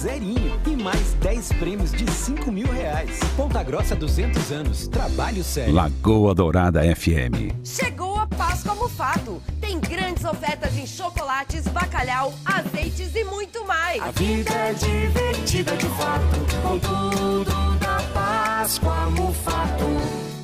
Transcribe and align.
zerinho 0.00 0.58
e 0.66 0.82
mais 0.82 1.12
10 1.20 1.52
prêmios 1.54 1.92
de 1.92 2.10
5 2.10 2.50
mil 2.50 2.66
reais. 2.66 3.20
Ponta 3.36 3.62
Grossa 3.62 3.94
200 3.94 4.50
anos, 4.50 4.88
trabalho 4.88 5.44
sério. 5.44 5.74
Lagoa 5.74 6.34
Dourada 6.34 6.80
FM. 6.96 7.52
Chegou 7.62 8.16
a 8.16 8.26
Páscoa 8.26 8.74
Mufato. 8.74 9.42
Tem 9.60 9.78
grandes 9.78 10.24
ofertas 10.24 10.76
em 10.78 10.86
chocolates, 10.86 11.68
bacalhau, 11.68 12.32
azeites 12.46 13.14
e 13.14 13.24
muito 13.24 13.66
mais. 13.66 14.00
A 14.02 14.10
vida 14.10 14.50
é 14.52 14.72
divertida 14.72 15.76
de 15.76 15.86
fato, 15.86 16.62
com 16.62 16.78
tudo 16.78 17.78
da 17.78 18.02
Páscoa 18.14 19.10
Mufato. 19.10 20.39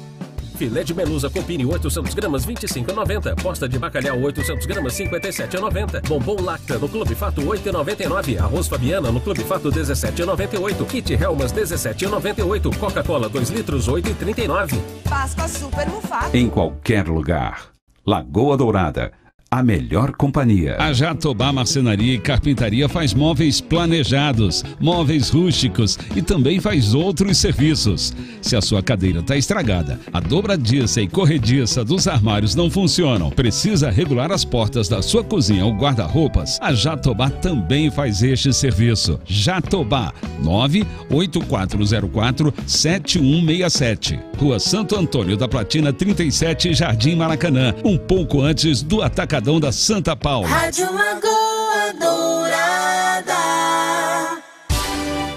Filé 0.56 0.82
de 0.82 0.94
melusa 0.94 1.28
com 1.28 1.42
pini 1.42 1.66
800 1.66 2.14
gramas 2.14 2.46
25,90. 2.46 3.42
Posta 3.42 3.68
de 3.68 3.78
bacalhau 3.78 4.22
800 4.22 4.66
gramas 4.66 4.98
57,90. 4.98 6.08
Bombom 6.08 6.40
Lacta 6.42 6.78
no 6.78 6.88
Clube 6.88 7.14
Fato 7.14 7.42
8,99. 7.42 8.38
Arroz 8.38 8.66
Fabiana 8.66 9.12
no 9.12 9.20
Clube 9.20 9.44
Fato 9.44 9.70
17,98. 9.70 10.86
Kit 10.86 11.12
Helmas 11.12 11.52
17,98. 11.52 12.76
Coca-Cola 12.78 13.28
2 13.28 13.50
litros 13.50 13.88
8,39. 13.88 14.78
Páscoa 15.08 15.46
Super 15.48 15.88
Mufato. 15.88 16.36
Em 16.36 16.48
qualquer 16.48 17.06
lugar. 17.06 17.70
Lagoa 18.06 18.56
Dourada 18.56 19.12
a 19.56 19.62
melhor 19.62 20.12
companhia. 20.12 20.76
A 20.78 20.92
Jatobá 20.92 21.50
Marcenaria 21.50 22.12
e 22.12 22.18
Carpintaria 22.18 22.90
faz 22.90 23.14
móveis 23.14 23.58
planejados, 23.58 24.62
móveis 24.78 25.30
rústicos 25.30 25.98
e 26.14 26.20
também 26.20 26.60
faz 26.60 26.92
outros 26.92 27.38
serviços. 27.38 28.14
Se 28.42 28.54
a 28.54 28.60
sua 28.60 28.82
cadeira 28.82 29.20
está 29.20 29.34
estragada, 29.34 29.98
a 30.12 30.20
dobradiça 30.20 31.00
e 31.00 31.08
corrediça 31.08 31.82
dos 31.82 32.06
armários 32.06 32.54
não 32.54 32.70
funcionam, 32.70 33.30
precisa 33.30 33.88
regular 33.88 34.30
as 34.30 34.44
portas 34.44 34.90
da 34.90 35.00
sua 35.00 35.24
cozinha 35.24 35.64
ou 35.64 35.72
guarda-roupas, 35.72 36.58
a 36.60 36.74
Jatobá 36.74 37.30
também 37.30 37.90
faz 37.90 38.22
este 38.22 38.52
serviço. 38.52 39.18
Jatobá 39.24 40.12
98404 40.42 42.52
7167. 42.66 44.20
Rua 44.38 44.60
Santo 44.60 44.96
Antônio 44.96 45.34
da 45.34 45.48
Platina 45.48 45.94
37, 45.94 46.74
Jardim 46.74 47.16
Maracanã, 47.16 47.74
um 47.82 47.96
pouco 47.96 48.42
antes 48.42 48.82
do 48.82 49.00
atacador 49.00 49.45
Atacadão 49.46 49.60
da 49.60 49.70
Santa 49.70 50.16
Paula. 50.16 50.48
Rádio 50.48 50.92
Lagoa 50.92 51.92
Dourada. 52.00 53.32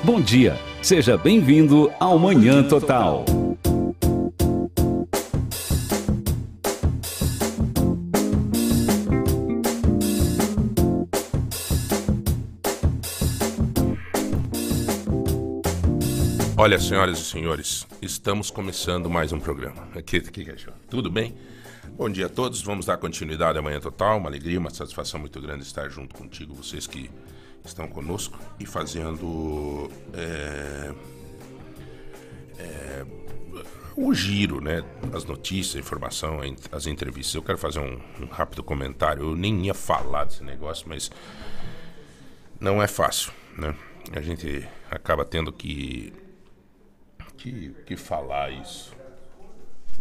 Bom 0.04 0.20
dia, 0.20 0.60
seja 0.82 1.16
bem-vindo 1.16 1.92
ao 2.00 2.18
Manhã 2.18 2.68
Total. 2.68 3.24
Olha, 16.58 16.80
senhoras 16.80 17.20
e 17.20 17.24
senhores, 17.24 17.86
estamos 18.02 18.50
começando 18.50 19.08
mais 19.08 19.32
um 19.32 19.40
programa. 19.40 19.88
Aqui, 19.96 20.18
aqui, 20.18 20.50
aqui, 20.50 20.66
tudo 20.90 21.12
bem? 21.12 21.36
Bom 22.00 22.10
dia 22.10 22.28
a 22.28 22.30
todos, 22.30 22.62
vamos 22.62 22.86
dar 22.86 22.96
continuidade 22.96 23.58
à 23.58 23.62
Manhã 23.62 23.78
Total. 23.82 24.18
Uma 24.18 24.30
alegria, 24.30 24.58
uma 24.58 24.70
satisfação 24.70 25.20
muito 25.20 25.42
grande 25.42 25.64
estar 25.64 25.90
junto 25.90 26.16
contigo, 26.16 26.56
vocês 26.56 26.88
que 26.88 27.12
estão 27.66 27.90
conosco 27.90 28.40
e 28.58 28.66
fazendo 28.66 29.92
é, 30.14 30.94
é, 32.58 33.06
o 33.98 34.14
giro, 34.14 34.62
né? 34.62 34.82
As 35.14 35.26
notícias, 35.26 35.76
a 35.76 35.80
informação, 35.80 36.40
as 36.72 36.88
entrevistas. 36.88 37.36
Eu 37.36 37.44
quero 37.44 37.58
fazer 37.58 37.80
um, 37.80 38.00
um 38.22 38.28
rápido 38.28 38.64
comentário. 38.64 39.24
Eu 39.24 39.36
nem 39.36 39.66
ia 39.66 39.74
falar 39.74 40.24
desse 40.24 40.42
negócio, 40.42 40.88
mas 40.88 41.12
não 42.62 42.82
é 42.82 42.88
fácil, 42.88 43.34
né? 43.58 43.76
A 44.14 44.22
gente 44.22 44.66
acaba 44.90 45.26
tendo 45.26 45.52
que, 45.52 46.14
que, 47.36 47.76
que 47.86 47.98
falar 47.98 48.52
isso. 48.52 48.99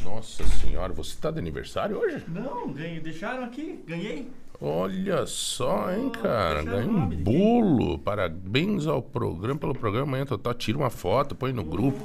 Nossa 0.04 0.46
senhora, 0.46 0.92
você 0.92 1.10
está 1.10 1.30
de 1.30 1.38
aniversário 1.38 1.98
hoje? 1.98 2.24
Não, 2.28 2.72
ganhei, 2.72 3.00
deixaram 3.00 3.44
aqui, 3.44 3.82
ganhei. 3.86 4.30
Olha 4.60 5.24
só, 5.26 5.92
hein, 5.92 6.10
cara. 6.10 6.62
Ganhei 6.62 6.88
um 6.88 7.08
bolo. 7.08 7.98
Parabéns 7.98 8.86
ao 8.86 9.00
programa, 9.00 9.58
pelo 9.58 9.74
programa 9.74 10.06
Manhã 10.12 10.26
Total. 10.26 10.52
Tira 10.54 10.76
uma 10.78 10.90
foto, 10.90 11.36
põe 11.36 11.52
no 11.52 11.62
grupo, 11.62 12.04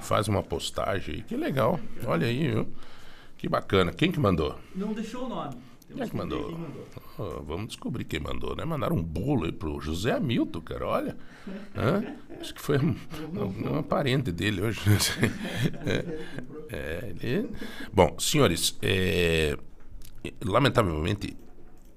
faz 0.00 0.28
uma 0.28 0.42
postagem 0.42 1.16
aí. 1.16 1.22
Que 1.22 1.36
legal. 1.36 1.80
Olha 2.06 2.28
aí, 2.28 2.48
viu? 2.48 2.68
Que 3.36 3.48
bacana. 3.48 3.92
Quem 3.92 4.12
que 4.12 4.20
mandou? 4.20 4.56
Não 4.74 4.92
deixou 4.92 5.24
o 5.24 5.28
nome. 5.28 5.56
Quem 5.92 6.00
é 6.00 6.06
que 6.06 6.16
mandou? 6.16 6.56
Vamos 7.42 7.68
descobrir 7.68 8.04
quem 8.04 8.20
mandou, 8.20 8.54
né? 8.56 8.64
Mandaram 8.64 8.96
um 8.96 9.02
bolo 9.02 9.44
aí 9.44 9.52
pro 9.52 9.80
José 9.80 10.12
Hamilton, 10.12 10.60
cara. 10.60 10.86
Olha. 10.86 11.16
Hã? 11.76 12.16
Acho 12.40 12.54
que 12.54 12.60
foi 12.60 12.78
um, 12.78 12.96
um, 13.34 13.78
um 13.78 13.82
parente 13.82 14.32
dele 14.32 14.62
hoje. 14.62 14.80
é, 15.86 16.18
é, 16.70 17.14
ele... 17.20 17.50
Bom, 17.92 18.18
senhores, 18.18 18.78
é, 18.82 19.56
lamentavelmente 20.44 21.36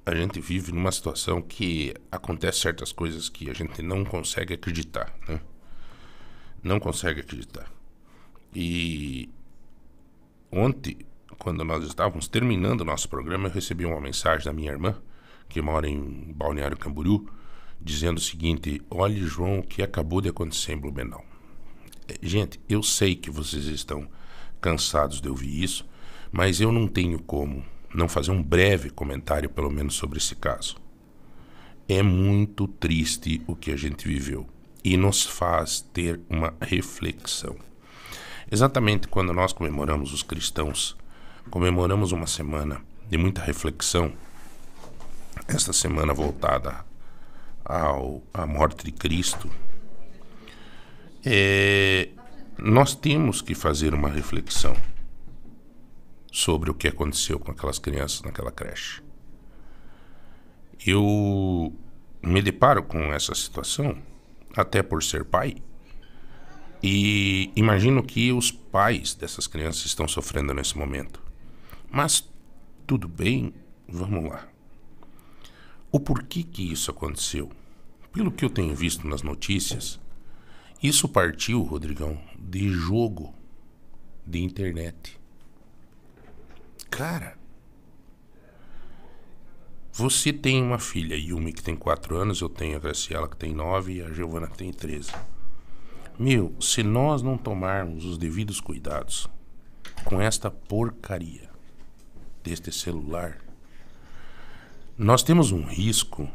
a 0.06 0.14
gente 0.14 0.40
vive 0.42 0.72
numa 0.72 0.92
situação 0.92 1.42
que 1.42 1.94
acontece 2.12 2.60
certas 2.60 2.92
coisas 2.92 3.30
que 3.30 3.50
a 3.50 3.54
gente 3.54 3.82
não 3.82 4.04
consegue 4.04 4.54
acreditar, 4.54 5.16
né? 5.28 5.40
Não 6.62 6.80
consegue 6.80 7.22
acreditar. 7.22 7.72
E 8.54 9.30
ontem 10.52 10.98
quando 11.44 11.64
nós 11.64 11.84
estávamos 11.84 12.28
terminando 12.28 12.82
o 12.82 12.86
nosso 12.86 13.10
programa, 13.10 13.50
eu 13.50 13.52
recebi 13.52 13.86
uma 13.86 14.00
mensagem 14.00 14.46
da 14.46 14.54
minha 14.54 14.72
irmã, 14.72 14.96
que 15.54 15.62
mora 15.62 15.88
em 15.88 16.34
Balneário 16.36 16.76
Camboriú, 16.76 17.30
dizendo 17.80 18.18
o 18.18 18.22
seguinte: 18.22 18.82
Olhe, 18.90 19.22
João, 19.22 19.60
o 19.60 19.64
que 19.64 19.84
acabou 19.84 20.20
de 20.20 20.30
acontecer 20.30 20.74
em 20.74 20.78
Blumenau. 20.78 21.24
É, 22.08 22.16
gente, 22.22 22.60
eu 22.68 22.82
sei 22.82 23.16
que 23.16 23.30
vocês 23.30 23.66
estão 23.66 24.10
cansados 24.60 25.22
de 25.22 25.30
ouvir 25.30 25.64
isso, 25.64 25.86
mas 26.32 26.60
eu 26.60 26.72
não 26.72 26.88
tenho 26.88 27.22
como 27.22 27.64
não 27.94 28.10
fazer 28.10 28.32
um 28.32 28.42
breve 28.42 28.90
comentário, 28.90 29.48
pelo 29.48 29.70
menos, 29.70 29.94
sobre 29.94 30.18
esse 30.18 30.36
caso. 30.36 30.76
É 31.88 32.02
muito 32.02 32.68
triste 32.68 33.42
o 33.46 33.56
que 33.56 33.72
a 33.72 33.76
gente 33.76 34.08
viveu 34.08 34.48
e 34.84 34.98
nos 34.98 35.24
faz 35.24 35.82
ter 35.94 36.20
uma 36.28 36.54
reflexão. 36.60 37.56
Exatamente 38.52 39.08
quando 39.08 39.32
nós 39.32 39.54
comemoramos 39.54 40.12
os 40.12 40.24
cristãos 40.24 40.98
comemoramos 41.50 42.12
uma 42.12 42.26
semana 42.26 42.82
de 43.10 43.18
muita 43.18 43.42
reflexão, 43.42 44.14
esta 45.48 45.74
semana 45.74 46.14
voltada 46.14 46.86
ao, 47.64 48.22
à 48.34 48.46
morte 48.46 48.86
de 48.86 48.92
Cristo, 48.92 49.50
é, 51.26 52.10
nós 52.58 52.96
temos 52.96 53.42
que 53.42 53.56
fazer 53.56 53.94
uma 53.94 54.10
reflexão 54.10 54.76
sobre 56.32 56.70
o 56.70 56.74
que 56.74 56.88
aconteceu 56.88 57.40
com 57.40 57.52
aquelas 57.52 57.80
crianças 57.80 58.22
naquela 58.22 58.52
creche. 58.52 59.02
Eu 60.86 61.74
me 62.22 62.42
deparo 62.42 62.84
com 62.84 63.14
essa 63.14 63.34
situação, 63.36 63.98
até 64.56 64.82
por 64.84 65.04
ser 65.04 65.24
pai, 65.26 65.56
e 66.82 67.52
imagino 67.56 68.04
que 68.04 68.34
os 68.34 68.52
pais 68.52 69.14
dessas 69.14 69.48
crianças 69.48 69.86
estão 69.86 70.08
sofrendo 70.08 70.54
nesse 70.54 70.78
momento. 70.78 71.22
Mas 71.90 72.30
tudo 72.86 73.08
bem, 73.08 73.54
vamos 73.88 74.30
lá. 74.30 74.53
O 75.96 76.00
porquê 76.00 76.42
que 76.42 76.72
isso 76.72 76.90
aconteceu? 76.90 77.52
Pelo 78.12 78.32
que 78.32 78.44
eu 78.44 78.50
tenho 78.50 78.76
visto 78.76 79.08
nas 79.08 79.22
notícias, 79.22 80.00
isso 80.82 81.08
partiu, 81.08 81.62
Rodrigão, 81.62 82.20
de 82.36 82.68
jogo 82.70 83.32
de 84.26 84.42
internet. 84.42 85.20
Cara, 86.90 87.38
você 89.92 90.34
tem 90.34 90.64
uma 90.64 90.80
filha, 90.80 91.16
Yumi, 91.16 91.54
que 91.54 91.62
tem 91.62 91.76
4 91.76 92.18
anos, 92.18 92.42
eu 92.42 92.50
tenho 92.50 92.76
a 92.76 92.80
Graciela, 92.80 93.30
que 93.30 93.38
tem 93.38 93.54
9 93.54 93.94
e 93.94 94.02
a 94.02 94.12
Giovana, 94.12 94.48
que 94.48 94.58
tem 94.58 94.74
13. 94.74 95.12
Meu, 96.18 96.56
se 96.60 96.82
nós 96.82 97.22
não 97.22 97.38
tomarmos 97.38 98.04
os 98.04 98.18
devidos 98.18 98.60
cuidados 98.60 99.30
com 100.06 100.20
esta 100.20 100.50
porcaria, 100.50 101.52
deste 102.44 102.72
celular, 102.72 103.38
nós 104.98 105.24
temos 105.24 105.52
um 105.52 105.64
risco 105.64 106.30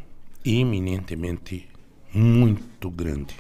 eminentemente 0.45 1.69
muito 2.13 2.91
grande 2.91 3.37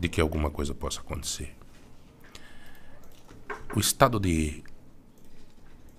de 0.00 0.08
que 0.08 0.20
alguma 0.20 0.50
coisa 0.50 0.74
possa 0.74 1.00
acontecer. 1.00 1.54
O 3.74 3.80
estado 3.80 4.18
de. 4.18 4.62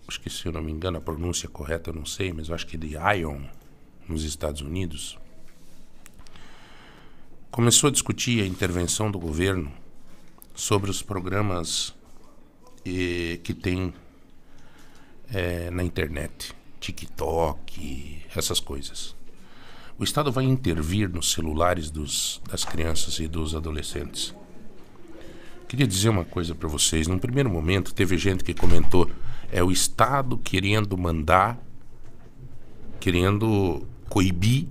Acho 0.08 0.20
que 0.20 0.30
se 0.30 0.46
eu 0.46 0.52
não 0.52 0.62
me 0.62 0.72
engano 0.72 0.98
a 0.98 1.02
pronúncia 1.02 1.48
correta, 1.48 1.90
eu 1.90 1.94
não 1.94 2.06
sei, 2.06 2.34
mas 2.34 2.50
eu 2.50 2.56
acho 2.56 2.68
que 2.68 2.78
de 2.78 2.96
Ion, 2.96 3.44
nos 4.08 4.24
Estados 4.24 4.62
Unidos, 4.62 5.18
começou 7.50 7.88
a 7.88 7.92
discutir 7.92 8.44
a 8.44 8.48
intervenção 8.48 9.10
do 9.10 9.20
governo 9.20 9.72
sobre 10.54 10.92
os 10.92 11.02
programas 11.02 11.96
eh, 12.86 13.40
que 13.44 13.54
têm 13.54 13.94
é, 15.32 15.72
na 15.72 15.84
internet, 15.84 16.54
TikTok, 16.84 18.26
essas 18.36 18.60
coisas. 18.60 19.16
o 19.98 20.04
Estado 20.04 20.34
vai 20.34 20.44
intervir 20.44 21.08
nos 21.08 21.32
celulares 21.32 21.90
dos, 21.90 22.42
das 22.50 22.66
crianças 22.66 23.20
e 23.20 23.28
dos 23.28 23.56
adolescentes. 23.56 24.36
Queria 25.66 25.88
dizer 25.88 26.10
uma 26.10 26.26
coisa 26.26 26.54
para 26.54 26.68
vocês. 26.68 27.08
Num 27.08 27.18
primeiro 27.18 27.50
momento, 27.50 27.94
teve 27.94 28.18
gente 28.18 28.44
que 28.44 28.54
comentou: 28.54 29.10
é 29.50 29.64
o 29.64 29.72
Estado 29.72 30.38
querendo 30.38 30.98
mandar, 30.98 31.58
querendo 33.00 33.88
coibir, 34.10 34.68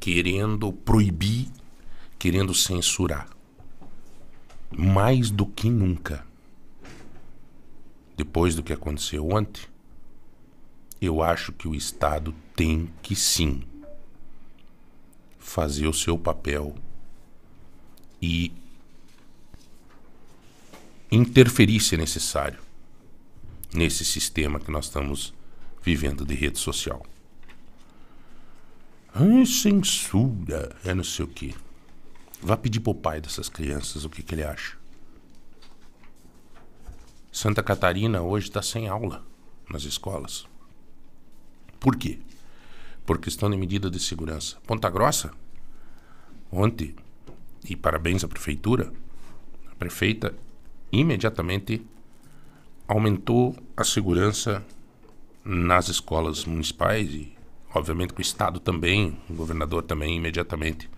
querendo 0.00 0.72
proibir, 0.72 1.46
querendo 2.18 2.52
censurar. 2.52 3.28
Mais 4.76 5.30
do 5.30 5.46
que 5.46 5.70
nunca. 5.70 6.26
Depois 8.16 8.56
do 8.56 8.62
que 8.62 8.72
aconteceu 8.72 9.28
ontem, 9.30 9.62
eu 11.00 11.22
acho 11.22 11.52
que 11.52 11.68
o 11.68 11.74
Estado 11.74 12.34
tem 12.56 12.90
que 13.02 13.14
sim 13.14 13.62
fazer 15.38 15.86
o 15.86 15.92
seu 15.92 16.18
papel 16.18 16.74
e 18.20 18.52
interferir 21.10 21.80
se 21.80 21.96
necessário 21.96 22.60
nesse 23.72 24.04
sistema 24.04 24.58
que 24.58 24.70
nós 24.70 24.86
estamos 24.86 25.32
vivendo 25.82 26.24
de 26.24 26.34
rede 26.34 26.58
social. 26.58 27.04
Ai, 29.14 29.46
censura, 29.46 30.76
é 30.84 30.94
não 30.94 31.04
sei 31.04 31.24
o 31.24 31.28
quê. 31.28 31.54
Vá 32.42 32.56
pedir 32.56 32.80
pro 32.80 32.94
pai 32.94 33.20
dessas 33.20 33.48
crianças 33.48 34.04
o 34.04 34.10
que, 34.10 34.22
que 34.22 34.34
ele 34.34 34.44
acha. 34.44 34.76
Santa 37.32 37.62
Catarina 37.62 38.22
hoje 38.22 38.48
está 38.48 38.62
sem 38.62 38.88
aula 38.88 39.24
nas 39.70 39.84
escolas. 39.84 40.47
Por 41.80 41.96
quê? 41.96 42.18
Por 43.06 43.18
questão 43.18 43.50
de 43.50 43.56
medida 43.56 43.90
de 43.90 43.98
segurança. 43.98 44.56
Ponta 44.66 44.90
Grossa, 44.90 45.30
ontem, 46.50 46.94
e 47.68 47.76
parabéns 47.76 48.24
à 48.24 48.28
prefeitura, 48.28 48.92
a 49.70 49.74
prefeita 49.74 50.34
imediatamente 50.90 51.82
aumentou 52.86 53.54
a 53.76 53.84
segurança 53.84 54.64
nas 55.44 55.88
escolas 55.88 56.44
municipais 56.44 57.08
e, 57.10 57.32
obviamente, 57.74 58.12
com 58.12 58.20
o 58.20 58.22
Estado 58.22 58.58
também, 58.60 59.18
o 59.28 59.34
governador 59.34 59.82
também, 59.82 60.16
imediatamente. 60.16 60.88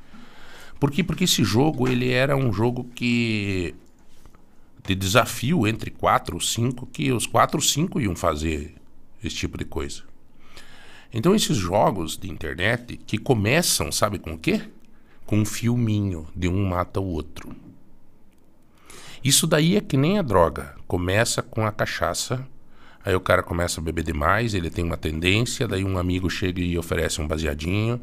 Por 0.79 0.91
quê? 0.91 1.05
Porque 1.05 1.25
esse 1.25 1.44
jogo 1.44 1.87
ele 1.87 2.11
era 2.11 2.37
um 2.37 2.53
jogo 2.53 2.85
que 2.94 3.75
de 4.87 4.94
desafio 4.94 5.67
entre 5.67 5.91
quatro 5.91 6.37
ou 6.37 6.41
cinco, 6.41 6.87
que 6.87 7.12
os 7.12 7.27
quatro 7.27 7.59
ou 7.59 7.62
cinco 7.62 8.00
iam 8.00 8.17
fazer 8.17 8.75
esse 9.23 9.37
tipo 9.37 9.59
de 9.59 9.65
coisa. 9.65 10.10
Então 11.12 11.35
esses 11.35 11.57
jogos 11.57 12.17
de 12.17 12.31
internet 12.31 12.97
que 12.97 13.19
começam, 13.19 13.91
sabe 13.91 14.19
com 14.19 14.35
o 14.35 14.39
quê? 14.39 14.62
Com 15.27 15.39
um 15.39 15.45
filminho 15.45 16.27
de 16.35 16.49
um 16.49 16.65
mata 16.67 17.01
o 17.01 17.07
outro. 17.07 17.55
Isso 19.23 19.47
daí 19.47 19.77
é 19.77 19.81
que 19.81 19.97
nem 19.97 20.19
a 20.19 20.23
droga. 20.23 20.75
Começa 20.87 21.43
com 21.43 21.67
a 21.67 21.73
cachaça, 21.73 22.47
aí 23.05 23.15
o 23.15 23.21
cara 23.21 23.43
começa 23.43 23.81
a 23.81 23.85
beber 23.85 24.05
demais, 24.05 24.55
ele 24.55 24.71
tem 24.71 24.85
uma 24.85 24.97
tendência, 24.97 25.69
daí 25.69 25.85
um 25.85 25.99
amigo 25.99 26.31
chega 26.31 26.61
e 26.61 26.79
oferece 26.79 27.21
um 27.21 27.29
baseadinho, 27.29 28.01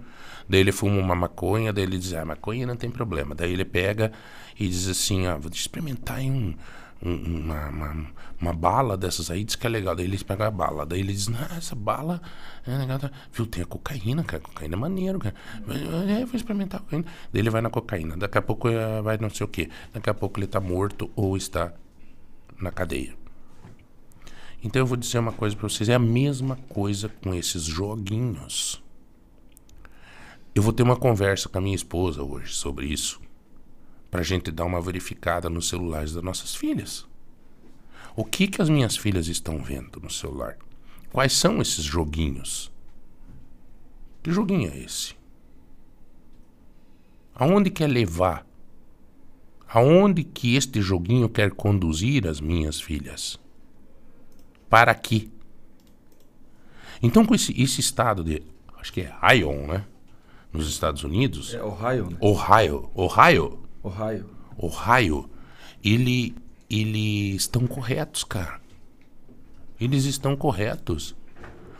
daí 0.47 0.59
ele 0.59 0.71
fuma 0.71 0.99
uma 0.99 1.15
maconha, 1.15 1.73
daí 1.73 1.85
ele 1.85 1.97
diz, 1.97 2.13
ah, 2.13 2.23
maconha 2.25 2.67
não 2.67 2.75
tem 2.75 2.91
problema. 2.91 3.33
Daí 3.33 3.51
ele 3.51 3.65
pega 3.65 4.11
e 4.59 4.67
diz 4.67 4.87
assim, 4.87 5.25
ah, 5.25 5.37
vou 5.37 5.51
experimentar 5.51 6.21
em 6.21 6.31
um, 6.31 6.55
uma, 7.01 7.69
uma, 7.69 8.07
uma, 8.41 8.53
bala 8.53 8.97
dessas 8.97 9.29
aí, 9.29 9.43
diz 9.43 9.55
que 9.55 9.67
é 9.67 9.69
legal. 9.69 9.95
Daí 9.95 10.05
eles 10.05 10.23
pegam 10.23 10.47
a 10.47 10.51
bala. 10.51 10.85
Daí 10.85 10.99
ele 10.99 11.13
diz, 11.13 11.27
não, 11.27 11.41
essa 11.55 11.75
bala 11.75 12.21
é 12.65 12.75
legal. 12.77 12.99
Viu, 13.31 13.45
tem 13.45 13.63
a 13.63 13.65
cocaína, 13.65 14.23
cara. 14.23 14.41
Cocaína 14.41 14.75
é 14.75 14.77
maneiro, 14.77 15.19
cara. 15.19 15.35
É, 16.07 16.25
vou 16.25 16.35
experimentar 16.35 16.79
a 16.79 16.83
cocaína. 16.83 17.05
Daí 17.31 17.41
ele 17.41 17.49
vai 17.49 17.61
na 17.61 17.69
cocaína. 17.69 18.17
Daqui 18.17 18.37
a 18.37 18.41
pouco 18.41 18.67
é, 18.67 19.01
vai 19.01 19.17
não 19.17 19.29
sei 19.29 19.45
o 19.45 19.47
quê. 19.47 19.69
Daqui 19.93 20.09
a 20.09 20.13
pouco 20.13 20.39
ele 20.39 20.45
está 20.45 20.59
morto 20.59 21.09
ou 21.15 21.37
está 21.37 21.73
na 22.59 22.71
cadeia. 22.71 23.13
Então 24.63 24.81
eu 24.81 24.85
vou 24.85 24.97
dizer 24.97 25.19
uma 25.19 25.31
coisa 25.31 25.55
para 25.55 25.69
vocês. 25.69 25.87
É 25.89 25.93
a 25.93 25.99
mesma 25.99 26.55
coisa 26.67 27.09
com 27.09 27.33
esses 27.33 27.63
joguinhos. 27.63 28.83
Eu 30.55 30.63
vou 30.63 30.73
ter 30.73 30.81
uma 30.81 30.95
conversa 30.95 31.47
com 31.47 31.59
a 31.59 31.61
minha 31.61 31.75
esposa 31.75 32.23
hoje 32.23 32.55
sobre 32.55 32.87
isso 32.87 33.26
para 34.09 34.21
a 34.21 34.23
gente 34.23 34.51
dar 34.51 34.65
uma 34.65 34.81
verificada 34.81 35.49
nos 35.49 35.67
celulares 35.69 36.13
das 36.13 36.23
nossas 36.23 36.55
filhas. 36.55 37.05
O 38.15 38.25
que, 38.25 38.47
que 38.47 38.61
as 38.61 38.69
minhas 38.69 38.97
filhas 38.97 39.27
estão 39.27 39.61
vendo 39.61 39.99
no 39.99 40.09
celular? 40.09 40.57
Quais 41.11 41.33
são 41.33 41.61
esses 41.61 41.83
joguinhos? 41.83 42.71
Que 44.23 44.31
joguinho 44.31 44.71
é 44.71 44.77
esse? 44.79 45.15
Aonde 47.35 47.69
quer 47.69 47.87
levar? 47.87 48.45
Aonde 49.69 50.23
que 50.23 50.55
este 50.55 50.81
joguinho 50.81 51.29
quer 51.29 51.51
conduzir 51.51 52.27
as 52.27 52.41
minhas 52.41 52.81
filhas? 52.81 53.39
Para 54.69 54.95
quê? 54.95 55.29
Então, 57.01 57.25
com 57.25 57.35
esse, 57.35 57.53
esse 57.61 57.79
estado 57.79 58.23
de. 58.23 58.41
Acho 58.79 58.91
que 58.91 59.01
é 59.01 59.35
Ion, 59.35 59.67
né? 59.67 59.85
Nos 60.51 60.67
Estados 60.67 61.03
Unidos. 61.03 61.53
É 61.53 61.63
Ohio. 61.63 62.09
Né? 62.09 62.17
Ohio. 62.19 62.89
Ohio. 62.95 63.66
Ohio. 63.87 64.25
Ohio, 64.57 65.29
ele, 65.83 66.35
eles 66.69 67.41
estão 67.41 67.65
corretos, 67.67 68.23
cara. 68.23 68.59
Eles 69.79 70.05
estão 70.05 70.35
corretos. 70.35 71.15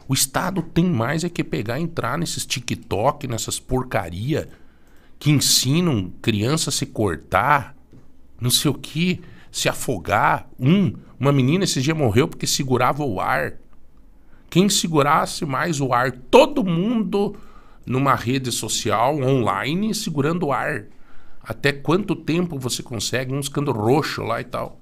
O 0.08 0.14
Estado 0.14 0.62
tem 0.62 0.86
mais 0.86 1.24
é 1.24 1.30
que 1.30 1.44
pegar 1.44 1.80
e 1.80 1.84
entrar 1.84 2.18
nesses 2.18 2.46
TikTok, 2.46 3.28
nessas 3.28 3.60
porcaria 3.60 4.48
que 5.20 5.32
ensinam 5.32 6.12
criança 6.22 6.70
a 6.70 6.74
se 6.74 6.86
cortar, 6.86 7.76
não 8.40 8.52
sei 8.52 8.70
o 8.70 8.74
que, 8.74 9.20
se 9.52 9.68
afogar. 9.68 10.48
Um, 10.60 10.94
uma 11.20 11.32
menina 11.32 11.64
esse 11.64 11.82
dia 11.82 11.96
morreu 11.96 12.28
porque 12.28 12.46
segurava 12.46 13.04
o 13.04 13.20
ar. 13.20 13.56
Quem 14.50 14.70
segurasse 14.70 15.46
mais 15.46 15.82
o 15.82 15.92
ar, 15.92 16.12
todo 16.12 16.64
mundo 16.64 17.36
numa 17.86 18.16
rede 18.16 18.52
social 18.52 19.20
online 19.22 19.94
segurando 19.96 20.48
o 20.48 20.52
ar. 20.54 20.86
Até 21.48 21.72
quanto 21.72 22.14
tempo 22.14 22.60
você 22.60 22.84
consegue, 22.84 23.34
uns 23.34 23.48
ficando 23.48 23.72
roxo 23.72 24.22
lá 24.22 24.42
e 24.42 24.44
tal. 24.44 24.82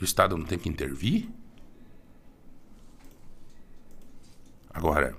o 0.00 0.04
Estado 0.04 0.36
não 0.36 0.44
tem 0.44 0.58
que 0.58 0.68
intervir? 0.68 1.28
Agora, 4.74 5.16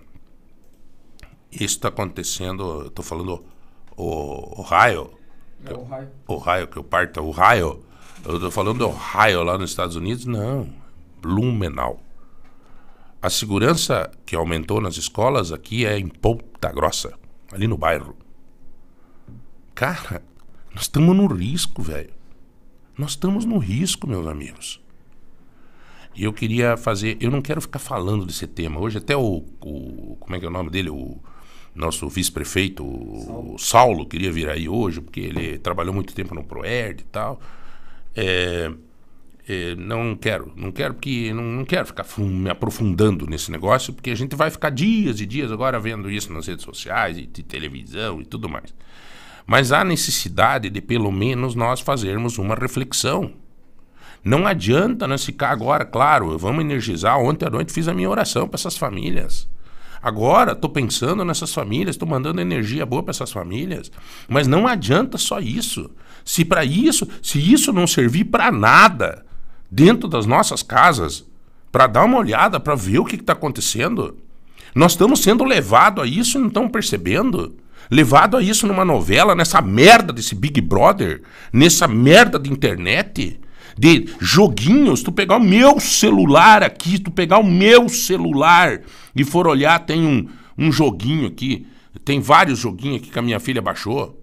isso 1.50 1.75
está 1.75 1.88
acontecendo, 1.88 2.88
estou 2.88 3.04
falando 3.04 3.45
o 3.95 4.62
Ohio. 4.62 5.12
É 5.66 5.74
Ohio. 5.74 6.10
Ohio, 6.28 6.68
que 6.68 6.78
eu 6.78 6.83
parto 6.83 7.21
Ohio. 7.21 7.83
Eu 8.26 8.35
estou 8.35 8.52
falando 8.52 8.88
Ohio 8.88 9.44
lá 9.44 9.57
nos 9.57 9.69
Estados 9.69 9.95
Unidos? 9.95 10.26
Não, 10.26 10.69
Blumenau. 11.21 12.02
A 13.21 13.30
segurança 13.30 14.11
que 14.26 14.35
aumentou 14.35 14.81
nas 14.81 14.97
escolas 14.97 15.52
aqui 15.52 15.85
é 15.85 15.97
em 15.97 16.07
Ponta 16.07 16.71
Grossa, 16.71 17.14
ali 17.52 17.68
no 17.68 17.78
bairro. 17.78 18.18
Cara, 19.80 20.21
nós 20.76 20.83
estamos 20.83 21.16
no 21.16 21.26
risco, 21.26 21.81
velho. 21.81 22.09
Nós 22.98 23.12
estamos 23.12 23.45
no 23.45 23.57
risco, 23.57 24.06
meus 24.06 24.28
amigos. 24.28 24.81
E 26.14 26.26
eu 26.26 26.33
queria 26.33 26.76
fazer. 26.76 27.16
Eu 27.21 27.31
não 27.31 27.42
quero 27.42 27.62
ficar 27.62 27.80
falando 27.80 28.26
desse 28.26 28.45
tema. 28.45 28.78
Hoje, 28.78 28.98
até 28.98 29.16
o. 29.16 29.42
o 29.62 30.18
como 30.19 30.36
é 30.36 30.40
que 30.40 30.45
é 30.45 30.50
o 30.50 30.52
nome 30.52 30.69
dele? 30.69 30.90
O 30.90 31.18
nosso 31.74 32.09
vice-prefeito, 32.09 32.83
o 32.83 33.56
Saulo, 33.57 34.06
queria 34.06 34.30
vir 34.30 34.50
aí 34.50 34.68
hoje, 34.68 35.00
porque 35.00 35.21
ele 35.21 35.57
trabalhou 35.57 35.94
muito 35.94 36.14
tempo 36.14 36.36
no 36.36 36.44
Proerd 36.44 37.00
e 37.00 37.06
tal. 37.06 37.40
É, 38.14 38.69
é, 39.48 39.76
não 39.76 40.14
quero, 40.14 40.52
não 40.57 40.74
quero, 40.74 40.95
porque 40.95 41.31
não, 41.33 41.44
não 41.44 41.64
quero 41.64 41.86
ficar 41.86 42.06
me 42.18 42.50
aprofundando 42.50 43.26
nesse 43.26 43.50
negócio, 43.50 43.94
porque 43.94 44.09
a 44.09 44.16
gente 44.16 44.36
vai 44.36 44.52
ficar 44.52 44.71
dias 44.71 45.21
e 45.21 45.26
dias 45.26 45.54
agora 45.54 45.80
vendo 45.80 46.12
isso 46.12 46.33
nas 46.33 46.48
redes 46.48 46.66
sociais 46.66 47.18
e 47.18 47.26
de 47.26 47.44
televisão 47.44 48.19
e 48.19 48.26
tudo 48.26 48.50
mais. 48.50 48.74
Mas 49.49 49.71
há 49.71 49.83
necessidade 49.83 50.69
de, 50.69 50.79
pelo 50.79 51.11
menos, 51.11 51.56
nós 51.56 51.79
fazermos 51.79 52.37
uma 52.37 52.53
reflexão. 52.53 53.33
Não 54.23 54.45
adianta 54.45 55.07
nós 55.07 55.25
ficar 55.25 55.49
agora, 55.49 55.83
claro, 55.83 56.37
vamos 56.37 56.63
energizar. 56.63 57.18
Ontem 57.18 57.47
à 57.47 57.49
noite 57.49 57.73
fiz 57.73 57.87
a 57.87 57.94
minha 57.95 58.07
oração 58.07 58.47
para 58.47 58.59
essas 58.59 58.77
famílias. 58.77 59.49
Agora 60.03 60.51
estou 60.51 60.69
pensando 60.69 61.25
nessas 61.25 61.51
famílias, 61.51 61.95
estou 61.95 62.07
mandando 62.07 62.39
energia 62.39 62.85
boa 62.85 63.01
para 63.01 63.09
essas 63.09 63.31
famílias. 63.31 63.91
Mas 64.27 64.45
não 64.45 64.68
adianta 64.68 65.18
só 65.18 65.39
isso. 65.39 65.89
Se 66.23 66.45
para 66.45 66.63
isso, 66.63 67.07
se 67.19 67.39
isso 67.39 67.73
não 67.73 67.87
servir 67.87 68.25
para 68.25 68.51
nada 68.51 69.25
dentro 69.71 70.07
das 70.07 70.27
nossas 70.27 70.61
casas, 70.61 71.25
para 71.71 71.87
dar 71.87 72.06
uma 72.06 72.19
olhada, 72.19 72.59
para 72.59 72.75
ver 72.75 72.99
o 72.99 73.06
que 73.06 73.15
está 73.15 73.33
acontecendo, 73.33 74.15
nós 74.75 74.91
estamos 74.91 75.21
sendo 75.21 75.44
levados 75.44 76.03
a 76.03 76.07
isso 76.07 76.37
e 76.37 76.41
não 76.41 76.49
estamos 76.49 76.71
percebendo 76.71 77.57
levado 77.90 78.38
a 78.38 78.42
isso 78.44 78.68
numa 78.68 78.86
novela, 78.86 79.34
nessa 79.36 79.62
merda 79.62 80.14
desse 80.14 80.36
Big 80.36 80.60
Brother, 80.62 81.22
nessa 81.52 81.88
merda 81.88 82.38
de 82.40 82.52
internet, 82.52 83.40
de 83.78 84.08
joguinhos, 84.19 85.02
tu 85.02 85.12
pegar 85.12 85.38
o 85.38 85.44
meu 85.44 85.80
celular 85.80 86.64
aqui, 86.64 87.00
tu 87.00 87.12
pegar 87.12 87.38
o 87.40 87.44
meu 87.44 87.88
celular 87.90 88.81
e 89.16 89.24
for 89.24 89.48
olhar, 89.48 89.80
tem 89.80 90.06
um, 90.06 90.28
um 90.58 90.72
joguinho 90.72 91.28
aqui. 91.28 91.66
Tem 92.06 92.19
vários 92.19 92.60
joguinhos 92.60 92.98
aqui 92.98 93.10
que 93.10 93.19
a 93.19 93.22
minha 93.22 93.40
filha 93.40 93.62
baixou. 93.62 94.16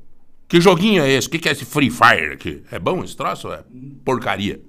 Que 0.48 0.60
joguinho 0.60 1.02
é 1.02 1.10
esse? 1.10 1.26
O 1.26 1.30
que, 1.30 1.38
que 1.38 1.48
é 1.48 1.52
esse 1.52 1.64
Free 1.64 1.90
Fire 1.90 2.32
aqui? 2.34 2.62
É 2.70 2.78
bom 2.78 3.02
esse 3.02 3.16
troço 3.16 3.48
ou 3.48 3.54
é 3.54 3.60
porcaria? 4.04 4.60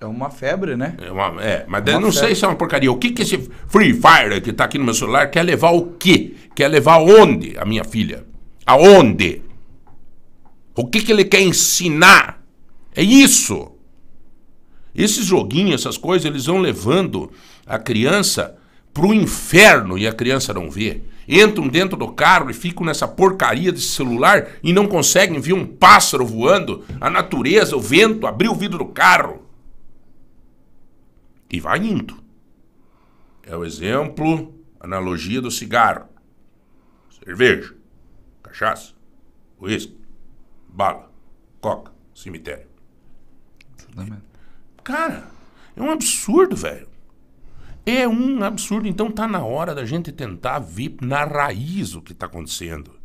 É 0.00 0.06
uma 0.06 0.30
febre, 0.30 0.76
né? 0.76 0.94
É, 1.02 1.10
uma- 1.10 1.42
é, 1.42 1.64
mas 1.66 1.84
eu 1.86 1.94
não 1.94 2.12
febre. 2.12 2.26
sei 2.28 2.34
se 2.34 2.44
é 2.44 2.48
uma 2.48 2.54
porcaria. 2.54 2.92
O 2.92 2.96
que, 2.96 3.10
que 3.10 3.22
esse 3.22 3.50
Free 3.66 3.94
Fire 3.94 4.40
que 4.42 4.52
tá 4.52 4.64
aqui 4.64 4.78
no 4.78 4.84
meu 4.84 4.94
celular 4.94 5.28
quer 5.30 5.42
levar 5.42 5.70
o 5.70 5.92
quê? 5.98 6.34
Quer 6.54 6.68
levar 6.68 6.98
onde 6.98 7.58
a 7.58 7.64
minha 7.64 7.82
filha? 7.82 8.24
Aonde? 8.66 9.42
O 10.74 10.86
que, 10.86 11.00
que 11.00 11.12
ele 11.12 11.24
quer 11.24 11.40
ensinar? 11.40 12.42
É 12.94 13.02
isso. 13.02 13.72
Esses 14.94 15.24
joguinhos, 15.24 15.82
essas 15.82 15.96
coisas, 15.96 16.26
eles 16.26 16.46
vão 16.46 16.58
levando 16.58 17.30
a 17.64 17.78
criança 17.78 18.58
pro 18.92 19.14
inferno 19.14 19.96
e 19.96 20.06
a 20.06 20.12
criança 20.12 20.52
não 20.52 20.70
vê. 20.70 21.02
Entram 21.28 21.68
dentro 21.68 21.96
do 21.96 22.08
carro 22.08 22.50
e 22.50 22.54
ficam 22.54 22.86
nessa 22.86 23.06
porcaria 23.06 23.70
desse 23.70 23.88
celular 23.88 24.48
e 24.62 24.72
não 24.72 24.88
conseguem 24.88 25.38
ver 25.38 25.52
um 25.52 25.66
pássaro 25.66 26.24
voando, 26.24 26.84
a 27.00 27.10
natureza, 27.10 27.76
o 27.76 27.80
vento, 27.80 28.26
abrir 28.26 28.48
o 28.48 28.54
vidro 28.54 28.78
do 28.78 28.86
carro. 28.86 29.46
E 31.50 31.60
vai 31.60 31.78
indo. 31.78 32.16
É 33.42 33.54
o 33.56 33.64
exemplo, 33.64 34.54
analogia 34.80 35.40
do 35.40 35.50
cigarro. 35.50 36.06
Cerveja, 37.22 37.75
cachaça, 38.56 38.94
uísque, 39.60 39.94
bala, 40.66 41.12
coca, 41.60 41.92
cemitério. 42.14 42.66
Cara, 44.82 45.28
é 45.76 45.82
um 45.82 45.90
absurdo, 45.90 46.56
velho. 46.56 46.88
É 47.84 48.08
um 48.08 48.42
absurdo. 48.42 48.88
Então 48.88 49.10
tá 49.12 49.28
na 49.28 49.44
hora 49.44 49.74
da 49.74 49.84
gente 49.84 50.10
tentar 50.10 50.58
ver 50.58 50.96
na 51.02 51.24
raiz 51.24 51.94
o 51.94 52.00
que 52.00 52.14
tá 52.14 52.26
acontecendo. 52.26 52.98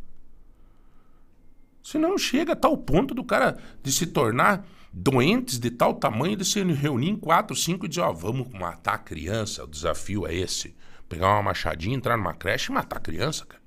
Senão 1.82 2.16
chega 2.16 2.52
a 2.52 2.56
tal 2.56 2.76
ponto 2.78 3.14
do 3.14 3.22
cara 3.22 3.58
de 3.82 3.92
se 3.92 4.06
tornar 4.06 4.66
doentes 4.92 5.58
de 5.58 5.70
tal 5.70 5.94
tamanho 5.94 6.36
de 6.36 6.44
se 6.44 6.62
reunir 6.62 7.10
em 7.10 7.16
quatro, 7.16 7.54
cinco 7.54 7.86
e 7.86 7.88
dizer, 7.88 8.02
ó, 8.02 8.12
vamos 8.12 8.48
matar 8.50 8.94
a 8.94 8.98
criança. 8.98 9.64
O 9.64 9.68
desafio 9.68 10.26
é 10.26 10.34
esse. 10.34 10.74
Pegar 11.08 11.28
uma 11.34 11.42
machadinha, 11.42 11.96
entrar 11.96 12.16
numa 12.16 12.32
creche 12.32 12.70
e 12.70 12.74
matar 12.74 12.96
a 12.96 13.00
criança, 13.00 13.44
cara. 13.44 13.61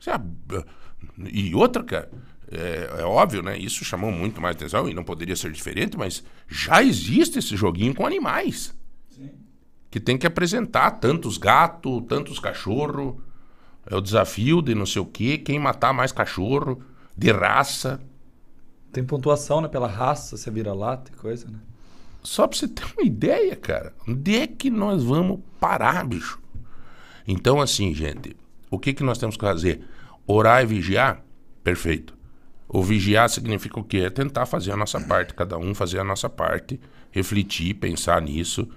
Isso 0.00 0.10
é 0.10 0.18
E 1.30 1.54
outra, 1.54 1.84
cara, 1.84 2.10
é, 2.50 3.00
é 3.00 3.04
óbvio, 3.04 3.42
né? 3.42 3.56
Isso 3.56 3.84
chamou 3.84 4.10
muito 4.10 4.40
mais 4.40 4.56
atenção 4.56 4.88
e 4.88 4.94
não 4.94 5.04
poderia 5.04 5.36
ser 5.36 5.52
diferente, 5.52 5.96
mas 5.96 6.24
já 6.48 6.82
existe 6.82 7.38
esse 7.38 7.56
joguinho 7.56 7.94
com 7.94 8.06
animais. 8.06 8.74
Que 9.90 10.00
tem 10.00 10.16
que 10.16 10.26
apresentar 10.26 10.92
tantos 10.92 11.36
gatos, 11.36 12.02
tantos 12.08 12.38
cachorros. 12.38 13.16
É 13.86 13.96
o 13.96 14.00
desafio 14.00 14.62
de 14.62 14.74
não 14.74 14.86
sei 14.86 15.02
o 15.02 15.06
quê, 15.06 15.36
quem 15.36 15.58
matar 15.58 15.92
mais 15.92 16.12
cachorro, 16.12 16.80
de 17.16 17.32
raça. 17.32 18.00
Tem 18.92 19.04
pontuação, 19.04 19.60
né? 19.60 19.68
Pela 19.68 19.88
raça, 19.88 20.36
você 20.36 20.50
vira 20.50 20.72
lata 20.72 21.10
e 21.12 21.16
coisa, 21.16 21.48
né? 21.48 21.58
Só 22.22 22.46
pra 22.46 22.56
você 22.56 22.68
ter 22.68 22.84
uma 22.96 23.04
ideia, 23.04 23.56
cara. 23.56 23.92
Onde 24.06 24.36
é 24.36 24.46
que 24.46 24.70
nós 24.70 25.02
vamos 25.02 25.40
parar, 25.58 26.06
bicho? 26.06 26.38
Então, 27.26 27.60
assim, 27.60 27.94
gente, 27.94 28.36
o 28.70 28.78
que, 28.78 28.92
que 28.92 29.02
nós 29.02 29.18
temos 29.18 29.36
que 29.36 29.44
fazer? 29.44 29.82
Orar 30.30 30.62
e 30.62 30.66
vigiar? 30.66 31.24
Perfeito. 31.64 32.16
O 32.68 32.84
vigiar 32.84 33.28
significa 33.28 33.80
o 33.80 33.84
quê? 33.84 33.98
É 33.98 34.10
tentar 34.10 34.46
fazer 34.46 34.70
a 34.70 34.76
nossa 34.76 35.00
parte, 35.00 35.34
cada 35.34 35.58
um 35.58 35.74
fazer 35.74 35.98
a 35.98 36.04
nossa 36.04 36.28
parte, 36.28 36.80
refletir, 37.10 37.74
pensar 37.74 38.22
nisso. 38.22 38.68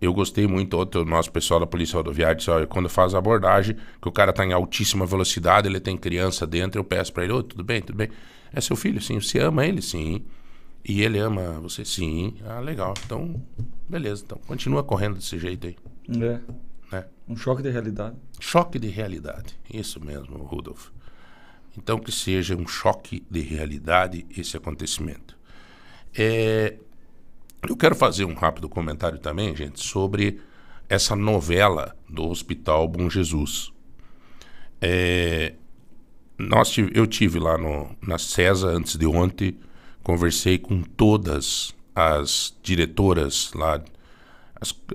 Eu 0.00 0.14
gostei 0.14 0.46
muito, 0.46 0.76
outro 0.76 1.04
nosso 1.04 1.32
pessoal 1.32 1.58
da 1.58 1.66
Polícia 1.66 1.96
Rodoviária 1.96 2.36
disse, 2.36 2.48
olha, 2.48 2.64
quando 2.66 2.88
faz 2.88 3.12
a 3.12 3.18
abordagem, 3.18 3.76
que 4.00 4.08
o 4.08 4.12
cara 4.12 4.30
está 4.30 4.46
em 4.46 4.52
altíssima 4.52 5.04
velocidade, 5.04 5.66
ele 5.66 5.80
tem 5.80 5.96
criança 5.96 6.46
dentro, 6.46 6.78
eu 6.78 6.84
peço 6.84 7.12
para 7.12 7.24
ele, 7.24 7.32
ô, 7.32 7.42
tudo 7.42 7.64
bem, 7.64 7.82
tudo 7.82 7.96
bem. 7.96 8.08
É 8.52 8.60
seu 8.60 8.76
filho, 8.76 9.02
sim. 9.02 9.18
Você 9.20 9.40
ama 9.40 9.66
ele, 9.66 9.82
sim. 9.82 10.24
E 10.84 11.02
ele 11.02 11.18
ama 11.18 11.58
você, 11.60 11.84
sim. 11.84 12.36
Ah, 12.46 12.60
legal. 12.60 12.94
Então, 13.04 13.42
beleza. 13.88 14.22
Então, 14.24 14.38
continua 14.46 14.84
correndo 14.84 15.16
desse 15.16 15.40
jeito 15.40 15.66
aí. 15.66 15.76
É. 16.22 16.38
Né? 16.94 17.04
Um 17.28 17.36
choque 17.36 17.62
de 17.62 17.70
realidade. 17.70 18.16
Choque 18.38 18.78
de 18.78 18.88
realidade. 18.88 19.58
Isso 19.72 20.04
mesmo, 20.04 20.36
Rudolf. 20.38 20.88
Então, 21.76 21.98
que 21.98 22.12
seja 22.12 22.54
um 22.56 22.66
choque 22.66 23.24
de 23.30 23.40
realidade 23.40 24.24
esse 24.36 24.56
acontecimento. 24.56 25.36
É, 26.16 26.76
eu 27.68 27.76
quero 27.76 27.96
fazer 27.96 28.24
um 28.24 28.34
rápido 28.34 28.68
comentário 28.68 29.18
também, 29.18 29.56
gente, 29.56 29.82
sobre 29.84 30.40
essa 30.88 31.16
novela 31.16 31.96
do 32.08 32.28
Hospital 32.28 32.86
Bom 32.86 33.10
Jesus. 33.10 33.72
É, 34.80 35.54
nós 36.38 36.70
tive- 36.70 36.92
eu 36.94 37.06
tive 37.06 37.38
lá 37.38 37.56
no, 37.58 37.96
na 38.02 38.18
CESA 38.18 38.68
antes 38.68 38.96
de 38.96 39.06
ontem, 39.06 39.58
conversei 40.02 40.58
com 40.58 40.82
todas 40.82 41.74
as 41.94 42.56
diretoras 42.62 43.50
lá, 43.54 43.82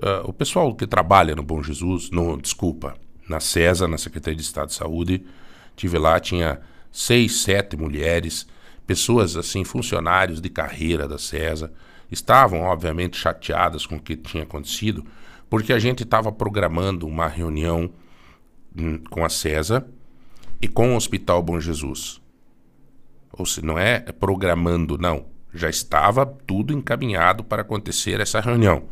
ah, 0.02 0.22
o 0.24 0.32
pessoal 0.32 0.74
que 0.74 0.86
trabalha 0.86 1.34
no 1.34 1.42
Bom 1.42 1.62
Jesus, 1.62 2.10
no, 2.10 2.36
desculpa, 2.40 2.96
na 3.28 3.40
CESA, 3.40 3.86
na 3.86 3.98
Secretaria 3.98 4.36
de 4.36 4.42
Estado 4.42 4.68
de 4.68 4.74
Saúde, 4.74 5.24
tive 5.76 5.98
lá, 5.98 6.18
tinha 6.18 6.60
seis, 6.90 7.42
sete 7.42 7.76
mulheres, 7.76 8.46
pessoas 8.86 9.36
assim, 9.36 9.64
funcionários 9.64 10.40
de 10.40 10.48
carreira 10.48 11.06
da 11.06 11.18
CESA, 11.18 11.72
estavam 12.10 12.62
obviamente 12.62 13.16
chateadas 13.16 13.86
com 13.86 13.96
o 13.96 14.00
que 14.00 14.16
tinha 14.16 14.42
acontecido, 14.42 15.04
porque 15.48 15.72
a 15.72 15.78
gente 15.78 16.02
estava 16.02 16.32
programando 16.32 17.06
uma 17.06 17.28
reunião 17.28 17.90
hum, 18.76 18.98
com 19.10 19.24
a 19.24 19.28
CESA 19.28 19.86
e 20.60 20.68
com 20.68 20.92
o 20.92 20.96
Hospital 20.96 21.42
Bom 21.42 21.60
Jesus. 21.60 22.20
Ou 23.32 23.46
se 23.46 23.64
não 23.64 23.78
é 23.78 24.00
programando, 24.00 24.98
não. 24.98 25.26
Já 25.52 25.68
estava 25.68 26.26
tudo 26.26 26.72
encaminhado 26.72 27.42
para 27.42 27.62
acontecer 27.62 28.20
essa 28.20 28.40
reunião. 28.40 28.88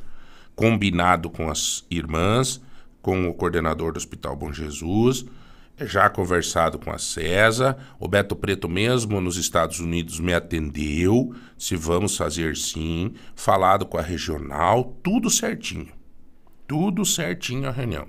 Combinado 0.59 1.31
com 1.31 1.49
as 1.49 1.87
irmãs, 1.89 2.61
com 3.01 3.29
o 3.29 3.33
coordenador 3.33 3.93
do 3.93 3.97
Hospital 3.97 4.35
Bom 4.35 4.53
Jesus, 4.53 5.25
já 5.83 6.11
conversado 6.11 6.81
com 6.81 6.91
a 6.91 6.99
CESA, 6.99 7.79
o 7.97 8.09
Beto 8.09 8.35
Preto 8.35 8.69
mesmo 8.69 9.21
nos 9.21 9.37
Estados 9.37 9.79
Unidos 9.79 10.19
me 10.19 10.35
atendeu, 10.35 11.33
se 11.57 11.77
vamos 11.77 12.17
fazer 12.17 12.57
sim, 12.57 13.15
falado 13.37 13.87
com 13.87 13.99
a 13.99 14.03
regional, 14.03 14.97
tudo 15.01 15.31
certinho. 15.31 15.93
Tudo 16.67 17.05
certinho 17.05 17.69
a 17.69 17.71
reunião. 17.71 18.09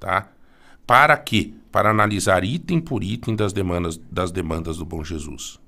Tá? 0.00 0.32
Para 0.84 1.16
quê? 1.16 1.54
Para 1.70 1.90
analisar 1.90 2.42
item 2.42 2.80
por 2.80 3.04
item 3.04 3.36
das 3.36 3.52
demandas, 3.52 3.96
das 4.10 4.32
demandas 4.32 4.78
do 4.78 4.84
Bom 4.84 5.04
Jesus. 5.04 5.60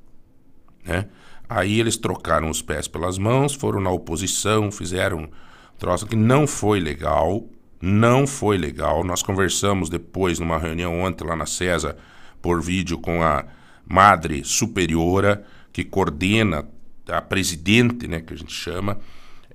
Né? 0.84 1.06
Aí 1.48 1.78
eles 1.78 1.96
trocaram 1.96 2.50
os 2.50 2.60
pés 2.60 2.88
pelas 2.88 3.18
mãos, 3.18 3.54
foram 3.54 3.80
na 3.80 3.90
oposição, 3.90 4.72
fizeram 4.72 5.30
troço 5.78 6.06
que 6.06 6.16
não 6.16 6.46
foi 6.46 6.80
legal, 6.80 7.44
não 7.80 8.26
foi 8.26 8.56
legal. 8.58 9.04
Nós 9.04 9.22
conversamos 9.22 9.88
depois 9.88 10.38
numa 10.38 10.58
reunião 10.58 11.00
ontem 11.00 11.24
lá 11.26 11.36
na 11.36 11.46
CESA 11.46 11.96
por 12.42 12.62
vídeo 12.62 12.98
com 12.98 13.22
a 13.22 13.44
madre 13.86 14.42
superiora 14.44 15.44
que 15.72 15.84
coordena 15.84 16.66
a 17.08 17.20
presidente, 17.22 18.06
né, 18.08 18.20
que 18.20 18.34
a 18.34 18.36
gente 18.36 18.52
chama. 18.52 18.98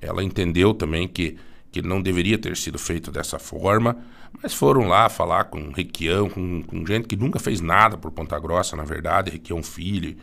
Ela 0.01 0.23
entendeu 0.23 0.73
também 0.73 1.07
que 1.07 1.37
que 1.71 1.81
não 1.81 2.01
deveria 2.01 2.37
ter 2.37 2.57
sido 2.57 2.77
feito 2.77 3.09
dessa 3.13 3.39
forma, 3.39 3.95
mas 4.43 4.53
foram 4.53 4.89
lá 4.89 5.07
falar 5.07 5.45
com 5.45 5.71
Requião, 5.71 6.29
com, 6.29 6.61
com 6.63 6.85
gente 6.85 7.07
que 7.07 7.15
nunca 7.15 7.39
fez 7.39 7.61
nada 7.61 7.97
por 7.97 8.11
Ponta 8.11 8.37
Grossa, 8.37 8.75
na 8.75 8.83
verdade, 8.83 9.31
Requião 9.31 9.63
Filho, 9.63 10.17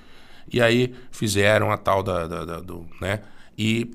e 0.52 0.60
aí 0.60 0.94
fizeram 1.10 1.70
a 1.72 1.78
tal 1.78 2.02
da, 2.02 2.26
da- 2.26 2.44
da- 2.44 2.60
do, 2.60 2.86
né? 3.00 3.20
E 3.56 3.90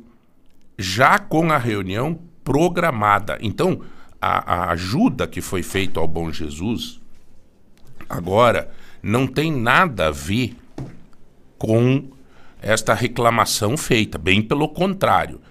já 0.78 1.20
com 1.20 1.52
a 1.52 1.58
reunião 1.58 2.20
programada. 2.44 3.38
Então, 3.42 3.82
a, 4.22 4.54
a 4.54 4.72
ajuda 4.72 5.28
que 5.28 5.42
foi 5.42 5.64
feita 5.64 6.00
ao 6.00 6.08
Bom 6.08 6.32
Jesus 6.32 7.02
agora 8.10 8.72
não 9.02 9.28
tem 9.28 9.52
nada 9.52 10.08
a 10.08 10.12
ver 10.12 10.56
com 11.58 12.10
esta 12.62 12.94
reclamação 12.94 13.76
feita, 13.76 14.18
bem 14.18 14.42
pelo 14.42 14.70
contrário. 14.70 15.42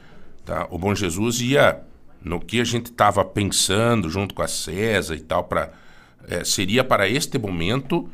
Tá? 0.44 0.66
O 0.70 0.78
Bom 0.78 0.94
Jesus 0.94 1.40
ia 1.40 1.82
no 2.24 2.40
que 2.40 2.60
a 2.60 2.64
gente 2.64 2.86
estava 2.86 3.24
pensando 3.24 4.08
junto 4.08 4.34
com 4.34 4.42
a 4.42 4.48
CESA 4.48 5.14
e 5.14 5.20
tal, 5.20 5.44
pra, 5.44 5.72
eh, 6.28 6.44
seria 6.44 6.84
para 6.84 7.08
este 7.08 7.38
momento 7.38 8.08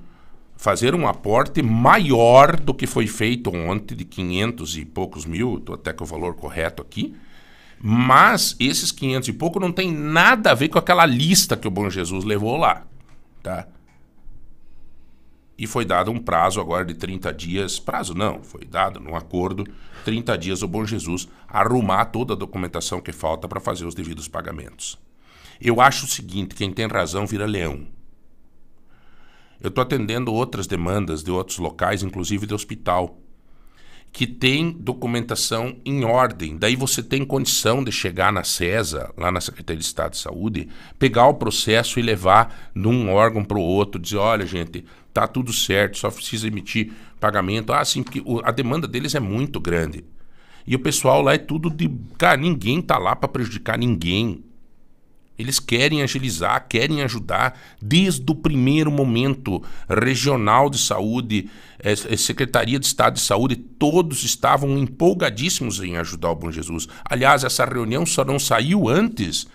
fazer 0.58 0.92
um 0.92 1.06
aporte 1.06 1.62
maior 1.62 2.58
do 2.58 2.74
que 2.74 2.84
foi 2.84 3.06
feito 3.06 3.48
ontem, 3.54 3.94
de 3.94 4.04
500 4.04 4.76
e 4.76 4.84
poucos 4.84 5.24
mil, 5.24 5.58
estou 5.58 5.76
até 5.76 5.92
com 5.92 6.02
o 6.02 6.06
valor 6.06 6.34
correto 6.34 6.82
aqui, 6.82 7.14
mas 7.80 8.56
esses 8.58 8.90
500 8.90 9.28
e 9.28 9.32
pouco 9.34 9.60
não 9.60 9.70
tem 9.70 9.92
nada 9.92 10.50
a 10.50 10.54
ver 10.54 10.68
com 10.68 10.76
aquela 10.76 11.06
lista 11.06 11.56
que 11.56 11.68
o 11.68 11.70
Bom 11.70 11.88
Jesus 11.88 12.24
levou 12.24 12.56
lá, 12.56 12.84
tá? 13.40 13.68
E 15.56 15.64
foi 15.64 15.84
dado 15.84 16.10
um 16.10 16.18
prazo 16.18 16.60
agora 16.60 16.84
de 16.84 16.94
30 16.94 17.32
dias, 17.32 17.78
prazo 17.78 18.12
não, 18.12 18.42
foi 18.42 18.64
dado 18.64 18.98
num 18.98 19.14
acordo, 19.14 19.64
30 20.04 20.36
dias 20.36 20.60
o 20.60 20.66
Bom 20.66 20.84
Jesus 20.84 21.28
arrumar 21.46 22.06
toda 22.06 22.32
a 22.32 22.36
documentação 22.36 23.00
que 23.00 23.12
falta 23.12 23.46
para 23.46 23.60
fazer 23.60 23.86
os 23.86 23.94
devidos 23.94 24.26
pagamentos. 24.26 24.98
Eu 25.60 25.80
acho 25.80 26.04
o 26.04 26.08
seguinte, 26.08 26.56
quem 26.56 26.72
tem 26.72 26.88
razão 26.88 27.24
vira 27.26 27.46
leão. 27.46 27.86
Eu 29.60 29.68
estou 29.68 29.82
atendendo 29.82 30.32
outras 30.32 30.66
demandas 30.66 31.22
de 31.22 31.30
outros 31.30 31.58
locais, 31.58 32.02
inclusive 32.02 32.46
de 32.46 32.54
hospital, 32.54 33.18
que 34.12 34.26
tem 34.26 34.70
documentação 34.70 35.76
em 35.84 36.04
ordem. 36.04 36.56
Daí 36.56 36.76
você 36.76 37.02
tem 37.02 37.24
condição 37.24 37.84
de 37.84 37.92
chegar 37.92 38.32
na 38.32 38.44
CESA, 38.44 39.12
lá 39.16 39.30
na 39.30 39.40
Secretaria 39.40 39.78
de 39.78 39.84
Estado 39.84 40.12
de 40.12 40.18
Saúde, 40.18 40.68
pegar 40.98 41.26
o 41.26 41.34
processo 41.34 41.98
e 41.98 42.02
levar 42.02 42.70
de 42.74 42.88
um 42.88 43.10
órgão 43.10 43.44
para 43.44 43.58
o 43.58 43.62
outro, 43.62 44.00
dizer, 44.00 44.16
olha, 44.16 44.46
gente, 44.46 44.84
tá 45.12 45.26
tudo 45.26 45.52
certo, 45.52 45.98
só 45.98 46.10
precisa 46.10 46.46
emitir 46.46 46.92
pagamento. 47.20 47.72
Ah, 47.72 47.84
sim, 47.84 48.02
porque 48.02 48.22
a 48.44 48.50
demanda 48.50 48.86
deles 48.86 49.14
é 49.14 49.20
muito 49.20 49.60
grande. 49.60 50.04
E 50.66 50.74
o 50.74 50.78
pessoal 50.78 51.22
lá 51.22 51.34
é 51.34 51.38
tudo 51.38 51.70
de. 51.70 51.90
Cara, 52.18 52.36
ninguém 52.36 52.82
tá 52.82 52.98
lá 52.98 53.16
para 53.16 53.28
prejudicar 53.28 53.78
ninguém. 53.78 54.44
Eles 55.38 55.60
querem 55.60 56.02
agilizar, 56.02 56.66
querem 56.68 57.02
ajudar 57.02 57.58
desde 57.80 58.24
o 58.30 58.34
primeiro 58.34 58.90
momento. 58.90 59.62
Regional 59.88 60.68
de 60.68 60.78
Saúde, 60.78 61.48
eh, 61.78 61.92
eh, 61.92 62.16
Secretaria 62.16 62.78
de 62.78 62.86
Estado 62.86 63.14
de 63.14 63.20
Saúde, 63.20 63.54
todos 63.54 64.24
estavam 64.24 64.76
empolgadíssimos 64.76 65.80
em 65.80 65.96
ajudar 65.96 66.32
o 66.32 66.34
Bom 66.34 66.50
Jesus. 66.50 66.88
Aliás, 67.04 67.44
essa 67.44 67.64
reunião 67.64 68.04
só 68.04 68.24
não 68.24 68.38
saiu 68.38 68.88
antes, 68.88 69.46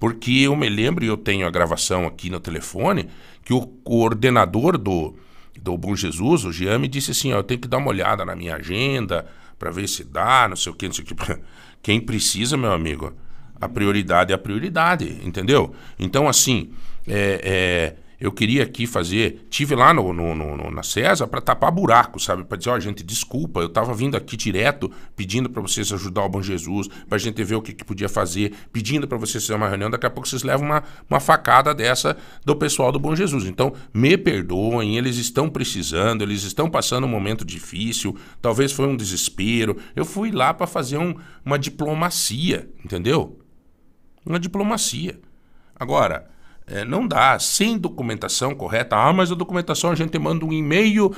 porque 0.00 0.32
eu 0.32 0.56
me 0.56 0.68
lembro, 0.68 1.04
e 1.04 1.08
eu 1.08 1.16
tenho 1.16 1.46
a 1.46 1.50
gravação 1.50 2.06
aqui 2.06 2.28
no 2.28 2.40
telefone, 2.40 3.08
que 3.44 3.52
o 3.52 3.66
coordenador 3.66 4.76
do, 4.76 5.14
do 5.62 5.78
Bom 5.78 5.94
Jesus, 5.94 6.44
o 6.44 6.50
Jean, 6.50 6.78
me 6.78 6.88
disse 6.88 7.12
assim: 7.12 7.32
ó, 7.32 7.36
eu 7.36 7.44
tenho 7.44 7.60
que 7.60 7.68
dar 7.68 7.78
uma 7.78 7.90
olhada 7.90 8.24
na 8.24 8.34
minha 8.34 8.56
agenda 8.56 9.26
para 9.58 9.70
ver 9.70 9.88
se 9.88 10.02
dá, 10.02 10.48
não 10.48 10.56
sei 10.56 10.72
o 10.72 10.74
que, 10.74 10.86
não 10.86 10.94
sei 10.94 11.04
o 11.04 11.06
que. 11.06 11.14
Quem 11.82 12.00
precisa, 12.00 12.56
meu 12.56 12.72
amigo, 12.72 13.12
a 13.60 13.68
prioridade 13.68 14.32
é 14.32 14.34
a 14.34 14.38
prioridade, 14.38 15.18
entendeu? 15.24 15.72
Então, 15.98 16.28
assim, 16.28 16.70
é, 17.06 17.40
é, 17.42 17.96
eu 18.20 18.30
queria 18.30 18.64
aqui 18.64 18.86
fazer. 18.86 19.46
Tive 19.48 19.74
lá 19.74 19.94
no, 19.94 20.12
no- 20.12 20.34
no- 20.34 20.70
na 20.70 20.82
CESA 20.82 21.26
para 21.26 21.40
tapar 21.40 21.72
buraco, 21.72 22.20
sabe? 22.20 22.44
Para 22.44 22.58
dizer, 22.58 22.68
ó, 22.70 22.78
gente, 22.78 23.02
desculpa, 23.02 23.60
eu 23.60 23.66
estava 23.66 23.94
vindo 23.94 24.14
aqui 24.14 24.36
direto 24.36 24.90
pedindo 25.16 25.48
para 25.48 25.62
vocês 25.62 25.90
ajudar 25.90 26.24
o 26.24 26.28
Bom 26.28 26.42
Jesus, 26.42 26.86
para 27.08 27.16
a 27.16 27.18
gente 27.18 27.42
ver 27.42 27.54
o 27.54 27.62
que, 27.62 27.72
que 27.72 27.82
podia 27.82 28.10
fazer, 28.10 28.52
pedindo 28.72 29.08
para 29.08 29.16
vocês 29.16 29.42
fazer 29.46 29.56
uma 29.56 29.68
reunião. 29.68 29.88
Daqui 29.90 30.04
a 30.04 30.10
pouco 30.10 30.28
vocês 30.28 30.42
levam 30.42 30.66
uma, 30.66 30.82
uma 31.08 31.18
facada 31.18 31.74
dessa 31.74 32.14
do 32.44 32.54
pessoal 32.54 32.92
do 32.92 32.98
Bom 33.00 33.16
Jesus. 33.16 33.46
Então, 33.46 33.72
me 33.94 34.18
perdoem, 34.18 34.98
eles 34.98 35.16
estão 35.16 35.48
precisando, 35.48 36.20
eles 36.22 36.42
estão 36.42 36.68
passando 36.68 37.04
um 37.04 37.08
momento 37.10 37.42
difícil, 37.42 38.14
talvez 38.42 38.70
foi 38.70 38.86
um 38.86 38.96
desespero. 38.96 39.78
Eu 39.96 40.04
fui 40.04 40.30
lá 40.30 40.52
para 40.52 40.66
fazer 40.66 40.98
um- 40.98 41.14
uma 41.42 41.58
diplomacia, 41.58 42.68
entendeu? 42.84 43.38
Uma 44.24 44.38
diplomacia. 44.38 45.18
Agora, 45.74 46.28
é, 46.70 46.84
não 46.84 47.06
dá, 47.06 47.36
sem 47.38 47.76
documentação 47.76 48.54
correta. 48.54 48.96
Ah, 48.96 49.12
mas 49.12 49.32
a 49.32 49.34
documentação 49.34 49.90
a 49.90 49.94
gente 49.94 50.16
manda 50.18 50.44
um 50.44 50.52
e-mail, 50.52 51.10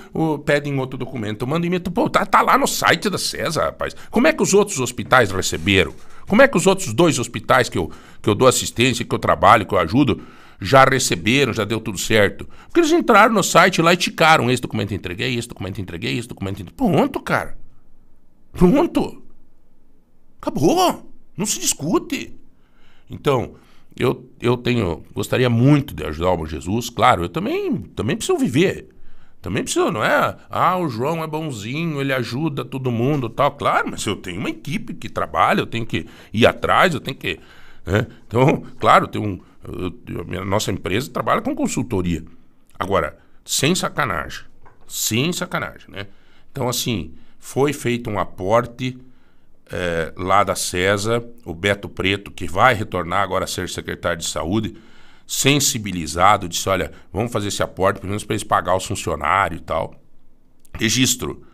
pedem 0.46 0.78
outro 0.78 0.98
documento. 0.98 1.46
Manda 1.46 1.64
um 1.64 1.66
e-mail. 1.66 1.82
Pô, 1.82 2.08
tá, 2.08 2.24
tá 2.24 2.40
lá 2.40 2.56
no 2.56 2.66
site 2.66 3.10
da 3.10 3.18
CESA, 3.18 3.64
rapaz. 3.64 3.94
Como 4.10 4.26
é 4.26 4.32
que 4.32 4.42
os 4.42 4.54
outros 4.54 4.80
hospitais 4.80 5.30
receberam? 5.30 5.94
Como 6.26 6.40
é 6.40 6.48
que 6.48 6.56
os 6.56 6.66
outros 6.66 6.94
dois 6.94 7.18
hospitais 7.18 7.68
que 7.68 7.76
eu, 7.76 7.90
que 8.22 8.30
eu 8.30 8.34
dou 8.34 8.48
assistência, 8.48 9.04
que 9.04 9.14
eu 9.14 9.18
trabalho, 9.18 9.66
que 9.66 9.74
eu 9.74 9.78
ajudo, 9.78 10.22
já 10.58 10.84
receberam, 10.84 11.52
já 11.52 11.64
deu 11.64 11.80
tudo 11.80 11.98
certo? 11.98 12.48
Porque 12.68 12.80
eles 12.80 12.92
entraram 12.92 13.34
no 13.34 13.42
site 13.42 13.82
lá 13.82 13.92
e 13.92 13.96
ticaram. 13.96 14.50
Esse 14.50 14.62
documento 14.62 14.94
entreguei, 14.94 15.36
esse 15.36 15.48
documento 15.48 15.80
entreguei, 15.80 16.16
esse 16.16 16.28
documento 16.28 16.62
entreguei. 16.62 16.76
Pronto, 16.76 17.20
cara. 17.20 17.58
Pronto. 18.52 19.22
Acabou. 20.40 21.12
Não 21.36 21.44
se 21.44 21.60
discute. 21.60 22.34
Então, 23.12 23.54
eu, 23.96 24.28
eu 24.40 24.56
tenho, 24.56 25.04
gostaria 25.14 25.50
muito 25.50 25.94
de 25.94 26.04
ajudar 26.04 26.32
o 26.32 26.46
Jesus, 26.46 26.88
claro, 26.90 27.24
eu 27.24 27.28
também, 27.28 27.76
também 27.94 28.16
preciso 28.16 28.38
viver. 28.38 28.88
Também 29.40 29.64
preciso, 29.64 29.90
não 29.90 30.04
é? 30.04 30.36
Ah, 30.48 30.78
o 30.78 30.88
João 30.88 31.22
é 31.22 31.26
bonzinho, 31.26 32.00
ele 32.00 32.12
ajuda 32.12 32.64
todo 32.64 32.92
mundo 32.92 33.28
tal. 33.28 33.50
Claro, 33.50 33.88
mas 33.90 34.06
eu 34.06 34.14
tenho 34.14 34.38
uma 34.38 34.50
equipe 34.50 34.94
que 34.94 35.08
trabalha, 35.08 35.60
eu 35.60 35.66
tenho 35.66 35.84
que 35.84 36.06
ir 36.32 36.46
atrás, 36.46 36.94
eu 36.94 37.00
tenho 37.00 37.16
que. 37.16 37.40
né? 37.84 38.06
Então, 38.28 38.62
claro, 38.78 39.08
tem 39.08 39.20
um, 39.20 39.40
eu- 39.66 40.40
a 40.40 40.44
nossa 40.44 40.70
empresa 40.70 41.10
trabalha 41.10 41.42
com 41.42 41.56
consultoria. 41.56 42.22
Agora, 42.78 43.18
sem 43.44 43.74
sacanagem. 43.74 44.44
Sem 44.86 45.32
sacanagem, 45.32 45.88
né? 45.90 46.06
Então, 46.52 46.68
assim, 46.68 47.12
foi 47.40 47.72
feito 47.72 48.08
um 48.08 48.20
aporte 48.20 48.96
eh, 49.72 50.12
lá 50.16 50.44
da 50.44 50.54
CESA, 50.54 51.24
o 51.44 51.54
Beto 51.54 51.88
Preto, 51.88 52.30
que 52.30 52.46
vai 52.46 52.74
retornar 52.74 53.22
agora 53.22 53.44
a 53.44 53.48
ser 53.48 53.68
secretário 53.68 54.18
de 54.18 54.26
saúde, 54.26 54.76
sensibilizado, 55.26 56.48
disse: 56.48 56.68
olha, 56.68 56.92
vamos 57.12 57.32
fazer 57.32 57.48
esse 57.48 57.62
aporte, 57.62 57.96
pelo 58.00 58.10
menos 58.10 58.24
para 58.24 58.34
eles 58.34 58.44
pagar 58.44 58.76
os 58.76 58.84
funcionários 58.84 59.60
e 59.60 59.64
tal. 59.64 59.94
Registro. 60.74 61.44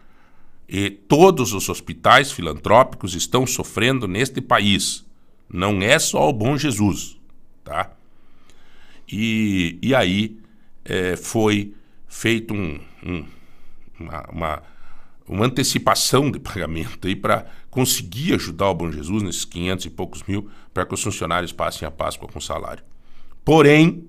E 0.68 0.90
todos 0.90 1.54
os 1.54 1.68
hospitais 1.68 2.31
filantrópicos 2.31 3.14
estão 3.14 3.46
sofrendo 3.46 4.07
neste 4.07 4.40
país. 4.40 5.07
Não 5.48 5.81
é 5.81 5.98
só 5.98 6.28
o 6.28 6.33
Bom 6.33 6.59
Jesus, 6.59 7.18
tá? 7.64 7.90
E, 9.11 9.78
e 9.81 9.94
aí 9.94 10.38
eh, 10.85 11.16
foi 11.16 11.74
feito 12.07 12.52
um, 12.52 12.78
um- 13.02 13.24
uma, 13.98 14.24
uma, 14.31 14.62
uma 15.28 15.46
antecipação 15.46 16.30
de 16.30 16.40
pagamento 16.40 17.06
aí 17.06 17.14
para 17.14 17.46
conseguir 17.70 18.34
ajudar 18.34 18.70
o 18.70 18.74
Bom 18.74 18.90
Jesus 18.90 19.22
nesses 19.22 19.44
500 19.44 19.84
e 19.84 19.90
poucos 19.90 20.22
mil 20.22 20.50
para 20.72 20.86
que 20.86 20.94
os 20.94 21.02
funcionários 21.02 21.52
passem 21.52 21.86
a 21.86 21.90
Páscoa 21.90 22.28
com 22.28 22.40
salário. 22.40 22.82
Porém, 23.44 24.08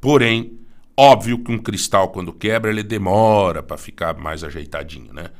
porém, 0.00 0.58
óbvio 0.96 1.38
que 1.38 1.52
um 1.52 1.58
cristal 1.58 2.08
quando 2.08 2.32
quebra 2.32 2.70
ele 2.70 2.82
demora 2.82 3.62
para 3.62 3.76
ficar 3.76 4.16
mais 4.16 4.42
ajeitadinho, 4.42 5.12
né? 5.12 5.30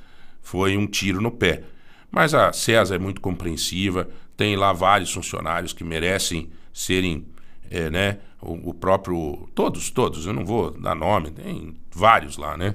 Foi 0.41 0.77
um 0.77 0.87
tiro 0.87 1.21
no 1.21 1.31
pé. 1.31 1.65
Mas 2.11 2.35
a 2.35 2.53
César 2.53 2.95
é 2.95 2.99
muito 2.99 3.21
compreensiva, 3.21 4.09
tem 4.37 4.57
lá 4.57 4.73
vários 4.73 5.13
funcionários 5.13 5.73
que 5.73 5.83
merecem 5.83 6.51
serem, 6.73 7.27
é, 7.71 7.91
né? 7.91 8.19
O, 8.41 8.71
o 8.71 8.75
próprio, 8.75 9.49
todos, 9.55 9.91
todos, 9.91 10.27
eu 10.27 10.33
não 10.33 10.45
vou 10.45 10.71
dar 10.71 10.95
nome, 10.95 11.31
tem 11.31 11.75
vários 11.91 12.37
lá, 12.37 12.57
né? 12.57 12.75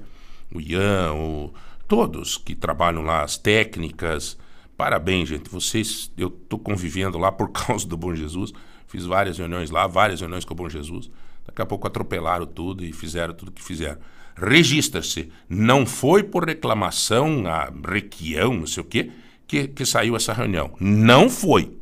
O 0.54 0.60
Ian, 0.60 1.14
o, 1.14 1.54
todos 1.90 2.38
que 2.38 2.56
trabalham 2.56 3.02
lá, 3.02 3.24
as 3.24 3.36
técnicas. 3.36 4.38
Parabéns, 4.78 5.28
gente. 5.28 5.50
Vocês, 5.50 6.10
eu 6.16 6.28
estou 6.28 6.60
convivendo 6.60 7.18
lá 7.18 7.32
por 7.32 7.50
causa 7.52 7.86
do 7.86 7.98
Bom 7.98 8.16
Jesus. 8.16 8.54
Fiz 8.88 9.06
várias 9.06 9.40
reuniões 9.40 9.72
lá, 9.72 9.88
várias 9.88 10.22
reuniões 10.22 10.46
com 10.46 10.54
o 10.54 10.58
Bom 10.58 10.70
Jesus. 10.70 11.10
Daqui 11.46 11.62
a 11.62 11.66
pouco 11.66 11.88
atropelaram 11.88 12.46
tudo 12.46 12.86
e 12.86 12.94
fizeram 12.94 13.34
tudo 13.34 13.52
que 13.52 13.64
fizeram. 13.64 13.98
Registra-se. 14.36 15.32
Não 15.50 15.86
foi 15.86 16.24
por 16.24 16.46
reclamação, 16.46 17.46
a 17.48 17.74
requião, 17.92 18.54
não 18.54 18.68
sei 18.68 18.84
o 18.84 18.86
quê, 18.86 19.12
que, 19.48 19.68
que 19.68 19.84
saiu 19.84 20.16
essa 20.16 20.32
reunião. 20.32 20.72
Não 20.80 21.28
foi. 21.28 21.76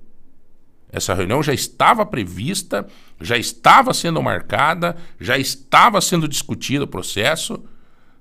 Essa 0.89 1.13
reunião 1.13 1.43
já 1.43 1.53
estava 1.53 2.05
prevista, 2.05 2.87
já 3.19 3.37
estava 3.37 3.93
sendo 3.93 4.23
marcada, 4.23 4.95
já 5.19 5.37
estava 5.37 5.99
sendo 5.99 6.29
discutido 6.29 6.85
o 6.85 6.87
processo 6.87 7.61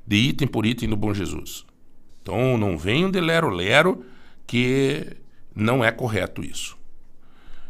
de 0.05 0.17
item 0.17 0.49
por 0.49 0.67
item 0.67 0.89
do 0.89 0.97
Bom 0.97 1.15
Jesus. 1.15 1.65
Então 2.27 2.59
não 2.59 2.77
venham 2.77 3.09
de 3.09 3.21
lero-lero 3.21 4.05
que 4.49 5.17
não 5.55 5.85
é 5.85 5.93
correto 5.93 6.43
isso. 6.43 6.77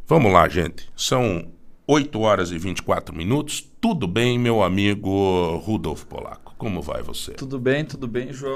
Vamos 0.09 0.33
lá, 0.33 0.49
gente. 0.49 0.89
São 0.97 1.49
8 1.87 2.19
horas 2.19 2.51
e 2.51 2.57
24 2.57 3.15
minutos. 3.15 3.63
Tudo 3.79 4.09
bem, 4.09 4.39
meu 4.39 4.63
amigo 4.63 5.59
Rudolf 5.59 6.05
Polaco? 6.05 6.55
Como 6.57 6.81
vai 6.81 7.03
você? 7.03 7.33
Tudo 7.33 7.59
bem, 7.59 7.85
tudo 7.85 8.09
bem, 8.09 8.33
João. 8.33 8.55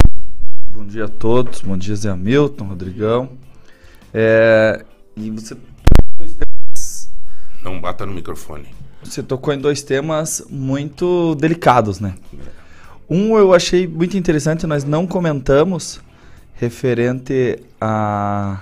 Bom 0.73 0.87
dia 0.87 1.05
a 1.05 1.09
todos. 1.09 1.61
Bom 1.61 1.77
dia, 1.77 1.95
Zé 1.95 2.09
Hamilton, 2.09 2.65
Rodrigão. 2.65 3.33
É, 4.15 4.83
e 5.15 5.31
você, 5.31 5.55
Não 7.63 7.79
bata 7.79 8.07
no 8.07 8.15
microfone. 8.15 8.69
você 9.05 9.23
tocou 9.23 9.53
em 9.53 9.59
dois 9.59 9.83
temas 9.83 10.43
muito 10.49 11.35
delicados, 11.35 12.01
né? 12.01 12.15
Um 13.11 13.37
eu 13.37 13.53
achei 13.53 13.89
muito 13.89 14.17
interessante, 14.17 14.69
nós 14.69 14.85
não 14.85 15.05
comentamos, 15.05 16.01
referente 16.55 17.59
a, 17.81 18.61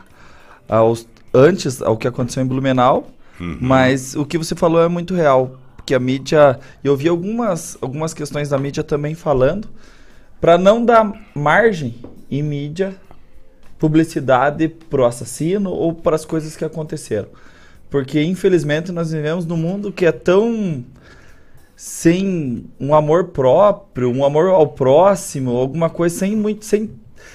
aos, 0.66 1.06
antes 1.34 1.82
ao 1.82 1.98
que 1.98 2.08
aconteceu 2.08 2.42
em 2.42 2.46
Blumenau, 2.46 3.08
mas 3.38 4.16
o 4.16 4.24
que 4.24 4.38
você 4.38 4.54
falou 4.54 4.82
é 4.82 4.88
muito 4.88 5.14
real. 5.14 5.58
Porque 5.76 5.94
a 5.94 6.00
mídia. 6.00 6.58
Eu 6.82 6.96
vi 6.96 7.08
algumas, 7.08 7.78
algumas 7.80 8.12
questões 8.12 8.48
da 8.48 8.58
mídia 8.58 8.82
também 8.82 9.14
falando, 9.14 9.68
para 10.40 10.58
não 10.58 10.84
dar 10.84 11.12
margem 11.34 11.96
em 12.30 12.42
mídia, 12.42 12.96
publicidade 13.78 14.68
pro 14.68 15.04
assassino 15.04 15.70
ou 15.70 15.94
para 15.94 16.16
as 16.16 16.24
coisas 16.24 16.56
que 16.56 16.64
aconteceram. 16.64 17.28
Porque 17.88 18.22
infelizmente 18.22 18.92
nós 18.92 19.12
vivemos 19.12 19.46
num 19.46 19.56
mundo 19.56 19.92
que 19.92 20.04
é 20.04 20.12
tão 20.12 20.84
sem 21.78 22.64
um 22.80 22.92
amor 22.92 23.28
próprio, 23.28 24.10
um 24.10 24.24
amor 24.24 24.48
ao 24.48 24.66
próximo, 24.66 25.56
alguma 25.56 25.88
coisa 25.88 26.18
sem 26.18 26.34
muito 26.34 26.64
sem 26.64 26.90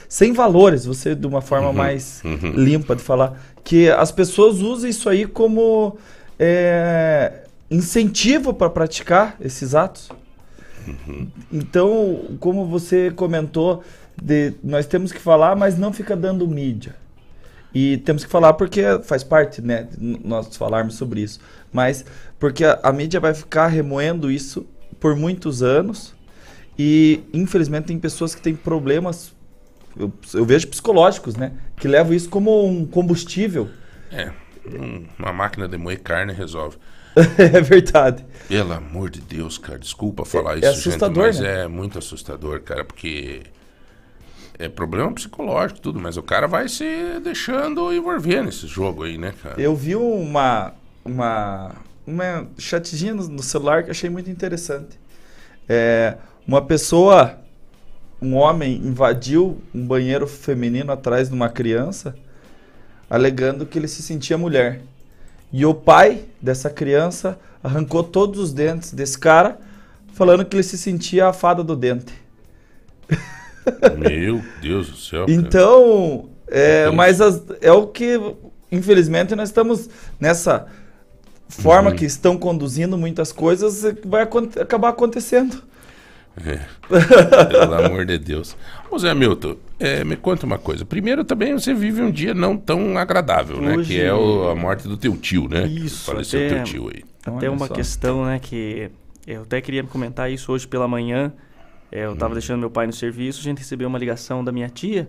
sem 0.09 0.33
valores, 0.33 0.85
você 0.85 1.15
de 1.15 1.25
uma 1.25 1.39
forma 1.39 1.69
Uhum, 1.69 1.73
mais 1.73 2.21
uhum. 2.25 2.51
limpa 2.51 2.93
de 2.93 3.01
falar, 3.01 3.41
que 3.63 3.89
as 3.89 4.11
pessoas 4.11 4.59
usam 4.59 4.89
isso 4.89 5.07
aí 5.07 5.25
como 5.25 5.97
é, 6.37 7.45
incentivo 7.71 8.53
para 8.53 8.69
praticar 8.69 9.37
esses 9.39 9.73
atos. 9.73 10.09
Então, 11.49 12.37
como 12.41 12.65
você 12.65 13.11
comentou, 13.11 13.81
de, 14.21 14.55
nós 14.61 14.85
temos 14.85 15.13
que 15.13 15.19
falar, 15.19 15.55
mas 15.55 15.77
não 15.77 15.93
fica 15.93 16.17
dando 16.17 16.45
mídia. 16.45 16.95
E 17.73 17.97
temos 17.99 18.23
que 18.23 18.29
falar 18.29 18.53
porque 18.53 18.83
faz 19.03 19.23
parte, 19.23 19.61
né, 19.61 19.87
nós 19.97 20.55
falarmos 20.55 20.95
sobre 20.95 21.21
isso. 21.21 21.39
Mas 21.71 22.05
porque 22.43 22.65
a, 22.65 22.77
a 22.83 22.91
mídia 22.91 23.21
vai 23.21 23.33
ficar 23.33 23.67
remoendo 23.67 24.29
isso 24.29 24.65
por 24.99 25.15
muitos 25.15 25.63
anos 25.63 26.13
e 26.77 27.21
infelizmente 27.33 27.85
tem 27.85 27.97
pessoas 27.97 28.35
que 28.35 28.41
têm 28.41 28.53
problemas, 28.53 29.33
eu, 29.97 30.11
eu 30.33 30.43
vejo 30.43 30.67
psicológicos, 30.67 31.37
né, 31.37 31.53
que 31.77 31.87
levam 31.87 32.13
isso 32.13 32.27
como 32.27 32.67
um 32.67 32.85
combustível. 32.85 33.69
É, 34.11 34.29
um- 34.67 35.05
uma 35.17 35.31
máquina 35.31 35.69
de 35.69 35.77
moer 35.77 36.01
carne 36.01 36.33
resolve. 36.33 36.75
é 37.39 37.61
verdade. 37.61 38.25
Pelo 38.49 38.73
amor 38.73 39.09
de 39.09 39.21
Deus, 39.21 39.57
cara, 39.57 39.79
desculpa 39.79 40.25
falar 40.25 40.55
É- 40.55 40.57
isso, 40.57 40.65
é 40.65 40.69
assustador, 40.71 41.31
gente, 41.31 41.35
mas 41.35 41.39
né? 41.39 41.63
é 41.63 41.67
muito 41.69 41.97
assustador, 41.97 42.59
cara, 42.59 42.83
porque 42.83 43.43
é 44.59 44.67
problema 44.67 45.13
psicológico 45.13 45.79
tudo, 45.79 45.97
mas 45.97 46.17
o 46.17 46.21
cara 46.21 46.45
vai 46.45 46.67
se 46.67 47.21
deixando 47.23 47.93
envolver 47.93 48.43
nesse 48.43 48.67
jogo 48.67 49.03
aí, 49.03 49.17
né, 49.17 49.33
cara? 49.41 49.61
Eu 49.61 49.73
vi 49.73 49.95
uma 49.95 50.73
uma 51.05 51.71
uma 52.05 52.47
chatzinha 52.57 53.13
no, 53.13 53.27
no 53.27 53.43
celular 53.43 53.83
que 53.83 53.91
achei 53.91 54.09
muito 54.09 54.29
interessante. 54.29 54.99
É, 55.67 56.17
uma 56.47 56.61
pessoa, 56.61 57.39
um 58.21 58.35
homem 58.35 58.75
invadiu 58.75 59.61
um 59.73 59.85
banheiro 59.85 60.27
feminino 60.27 60.91
atrás 60.91 61.29
de 61.29 61.33
uma 61.35 61.49
criança, 61.49 62.15
alegando 63.09 63.65
que 63.65 63.77
ele 63.77 63.87
se 63.87 64.01
sentia 64.01 64.37
mulher. 64.37 64.81
E 65.51 65.65
o 65.65 65.73
pai 65.73 66.25
dessa 66.41 66.69
criança 66.69 67.39
arrancou 67.63 68.03
todos 68.03 68.39
os 68.39 68.51
dentes 68.53 68.91
desse 68.91 69.17
cara, 69.17 69.57
falando 70.13 70.43
que 70.45 70.55
ele 70.55 70.63
se 70.63 70.77
sentia 70.77 71.27
a 71.27 71.33
fada 71.33 71.63
do 71.63 71.75
dente. 71.75 72.13
Meu 73.97 74.41
Deus 74.61 74.89
do 74.89 74.97
céu. 74.97 75.25
Então, 75.29 76.29
é, 76.47 76.89
mas 76.91 77.21
as- 77.21 77.41
é 77.61 77.71
o 77.71 77.87
que, 77.87 78.19
infelizmente, 78.71 79.35
nós 79.35 79.49
estamos 79.49 79.89
nessa 80.19 80.67
forma 81.49 81.91
Uhum. 81.91 81.95
que 81.95 82.05
estão 82.05 82.37
conduzindo 82.37 82.97
muitas 82.97 83.31
coisas, 83.31 83.83
é 83.85 83.93
que 83.93 84.07
vai 84.07 84.23
acabar 84.59 84.89
acontecendo. 84.89 85.61
É. 86.45 86.59
Pelo 87.49 87.73
amor 87.75 88.05
de 88.05 88.17
Deus. 88.17 88.57
Ô 88.89 88.97
Zé 88.97 89.13
Milton, 89.13 89.55
é, 89.79 90.03
me 90.03 90.15
conta 90.15 90.45
uma 90.45 90.57
coisa. 90.57 90.83
Primeiro 90.83 91.23
também 91.23 91.53
você 91.53 91.73
vive 91.73 92.01
um 92.01 92.09
dia 92.11 92.33
não 92.33 92.57
tão 92.57 92.97
agradável, 92.97 93.61
né? 93.61 93.75
Hoje- 93.77 93.93
Que 93.93 94.01
é 94.01 94.13
o- 94.13 94.49
a 94.49 94.55
morte 94.55 94.87
do 94.87 94.97
teu 94.97 95.15
tio, 95.15 95.47
né? 95.47 95.67
Isso, 95.67 96.05
Faleceu 96.11 96.39
até- 96.45 96.55
teu 96.55 96.63
tio 96.63 96.89
aí. 96.93 97.03
Até 97.25 97.31
Olha 97.47 97.51
uma 97.51 97.67
só. 97.67 97.73
questão, 97.73 98.25
né, 98.25 98.39
que 98.39 98.89
eu 99.27 99.43
até 99.43 99.61
queria 99.61 99.83
comentar 99.83 100.31
isso 100.31 100.51
hoje 100.51 100.67
pela 100.67 100.87
manhã. 100.87 101.31
É, 101.91 102.05
eu 102.05 102.11
Hum. 102.13 102.15
tava 102.15 102.33
deixando 102.33 102.59
meu 102.59 102.71
pai 102.71 102.87
no 102.87 102.93
serviço, 102.93 103.39
a 103.39 103.43
gente 103.43 103.59
recebeu 103.59 103.87
uma 103.87 103.99
ligação 103.99 104.43
da 104.43 104.51
minha 104.51 104.67
tia 104.69 105.07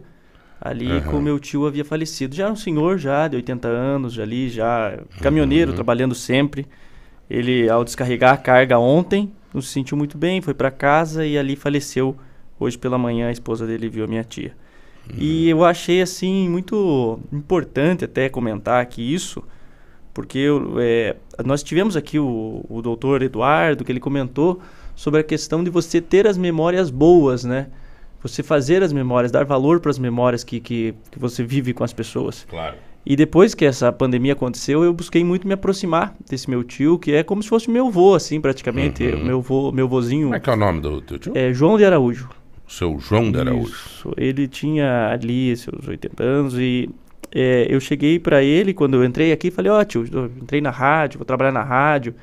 ali 0.64 0.90
Aham. 0.90 1.00
com 1.10 1.20
meu 1.20 1.38
tio 1.38 1.66
havia 1.66 1.84
falecido. 1.84 2.34
Já 2.34 2.44
era 2.44 2.52
um 2.52 2.56
senhor 2.56 2.96
já 2.98 3.28
de 3.28 3.36
80 3.36 3.68
anos, 3.68 4.14
já 4.14 4.22
ali, 4.22 4.48
já 4.48 4.98
caminhoneiro, 5.20 5.70
Uhum. 5.70 5.74
trabalhando 5.76 6.14
sempre. 6.14 6.66
Ele 7.28 7.68
ao 7.68 7.84
descarregar 7.84 8.32
a 8.32 8.36
carga 8.38 8.78
ontem, 8.78 9.30
não 9.52 9.60
se 9.60 9.68
sentiu 9.68 9.96
muito 9.96 10.16
bem, 10.18 10.40
foi 10.40 10.54
para 10.54 10.70
casa 10.70 11.26
e 11.26 11.36
ali 11.38 11.54
faleceu. 11.54 12.16
Hoje 12.58 12.78
pela 12.78 12.96
manhã 12.96 13.28
a 13.28 13.32
esposa 13.32 13.66
dele 13.66 13.88
viu 13.88 14.04
a 14.04 14.06
minha 14.06 14.24
tia. 14.24 14.52
E 15.18 15.50
eu 15.50 15.62
achei 15.62 16.00
assim 16.00 16.48
muito 16.48 17.20
importante 17.30 18.06
até 18.06 18.30
comentar 18.30 18.80
aqui 18.80 19.02
isso, 19.14 19.42
porque 20.14 20.38
eu, 20.38 20.76
é, 20.78 21.14
nós 21.44 21.62
tivemos 21.62 21.94
aqui 21.94 22.18
o, 22.18 22.64
o 22.70 22.80
doutor 22.80 23.20
Eduardo, 23.20 23.84
que 23.84 23.92
ele 23.92 24.00
comentou 24.00 24.62
sobre 24.96 25.20
a 25.20 25.22
questão 25.22 25.62
de 25.62 25.68
você 25.68 26.00
ter 26.00 26.26
as 26.26 26.38
memórias 26.38 26.88
boas, 26.88 27.44
né? 27.44 27.66
Você 28.24 28.42
fazer 28.42 28.82
as 28.82 28.92
memórias, 28.92 29.30
dar 29.30 29.44
valor 29.44 29.78
para 29.78 29.90
as 29.90 29.98
memórias 29.98 30.42
que, 30.42 30.58
que, 30.58 30.94
que 31.10 31.18
você 31.18 31.44
vive 31.44 31.72
com 31.72 31.84
as 31.84 31.92
pessoas. 31.92 32.46
Claro. 32.48 32.74
E 33.06 33.14
depois 33.16 33.54
que 33.54 33.66
essa 33.66 33.92
pandemia 33.92 34.32
aconteceu, 34.32 34.82
eu 34.82 34.92
busquei 34.92 35.22
muito 35.22 35.46
me 35.46 35.52
aproximar 35.52 36.14
desse 36.28 36.48
meu 36.48 36.64
tio, 36.64 36.98
que 36.98 37.12
é 37.12 37.22
como 37.22 37.42
se 37.42 37.48
fosse 37.50 37.70
meu 37.70 37.90
vô, 37.90 38.14
assim, 38.14 38.40
praticamente. 38.40 39.04
Uhum. 39.04 39.24
Meu 39.24 39.42
vô, 39.42 39.70
meu 39.70 39.86
vozinho. 39.86 40.28
Como 40.28 40.36
é 40.36 40.40
que 40.40 40.48
é 40.48 40.52
o 40.54 40.56
nome 40.56 40.80
do 40.80 41.02
teu 41.02 41.18
tio? 41.18 41.32
É 41.36 41.52
João 41.52 41.76
de 41.76 41.84
Araújo. 41.84 42.30
O 42.66 42.72
seu 42.72 42.98
João 42.98 43.30
de 43.30 43.38
Araújo. 43.38 43.74
Isso. 43.74 44.12
Ele 44.16 44.48
tinha 44.48 45.10
ali 45.10 45.54
seus 45.54 45.86
80 45.86 46.22
anos 46.24 46.54
e 46.58 46.88
é, 47.30 47.66
eu 47.68 47.78
cheguei 47.78 48.18
pra 48.18 48.42
ele 48.42 48.72
quando 48.72 48.94
eu 48.94 49.04
entrei 49.04 49.32
aqui 49.32 49.50
falei, 49.50 49.70
ó 49.70 49.84
tio, 49.84 50.06
eu 50.10 50.26
entrei 50.40 50.62
na 50.62 50.70
rádio, 50.70 51.18
vou 51.18 51.26
trabalhar 51.26 51.52
na 51.52 51.62
rádio. 51.62 52.14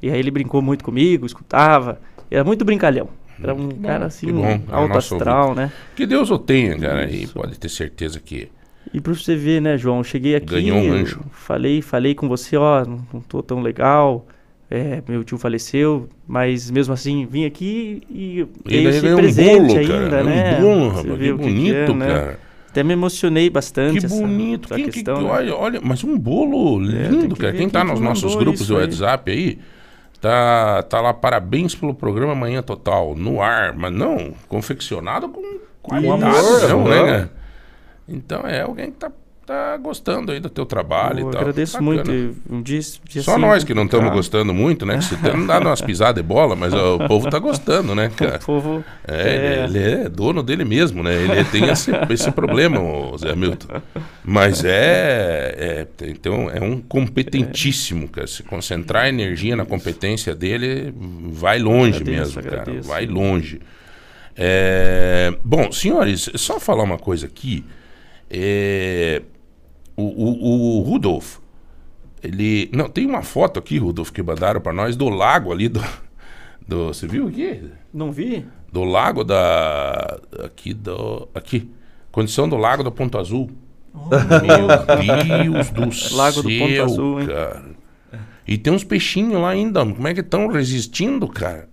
E 0.00 0.10
aí 0.10 0.18
ele 0.18 0.30
brincou 0.30 0.62
muito 0.62 0.82
comigo, 0.82 1.26
escutava. 1.26 2.00
Era 2.30 2.42
muito 2.42 2.64
brincalhão. 2.64 3.10
Era 3.42 3.54
um 3.54 3.68
cara 3.70 4.06
assim, 4.06 4.32
bom. 4.32 4.46
É 4.46 4.60
alto 4.70 4.98
astral, 4.98 5.48
ouvinte. 5.50 5.60
né? 5.66 5.72
Que 5.96 6.06
Deus 6.06 6.30
o 6.30 6.38
tenha, 6.38 6.78
cara, 6.78 7.10
e 7.10 7.26
pode 7.26 7.58
ter 7.58 7.68
certeza 7.68 8.20
que 8.20 8.48
E 8.92 9.00
pra 9.00 9.12
você 9.14 9.34
ver, 9.36 9.60
né, 9.60 9.76
João, 9.78 9.98
eu 9.98 10.04
cheguei 10.04 10.34
aqui, 10.36 10.46
Ganhou 10.46 10.78
um 10.78 10.92
anjo. 10.92 11.20
falei, 11.32 11.80
falei 11.82 12.14
com 12.14 12.28
você, 12.28 12.56
ó, 12.56 12.84
não, 12.84 13.00
não 13.12 13.20
tô 13.20 13.42
tão 13.42 13.60
legal, 13.62 14.26
é, 14.70 15.02
meu 15.08 15.22
tio 15.24 15.38
faleceu, 15.38 16.08
mas 16.26 16.70
mesmo 16.70 16.92
assim 16.94 17.26
vim 17.26 17.44
aqui 17.44 18.02
e 18.10 18.46
dei 18.64 18.78
ele 18.78 18.88
esse 18.88 19.00
ganhou 19.00 19.18
um 19.18 19.22
presente 19.22 19.58
bolo, 19.66 19.78
ainda, 19.78 20.10
cara. 20.10 20.24
né? 20.24 20.58
Um 20.58 20.60
bolo, 20.62 20.88
rapaz, 20.88 21.04
que 21.04 21.10
o 21.12 21.16
que 21.18 21.32
bonito, 21.44 21.74
é, 21.92 21.94
né? 21.94 22.06
cara. 22.06 22.40
Até 22.70 22.82
me 22.82 22.94
emocionei 22.94 23.50
bastante. 23.50 24.00
Que 24.00 24.06
essa- 24.06 24.16
bonito. 24.16 24.64
essa 24.64 24.74
Quem, 24.76 24.84
que- 24.86 24.90
questão, 24.92 25.16
que- 25.16 25.24
né? 25.24 25.30
olha, 25.30 25.54
olha, 25.54 25.80
mas 25.82 26.02
um 26.04 26.18
bolo 26.18 26.78
tem 26.86 27.08
lindo, 27.10 27.34
que 27.34 27.40
cara. 27.42 27.52
Quem 27.52 27.68
tá 27.68 27.82
quem 27.82 27.90
nos 27.90 28.00
nossos 28.00 28.34
grupos 28.34 28.62
isso 28.62 28.72
do 28.72 28.78
aí. 28.78 28.84
WhatsApp 28.84 29.30
aí, 29.30 29.58
tá, 30.22 30.82
tá 30.84 31.00
lá, 31.00 31.12
parabéns 31.12 31.74
pelo 31.74 31.92
programa 31.92 32.34
Manhã 32.34 32.62
Total, 32.62 33.14
no 33.16 33.42
ar, 33.42 33.74
mas 33.74 33.92
não, 33.92 34.32
confeccionado 34.48 35.28
com 35.28 35.58
qualidade, 35.82 36.70
amor, 36.70 36.88
não, 36.88 37.06
né? 37.06 37.28
Então 38.08 38.46
é 38.46 38.62
alguém 38.62 38.92
que 38.92 38.98
tá, 38.98 39.10
tá 39.52 39.76
gostando 39.76 40.32
aí 40.32 40.40
do 40.40 40.48
teu 40.48 40.64
trabalho 40.64 41.20
Eu 41.20 41.28
e 41.28 41.32
tal. 41.32 41.40
agradeço 41.42 41.72
Bacana. 41.82 41.92
muito. 42.12 42.36
Um 42.50 42.62
dia, 42.62 42.80
dia 43.08 43.22
Só 43.22 43.32
assim, 43.32 43.40
nós 43.40 43.64
que 43.64 43.74
não 43.74 43.84
estamos 43.84 44.04
complicado. 44.06 44.16
gostando 44.16 44.54
muito, 44.54 44.86
né? 44.86 44.98
Que 44.98 45.04
você 45.16 45.32
não 45.36 45.46
dá 45.46 45.58
umas 45.58 45.80
pisadas 45.80 46.22
de 46.22 46.26
bola, 46.26 46.56
mas 46.56 46.72
ó, 46.72 46.96
o 46.96 47.06
povo 47.08 47.28
tá 47.30 47.38
gostando, 47.38 47.94
né, 47.94 48.10
cara? 48.16 48.36
O 48.36 48.44
povo. 48.46 48.84
É, 49.06 49.64
Ele, 49.68 49.78
ele 49.78 49.92
é 50.04 50.08
dono 50.08 50.42
dele 50.42 50.64
mesmo, 50.64 51.02
né? 51.02 51.14
Ele 51.14 51.44
tem 51.44 51.68
esse, 51.68 51.90
esse 52.10 52.30
problema, 52.30 52.80
o 52.80 53.16
Zé 53.18 53.34
Milton. 53.36 53.80
Mas 54.24 54.64
é, 54.64 55.86
é. 56.00 56.06
Então, 56.08 56.48
é 56.50 56.60
um 56.60 56.80
competentíssimo, 56.80 58.08
cara. 58.08 58.26
Se 58.26 58.42
concentrar 58.42 59.04
a 59.04 59.08
energia 59.08 59.54
na 59.56 59.64
competência 59.66 60.34
dele, 60.34 60.92
vai 61.30 61.58
longe 61.58 62.00
Agradeço, 62.00 62.36
mesmo, 62.36 62.42
cara. 62.50 62.62
agradeço. 62.62 62.88
Vai 62.88 63.06
longe. 63.06 63.60
É, 64.36 65.34
bom, 65.44 65.70
senhores, 65.70 66.30
só 66.36 66.58
falar 66.58 66.84
uma 66.84 66.98
coisa 66.98 67.26
aqui. 67.26 67.64
É, 68.30 69.20
o, 69.96 70.02
o, 70.02 70.78
o 70.78 70.80
Rudolf, 70.82 71.38
ele. 72.22 72.70
Não, 72.72 72.88
tem 72.88 73.06
uma 73.06 73.22
foto 73.22 73.58
aqui, 73.58 73.78
Rudolf, 73.78 74.10
que 74.10 74.22
mandaram 74.22 74.60
pra 74.60 74.72
nós 74.72 74.96
do 74.96 75.08
lago 75.08 75.52
ali 75.52 75.68
do. 75.68 75.82
do 76.66 76.86
você 76.88 77.06
viu 77.06 77.28
aqui? 77.28 77.62
Não 77.92 78.12
vi? 78.12 78.46
Do 78.72 78.84
lago 78.84 79.24
da. 79.24 80.20
Aqui 80.44 80.72
do. 80.72 81.28
Aqui. 81.34 81.68
Condição 82.10 82.48
do 82.48 82.56
lago 82.56 82.82
do 82.82 82.92
Ponto 82.92 83.18
Azul. 83.18 83.50
Meu 83.94 85.50
Deus 85.52 85.70
do 85.70 85.92
céu. 85.92 86.16
Lago 86.16 86.42
do 86.42 86.48
Ponto 86.48 86.82
Azul, 86.82 87.20
hein? 87.20 87.26
cara. 87.26 87.64
E 88.46 88.58
tem 88.58 88.72
uns 88.72 88.84
peixinhos 88.84 89.40
lá 89.40 89.50
ainda. 89.50 89.80
Como 89.84 90.08
é 90.08 90.14
que 90.14 90.20
estão 90.20 90.48
resistindo, 90.48 91.28
cara? 91.28 91.68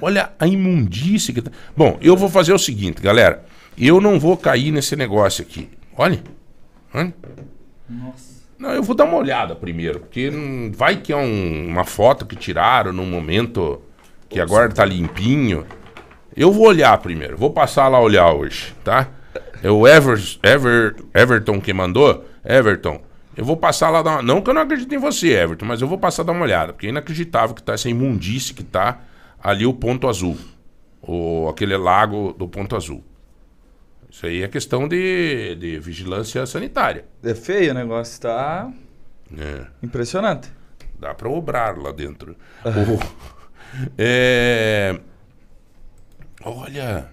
Olha 0.00 0.32
a 0.38 0.46
imundície 0.46 1.32
que 1.32 1.42
tá. 1.42 1.50
Bom, 1.76 1.98
eu 2.00 2.16
vou 2.16 2.28
fazer 2.28 2.52
o 2.52 2.58
seguinte, 2.58 3.02
galera. 3.02 3.44
Eu 3.76 4.00
não 4.00 4.18
vou 4.18 4.36
cair 4.36 4.70
nesse 4.72 4.96
negócio 4.96 5.42
aqui. 5.42 5.68
Olha. 5.96 6.22
Olha. 6.94 7.12
Não, 8.58 8.70
eu 8.70 8.82
vou 8.82 8.94
dar 8.94 9.04
uma 9.04 9.16
olhada 9.18 9.54
primeiro, 9.54 10.00
porque 10.00 10.30
hum, 10.30 10.70
vai 10.74 10.96
que 10.96 11.12
é 11.12 11.16
um- 11.16 11.66
uma 11.68 11.84
foto 11.84 12.24
que 12.24 12.36
tiraram 12.36 12.92
num 12.92 13.04
momento 13.06 13.82
que 14.28 14.40
agora 14.40 14.68
tá 14.70 14.84
limpinho. 14.84 15.66
Eu 16.36 16.50
vou 16.52 16.66
olhar 16.66 16.96
primeiro, 16.98 17.36
vou 17.36 17.50
passar 17.50 17.88
lá 17.88 18.00
olhar 18.00 18.32
hoje, 18.32 18.74
tá? 18.82 19.08
É 19.62 19.70
o 19.70 19.86
Ever, 19.86 20.18
Ever, 20.42 20.96
Everton 21.14 21.60
que 21.60 21.72
mandou. 21.72 22.24
Everton, 22.44 23.00
eu 23.36 23.44
vou 23.44 23.56
passar 23.56 23.90
lá 23.90 24.02
dar 24.02 24.10
uma... 24.12 24.22
Não 24.22 24.40
que 24.40 24.50
eu 24.50 24.54
não 24.54 24.62
acredito 24.62 24.94
em 24.94 24.98
você, 24.98 25.32
Everton, 25.32 25.64
mas 25.66 25.80
eu 25.82 25.88
vou 25.88 25.98
passar 25.98 26.22
dar 26.22 26.32
uma 26.32 26.42
olhada, 26.44 26.72
porque 26.72 26.86
é 26.86 26.90
inacreditável 26.90 27.54
que 27.54 27.62
tá 27.62 27.72
essa 27.74 27.88
imundície 27.88 28.54
que 28.54 28.62
tá 28.62 29.00
ali 29.42 29.66
o 29.66 29.72
ponto 29.74 30.08
azul. 30.08 30.36
O, 31.02 31.48
aquele 31.48 31.76
lago 31.76 32.34
do 32.38 32.48
ponto 32.48 32.76
azul. 32.76 33.02
Isso 34.14 34.26
aí 34.26 34.44
é 34.44 34.48
questão 34.48 34.86
de, 34.86 35.56
de 35.56 35.76
vigilância 35.80 36.46
sanitária. 36.46 37.04
É 37.20 37.34
feio 37.34 37.72
o 37.72 37.74
negócio, 37.74 38.20
tá 38.20 38.72
É. 39.36 39.66
impressionante. 39.82 40.48
Dá 41.00 41.12
para 41.12 41.28
obrar 41.28 41.76
lá 41.76 41.90
dentro. 41.90 42.36
O- 42.64 43.90
é, 43.98 45.00
Olha, 46.44 47.08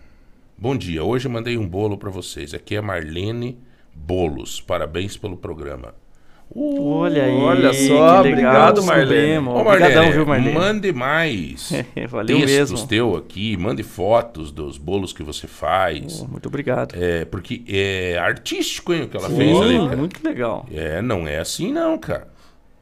bom 0.55 0.77
dia. 0.77 1.03
Hoje 1.03 1.25
eu 1.27 1.31
mandei 1.31 1.57
um 1.57 1.67
bolo 1.67 1.97
para 1.97 2.11
vocês. 2.11 2.53
Aqui 2.53 2.75
é 2.75 2.81
Marlene 2.81 3.57
Bolos. 3.95 4.61
Parabéns 4.61 5.17
pelo 5.17 5.35
programa. 5.37 5.95
Olha 6.53 7.23
aí. 7.23 7.33
Olha 7.33 7.73
só, 7.73 8.19
obrigado, 8.19 8.83
Marlene. 8.83 9.47
Ô, 9.47 9.57
Obrigadão, 9.61 9.95
Marlene, 9.95 10.11
viu, 10.11 10.25
Marlene? 10.25 10.53
mande 10.53 10.91
mais 10.91 11.71
Valeu 12.09 12.37
textos 12.39 12.71
mesmo. 12.71 12.87
teu 12.87 13.15
aqui, 13.15 13.55
mande 13.55 13.83
fotos 13.83 14.51
dos 14.51 14.77
bolos 14.77 15.13
que 15.13 15.23
você 15.23 15.47
faz. 15.47 16.21
Muito 16.23 16.47
obrigado. 16.47 16.93
É, 16.97 17.23
porque 17.25 17.63
é 17.67 18.17
artístico, 18.17 18.93
hein, 18.93 19.03
o 19.03 19.07
que 19.07 19.15
ela 19.15 19.29
Sim, 19.29 19.37
fez 19.37 19.61
ali, 19.61 19.77
cara. 19.79 19.95
muito 19.97 20.23
legal. 20.23 20.65
É, 20.73 21.01
não 21.01 21.27
é 21.27 21.39
assim 21.39 21.71
não, 21.71 21.97
cara. 21.97 22.27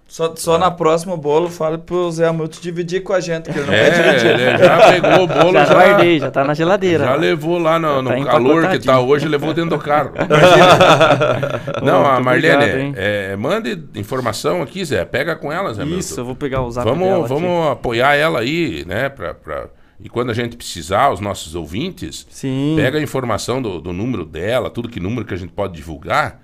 Só, 0.10 0.34
só 0.36 0.58
na 0.58 0.72
próxima 0.72 1.16
bolo, 1.16 1.50
fale 1.50 1.78
pro 1.78 2.12
Zé 2.12 2.26
Hamilton 2.28 2.60
dividir 2.60 3.04
com 3.04 3.14
a 3.14 3.20
gente, 3.20 3.52
que 3.52 3.60
ele 3.60 3.68
não 3.68 3.74
É, 3.74 3.92
vai 3.92 4.02
dividir. 4.18 4.40
ele 4.40 4.58
já 4.58 4.92
pegou 4.92 5.24
o 5.24 5.28
bolo, 5.30 5.54
Já 5.54 5.66
já, 5.66 5.74
guardei, 5.76 6.20
já 6.20 6.32
tá 6.32 6.44
na 6.44 6.54
geladeira. 6.56 7.06
já 7.06 7.14
levou 7.16 7.60
lá 7.60 7.78
no, 7.78 7.88
Já 7.98 8.02
no 8.02 8.26
tá 8.26 8.32
calor 8.32 8.68
que 8.70 8.80
tá 8.80 9.00
hoje, 9.00 9.28
levou 9.28 9.54
dentro 9.54 9.70
do 9.70 9.78
carro. 9.78 10.12
Não, 11.84 12.06
a 12.06 12.20
Marlene, 12.20 12.56
obrigado, 12.56 12.94
é, 12.98 13.36
mande 13.36 13.80
informação 13.96 14.62
aqui, 14.62 14.84
Zé. 14.84 15.06
Pega 15.06 15.36
com 15.36 15.52
ela, 15.52 15.74
Zé 15.74 15.84
Isso, 15.84 15.92
Milton. 16.16 16.22
eu 16.22 16.26
vou 16.26 16.36
pegar 16.36 16.62
o 16.64 16.72
zap 16.72 16.88
Vamos, 16.90 17.08
dela 17.08 17.20
aqui. 17.26 17.30
vamos 17.34 17.68
apoiar 17.72 18.16
ela 18.16 18.40
aí, 18.40 18.84
né? 18.88 19.10
Pra, 19.10 19.34
pra- 19.34 19.68
E 20.00 20.10
quando 20.10 20.30
a 20.32 20.34
gente 20.34 20.56
precisar, 20.58 21.12
os 21.12 21.20
nossos 21.20 21.56
ouvintes, 21.56 22.26
Sim. 22.30 22.74
pega 22.78 22.98
a 22.98 23.02
informação 23.02 23.62
do, 23.62 23.80
do 23.82 23.94
número 23.94 24.26
dela, 24.26 24.70
tudo 24.70 24.90
que 24.90 25.00
número 25.00 25.26
que 25.26 25.34
a 25.34 25.38
gente 25.38 25.52
pode 25.54 25.74
divulgar, 25.74 26.42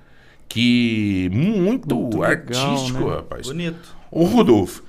que 0.47 1.29
muito, 1.33 1.95
Muito 1.95 2.19
legal, 2.19 2.71
artístico, 2.71 2.99
né? 3.09 3.15
rapaz. 3.15 3.47
Bonito. 3.47 3.95
Ô, 4.11 4.23
Rodolfo, 4.23 4.83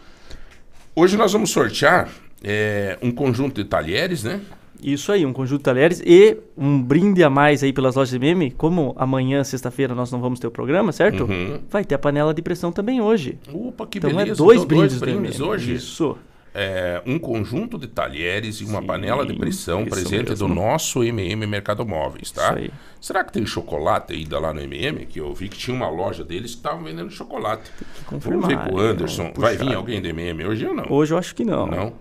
hoje 0.94 1.16
nós 1.16 1.32
vamos 1.32 1.50
sortear 1.50 2.08
é, 2.42 2.98
um 3.02 3.10
conjunto 3.10 3.62
de 3.62 3.68
talheres, 3.68 4.22
né? 4.22 4.40
Isso 4.80 5.10
aí, 5.10 5.24
um 5.24 5.32
conjunto 5.32 5.58
de 5.60 5.64
talheres 5.64 6.02
e 6.04 6.36
um 6.56 6.80
brinde 6.82 7.24
a 7.24 7.30
mais 7.30 7.62
aí 7.62 7.72
pelas 7.72 7.96
lojas 7.96 8.10
de 8.10 8.18
meme. 8.18 8.50
Como 8.50 8.94
amanhã, 8.98 9.42
sexta-feira, 9.42 9.94
nós 9.94 10.12
não 10.12 10.20
vamos 10.20 10.38
ter 10.38 10.46
o 10.46 10.50
programa, 10.50 10.92
certo? 10.92 11.24
Uhum. 11.24 11.60
Vai 11.70 11.82
ter 11.84 11.94
a 11.94 11.98
panela 11.98 12.34
de 12.34 12.42
pressão 12.42 12.70
também 12.70 13.00
hoje. 13.00 13.38
Opa, 13.52 13.86
que 13.86 13.98
então 13.98 14.10
beleza. 14.10 14.32
é 14.32 14.34
dois 14.34 14.58
Então, 14.62 14.68
brindes, 14.68 15.00
dois 15.00 15.14
do 15.14 15.18
brindes 15.20 15.40
hoje. 15.40 15.74
Isso. 15.74 16.16
É, 16.58 17.02
um 17.04 17.18
conjunto 17.18 17.76
de 17.76 17.86
talheres 17.86 18.62
e 18.62 18.64
uma 18.64 18.82
panela 18.82 19.26
de 19.26 19.34
pressão 19.34 19.82
isso 19.82 19.90
presente 19.90 20.30
mesmo. 20.30 20.48
do 20.48 20.54
nosso 20.54 21.04
MM 21.04 21.46
Mercado 21.46 21.84
Móveis, 21.84 22.30
tá? 22.30 22.52
Isso 22.52 22.58
aí. 22.58 22.70
Será 22.98 23.22
que 23.22 23.30
tem 23.30 23.44
chocolate 23.44 24.14
ainda 24.14 24.38
lá 24.38 24.54
no 24.54 24.60
MM? 24.62 25.04
Que 25.04 25.20
eu 25.20 25.34
vi 25.34 25.50
que 25.50 25.58
tinha 25.58 25.76
uma 25.76 25.90
loja 25.90 26.24
deles 26.24 26.52
que 26.52 26.56
estavam 26.56 26.82
vendendo 26.82 27.10
chocolate. 27.10 27.70
Vamos 28.10 28.46
ver 28.46 28.56
com 28.56 28.74
o 28.74 28.82
né? 28.82 28.88
Anderson. 28.88 29.34
Vai 29.36 29.58
vir 29.58 29.74
alguém 29.74 30.00
do 30.00 30.08
MM 30.08 30.46
hoje 30.46 30.66
ou 30.66 30.74
não? 30.74 30.90
Hoje 30.90 31.12
eu 31.12 31.18
acho 31.18 31.34
que 31.34 31.44
não. 31.44 31.66
Não? 31.66 31.92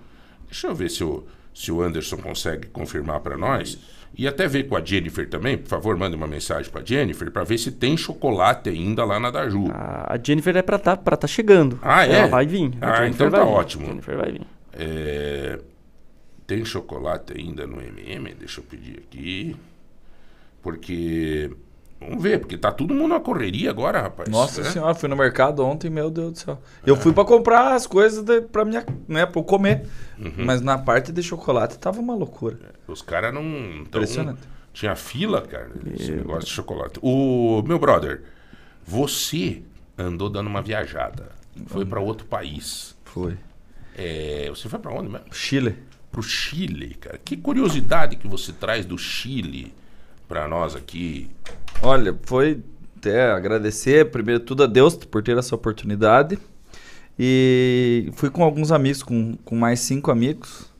Deixa 0.46 0.68
eu 0.68 0.74
ver 0.74 0.90
se 0.90 1.04
o, 1.04 1.26
se 1.54 1.70
o 1.70 1.82
Anderson 1.82 2.16
consegue 2.16 2.68
confirmar 2.68 3.20
para 3.20 3.36
nós. 3.36 3.78
E 4.18 4.28
até 4.28 4.48
ver 4.48 4.64
com 4.70 4.76
a 4.78 4.84
Jennifer 4.84 5.28
também. 5.30 5.58
Por 5.58 5.68
favor, 5.68 5.98
mande 5.98 6.16
uma 6.16 6.28
mensagem 6.28 6.72
para 6.72 6.84
Jennifer 6.86 7.30
para 7.32 7.44
ver 7.44 7.58
se 7.58 7.72
tem 7.72 7.98
chocolate 7.98 8.70
ainda 8.70 9.04
lá 9.04 9.20
na 9.20 9.30
Daju. 9.32 9.72
A 9.74 10.18
Jennifer 10.24 10.56
é 10.56 10.62
pra 10.62 10.78
tá, 10.80 10.96
pra 10.96 11.18
tá 11.18 11.28
chegando. 11.28 11.78
Ah, 11.82 12.06
é? 12.06 12.20
Ela 12.20 12.28
vai 12.28 12.46
vir. 12.46 12.72
A 12.82 12.92
Ah, 12.92 12.96
Jennifer 13.04 13.28
então 13.28 13.40
tá 13.40 13.46
vir. 13.46 13.52
ótimo. 13.52 13.84
A 13.86 13.90
Jennifer 13.90 14.18
vai 14.18 14.32
vir. 14.32 14.42
É, 14.74 15.60
tem 16.48 16.64
chocolate 16.64 17.34
ainda 17.38 17.66
no 17.68 17.82
MM? 17.82 18.34
Deixa 18.36 18.60
eu 18.62 18.64
pedir 18.64 19.00
aqui. 19.00 19.56
Porque. 20.62 21.52
Vamos 22.00 22.22
ver, 22.22 22.40
porque 22.40 22.58
tá 22.58 22.72
todo 22.72 22.94
mundo 22.94 23.08
na 23.14 23.20
correria 23.20 23.70
agora, 23.70 24.02
rapaz. 24.02 24.30
Nossa 24.30 24.62
né? 24.62 24.70
senhora, 24.70 24.94
fui 24.94 25.08
no 25.08 25.16
mercado 25.16 25.64
ontem, 25.66 25.90
meu 25.90 26.12
Deus 26.12 26.32
do 26.34 26.38
céu. 26.40 26.62
Eu 26.86 26.96
fui 26.96 27.14
pra 27.14 27.24
comprar 27.24 27.74
as 27.74 27.88
coisas 27.88 28.24
pra 28.52 28.66
minha, 28.66 28.86
né, 29.08 29.24
eu 29.24 29.44
comer. 29.44 29.88
Uhum. 30.20 30.46
Mas 30.46 30.62
na 30.62 30.78
parte 30.78 31.12
de 31.12 31.24
chocolate 31.24 31.80
tava 31.80 32.00
uma 32.00 32.14
loucura. 32.14 32.58
Os 32.88 33.02
caras 33.02 33.34
não. 33.34 33.42
tão- 33.44 34.02
Impressionante. 34.02 34.42
Tinha 34.74 34.94
fila, 34.96 35.42
cara, 35.42 35.72
esse 35.96 36.12
negócio 36.12 36.42
de 36.42 36.52
chocolate. 36.52 37.00
O 37.02 37.64
meu 37.66 37.80
brother, 37.80 38.24
você 38.86 39.64
andou 39.98 40.30
dando 40.30 40.48
uma 40.48 40.62
viajada. 40.62 41.30
Foi 41.68 41.86
pra 41.86 42.02
outro 42.02 42.28
país. 42.28 42.94
Foi. 43.06 43.38
É, 43.98 44.48
você 44.50 44.68
foi 44.68 44.78
pra 44.80 44.94
onde 44.94 45.08
mesmo? 45.10 45.34
Chile. 45.34 45.78
Pro 46.12 46.22
Chile, 46.22 46.96
cara. 46.96 47.18
Que 47.24 47.38
curiosidade 47.38 48.18
que 48.18 48.28
você 48.28 48.52
traz 48.52 48.86
do 48.86 48.98
Chile 48.98 49.74
pra 50.28 50.48
nós 50.48 50.76
aqui. 50.76 51.30
Olha, 51.82 52.18
foi 52.24 52.62
até 52.98 53.32
agradecer, 53.32 54.10
primeiro 54.10 54.40
tudo, 54.40 54.64
a 54.64 54.68
Deus 54.68 54.96
por 54.96 55.22
ter 55.22 55.38
essa 55.38 55.56
oportunidade. 55.56 56.40
E 57.18 58.12
fui 58.14 58.30
com 58.30 58.44
alguns 58.44 58.72
amigos, 58.72 59.02
com, 59.04 59.38
com 59.46 59.56
mais 59.56 59.80
cinco 59.80 60.12
amigos. 60.12 60.74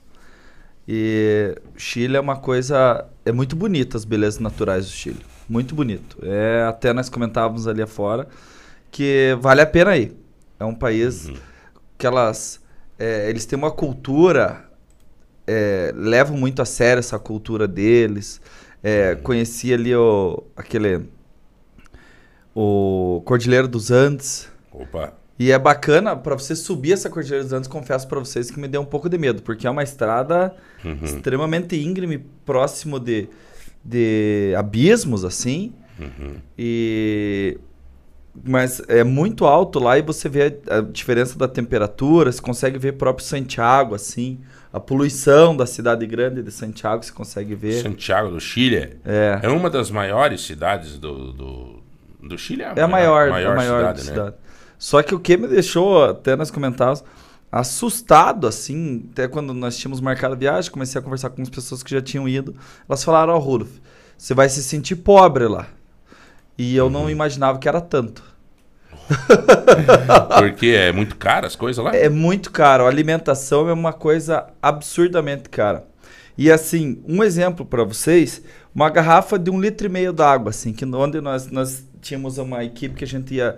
E 0.88 1.56
Chile 1.78 2.16
é 2.18 2.20
uma 2.20 2.36
coisa. 2.36 3.06
É 3.24 3.32
muito 3.32 3.56
bonita 3.56 3.98
as 3.98 4.06
belezas 4.06 4.40
naturais 4.40 4.86
do 4.86 4.92
Chile. 4.92 5.26
Muito 5.48 5.74
bonito. 5.74 6.18
É, 6.24 6.66
até 6.68 6.94
nós 6.94 7.10
comentávamos 7.10 7.68
ali 7.68 7.82
afora 7.82 8.28
que 8.92 9.38
vale 9.42 9.62
a 9.62 9.66
pena 9.66 9.98
ir. 9.98 10.16
É 10.60 10.66
um 10.66 10.76
país 10.76 11.30
que 11.98 12.08
elas. 12.08 12.62
é, 12.98 13.30
eles 13.30 13.46
têm 13.46 13.58
uma 13.58 13.72
cultura. 13.72 14.70
é, 15.48 15.94
levam 15.96 16.38
muito 16.38 16.62
a 16.62 16.66
sério 16.66 17.00
essa 17.00 17.20
cultura 17.20 17.68
deles. 17.68 18.42
É, 18.88 19.16
conheci 19.16 19.74
ali 19.74 19.96
o, 19.96 20.44
aquele. 20.56 21.08
O 22.54 23.22
Cordilheiro 23.26 23.68
dos 23.68 23.90
Andes. 23.90 24.48
Opa. 24.72 25.14
E 25.38 25.52
é 25.52 25.58
bacana, 25.60 26.16
pra 26.16 26.36
você 26.36 26.56
subir 26.56 26.94
essa 26.94 27.10
Cordilheira 27.10 27.44
dos 27.44 27.52
Andes, 27.52 27.68
confesso 27.68 28.08
pra 28.08 28.20
vocês 28.20 28.50
que 28.52 28.60
me 28.60 28.68
deu 28.68 28.80
um 28.82 28.86
pouco 28.86 29.10
de 29.10 29.18
medo, 29.18 29.42
porque 29.42 29.66
é 29.68 29.70
uma 29.70 29.84
estrada 29.84 30.56
Uhum. 30.84 31.00
extremamente 31.04 31.76
íngreme, 31.76 32.20
próximo 32.46 33.00
de, 33.00 33.28
de 33.84 34.54
abismos, 34.56 35.26
assim. 35.26 35.74
Uhum. 36.00 36.36
E. 36.58 37.58
Mas 38.48 38.82
é 38.88 39.04
muito 39.04 39.46
alto 39.46 39.80
lá 39.80 39.98
e 39.98 40.02
você 40.02 40.30
vê 40.30 40.60
a, 40.70 40.78
a 40.78 40.82
diferença 40.82 41.40
da 41.40 41.48
temperatura, 41.48 42.32
você 42.32 42.42
consegue 42.42 42.78
ver 42.78 42.94
próprio 42.94 43.26
Santiago, 43.26 43.96
assim. 43.96 44.40
A 44.76 44.80
poluição 44.82 45.56
da 45.56 45.66
cidade 45.66 46.06
grande 46.06 46.44
de 46.44 46.52
Santiago, 46.52 47.02
você 47.02 47.10
consegue 47.14 47.56
ver. 47.56 47.82
Santiago 47.82 48.30
do 48.30 48.42
Chile. 48.42 48.98
É. 49.06 49.40
É 49.44 49.48
uma 49.48 49.70
das 49.70 49.90
maiores 49.90 50.42
cidades 50.42 50.98
do, 50.98 51.32
do, 51.32 51.84
do 52.22 52.38
Chile. 52.38 52.64
É 52.64 52.82
a 52.82 52.86
maior, 52.86 53.30
maior 53.30 53.54
a 53.54 53.56
maior 53.56 53.78
cidade, 53.80 53.98
da 54.00 54.04
né? 54.04 54.10
cidade. 54.10 54.36
Só 54.78 55.02
que 55.02 55.16
o 55.16 55.20
que 55.20 55.38
me 55.38 55.48
deixou, 55.48 56.04
até 56.04 56.36
nós 56.36 56.52
comentávamos, 56.52 57.06
assustado, 57.50 58.48
assim, 58.48 59.08
até 59.14 59.30
quando 59.30 59.54
nós 59.54 59.78
tínhamos 59.78 60.02
marcado 60.02 60.34
a 60.34 60.38
viagem, 60.38 60.70
comecei 60.70 61.00
a 61.00 61.02
conversar 61.02 61.30
com 61.30 61.42
as 61.42 61.50
pessoas 61.50 61.82
que 61.82 61.92
já 61.92 62.02
tinham 62.02 62.28
ido, 62.28 62.54
elas 62.90 63.02
falaram, 63.02 63.34
ó, 63.34 63.38
Rudolf, 63.38 63.72
você 64.18 64.34
vai 64.34 64.50
se 64.50 64.62
sentir 64.62 64.98
pobre 64.98 65.48
lá. 65.48 65.68
E 66.58 66.76
eu 66.76 66.88
Uhum. 66.88 66.92
não 66.92 67.10
imaginava 67.10 67.60
que 67.60 67.70
era 67.70 67.80
tanto. 67.80 68.22
Porque 70.40 70.68
é 70.68 70.92
muito 70.92 71.16
caro 71.16 71.46
as 71.46 71.56
coisas 71.56 71.84
lá? 71.84 71.96
É 71.96 72.10
muito 72.10 72.52
caro. 72.52 72.86
A 72.86 72.90
alimentação 72.90 73.70
é 73.70 73.74
uma 73.74 73.94
coisa 73.94 74.48
absurdamente 74.62 75.50
cara. 75.50 75.86
E 76.38 76.52
assim, 76.52 77.02
um 77.08 77.24
exemplo 77.24 77.66
para 77.66 77.84
vocês, 77.84 78.42
uma 78.74 78.90
garrafa 78.90 79.40
de 79.40 79.50
um 79.50 79.60
litro 79.60 79.88
e 79.88 79.90
meio 79.90 80.12
d'água, 80.12 80.50
assim, 80.50 80.74
que 80.74 80.84
onde 80.86 81.22
nós, 81.22 81.50
nós 81.50 81.88
tínhamos 82.02 82.38
uma 82.38 82.64
equipe 82.64 82.96
que 82.96 83.06
a 83.06 83.08
gente 83.08 83.36
ia 83.36 83.58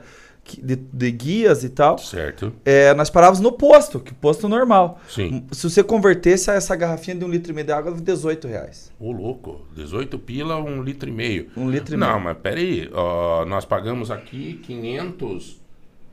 de, 0.61 0.75
de 0.75 1.11
guias 1.11 1.63
e 1.63 1.69
tal. 1.69 1.97
Certo. 1.97 2.53
É, 2.63 2.93
nós 2.93 3.09
parávamos 3.09 3.39
no 3.41 3.51
posto, 3.51 3.99
que 3.99 4.13
posto 4.13 4.47
normal. 4.47 4.99
Sim. 5.09 5.45
Se 5.51 5.69
você 5.69 5.83
convertesse 5.83 6.49
essa 6.49 6.75
garrafinha 6.75 7.15
de 7.17 7.25
um 7.25 7.27
litro 7.29 7.51
e 7.51 7.55
meio 7.55 7.67
de 7.67 7.73
água, 7.73 7.91
18 7.91 8.47
reais. 8.47 8.91
Ô, 8.99 9.11
louco. 9.11 9.65
18 9.75 10.17
pila, 10.19 10.57
um 10.57 10.81
litro 10.81 11.09
e 11.09 11.11
meio. 11.11 11.47
Um 11.57 11.69
litro 11.69 11.95
e 11.95 11.97
Não, 11.97 12.13
meio. 12.13 12.21
mas 12.23 12.37
peraí. 12.37 12.89
ó, 12.93 13.45
nós 13.45 13.65
pagamos 13.65 14.09
aqui 14.09 14.61
500... 14.65 15.61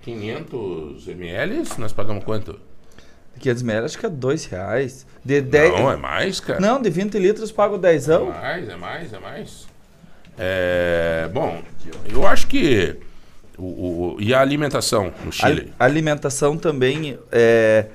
500 0.02 1.08
ml? 1.08 1.62
Nós 1.78 1.92
pagamos 1.92 2.24
quanto? 2.24 2.58
500 3.40 3.62
ml, 3.62 3.84
acho 3.86 3.98
que 3.98 4.06
é 4.06 4.10
2 4.10 4.44
reais. 4.46 5.06
De 5.24 5.40
10... 5.40 5.72
Não, 5.72 5.90
é 5.90 5.96
mais, 5.96 6.40
cara. 6.40 6.60
Não, 6.60 6.80
de 6.80 6.90
20 6.90 7.18
litros 7.18 7.50
pago 7.50 7.78
10. 7.78 8.08
É 8.08 8.18
mais, 8.18 8.68
é 8.68 8.76
mais, 8.76 9.12
é 9.12 9.18
mais. 9.18 9.66
É, 10.38 11.30
bom, 11.32 11.62
eu 12.12 12.26
acho 12.26 12.46
que. 12.48 12.96
O, 13.56 13.62
o- 13.62 14.16
e 14.18 14.34
a 14.34 14.40
alimentação 14.40 15.12
no 15.24 15.30
Chile? 15.32 15.72
A 15.78 15.84
alimentação 15.84 16.56
também 16.56 17.18
é, 17.30 17.86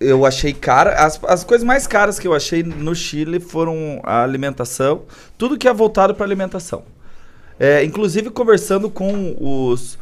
eu 0.00 0.26
achei 0.26 0.52
cara. 0.52 0.94
As, 1.04 1.20
as 1.24 1.44
coisas 1.44 1.64
mais 1.66 1.86
caras 1.86 2.18
que 2.18 2.26
eu 2.26 2.34
achei 2.34 2.62
no 2.62 2.94
Chile 2.94 3.38
foram 3.40 4.00
a 4.02 4.22
alimentação, 4.22 5.02
tudo 5.38 5.56
que 5.56 5.68
é 5.68 5.72
voltado 5.72 6.14
para 6.14 6.26
alimentação. 6.26 6.82
É, 7.58 7.82
inclusive 7.84 8.28
conversando 8.30 8.90
com 8.90 9.34
os, 9.40 9.98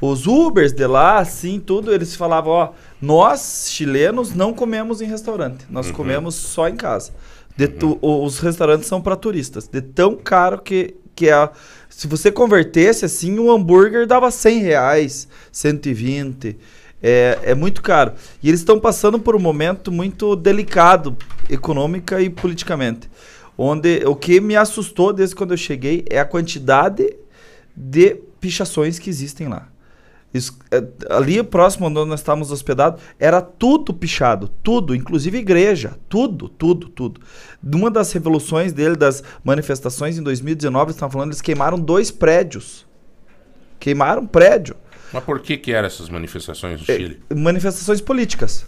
os 0.00 0.26
Ubers 0.26 0.72
de 0.72 0.86
lá, 0.86 1.18
assim, 1.18 1.58
tudo, 1.58 1.92
eles 1.94 2.14
falavam, 2.14 2.52
ó, 2.52 2.68
nós 3.00 3.68
chilenos 3.70 4.34
não 4.34 4.52
comemos 4.52 5.00
em 5.00 5.06
restaurante, 5.06 5.64
nós 5.70 5.86
Uhum. 5.88 5.92
comemos 5.94 6.34
só 6.34 6.68
em 6.68 6.76
casa. 6.76 7.12
De 7.56 7.66
tu- 7.66 7.98
o- 8.02 8.24
os 8.24 8.38
restaurantes 8.40 8.86
são 8.86 9.00
para 9.00 9.16
turistas, 9.16 9.66
de 9.66 9.80
tão 9.80 10.14
caro 10.16 10.60
que, 10.60 10.94
que 11.18 11.28
é. 11.28 11.50
Se 11.90 12.06
você 12.06 12.30
convertesse 12.30 13.04
assim, 13.04 13.40
um 13.40 13.50
hambúrguer 13.50 14.06
dava 14.06 14.30
100 14.30 14.60
reais, 14.60 15.28
120. 15.50 16.56
É, 17.02 17.38
é 17.42 17.54
muito 17.54 17.82
caro. 17.82 18.12
E 18.40 18.48
eles 18.48 18.60
estão 18.60 18.78
passando 18.78 19.18
por 19.18 19.34
um 19.34 19.38
momento 19.40 19.90
muito 19.90 20.36
delicado, 20.36 21.16
econômica 21.50 22.20
e 22.20 22.30
politicamente. 22.30 23.10
Onde 23.56 24.04
o 24.06 24.14
que 24.14 24.40
me 24.40 24.54
assustou 24.54 25.12
desde 25.12 25.34
quando 25.34 25.52
eu 25.52 25.56
cheguei 25.56 26.04
é 26.08 26.20
a 26.20 26.24
quantidade 26.24 27.16
de 27.76 28.16
pichações 28.40 29.00
que 29.00 29.10
existem 29.10 29.48
lá. 29.48 29.66
Isso- 30.32 30.58
é, 30.70 30.82
ali 31.08 31.42
próximo 31.42 31.86
onde 31.86 32.04
nós 32.04 32.20
estávamos 32.20 32.52
hospedados, 32.52 33.00
era 33.18 33.40
tudo 33.40 33.94
pichado, 33.94 34.48
tudo, 34.62 34.94
inclusive 34.94 35.38
igreja, 35.38 35.96
tudo, 36.08 36.48
tudo, 36.50 36.88
tudo. 36.88 37.20
Numa 37.62 37.90
das 37.90 38.12
revoluções 38.12 38.72
dele, 38.72 38.94
das 38.94 39.22
manifestações 39.42 40.18
em 40.18 40.22
2019, 40.22 40.84
eles 40.86 40.96
estavam 40.96 41.12
falando, 41.12 41.30
eles 41.30 41.40
queimaram 41.40 41.78
dois 41.78 42.10
prédios. 42.10 42.86
Queimaram 43.80 44.26
prédio. 44.26 44.76
Mas 45.12 45.24
por 45.24 45.40
que 45.40 45.56
que 45.56 45.72
eram 45.72 45.86
essas 45.86 46.08
manifestações 46.10 46.80
no 46.80 46.92
É, 46.92 46.96
Chile? 46.96 47.22
manifestações 47.34 48.00
políticas. 48.00 48.66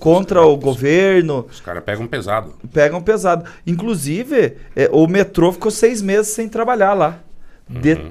Contra 0.00 0.42
o 0.44 0.56
governo, 0.56 1.46
Os 1.48 1.60
caras 1.60 1.84
pegam 1.84 2.08
pesado. 2.08 2.52
pegam 2.72 3.00
pesado. 3.00 3.44
Inclusive, 3.64 4.56
é, 4.74 4.88
o 4.90 5.06
metrô 5.06 5.52
ficou 5.52 5.70
seis 5.70 6.02
meses 6.02 6.32
sem 6.32 6.48
trabalhar 6.48 6.94
lá. 6.94 7.20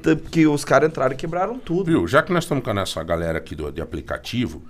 T- 0.02 0.16
porque 0.16 0.48
os 0.48 0.66
caras 0.66 0.89
entraram 0.89 1.13
e 1.13 1.18
quebraram 1.18 1.60
tudo. 1.60 1.86
Viu, 1.86 2.08
já 2.08 2.24
que 2.24 2.32
nós 2.34 2.44
estamos 2.44 2.63
com 2.63 2.72
essa 2.80 3.04
galera 3.04 3.38
aqui 3.38 3.56
do, 3.56 3.72
de 3.72 3.82
aplicativo, 3.82 4.63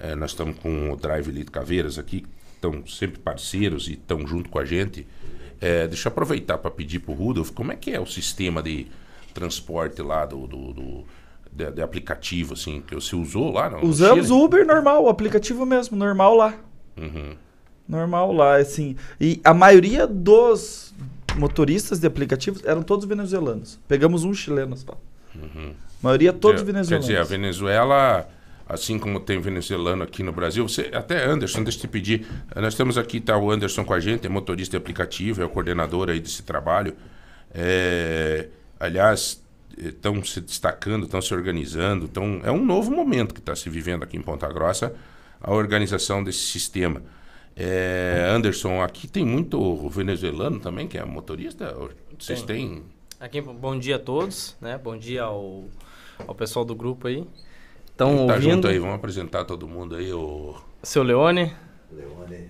eh, 0.00 0.14
nós 0.16 0.30
estamos 0.32 0.58
com 0.58 0.90
o 0.92 0.96
Drive 0.96 1.28
Elite 1.28 1.50
Caveiras 1.50 1.98
aqui, 1.98 2.20
que 2.22 2.28
estão 2.54 2.84
sempre 2.86 3.18
parceiros 3.20 3.86
e 3.88 3.92
estão 3.92 4.26
junto 4.26 4.48
com 4.50 4.58
a 4.58 4.64
gente. 4.64 5.06
Eh, 5.60 5.86
deixa 5.86 6.08
eu 6.08 6.12
aproveitar 6.12 6.58
para 6.58 6.70
pedir 6.70 6.98
para 6.98 7.12
o 7.12 7.14
Rudolf, 7.14 7.50
como 7.52 7.70
é 7.72 7.76
que 7.76 7.92
é 7.92 8.00
o 8.00 8.06
sistema 8.06 8.60
de 8.62 8.86
transporte 9.32 10.02
lá 10.02 10.26
do, 10.26 10.46
do, 10.46 10.72
do- 10.72 11.04
de, 11.52 11.70
de 11.70 11.82
aplicativo, 11.82 12.54
assim, 12.54 12.82
que 12.84 12.94
você 12.96 13.14
usou 13.14 13.52
lá? 13.52 13.70
No, 13.70 13.86
Usamos 13.86 14.30
o 14.30 14.44
Uber 14.44 14.66
normal, 14.66 15.04
o 15.04 15.08
aplicativo 15.08 15.64
mesmo, 15.64 15.96
normal 15.96 16.34
lá. 16.34 16.54
Uhum. 16.96 17.36
Normal 17.88 18.32
lá, 18.32 18.56
assim. 18.56 18.96
E 19.20 19.40
a 19.44 19.54
maioria 19.54 20.06
dos 20.06 20.92
motoristas 21.36 21.98
de 21.98 22.06
aplicativos 22.06 22.64
eram 22.64 22.82
todos 22.82 23.04
venezuelanos. 23.04 23.78
Pegamos 23.88 24.24
um 24.24 24.32
chileno 24.34 24.76
só. 24.76 24.98
Uhum. 25.34 25.72
A 25.72 25.74
maioria 26.02 26.32
todos 26.32 26.62
Quer- 26.62 26.66
venezuelanos. 26.72 27.06
Quer 27.06 27.12
dizer, 27.12 27.20
a 27.20 27.24
Venezuela, 27.24 28.28
assim 28.68 28.98
como 28.98 29.18
tem 29.20 29.40
venezuelano 29.40 30.02
aqui 30.02 30.22
no 30.22 30.32
Brasil, 30.32 30.66
você, 30.68 30.90
até 30.92 31.24
Anderson, 31.24 31.62
deixa 31.64 31.78
eu 31.78 31.82
te 31.82 31.88
pedir. 31.88 32.26
Nós 32.54 32.74
temos 32.74 32.96
aqui, 32.98 33.20
tá 33.20 33.36
o 33.36 33.50
Anderson 33.50 33.84
com 33.84 33.94
a 33.94 34.00
gente, 34.00 34.26
é 34.26 34.30
motorista 34.30 34.72
de 34.72 34.76
aplicativo, 34.76 35.42
é 35.42 35.44
o 35.44 35.48
coordenador 35.48 36.08
aí 36.10 36.20
desse 36.20 36.42
trabalho. 36.42 36.94
É, 37.52 38.48
aliás, 38.78 39.42
estão 39.76 40.22
se 40.24 40.40
destacando, 40.40 41.04
estão 41.04 41.20
se 41.22 41.32
organizando. 41.34 42.06
Tão, 42.08 42.40
é 42.44 42.50
um 42.50 42.64
novo 42.64 42.90
momento 42.90 43.32
que 43.34 43.40
está 43.40 43.54
se 43.56 43.68
vivendo 43.70 44.02
aqui 44.02 44.16
em 44.16 44.22
Ponta 44.22 44.46
Grossa, 44.52 44.94
a 45.40 45.52
organização 45.52 46.22
desse 46.22 46.40
sistema. 46.40 47.02
É, 47.56 48.28
Anderson, 48.34 48.82
aqui 48.82 49.06
tem 49.06 49.24
muito 49.24 49.88
venezuelano 49.88 50.58
também, 50.58 50.88
que 50.88 50.98
é 50.98 51.04
motorista? 51.04 51.74
Vocês 52.18 52.42
têm. 52.42 52.82
Aqui, 53.20 53.40
bom 53.40 53.78
dia 53.78 53.96
a 53.96 53.98
todos, 53.98 54.56
né? 54.60 54.76
Bom 54.76 54.96
dia 54.96 55.22
ao, 55.22 55.64
ao 56.26 56.34
pessoal 56.34 56.64
do 56.64 56.74
grupo 56.74 57.06
aí. 57.06 57.24
Estão 57.86 58.26
tá 58.26 58.34
ouvindo. 58.34 58.42
junto 58.54 58.68
aí, 58.68 58.78
vamos 58.78 58.96
apresentar 58.96 59.44
todo 59.44 59.68
mundo 59.68 59.94
aí, 59.94 60.12
o 60.12 60.54
Seu 60.82 61.02
Leone. 61.02 61.52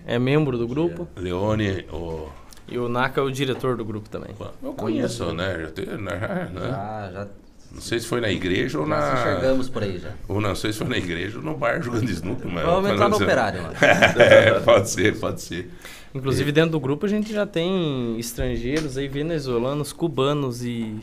É 0.06 0.18
membro 0.18 0.56
do 0.56 0.66
grupo. 0.66 1.06
Leone, 1.16 1.84
o. 1.92 2.28
E 2.66 2.78
o 2.78 2.88
Naka 2.88 3.20
é 3.20 3.24
o 3.24 3.30
diretor 3.30 3.76
do 3.76 3.84
grupo 3.84 4.08
também. 4.08 4.34
Eu 4.62 4.72
conheço, 4.72 5.34
né? 5.34 5.60
Já, 5.64 5.70
te- 5.70 5.86
né? 5.86 6.50
Já, 6.54 7.10
já. 7.12 7.28
Não 7.74 7.80
sei 7.80 7.98
se 7.98 8.06
foi 8.06 8.20
na 8.20 8.30
igreja 8.30 8.78
ou 8.78 8.86
Nós 8.86 9.00
na. 9.04 9.12
enxergamos 9.20 9.68
por 9.68 9.82
aí 9.82 9.98
já. 9.98 10.10
Ou 10.28 10.40
não 10.40 10.54
sei 10.54 10.72
se 10.72 10.78
foi 10.78 10.88
na 10.88 10.96
igreja 10.96 11.38
ou 11.38 11.44
no 11.44 11.56
bar 11.56 11.82
jogando 11.82 12.08
snooker. 12.08 12.46
Mas 12.50 12.64
Vamos 12.64 12.90
entrar 12.90 13.04
no 13.08 13.10
mas- 13.18 13.20
operário 13.22 13.62
lá. 13.62 13.72
é, 14.22 14.60
pode 14.60 14.88
ser, 14.90 15.18
pode 15.18 15.40
ser. 15.42 15.68
Inclusive 16.14 16.52
dentro 16.52 16.70
do 16.70 16.80
grupo 16.80 17.04
a 17.06 17.08
gente 17.08 17.32
já 17.32 17.44
tem 17.44 18.16
estrangeiros 18.18 18.96
aí, 18.96 19.08
venezuelanos, 19.08 19.92
cubanos 19.92 20.64
e. 20.64 20.94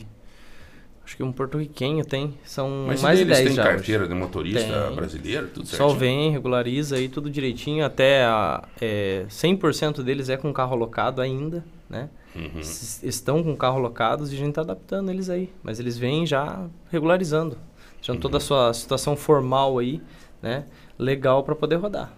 Acho 1.04 1.16
que 1.16 1.22
um 1.22 1.32
porto-riquenho 1.32 2.04
tem. 2.04 2.32
São 2.44 2.84
Mas 2.86 3.02
mais 3.02 3.18
de 3.18 3.24
eles 3.24 3.36
10 3.36 3.48
têm 3.48 3.56
já. 3.56 3.62
carteira 3.64 4.04
hoje. 4.04 4.12
de 4.14 4.18
motorista 4.18 4.86
Tem. 4.86 4.94
brasileiro, 4.96 5.48
tudo 5.52 5.66
Só 5.66 5.76
certinho? 5.76 5.98
vem, 5.98 6.30
regulariza 6.30 6.96
aí 6.96 7.08
tudo 7.08 7.28
direitinho. 7.28 7.84
Até 7.84 8.24
a, 8.24 8.62
é, 8.80 9.24
100% 9.28 10.02
deles 10.02 10.28
é 10.30 10.36
com 10.38 10.50
carro 10.52 10.72
alocado 10.74 11.20
ainda, 11.20 11.62
né? 11.92 12.08
Uhum. 12.34 12.60
Estão 13.02 13.42
com 13.44 13.54
carro 13.54 13.76
alocados 13.76 14.32
e 14.32 14.34
a 14.34 14.38
gente 14.38 14.54
tá 14.54 14.62
adaptando 14.62 15.10
eles 15.10 15.28
aí. 15.28 15.52
Mas 15.62 15.78
eles 15.78 15.98
vêm 15.98 16.26
já 16.26 16.64
regularizando. 16.90 17.58
Deixando 17.96 18.18
toda 18.20 18.38
a 18.38 18.40
Uhum. 18.40 18.44
sua 18.44 18.74
situação 18.74 19.14
formal 19.14 19.78
aí, 19.78 20.00
né? 20.42 20.64
Legal 20.98 21.44
para 21.44 21.54
poder 21.54 21.76
rodar. 21.76 22.10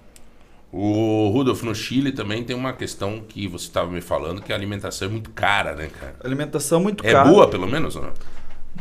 O 0.72 1.28
Rudolf, 1.32 1.62
no 1.62 1.74
Chile 1.74 2.10
também 2.10 2.42
tem 2.42 2.56
uma 2.56 2.72
questão 2.72 3.20
que 3.28 3.46
você 3.46 3.66
estava 3.66 3.90
me 3.90 4.00
falando, 4.00 4.40
que 4.42 4.52
a 4.52 4.56
alimentação 4.56 5.08
é 5.08 5.10
muito 5.10 5.30
cara, 5.30 5.74
né, 5.74 5.88
cara? 6.00 6.16
Alimentação 6.24 6.80
muito 6.80 7.04
É 7.06 7.12
cara. 7.12 7.28
boa, 7.28 7.48
pelo 7.48 7.66
menos, 7.66 7.94
ou 7.96 8.02
não? 8.02 8.12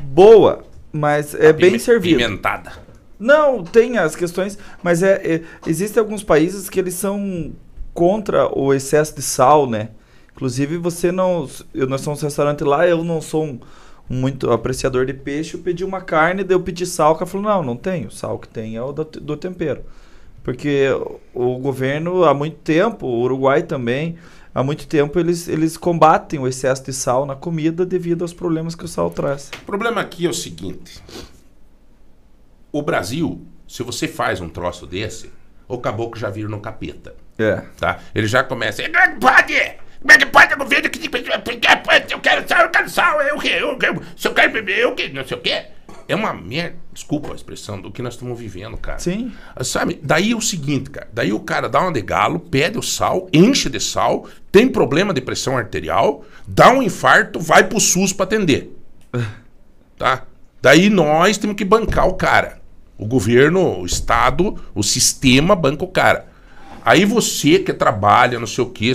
Boa, 0.02 0.64
mas 0.92 1.36
é 1.36 1.54
bem 1.54 1.68
Pime- 1.72 1.80
servido. 1.80 2.18
Pimentada. 2.18 2.72
Não, 3.20 3.64
tem 3.64 3.98
as 4.00 4.16
questões, 4.16 4.58
mas 4.82 5.04
é, 5.04 5.36
é- 5.36 5.42
existem 5.68 6.00
alguns 6.02 6.24
países 6.24 6.70
que 6.70 6.80
eles 6.80 6.96
são 6.96 7.54
contra 7.94 8.48
o 8.58 8.74
excesso 8.74 9.16
de 9.16 9.22
sal, 9.22 9.70
né? 9.70 9.90
Inclusive 10.36 10.78
você 10.78 11.12
não, 11.12 11.48
eu, 11.74 11.88
nós 11.88 12.02
somos 12.02 12.22
um 12.22 12.26
restaurante 12.26 12.64
lá, 12.64 12.88
eu 12.88 13.04
não 13.04 13.22
sou 13.22 13.46
um, 13.46 13.60
um 14.10 14.16
muito 14.16 14.52
apreciador 14.52 15.06
de 15.06 15.14
peixe, 15.14 15.56
eu 15.56 15.62
pedi 15.62 15.84
uma 15.86 16.02
carne, 16.02 16.44
daí 16.44 16.56
eu 16.56 16.62
pedi 16.62 16.86
sal, 16.86 17.14
o 17.14 17.16
cara 17.16 17.26
falou, 17.26 17.48
não, 17.48 17.64
não 17.64 17.76
tem, 17.76 18.06
o 18.06 18.12
sal 18.12 18.40
que 18.40 18.48
tem 18.48 18.76
é 18.76 18.82
o 18.82 18.92
do, 18.92 19.04
do 19.04 19.38
tempero. 19.38 19.84
Porque 20.44 20.88
o, 21.34 21.58
governo, 21.58 22.26
há 22.26 22.34
muito 22.34 22.58
tempo, 22.58 23.08
o 23.08 23.22
Uruguai 23.22 23.64
também, 23.64 24.18
há 24.54 24.62
muito 24.62 24.86
tempo 24.88 25.18
eles, 25.18 25.48
eles 25.48 25.78
combatem 25.78 26.40
o 26.40 26.48
excesso 26.48 26.84
de 26.84 26.92
sal 26.92 27.26
na 27.26 27.36
comida 27.36 27.86
devido 27.86 28.24
aos 28.24 28.34
problemas 28.34 28.76
que 28.76 28.84
o 28.84 28.88
sal 28.88 29.10
traz. 29.10 29.50
O 29.62 29.66
problema 29.66 30.02
aqui 30.02 30.26
é 30.26 30.30
o 30.30 30.34
seguinte: 30.34 31.02
o 32.74 32.82
Brasil, 32.82 33.42
se 33.68 33.84
você 33.84 34.06
faz 34.06 34.42
um 34.42 34.50
troço 34.50 34.86
desse, 34.86 35.32
o 35.66 35.78
caboclo 35.78 36.20
já 36.20 36.30
vira 36.30 36.50
no 36.50 36.60
capeta. 36.60 37.16
É. 37.38 37.64
Tá? 37.78 38.00
Ele 38.14 38.28
já 38.28 38.44
começa. 38.44 38.82
É 38.82 38.90
pode? 39.20 39.78
Como 40.04 40.12
é 40.12 40.18
que 40.18 40.26
pode 40.26 40.54
o 40.54 40.58
governo 40.58 40.90
que. 40.90 41.04
Eu 42.12 42.20
quero 42.20 42.48
sal, 42.48 42.62
eu 42.62 42.70
quero 42.70 42.90
sal, 42.90 43.22
eu 43.22 43.38
quero. 43.40 43.68
Eu 43.70 43.78
quero 43.78 44.02
se 44.18 44.28
eu 44.28 44.34
quero 44.34 44.52
beber, 44.52 44.80
eu 44.80 44.94
quero. 44.94 45.14
Não 45.14 45.26
sei 45.26 45.38
o 45.38 45.40
quê. 45.40 45.64
É 46.10 46.14
uma 46.14 46.34
merda. 46.34 46.76
Desculpa 46.92 47.32
a 47.32 47.36
expressão 47.36 47.80
do 47.80 47.90
que 47.90 48.02
nós 48.02 48.16
estamos 48.16 48.38
vivendo, 48.38 48.76
cara. 48.76 49.00
Sim. 49.00 49.32
Sabe? 49.62 50.00
Daí 50.04 50.34
é 50.34 50.36
o 50.36 50.42
seguinte, 50.42 50.90
cara. 50.90 51.08
Daí 51.14 51.32
o 51.32 51.40
cara 51.40 51.70
dá 51.70 51.80
uma 51.80 51.92
de 51.94 52.02
galo, 52.02 52.38
pede 52.40 52.78
o 52.78 52.84
sal, 52.84 53.30
enche 53.32 53.70
de 53.70 53.80
sal, 53.80 54.28
tem 54.52 54.68
problema 54.68 55.14
de 55.14 55.22
pressão 55.22 55.58
arterial, 55.58 56.26
dá 56.46 56.70
um 56.70 56.84
infarto, 56.84 57.40
vai 57.40 57.64
pro 57.64 57.80
SUS 57.80 58.12
pra 58.14 58.26
atender. 58.26 58.76
Tá? 59.96 60.26
Daí 60.60 60.90
nós 60.90 61.38
temos 61.38 61.56
que 61.56 61.64
bancar 61.64 62.08
o 62.08 62.16
cara. 62.16 62.60
O 62.98 63.06
governo, 63.06 63.80
o 63.80 63.86
Estado, 63.86 64.60
o 64.74 64.82
sistema 64.82 65.56
banca 65.56 65.86
o 65.86 65.88
cara. 65.88 66.26
Aí 66.84 67.06
você 67.06 67.60
que 67.60 67.72
trabalha, 67.72 68.40
não 68.40 68.48
sei 68.48 68.64
o 68.64 68.70
que, 68.70 68.92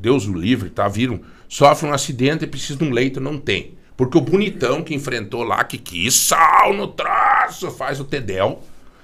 Deus 0.00 0.26
o 0.26 0.32
livre, 0.32 0.70
tá? 0.70 0.88
Viram, 0.88 1.20
sofre 1.48 1.88
um 1.88 1.92
acidente 1.92 2.44
e 2.44 2.48
precisa 2.48 2.78
de 2.78 2.84
um 2.84 2.90
leito, 2.90 3.20
não 3.20 3.38
tem. 3.38 3.74
Porque 3.96 4.16
o 4.16 4.20
bonitão 4.20 4.82
que 4.82 4.94
enfrentou 4.94 5.42
lá, 5.42 5.64
que 5.64 5.76
quis 5.76 6.14
sal 6.14 6.72
no 6.72 6.86
traço, 6.86 7.70
faz 7.70 7.98
o 7.98 8.04
Tedel. 8.04 8.62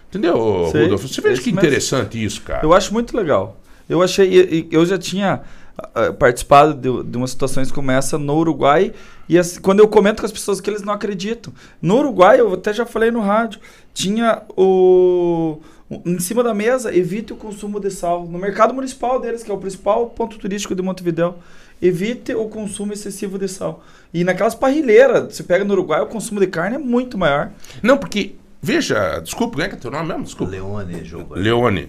Entendeu, 0.09 0.69
Sei, 0.71 0.85
Rudolf? 0.85 1.03
Você 1.03 1.21
veja 1.21 1.43
que 1.43 1.51
mesmo. 1.51 1.59
interessante 1.59 2.23
isso, 2.23 2.41
cara. 2.43 2.65
Eu 2.65 2.73
acho 2.73 2.93
muito 2.93 3.17
legal. 3.17 3.61
Eu 3.89 4.01
achei. 4.01 4.69
Eu 4.71 4.87
já 4.87 4.97
tinha 4.97 5.43
ah, 5.77 6.13
participado 6.13 6.75
de, 6.75 7.11
de 7.11 7.17
umas 7.17 7.33
situações 7.33 7.73
como 7.73 7.91
essa 7.91 8.17
no 8.17 8.37
Uruguai. 8.37 8.93
E 9.29 9.37
assim, 9.37 9.61
quando 9.61 9.81
eu 9.81 9.89
comento 9.89 10.23
com 10.23 10.27
as 10.27 10.33
pessoas 10.33 10.61
que 10.61 10.71
eles 10.71 10.83
não 10.83 10.93
acreditam. 10.93 11.53
No 11.83 11.97
Uruguai, 11.99 12.39
eu 12.39 12.55
até 12.55 12.73
já 12.73 12.87
falei 12.87 13.11
no 13.11 13.21
rádio, 13.21 13.61
tinha 13.93 14.43
o. 14.57 15.59
Em 16.05 16.19
cima 16.19 16.43
da 16.43 16.55
mesa, 16.55 16.95
evite 16.95 17.33
o 17.33 17.37
consumo 17.37 17.79
de 17.79 17.91
sal. 17.91 18.27
No 18.27 18.39
mercado 18.39 18.73
municipal 18.73 19.21
deles, 19.21 19.43
que 19.43 19.51
é 19.51 19.55
o 19.55 19.59
principal 19.59 20.07
ponto 20.11 20.39
turístico 20.39 20.75
de 20.75 20.83
Montevidéu, 20.83 21.39
evite 21.81 22.35
o 22.35 22.49
consumo 22.49 22.93
excessivo 22.93 23.39
de 23.39 23.49
sal. 23.49 23.85
E 24.13 24.25
naquelas 24.25 24.55
parrilheiras, 24.55 25.35
você 25.35 25.43
pega 25.43 25.65
no 25.65 25.75
Uruguai, 25.75 26.01
o 26.01 26.07
consumo 26.07 26.41
de 26.41 26.47
carne 26.47 26.77
é 26.77 26.79
muito 26.79 27.19
maior. 27.19 27.51
Não, 27.83 27.99
porque, 27.99 28.37
veja, 28.63 29.19
desculpa, 29.21 29.53
como 29.53 29.63
é 29.65 29.69
que 29.69 29.75
é 29.75 29.79
teu 29.79 29.91
nome 29.91 30.09
mesmo? 30.09 30.25
Desculpa. 30.25 30.53
Leone, 30.53 31.05
jogo. 31.05 31.35
Leone. 31.35 31.89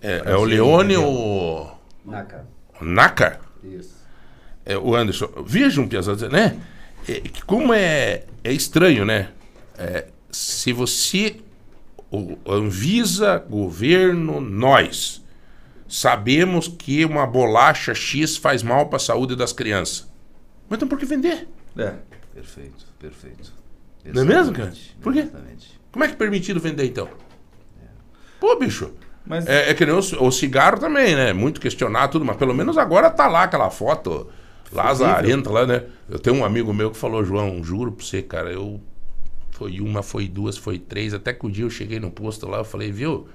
É, 0.00 0.22
é 0.26 0.36
o 0.36 0.44
Leone 0.44 0.96
ou. 0.96 1.70
Naka. 2.04 2.46
Naka? 2.80 3.40
Isso. 3.62 4.02
É, 4.64 4.76
o 4.76 4.94
Anderson. 4.94 5.28
Vejam, 5.46 5.86
Piazza, 5.86 6.28
né? 6.28 6.56
É, 7.08 7.20
que 7.20 7.44
como 7.44 7.72
é, 7.72 8.24
é 8.42 8.52
estranho, 8.52 9.04
né? 9.04 9.28
É, 9.78 10.06
se 10.30 10.72
você. 10.72 11.36
O 12.12 12.36
Anvisa, 12.46 13.38
governo, 13.38 14.38
nós 14.40 15.24
sabemos 15.88 16.68
que 16.68 17.04
uma 17.06 17.26
bolacha 17.26 17.94
X 17.94 18.36
faz 18.36 18.62
mal 18.62 18.86
para 18.86 18.96
a 18.96 19.00
saúde 19.00 19.34
das 19.34 19.52
crianças. 19.52 20.06
Mas 20.68 20.76
então 20.76 20.86
por 20.88 20.98
que 20.98 21.06
vender? 21.06 21.48
É. 21.76 21.94
Perfeito, 22.34 22.84
perfeito. 22.98 23.52
Não 24.04 24.22
é 24.22 24.24
mesmo, 24.24 24.52
cara? 24.52 24.68
Exatamente, 24.68 24.96
Por 25.00 25.12
quê? 25.12 25.18
exatamente. 25.20 25.80
Como 25.90 26.04
é 26.04 26.08
que 26.08 26.14
é 26.14 26.16
permitido 26.16 26.60
vender 26.60 26.84
então? 26.86 27.08
Pô, 28.40 28.56
bicho. 28.58 28.92
Mas- 29.24 29.46
É, 29.46 29.70
é 29.70 29.74
que 29.74 29.86
nem 29.86 29.94
o, 29.94 29.98
o 29.98 30.30
cigarro 30.32 30.78
também, 30.80 31.14
né? 31.14 31.32
Muito 31.32 31.60
questionado, 31.60 32.12
tudo, 32.12 32.24
mas 32.24 32.36
pelo 32.36 32.54
menos 32.54 32.76
agora 32.76 33.08
tá 33.08 33.26
lá 33.28 33.44
aquela 33.44 33.70
foto 33.70 34.28
lazarenta 34.72 35.48
lá, 35.50 35.64
né? 35.66 35.84
Eu 36.10 36.18
tenho 36.18 36.36
um 36.36 36.44
amigo 36.44 36.72
meu 36.74 36.90
que 36.90 36.96
falou, 36.98 37.24
João, 37.24 37.62
juro 37.62 37.92
pra 37.92 38.04
você, 38.04 38.20
cara, 38.22 38.50
eu 38.50 38.80
Foi 39.62 39.80
uma, 39.80 40.02
foi 40.02 40.26
duas, 40.26 40.56
foi 40.56 40.76
três. 40.76 41.14
Até 41.14 41.32
que 41.32 41.46
o 41.46 41.50
dia 41.50 41.64
eu 41.64 41.70
cheguei 41.70 42.00
no 42.00 42.10
posto 42.10 42.48
lá, 42.48 42.58
eu 42.58 42.64
falei, 42.64 42.90
viu? 42.90 43.28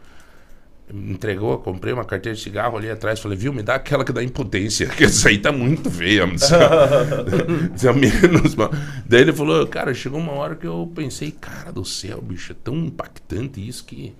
Me 0.93 1.13
entregou, 1.13 1.57
comprei 1.59 1.93
uma 1.93 2.03
carteira 2.03 2.35
de 2.35 2.41
cigarro 2.41 2.77
ali 2.77 2.89
atrás, 2.89 3.19
falei, 3.19 3.37
viu, 3.37 3.53
me 3.53 3.63
dá 3.63 3.75
aquela 3.75 4.03
que 4.03 4.11
dá 4.11 4.21
impotência, 4.21 4.87
que 4.91 5.05
essa 5.05 5.29
aí 5.29 5.37
tá 5.37 5.53
muito 5.53 5.89
feia, 5.89 6.27
disse, 7.71 7.93
menos 7.93 8.55
mal. 8.55 8.69
Daí 9.05 9.21
ele 9.21 9.31
falou, 9.31 9.65
cara, 9.67 9.93
chegou 9.93 10.19
uma 10.19 10.33
hora 10.33 10.55
que 10.55 10.67
eu 10.67 10.91
pensei, 10.93 11.31
cara 11.31 11.71
do 11.71 11.85
céu, 11.85 12.21
bicho, 12.21 12.51
é 12.51 12.55
tão 12.61 12.75
impactante 12.75 13.65
isso 13.65 13.85
que. 13.85 14.13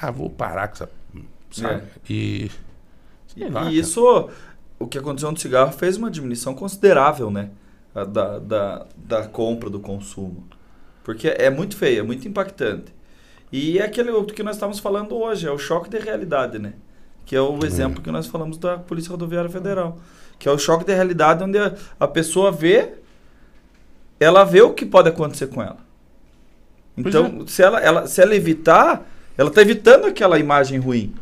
Ah, 0.00 0.10
vou 0.10 0.28
parar 0.28 0.66
com 0.66 0.74
essa. 0.74 0.90
Sabe? 1.52 1.82
É. 2.08 2.12
E. 2.12 2.50
lá. 3.50 3.70
E 3.70 3.78
isso, 3.78 4.30
o 4.80 4.86
que 4.88 4.98
aconteceu 4.98 5.30
no 5.30 5.38
cigarro 5.38 5.72
fez 5.72 5.96
uma 5.96 6.10
diminuição 6.10 6.54
considerável, 6.54 7.30
né? 7.30 7.50
Da, 7.94 8.38
da, 8.38 8.86
da 8.96 9.26
compra, 9.26 9.70
do 9.70 9.80
consumo. 9.80 10.46
Porque 11.08 11.26
é 11.26 11.48
muito 11.48 11.74
feio, 11.74 12.00
é 12.00 12.02
muito 12.02 12.28
impactante. 12.28 12.92
E 13.50 13.78
é 13.78 13.82
aquele 13.82 14.10
outro 14.10 14.34
que 14.34 14.42
nós 14.42 14.56
estávamos 14.56 14.78
falando 14.78 15.16
hoje, 15.16 15.48
é 15.48 15.50
o 15.50 15.56
choque 15.56 15.88
de 15.88 15.98
realidade, 15.98 16.58
né? 16.58 16.74
Que 17.24 17.34
é 17.34 17.40
o 17.40 17.64
exemplo 17.64 18.02
que 18.02 18.10
nós 18.10 18.26
falamos 18.26 18.58
da 18.58 18.76
Polícia 18.76 19.10
Rodoviária 19.10 19.48
Federal. 19.48 19.98
Que 20.38 20.50
é 20.50 20.52
o 20.52 20.58
choque 20.58 20.84
de 20.84 20.92
realidade 20.92 21.42
onde 21.42 21.56
a, 21.56 21.74
a 21.98 22.06
pessoa 22.06 22.52
vê, 22.52 22.90
ela 24.20 24.44
vê 24.44 24.60
o 24.60 24.74
que 24.74 24.84
pode 24.84 25.08
acontecer 25.08 25.46
com 25.46 25.62
ela. 25.62 25.78
Então, 26.94 27.46
se, 27.46 27.62
ela, 27.62 27.80
ela, 27.80 28.06
se 28.06 28.20
ela 28.20 28.36
evitar, 28.36 29.08
ela 29.38 29.48
está 29.48 29.62
evitando 29.62 30.04
aquela 30.04 30.38
imagem 30.38 30.78
ruim. 30.78 31.14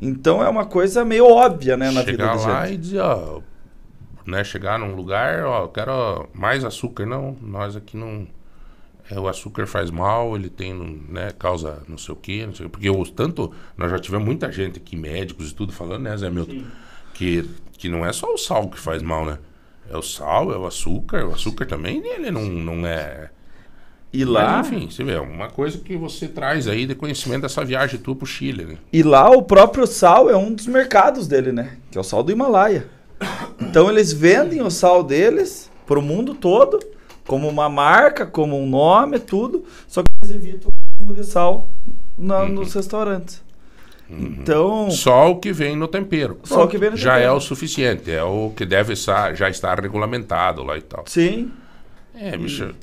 Então 0.00 0.40
é 0.40 0.48
uma 0.48 0.66
coisa 0.66 1.04
meio 1.04 1.26
óbvia, 1.26 1.76
né, 1.76 1.90
na 1.90 2.02
vida 2.02 2.12
chegar 2.12 2.36
da 2.36 2.46
lá 2.46 2.66
gente. 2.68 2.74
e 2.74 2.78
dizer, 2.78 3.00
ó, 3.00 3.40
né, 4.24 4.44
chegar 4.44 4.78
num 4.78 4.94
lugar, 4.94 5.42
ó, 5.44 5.64
eu 5.64 5.68
quero 5.68 6.28
mais 6.32 6.64
açúcar, 6.64 7.06
não, 7.06 7.36
nós 7.42 7.74
aqui 7.74 7.96
não, 7.96 8.28
é, 9.10 9.18
o 9.18 9.26
açúcar 9.28 9.66
faz 9.66 9.90
mal, 9.90 10.36
ele 10.36 10.48
tem, 10.48 10.72
né, 11.08 11.30
causa 11.38 11.82
não 11.88 11.98
sei 11.98 12.14
o 12.14 12.16
quê, 12.16 12.44
não 12.46 12.54
sei 12.54 12.66
o 12.66 12.68
quê, 12.68 12.72
porque 12.72 12.90
os, 12.90 13.10
tanto, 13.10 13.52
nós 13.76 13.90
já 13.90 13.98
tivemos 13.98 14.24
muita 14.26 14.50
gente 14.52 14.78
aqui, 14.78 14.96
médicos 14.96 15.50
e 15.50 15.54
tudo, 15.54 15.72
falando, 15.72 16.02
né, 16.02 16.16
Zé 16.16 16.30
Milton, 16.30 16.62
que, 17.14 17.48
que 17.76 17.88
não 17.88 18.06
é 18.06 18.12
só 18.12 18.32
o 18.32 18.38
sal 18.38 18.68
que 18.68 18.78
faz 18.78 19.02
mal, 19.02 19.24
né, 19.26 19.38
é 19.90 19.96
o 19.96 20.02
sal, 20.02 20.52
é 20.52 20.56
o 20.56 20.66
açúcar, 20.66 21.26
o 21.26 21.34
açúcar 21.34 21.66
também, 21.66 22.00
ele 22.06 22.30
não, 22.30 22.44
não 22.44 22.86
é... 22.86 23.30
E 24.12 24.24
lá- 24.24 24.56
Mas, 24.58 24.66
enfim, 24.72 24.90
você 24.90 25.04
vê, 25.04 25.12
é 25.12 25.20
uma 25.20 25.48
coisa 25.48 25.78
que 25.78 25.96
você 25.96 26.26
traz 26.26 26.66
aí 26.66 26.84
de 26.84 26.96
conhecimento 26.96 27.42
dessa 27.42 27.64
viagem 27.64 27.98
tua 28.00 28.16
pro 28.16 28.26
Chile, 28.26 28.64
né? 28.64 28.76
E 28.92 29.04
lá 29.04 29.30
o 29.30 29.40
próprio 29.42 29.86
sal 29.86 30.28
é 30.28 30.36
um 30.36 30.52
dos 30.52 30.66
mercados 30.66 31.28
dele, 31.28 31.52
né? 31.52 31.76
Que 31.92 31.96
é 31.96 32.00
o 32.00 32.04
sal 32.04 32.22
do 32.24 32.32
Himalaia. 32.32 32.88
Então 33.60 33.88
eles 33.88 34.12
vendem 34.12 34.62
o 34.62 34.70
sal 34.70 35.04
deles 35.04 35.70
pro 35.86 36.02
mundo 36.02 36.34
todo, 36.34 36.80
como 37.30 37.48
uma 37.48 37.68
marca, 37.68 38.26
como 38.26 38.60
um 38.60 38.68
nome, 38.68 39.20
tudo. 39.20 39.64
Só 39.86 40.02
que 40.02 40.08
eles 40.20 40.34
evitam 40.34 40.68
o 40.72 40.98
consumo 40.98 41.14
de 41.14 41.24
sal 41.24 41.70
na- 42.18 42.44
nos 42.44 42.74
restaurantes. 42.74 43.40
Então. 44.10 44.90
Só 44.90 45.30
o 45.30 45.36
que 45.38 45.52
vem 45.52 45.76
no 45.76 45.86
tempero. 45.86 46.38
Só 46.42 46.64
o 46.64 46.66
que 46.68 46.76
vem 46.76 46.90
no 46.90 46.96
já 46.96 47.12
tempero. 47.14 47.30
é 47.32 47.36
o 47.36 47.40
suficiente, 47.40 48.10
é 48.10 48.24
o 48.24 48.50
que 48.56 48.66
deve 48.66 48.94
estar, 48.94 49.32
já 49.36 49.48
estar 49.48 49.78
regulamentado 49.80 50.64
lá 50.64 50.76
e 50.76 50.82
tal. 50.82 51.04
Sim. 51.06 51.52
É, 52.12 52.36
bicho. 52.36 52.74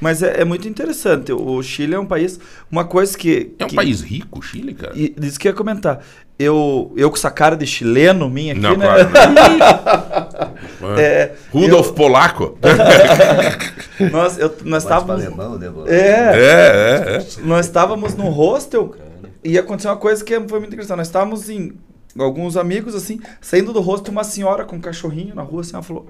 Mas 0.00 0.20
é, 0.20 0.40
é 0.40 0.44
muito 0.44 0.66
interessante. 0.66 1.32
O 1.32 1.62
Chile 1.62 1.94
é 1.94 1.98
um 2.00 2.04
país. 2.04 2.40
Uma 2.68 2.84
coisa 2.84 3.16
que. 3.16 3.52
É 3.56 3.64
um 3.64 3.68
que- 3.68 3.76
país 3.76 4.00
rico, 4.00 4.40
o 4.40 4.42
Chile, 4.42 4.74
cara. 4.74 4.92
E 4.96 5.14
isso 5.22 5.38
que 5.38 5.46
eu 5.46 5.52
ia 5.52 5.56
comentar. 5.56 6.00
Eu, 6.36 6.92
eu 6.96 7.08
com 7.08 7.14
essa 7.16 7.30
cara 7.30 7.56
de 7.56 7.64
chileno 7.68 8.28
minha 8.28 8.52
aqui, 8.52 8.60
Não, 8.62 8.76
né? 8.76 8.84
claro. 8.84 9.08
É, 10.98 11.32
Rudolf 11.52 11.88
eu- 11.88 11.92
Polaco. 11.94 12.58
nós 14.10 14.38
eu, 14.38 14.54
nós 14.64 14.82
estávamos. 14.82 15.24
alemão, 15.24 15.58
né, 15.58 15.68
Bola? 15.68 15.88
é, 15.90 15.96
É, 15.98 17.16
é, 17.16 17.26
Nós 17.42 17.66
estávamos 17.66 18.14
num 18.14 18.28
hostel 18.30 18.94
e 19.44 19.58
aconteceu 19.58 19.90
uma 19.90 19.96
coisa 19.96 20.24
que 20.24 20.34
foi 20.48 20.58
muito 20.58 20.72
interessante. 20.72 20.98
Nós 20.98 21.06
estávamos 21.08 21.48
em 21.50 21.72
alguns 22.18 22.56
amigos 22.56 22.94
assim, 22.94 23.20
saindo 23.40 23.72
do 23.72 23.80
hostel, 23.80 24.12
uma 24.12 24.24
senhora 24.24 24.64
com 24.64 24.76
um 24.76 24.80
cachorrinho 24.80 25.34
na 25.34 25.42
rua, 25.42 25.60
assim, 25.62 25.72
ela 25.74 25.82
falou: 25.82 26.06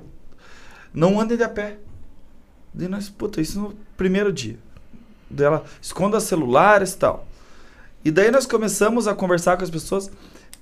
Não 0.92 1.20
andem 1.20 1.36
de 1.36 1.42
a 1.44 1.48
pé. 1.48 1.76
Daí 2.74 2.88
nós, 2.88 3.08
puta, 3.08 3.40
isso 3.40 3.60
no 3.60 3.74
primeiro 3.96 4.32
dia. 4.32 4.56
Daí 5.30 5.46
ela 5.46 5.64
esconda 5.80 6.18
celulares 6.20 6.92
e 6.92 6.96
tal. 6.98 7.26
E 8.04 8.10
daí 8.10 8.30
nós 8.30 8.46
começamos 8.46 9.06
a 9.06 9.14
conversar 9.14 9.56
com 9.56 9.62
as 9.64 9.70
pessoas, 9.70 10.10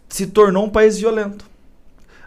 se 0.08 0.26
tornou 0.26 0.64
um 0.66 0.68
país 0.70 0.98
violento. 0.98 1.48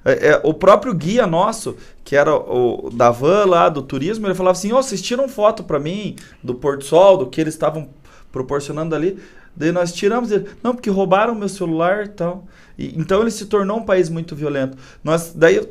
É, 0.06 0.30
é, 0.30 0.42
o 0.44 0.54
próprio 0.54 0.94
guia 0.94 1.26
nosso, 1.26 1.78
que 2.04 2.16
era 2.16 2.36
o 2.36 2.90
da 2.92 3.10
van 3.10 3.46
lá 3.46 3.70
do 3.70 3.82
turismo, 3.82 4.28
ele 4.28 4.36
falava 4.36 4.58
assim: 4.58 4.72
Ó, 4.72 4.82
vocês 4.82 5.02
tiram 5.02 5.28
foto 5.30 5.64
pra 5.64 5.80
mim 5.80 6.16
do 6.44 6.56
Porto 6.56 6.84
Sol, 6.84 7.18
do 7.18 7.28
que 7.28 7.40
eles 7.40 7.54
estavam 7.54 7.90
proporcionando 8.32 8.96
ali. 8.96 9.18
Daí 9.56 9.72
nós 9.72 9.94
tiramos 9.94 10.32
ele, 10.32 10.48
não, 10.64 10.74
porque 10.74 10.90
roubaram 10.90 11.36
meu 11.36 11.48
celular 11.48 12.06
e 12.06 12.10
tal. 12.10 12.46
Então 12.78 13.22
ele 13.22 13.30
se 13.30 13.46
tornou 13.46 13.78
um 13.78 13.84
país 13.84 14.10
muito 14.10 14.36
violento. 14.36 14.76
Nós, 15.04 15.32
daí, 15.36 15.62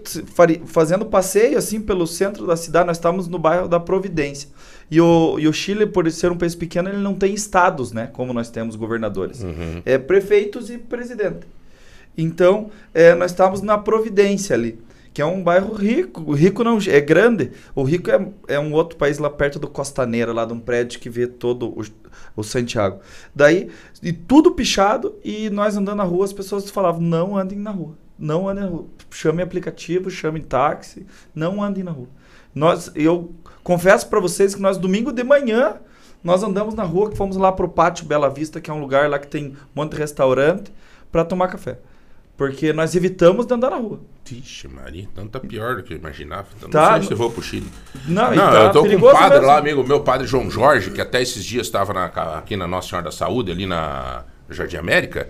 fazendo 0.66 1.04
passeio 1.04 1.58
assim 1.58 1.80
pelo 1.80 2.06
centro 2.06 2.46
da 2.46 2.56
cidade, 2.56 2.86
nós 2.86 2.96
estávamos 2.96 3.26
no 3.26 3.38
bairro 3.38 3.66
da 3.66 3.80
Providência. 3.80 4.48
E 4.88 5.00
o, 5.00 5.36
e 5.38 5.48
o 5.48 5.52
Chile, 5.52 5.86
por 5.86 6.08
ser 6.12 6.30
um 6.30 6.36
país 6.36 6.54
pequeno, 6.54 6.88
ele 6.88 6.98
não 6.98 7.14
tem 7.14 7.34
estados, 7.34 7.90
né? 7.90 8.08
Como 8.12 8.32
nós 8.32 8.50
temos 8.50 8.76
governadores. 8.76 9.42
Uhum. 9.42 9.82
É 9.84 9.98
prefeitos 9.98 10.70
e 10.70 10.78
presidente. 10.78 11.40
Então, 12.16 12.70
é, 12.92 13.14
nós 13.14 13.30
estávamos 13.30 13.62
na 13.62 13.78
Providência 13.78 14.54
ali, 14.54 14.78
que 15.14 15.22
é 15.22 15.26
um 15.26 15.42
bairro 15.42 15.74
rico. 15.74 16.22
O 16.26 16.34
rico 16.34 16.62
não 16.62 16.78
é 16.86 17.00
grande. 17.00 17.52
O 17.74 17.82
rico 17.82 18.10
é, 18.10 18.28
é 18.48 18.58
um 18.58 18.72
outro 18.72 18.96
país 18.96 19.18
lá 19.18 19.30
perto 19.30 19.58
do 19.58 19.68
Costaneira, 19.68 20.32
lá 20.32 20.44
de 20.44 20.52
um 20.52 20.60
prédio 20.60 21.00
que 21.00 21.08
vê 21.08 21.26
todo 21.26 21.68
o, 21.68 21.82
o 22.36 22.42
Santiago. 22.42 23.00
Daí, 23.34 23.70
e 24.02 24.12
tudo 24.12 24.52
pichado, 24.52 25.14
e 25.24 25.48
nós 25.50 25.76
andando 25.76 25.98
na 25.98 26.04
rua, 26.04 26.24
as 26.24 26.32
pessoas 26.32 26.68
falavam: 26.70 27.00
não 27.00 27.36
andem 27.36 27.58
na 27.58 27.70
rua. 27.70 27.96
Não 28.18 28.48
andem 28.48 28.64
na 28.64 28.70
rua. 28.70 28.86
Chame 29.10 29.42
aplicativo, 29.42 30.10
chame 30.10 30.40
táxi, 30.40 31.06
não 31.34 31.62
andem 31.62 31.82
na 31.82 31.90
rua. 31.90 32.08
Nós, 32.54 32.90
eu 32.94 33.32
confesso 33.64 34.06
para 34.08 34.20
vocês 34.20 34.54
que 34.54 34.60
nós, 34.60 34.76
domingo 34.76 35.10
de 35.10 35.24
manhã, 35.24 35.76
nós 36.22 36.42
andamos 36.42 36.74
na 36.74 36.84
rua, 36.84 37.10
que 37.10 37.16
fomos 37.16 37.36
lá 37.36 37.50
pro 37.50 37.68
Pátio 37.68 38.06
Bela 38.06 38.28
Vista, 38.28 38.60
que 38.60 38.70
é 38.70 38.74
um 38.74 38.80
lugar 38.80 39.08
lá 39.08 39.18
que 39.18 39.26
tem 39.26 39.48
um 39.48 39.56
monte 39.74 39.92
de 39.92 39.98
restaurante, 39.98 40.72
para 41.10 41.24
tomar 41.24 41.48
café. 41.48 41.78
Porque 42.36 42.72
nós 42.72 42.94
evitamos 42.96 43.46
de 43.46 43.54
andar 43.54 43.70
na 43.70 43.76
rua. 43.76 44.00
Vixe, 44.24 44.66
Maria, 44.66 45.06
então 45.12 45.28
tá 45.28 45.38
pior 45.38 45.76
do 45.76 45.82
que 45.82 45.92
eu 45.92 45.98
imaginava. 45.98 46.48
Então 46.56 46.70
Tá, 46.70 46.92
não 46.92 46.98
sei 46.98 47.06
se 47.08 47.12
eu 47.12 47.16
vou 47.16 47.30
pro 47.30 47.42
Chile. 47.42 47.66
Não, 48.06 48.34
Não, 48.34 48.50
tá 48.50 48.62
eu 48.64 48.72
tô 48.72 48.82
com 48.82 48.88
um 48.88 49.00
padre 49.12 49.30
mesmo. 49.30 49.46
lá, 49.46 49.58
amigo 49.58 49.84
meu, 49.86 50.00
padre 50.00 50.26
João 50.26 50.50
Jorge, 50.50 50.90
que 50.90 51.00
até 51.00 51.20
esses 51.20 51.44
dias 51.44 51.66
estava 51.66 51.92
aqui 52.38 52.56
na 52.56 52.66
Nossa 52.66 52.88
Senhora 52.88 53.04
da 53.04 53.12
Saúde, 53.12 53.52
ali 53.52 53.66
na 53.66 54.24
Jardim 54.48 54.76
América. 54.76 55.28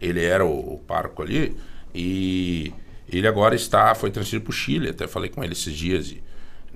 Ele 0.00 0.22
era 0.22 0.44
o, 0.44 0.74
o 0.74 0.78
parco 0.78 1.22
ali. 1.22 1.56
E 1.94 2.72
ele 3.08 3.26
agora 3.26 3.54
está, 3.54 3.94
foi 3.94 4.10
transferido 4.10 4.44
pro 4.44 4.52
Chile. 4.52 4.90
Até 4.90 5.06
falei 5.06 5.30
com 5.30 5.42
ele 5.42 5.52
esses 5.52 5.74
dias. 5.74 6.08
E, 6.10 6.22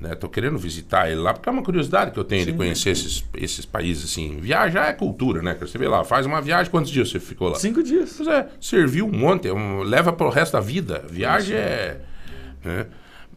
né, 0.01 0.15
tô 0.15 0.29
querendo 0.29 0.57
visitar 0.59 1.11
ele 1.11 1.21
lá, 1.21 1.33
porque 1.35 1.49
é 1.49 1.53
uma 1.53 1.63
curiosidade 1.63 2.11
que 2.13 2.19
eu 2.19 2.25
tenho 2.25 2.45
de 2.45 2.53
Sim. 2.53 2.57
conhecer 2.57 2.91
esses, 2.91 3.25
esses 3.37 3.65
países 3.65 4.05
assim. 4.05 4.39
Viajar 4.41 4.89
é 4.89 4.93
cultura, 4.93 5.43
né? 5.43 5.57
Você 5.61 5.77
vê 5.79 5.89
lá, 5.89 6.05
faz 6.05 6.25
uma 6.27 6.41
viagem, 6.41 6.71
quantos 6.71 6.91
dias 6.91 7.11
você 7.11 7.19
ficou 7.19 7.49
lá? 7.49 7.57
Cinco 7.59 7.83
dias. 7.83 8.15
Pois 8.17 8.29
é, 8.29 8.49
serviu 8.61 9.07
um 9.07 9.13
monte, 9.13 9.49
é 9.49 9.53
um- 9.53 9.83
leva 9.83 10.13
pro 10.13 10.29
resto 10.29 10.53
da 10.53 10.61
vida. 10.61 11.05
Viagem 11.11 11.57
é. 11.57 12.01
né? 12.65 12.87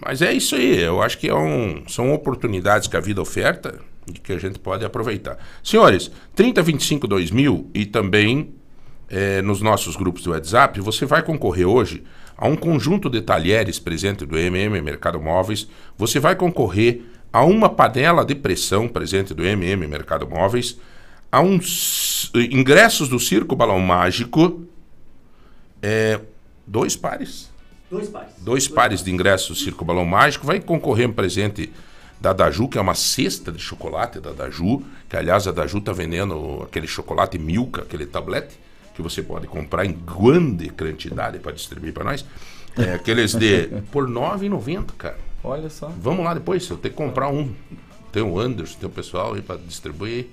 Mas 0.03 0.21
é 0.21 0.33
isso 0.33 0.55
aí, 0.55 0.79
eu 0.79 1.01
acho 1.01 1.17
que 1.17 1.27
é 1.29 1.35
um, 1.35 1.83
são 1.87 2.11
oportunidades 2.13 2.87
que 2.87 2.97
a 2.97 2.99
vida 2.99 3.21
oferta 3.21 3.79
e 4.07 4.13
que 4.13 4.33
a 4.33 4.37
gente 4.39 4.57
pode 4.57 4.83
aproveitar. 4.83 5.37
Senhores, 5.63 6.11
3025 6.35 7.07
2000 7.07 7.69
e 7.73 7.85
também 7.85 8.55
eh, 9.11 9.41
nos 9.41 9.61
nossos 9.61 9.97
grupos 9.97 10.23
do 10.23 10.31
WhatsApp, 10.31 10.79
você 10.79 11.05
vai 11.05 11.21
concorrer 11.21 11.67
hoje 11.67 12.01
a 12.37 12.47
um 12.47 12.55
conjunto 12.55 13.09
de 13.09 13.21
talheres 13.21 13.77
presente 13.77 14.25
do 14.25 14.37
MM 14.37 14.81
Mercado 14.81 15.19
Móveis. 15.19 15.67
Você 15.97 16.17
vai 16.17 16.33
concorrer 16.33 17.01
a 17.31 17.43
uma 17.43 17.69
panela 17.69 18.23
de 18.23 18.33
pressão 18.33 18.87
presente 18.87 19.33
do 19.33 19.45
MM 19.45 19.85
Mercado 19.85 20.27
Móveis, 20.27 20.79
a 21.29 21.41
uns 21.41 22.31
eh, 22.33 22.47
ingressos 22.51 23.09
do 23.09 23.19
Circo 23.19 23.53
Balão 23.53 23.79
Mágico, 23.79 24.65
é, 25.81 26.19
dois 26.65 26.95
pares. 26.95 27.51
Dois 27.89 28.07
pares. 28.07 28.33
Dois 28.37 28.67
pares 28.69 29.03
de 29.03 29.11
ingressos 29.11 29.49
do 29.49 29.55
Circo 29.55 29.83
Balão 29.83 30.05
Mágico. 30.05 30.45
Vai 30.45 30.61
concorrer 30.61 31.09
um 31.09 31.13
presente 31.13 31.69
da 32.21 32.31
Daju, 32.31 32.69
que 32.69 32.77
é 32.77 32.81
uma 32.81 32.95
cesta 32.95 33.51
de 33.51 33.59
chocolate 33.59 34.21
da 34.21 34.31
Daju. 34.31 34.81
Que, 35.09 35.17
aliás, 35.17 35.47
a 35.47 35.51
Daju 35.51 35.81
tá 35.81 35.91
vendendo 35.91 36.61
aquele 36.63 36.87
chocolate 36.87 37.37
Milka, 37.37 37.81
aquele 37.81 38.05
tablete, 38.05 38.57
que 39.01 39.09
você 39.09 39.21
pode 39.23 39.47
comprar 39.47 39.85
em 39.85 39.93
grande 39.93 40.69
quantidade 40.69 41.39
para 41.39 41.51
distribuir 41.51 41.93
para 41.93 42.03
nós. 42.03 42.25
É, 42.77 42.93
aqueles 42.93 43.33
de 43.33 43.67
por 43.91 44.07
R$ 44.07 44.13
9,90, 44.13 44.85
cara. 44.97 45.17
Olha 45.43 45.69
só. 45.69 45.91
Vamos 45.99 46.23
lá 46.23 46.33
depois, 46.33 46.69
eu 46.69 46.77
tenho 46.77 46.93
que 46.93 46.97
comprar 46.97 47.29
um. 47.29 47.51
Tem 48.11 48.21
o 48.21 48.39
Anderson, 48.39 48.77
tem 48.79 48.87
o 48.87 48.91
pessoal 48.91 49.33
aí 49.33 49.41
para 49.41 49.57
distribuir. 49.57 50.27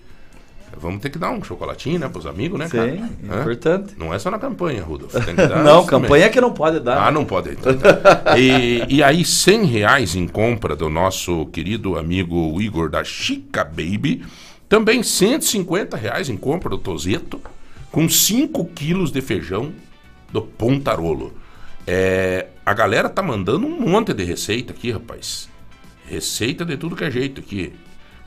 Vamos 0.76 1.00
ter 1.00 1.08
que 1.08 1.18
dar 1.18 1.30
um 1.30 1.42
chocolatinho, 1.42 1.98
né, 1.98 2.08
pros 2.08 2.26
amigos, 2.26 2.58
né, 2.58 2.68
cara? 2.68 2.92
Sim, 2.92 3.08
Hã? 3.30 3.40
importante. 3.40 3.94
Não 3.96 4.12
é 4.12 4.18
só 4.18 4.30
na 4.30 4.38
campanha, 4.38 4.82
Rudolf. 4.82 5.14
Não, 5.64 5.86
campanha 5.86 6.24
também. 6.24 6.30
que 6.30 6.40
não 6.42 6.52
pode 6.52 6.80
dar. 6.80 7.06
Ah, 7.06 7.10
não 7.10 7.24
pode. 7.24 7.52
Então, 7.52 7.74
tá. 7.78 8.38
e, 8.38 8.84
e 8.88 9.02
aí, 9.02 9.24
100 9.24 9.64
reais 9.64 10.14
em 10.14 10.28
compra 10.28 10.76
do 10.76 10.90
nosso 10.90 11.46
querido 11.46 11.98
amigo 11.98 12.60
Igor 12.60 12.90
da 12.90 13.02
Chica 13.02 13.64
Baby. 13.64 14.26
Também 14.68 15.02
150 15.02 15.96
reais 15.96 16.28
em 16.28 16.36
compra 16.36 16.68
do 16.68 16.76
Tozeto, 16.76 17.40
com 17.90 18.08
5 18.08 18.64
quilos 18.66 19.10
de 19.10 19.20
feijão 19.20 19.72
do 20.32 20.42
Pontarolo. 20.42 21.32
É, 21.86 22.48
a 22.66 22.74
galera 22.74 23.08
tá 23.08 23.22
mandando 23.22 23.66
um 23.66 23.80
monte 23.88 24.12
de 24.12 24.22
receita 24.24 24.72
aqui, 24.72 24.90
rapaz. 24.90 25.48
Receita 26.06 26.64
de 26.64 26.76
tudo 26.76 26.94
que 26.96 27.04
é 27.04 27.10
jeito 27.10 27.40
aqui. 27.40 27.72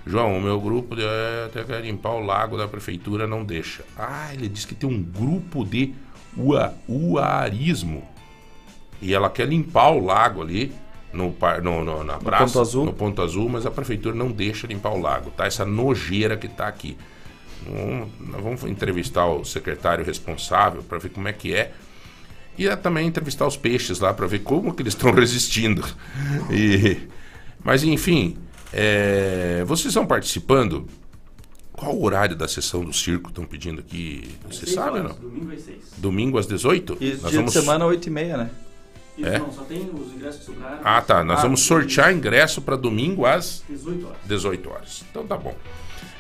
João, 0.05 0.35
o 0.37 0.41
meu 0.41 0.59
grupo 0.59 0.95
de 0.95 1.03
é, 1.03 1.45
até 1.45 1.63
quer 1.63 1.81
limpar 1.81 2.13
o 2.13 2.25
lago 2.25 2.57
da 2.57 2.67
prefeitura 2.67 3.27
não 3.27 3.43
deixa. 3.45 3.83
Ah, 3.95 4.33
ele 4.33 4.49
disse 4.49 4.65
que 4.67 4.73
tem 4.73 4.89
um 4.89 5.01
grupo 5.01 5.63
de 5.63 5.93
ua, 6.35 6.73
uarismo. 6.89 8.03
E 9.01 9.13
ela 9.13 9.29
quer 9.29 9.47
limpar 9.47 9.91
o 9.91 10.03
lago 10.03 10.41
ali 10.41 10.71
no, 11.13 11.35
no, 11.63 11.83
no- 11.85 12.03
na 12.03 12.17
praça, 12.17 12.45
Ponto 12.45 12.59
Azul. 12.61 12.85
no 12.85 12.93
ponto 12.93 13.21
azul, 13.21 13.49
mas 13.49 13.65
a 13.65 13.71
prefeitura 13.71 14.15
não 14.15 14.31
deixa 14.31 14.65
limpar 14.65 14.91
o 14.93 14.99
lago, 14.99 15.29
tá? 15.31 15.45
Essa 15.45 15.65
nojeira 15.65 16.35
que 16.37 16.47
tá 16.47 16.67
aqui. 16.67 16.97
Nós 18.19 18.41
vamos 18.41 18.63
entrevistar 18.63 19.25
o 19.27 19.43
secretário 19.45 20.03
responsável 20.05 20.81
para 20.83 20.97
ver 20.97 21.09
como 21.09 21.27
é 21.27 21.33
que 21.33 21.53
é. 21.53 21.71
E 22.57 22.67
é 22.67 22.75
também 22.75 23.07
entrevistar 23.07 23.47
os 23.47 23.55
peixes 23.55 23.99
lá 23.99 24.13
para 24.13 24.27
ver 24.27 24.39
como 24.39 24.73
que 24.73 24.81
eles 24.81 24.93
estão 24.93 25.11
resistindo. 25.13 25.83
E, 26.51 26.97
mas 27.63 27.83
enfim, 27.83 28.37
é, 28.73 29.63
vocês 29.65 29.87
estão 29.87 30.05
participando? 30.05 30.87
Qual 31.71 31.95
o 31.95 32.03
horário 32.03 32.35
da 32.35 32.47
sessão 32.47 32.83
do 32.83 32.93
circo 32.93 33.29
estão 33.29 33.45
pedindo 33.45 33.79
aqui? 33.79 34.29
Você 34.49 34.67
sabe 34.67 34.99
ou 34.99 35.05
horas, 35.05 35.17
não? 35.19 35.29
Domingo 35.29 35.51
às 35.53 35.61
seis. 35.61 35.79
Domingo 35.97 36.37
às 36.37 36.45
18? 36.47 36.97
E 36.99 37.11
Nós 37.13 37.21
dia 37.21 37.39
vamos- 37.39 37.53
de 37.53 37.59
semana, 37.59 37.85
8h30, 37.85 38.37
né? 38.37 38.49
Isso, 39.17 39.27
É? 39.27 39.39
não, 39.39 39.51
só 39.51 39.63
tem 39.63 39.79
os 39.93 40.13
ingressos 40.13 40.39
que 40.41 40.45
sobraram. 40.47 40.79
Ah, 40.83 41.01
tá. 41.01 41.23
Nós 41.23 41.39
Ah, 41.39 41.43
vamos 41.43 41.61
sortear 41.61 42.13
ingresso 42.13 42.61
para 42.61 42.75
domingo 42.75 43.25
às 43.25 43.63
18 43.67 44.05
horas. 44.07 44.17
18 44.25 44.69
horas. 44.69 45.03
Então 45.09 45.25
tá 45.25 45.35
bom. 45.37 45.55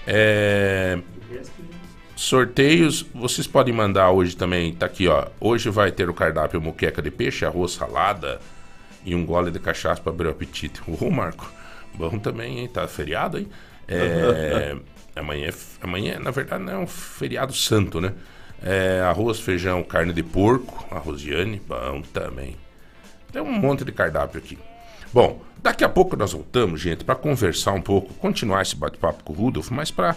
É, 0.05 0.99
Sorteios, 2.15 3.05
vocês 3.15 3.47
podem 3.47 3.73
mandar 3.73 4.11
hoje 4.11 4.35
também, 4.35 4.73
tá 4.73 4.85
aqui 4.85 5.07
ó. 5.07 5.25
Hoje 5.39 5.69
vai 5.69 5.91
ter 5.91 6.07
o 6.07 6.13
cardápio 6.13 6.61
moqueca 6.61 7.01
de 7.01 7.09
peixe, 7.09 7.45
arroz, 7.45 7.71
salada 7.71 8.39
e 9.03 9.15
um 9.15 9.25
gole 9.25 9.49
de 9.49 9.59
cachaça 9.59 10.01
para 10.01 10.11
abrir 10.11 10.27
o 10.27 10.29
apetite. 10.29 10.81
Ô, 11.01 11.09
Marco, 11.09 11.51
bom 11.95 12.19
também, 12.19 12.59
hein? 12.59 12.67
Tá 12.67 12.87
feriado, 12.87 13.39
hein? 13.39 13.47
É, 13.87 14.75
amanhã, 15.19 15.47
é 15.47 15.53
amanhã, 15.81 16.19
na 16.19 16.29
verdade, 16.29 16.63
não 16.63 16.73
é 16.73 16.77
um 16.77 16.87
feriado 16.87 17.53
santo, 17.53 17.99
né? 17.99 18.13
É, 18.63 19.01
arroz, 19.01 19.39
feijão, 19.39 19.81
carne 19.81 20.13
de 20.13 20.21
porco, 20.21 20.85
arroz 20.93 21.23
Yane, 21.23 21.59
bom 21.67 22.03
também. 22.13 22.55
Tem 23.31 23.41
um 23.41 23.51
monte 23.51 23.83
de 23.83 23.91
cardápio 23.91 24.37
aqui. 24.37 24.59
Bom, 25.11 25.41
daqui 25.61 25.83
a 25.83 25.89
pouco 25.89 26.15
nós 26.15 26.33
voltamos, 26.33 26.81
gente, 26.81 27.03
para 27.03 27.15
conversar 27.15 27.73
um 27.73 27.81
pouco, 27.81 28.13
continuar 28.15 28.61
esse 28.61 28.75
bate-papo 28.75 29.23
com 29.23 29.33
o 29.33 29.35
Rudolf, 29.35 29.69
mas 29.71 29.91
para 29.91 30.15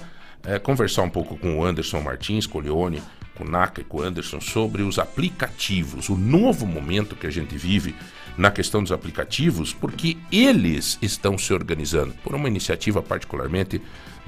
conversar 0.62 1.02
um 1.02 1.10
pouco 1.10 1.36
com 1.36 1.58
o 1.58 1.64
Anderson 1.64 2.00
Martins, 2.00 2.46
com 2.46 2.58
o 2.58 2.60
Leone, 2.60 3.02
com 3.34 3.44
o 3.44 3.48
Naka 3.48 3.80
e 3.80 3.84
com 3.84 3.98
o 3.98 4.02
Anderson 4.02 4.40
sobre 4.40 4.82
os 4.82 4.98
aplicativos, 4.98 6.08
o 6.08 6.16
novo 6.16 6.66
momento 6.66 7.16
que 7.16 7.26
a 7.26 7.30
gente 7.30 7.56
vive 7.56 7.94
na 8.36 8.50
questão 8.50 8.82
dos 8.82 8.92
aplicativos, 8.92 9.72
porque 9.72 10.16
eles 10.30 10.98
estão 11.00 11.38
se 11.38 11.52
organizando 11.52 12.12
por 12.22 12.34
uma 12.34 12.48
iniciativa 12.48 13.02
particularmente 13.02 13.80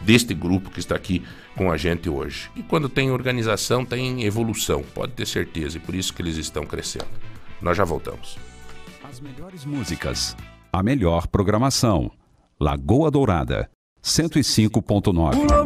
deste 0.03 0.33
grupo 0.35 0.71
que 0.71 0.79
está 0.79 0.95
aqui 0.95 1.25
com 1.57 1.71
a 1.71 1.77
gente 1.77 2.09
hoje. 2.09 2.51
E 2.55 2.63
quando 2.63 2.89
tem 2.89 3.11
organização, 3.11 3.85
tem 3.85 4.25
evolução, 4.25 4.85
pode 4.95 5.13
ter 5.13 5.27
certeza, 5.27 5.77
e 5.77 5.81
por 5.81 5.95
isso 5.95 6.13
que 6.13 6.23
eles 6.23 6.37
estão 6.37 6.65
crescendo. 6.65 7.09
Nós 7.61 7.77
já 7.77 7.85
voltamos. 7.85 8.39
As 9.03 9.21
melhores 9.21 9.65
músicas, 9.65 10.37
a 10.73 10.83
melhor 10.83 11.27
programação. 11.27 12.11
Lagoa 12.61 13.11
Dourada, 13.11 13.69
105.9. 14.03 15.66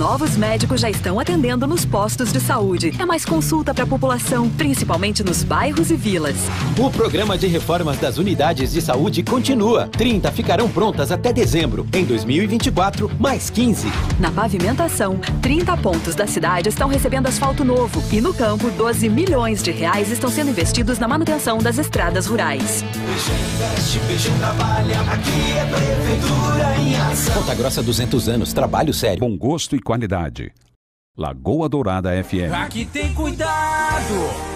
novos 0.00 0.34
médicos 0.34 0.80
já 0.80 0.88
estão 0.88 1.20
atendendo 1.20 1.66
nos 1.66 1.84
postos 1.84 2.32
de 2.32 2.40
saúde. 2.40 2.90
É 2.98 3.04
mais 3.04 3.22
consulta 3.22 3.74
para 3.74 3.84
a 3.84 3.86
população, 3.86 4.48
principalmente 4.48 5.22
nos 5.22 5.44
bairros 5.44 5.90
e 5.90 5.94
vilas. 5.94 6.36
O 6.78 6.90
programa 6.90 7.36
de 7.36 7.46
reformas 7.46 7.98
das 7.98 8.16
unidades 8.16 8.72
de 8.72 8.80
saúde 8.80 9.22
continua. 9.22 9.88
30 9.88 10.32
ficarão 10.32 10.70
prontas 10.70 11.12
até 11.12 11.34
dezembro. 11.34 11.86
Em 11.92 12.02
2024, 12.06 13.10
mais 13.20 13.50
15. 13.50 13.88
Na 14.18 14.30
pavimentação, 14.30 15.18
30 15.42 15.76
pontos 15.76 16.14
da 16.14 16.26
cidade 16.26 16.70
estão 16.70 16.88
recebendo 16.88 17.26
asfalto 17.26 17.62
novo. 17.62 18.02
E 18.10 18.22
no 18.22 18.32
campo, 18.32 18.70
12 18.70 19.06
milhões 19.10 19.62
de 19.62 19.70
reais 19.70 20.10
estão 20.10 20.30
sendo 20.30 20.48
investidos 20.48 20.98
na 20.98 21.06
manutenção 21.06 21.58
das 21.58 21.76
estradas 21.76 22.26
rurais. 22.26 22.82
Investe, 23.04 24.30
trabalha. 24.38 25.00
Aqui 25.12 25.52
é 25.58 25.64
Prefeitura 25.66 26.76
em 26.78 26.96
ação. 26.96 27.34
Ponta 27.34 27.54
Grossa 27.54 27.82
200 27.82 28.28
anos, 28.30 28.54
trabalho 28.54 28.94
sério. 28.94 29.20
Bom 29.20 29.36
gosto 29.36 29.76
e 29.76 29.89
qualidade. 29.90 30.52
Lagoa 31.18 31.68
Dourada 31.68 32.10
FM. 32.22 32.54
Aqui 32.54 32.84
tem 32.84 33.12
cuidado. 33.12 34.49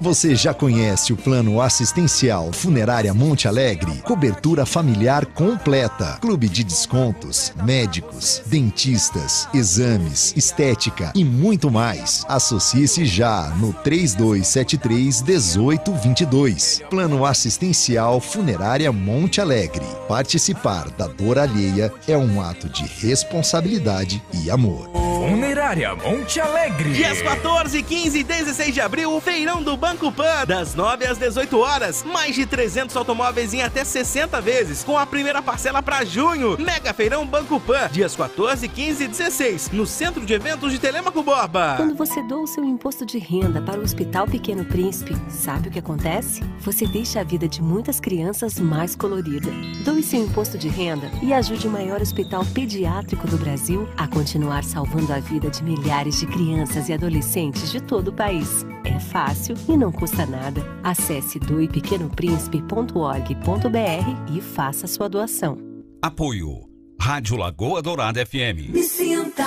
Você 0.00 0.34
já 0.34 0.52
conhece 0.52 1.12
o 1.12 1.16
plano 1.16 1.60
assistencial 1.60 2.52
Funerária 2.52 3.14
Monte 3.14 3.46
Alegre? 3.46 3.92
Cobertura 4.02 4.66
familiar 4.66 5.24
completa. 5.26 6.18
Clube 6.20 6.48
de 6.48 6.64
descontos, 6.64 7.52
médicos, 7.64 8.42
dentistas, 8.46 9.48
exames, 9.54 10.34
estética 10.36 11.12
e 11.14 11.24
muito 11.24 11.70
mais. 11.70 12.24
Associe-se 12.28 13.06
já 13.06 13.48
no 13.60 13.72
3273 13.72 15.22
1822. 15.22 16.82
Plano 16.90 17.24
assistencial 17.24 18.20
Funerária 18.20 18.90
Monte 18.92 19.40
Alegre. 19.40 19.86
Participar 20.08 20.90
da 20.90 21.06
dor 21.06 21.38
alheia 21.38 21.92
é 22.08 22.16
um 22.16 22.40
ato 22.40 22.68
de 22.68 22.84
responsabilidade 22.84 24.22
e 24.32 24.50
amor. 24.50 24.90
Funerária 25.28 25.94
Monte 25.94 26.38
Alegre. 26.38 26.92
Dias 26.92 27.22
14, 27.22 27.82
15 27.82 28.18
e 28.18 28.24
16 28.24 28.74
de 28.74 28.80
abril, 28.80 29.18
feirão 29.20 29.62
do 29.62 29.76
Banco 29.84 30.10
Pan, 30.10 30.46
das 30.48 30.74
9 30.74 31.04
às 31.04 31.18
18 31.18 31.58
horas. 31.58 32.02
Mais 32.04 32.34
de 32.34 32.46
300 32.46 32.96
automóveis 32.96 33.52
em 33.52 33.60
até 33.60 33.84
60 33.84 34.40
vezes, 34.40 34.82
com 34.82 34.96
a 34.96 35.04
primeira 35.04 35.42
parcela 35.42 35.82
para 35.82 36.06
junho. 36.06 36.56
Mega 36.58 36.94
Feirão 36.94 37.26
Banco 37.26 37.60
Pan, 37.60 37.90
dias 37.92 38.16
14, 38.16 38.66
15 38.66 39.04
e 39.04 39.08
16, 39.08 39.70
no 39.72 39.84
Centro 39.84 40.24
de 40.24 40.32
Eventos 40.32 40.72
de 40.72 40.78
Telemaco 40.78 41.22
Borba. 41.22 41.74
Quando 41.76 41.94
você 41.94 42.22
doa 42.22 42.44
o 42.44 42.46
seu 42.46 42.64
imposto 42.64 43.04
de 43.04 43.18
renda 43.18 43.60
para 43.60 43.78
o 43.78 43.82
Hospital 43.82 44.26
Pequeno 44.26 44.64
Príncipe, 44.64 45.14
sabe 45.28 45.68
o 45.68 45.70
que 45.70 45.80
acontece? 45.80 46.42
Você 46.60 46.86
deixa 46.86 47.20
a 47.20 47.24
vida 47.24 47.46
de 47.46 47.60
muitas 47.60 48.00
crianças 48.00 48.58
mais 48.58 48.96
colorida. 48.96 49.50
Doe 49.84 50.02
seu 50.02 50.20
imposto 50.20 50.56
de 50.56 50.66
renda 50.66 51.10
e 51.22 51.34
ajude 51.34 51.68
o 51.68 51.70
maior 51.70 52.00
hospital 52.00 52.42
pediátrico 52.54 53.26
do 53.26 53.36
Brasil 53.36 53.86
a 53.98 54.08
continuar 54.08 54.64
salvando 54.64 55.12
a 55.12 55.20
vida 55.20 55.50
de 55.50 55.62
milhares 55.62 56.18
de 56.18 56.26
crianças 56.26 56.88
e 56.88 56.94
adolescentes 56.94 57.70
de 57.70 57.82
todo 57.82 58.08
o 58.08 58.12
país. 58.14 58.64
É 58.84 58.98
fácil 58.98 59.54
e 59.68 59.73
não 59.76 59.92
custa 59.92 60.26
nada. 60.26 60.60
Acesse 60.82 61.38
doepequenoprincipe.org.br 61.38 64.36
e 64.36 64.40
faça 64.40 64.86
sua 64.86 65.08
doação. 65.08 65.58
Apoio. 66.02 66.64
Rádio 67.00 67.36
Lagoa 67.36 67.82
Dourada 67.82 68.24
FM. 68.24 68.70
Me 68.70 68.82
sinta, 68.82 69.44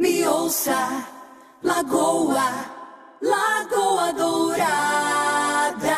me 0.00 0.26
ouça, 0.26 1.06
Lagoa, 1.62 2.64
Lagoa 3.22 4.12
Dourada. 4.12 5.96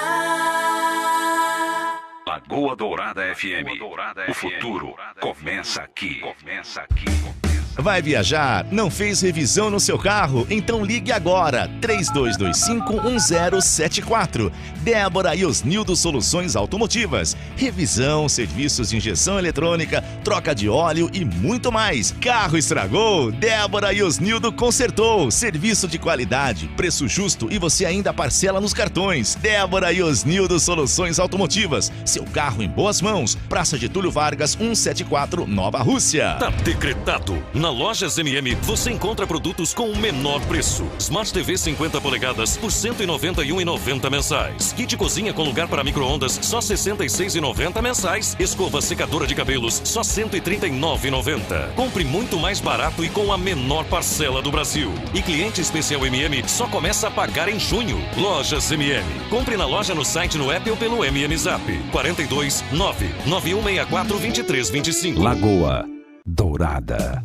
Lagoa 2.27 2.77
Dourada 2.77 3.35
FM. 3.35 3.81
O 4.29 4.35
futuro 4.35 4.95
começa 5.21 5.83
aqui. 5.83 6.21
Começa 6.21 6.83
aqui. 6.83 7.48
Vai 7.81 8.03
viajar? 8.03 8.67
Não 8.73 8.91
fez 8.91 9.21
revisão 9.21 9.71
no 9.71 9.79
seu 9.79 9.97
carro? 9.97 10.45
Então 10.51 10.85
ligue 10.85 11.13
agora, 11.13 11.71
32251074. 11.81 14.51
Débora 14.83 15.37
e 15.37 15.45
Osnildo 15.45 15.95
Soluções 15.95 16.57
Automotivas. 16.57 17.37
Revisão, 17.57 18.29
serviços 18.29 18.91
de 18.91 18.97
injeção 18.97 19.39
eletrônica, 19.39 20.03
troca 20.25 20.53
de 20.53 20.69
óleo 20.69 21.09
e 21.13 21.25
muito 21.25 21.71
mais. 21.71 22.13
Carro 22.21 22.59
estragou? 22.59 23.31
Débora 23.31 23.93
e 23.93 24.03
Osnildo 24.03 24.53
consertou. 24.53 25.31
Serviço 25.31 25.87
de 25.87 26.01
qualidade, 26.01 26.67
preço 26.77 27.07
justo 27.07 27.47
e 27.49 27.61
você 27.61 27.85
ainda 27.85 28.13
parcela 28.13 28.61
nos 28.61 28.75
cartões. 28.75 29.37
Débora 29.37 29.93
e 29.93 30.03
Osnildo 30.03 30.59
Soluções 30.59 31.21
Automotivas. 31.21 31.93
Seu 32.05 32.25
carro 32.25 32.61
em 32.61 32.69
boas 32.69 33.01
mãos. 33.01 33.39
Praça 33.49 33.79
Getúlio 33.79 34.11
Vargas, 34.11 34.51
174, 34.51 35.47
Nova 35.47 35.79
Rússia. 35.79 36.35
Tá 36.41 36.51
decretado. 36.51 37.41
Na 37.55 37.68
loja 37.71 38.07
MM 38.19 38.55
você 38.63 38.91
encontra 38.91 39.27
produtos 39.27 39.73
com 39.75 39.91
o 39.91 39.97
menor 39.97 40.41
preço. 40.47 40.87
Smart 40.99 41.33
TV 41.33 41.57
50 41.57 42.01
polegadas 42.01 42.57
por 42.57 42.71
R$ 42.71 42.77
191,90 42.77 44.11
mensais. 44.11 44.73
Kit 44.73 44.97
cozinha 44.97 45.33
com 45.33 45.43
lugar 45.43 45.69
para 45.69 45.85
micro-ondas 45.85 46.39
só 46.43 46.59
R$ 46.59 46.65
66,90 46.65 47.83
mensais. 47.83 48.37
Escova 48.39 48.81
secadora 48.81 49.27
de 49.27 49.35
cabelos 49.35 49.81
só 49.85 50.01
R$ 50.01 50.07
139,90. 50.07 51.75
Compre 51.75 52.05
muito 52.05 52.39
mais 52.39 52.61
barato 52.61 53.05
e 53.05 53.09
com 53.09 53.33
a 53.33 53.39
menor 53.39 53.85
parcela 53.85 54.41
do 54.43 54.51
Brasil. 54.51 54.93
E 55.15 55.23
cliente 55.23 55.61
especial 55.61 56.07
MM 56.07 56.49
só 56.49 56.67
começa 56.67 57.09
a 57.09 57.11
pagar 57.11 57.49
em 57.49 57.59
junho. 57.59 57.99
Lojas 58.17 58.71
MM. 58.71 59.07
Compre 59.31 59.57
na 59.57 59.67
loja 59.67 59.95
no 59.95 60.05
site, 60.05 60.39
no 60.39 60.51
app 60.51 60.71
ou 60.71 60.77
pelo 60.77 61.05
MM 61.05 61.37
Zap. 61.37 61.63
42 61.91 62.65
99164 62.73 64.09
2325. 64.09 65.21
Lagoa 65.21 65.99
Dourada. 66.31 67.25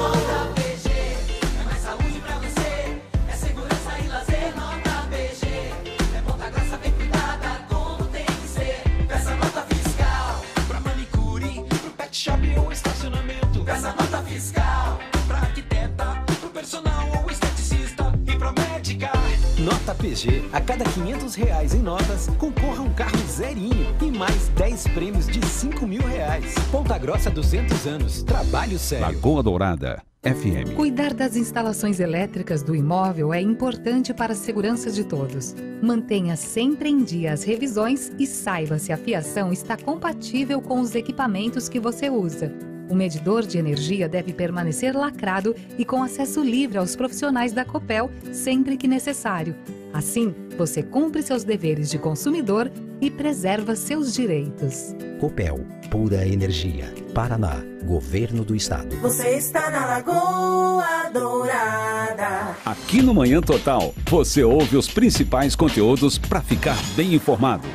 Nota 19.61 19.93
PG. 19.93 20.49
A 20.51 20.59
cada 20.59 20.83
500 20.83 21.35
reais 21.35 21.75
em 21.75 21.81
notas, 21.83 22.27
concorra 22.39 22.79
a 22.79 22.81
um 22.81 22.93
carro 22.93 23.17
zerinho 23.27 23.95
e 24.01 24.09
mais 24.09 24.49
10 24.49 24.87
prêmios 24.87 25.27
de 25.27 25.45
5 25.45 25.85
mil 25.85 26.01
reais. 26.01 26.55
Ponta 26.71 26.97
Grossa 26.97 27.29
200 27.29 27.85
anos. 27.85 28.23
Trabalho 28.23 28.79
sério. 28.79 29.05
Lagoa 29.05 29.43
Dourada 29.43 30.01
FM. 30.23 30.75
Cuidar 30.75 31.13
das 31.13 31.35
instalações 31.35 31.99
elétricas 31.99 32.63
do 32.63 32.75
imóvel 32.75 33.31
é 33.31 33.39
importante 33.39 34.13
para 34.15 34.33
a 34.33 34.35
segurança 34.35 34.89
de 34.89 35.03
todos. 35.03 35.55
Mantenha 35.79 36.35
sempre 36.35 36.89
em 36.89 37.03
dia 37.03 37.31
as 37.31 37.43
revisões 37.43 38.11
e 38.17 38.25
saiba 38.25 38.79
se 38.79 38.91
a 38.91 38.97
fiação 38.97 39.53
está 39.53 39.77
compatível 39.77 40.59
com 40.59 40.79
os 40.79 40.95
equipamentos 40.95 41.69
que 41.69 41.79
você 41.79 42.09
usa. 42.09 42.70
O 42.91 42.95
medidor 42.95 43.47
de 43.47 43.57
energia 43.57 44.09
deve 44.09 44.33
permanecer 44.33 44.93
lacrado 44.93 45.55
e 45.77 45.85
com 45.85 46.03
acesso 46.03 46.43
livre 46.43 46.77
aos 46.77 46.93
profissionais 46.93 47.53
da 47.53 47.63
Copel 47.63 48.11
sempre 48.33 48.75
que 48.75 48.85
necessário. 48.85 49.55
Assim, 49.93 50.35
você 50.57 50.83
cumpre 50.83 51.23
seus 51.23 51.45
deveres 51.45 51.89
de 51.89 51.97
consumidor 51.97 52.69
e 52.99 53.09
preserva 53.09 53.77
seus 53.77 54.13
direitos. 54.13 54.93
Copel, 55.21 55.65
pura 55.89 56.27
energia. 56.27 56.93
Paraná, 57.13 57.63
Governo 57.85 58.43
do 58.43 58.57
Estado. 58.57 58.93
Você 58.97 59.37
está 59.37 59.69
na 59.69 59.85
Lagoa 59.85 61.09
Dourada. 61.13 62.57
Aqui 62.65 63.01
no 63.01 63.13
Manhã 63.13 63.39
Total, 63.39 63.95
você 64.09 64.43
ouve 64.43 64.75
os 64.75 64.89
principais 64.89 65.55
conteúdos 65.55 66.17
para 66.17 66.41
ficar 66.41 66.77
bem 66.97 67.13
informado. 67.13 67.65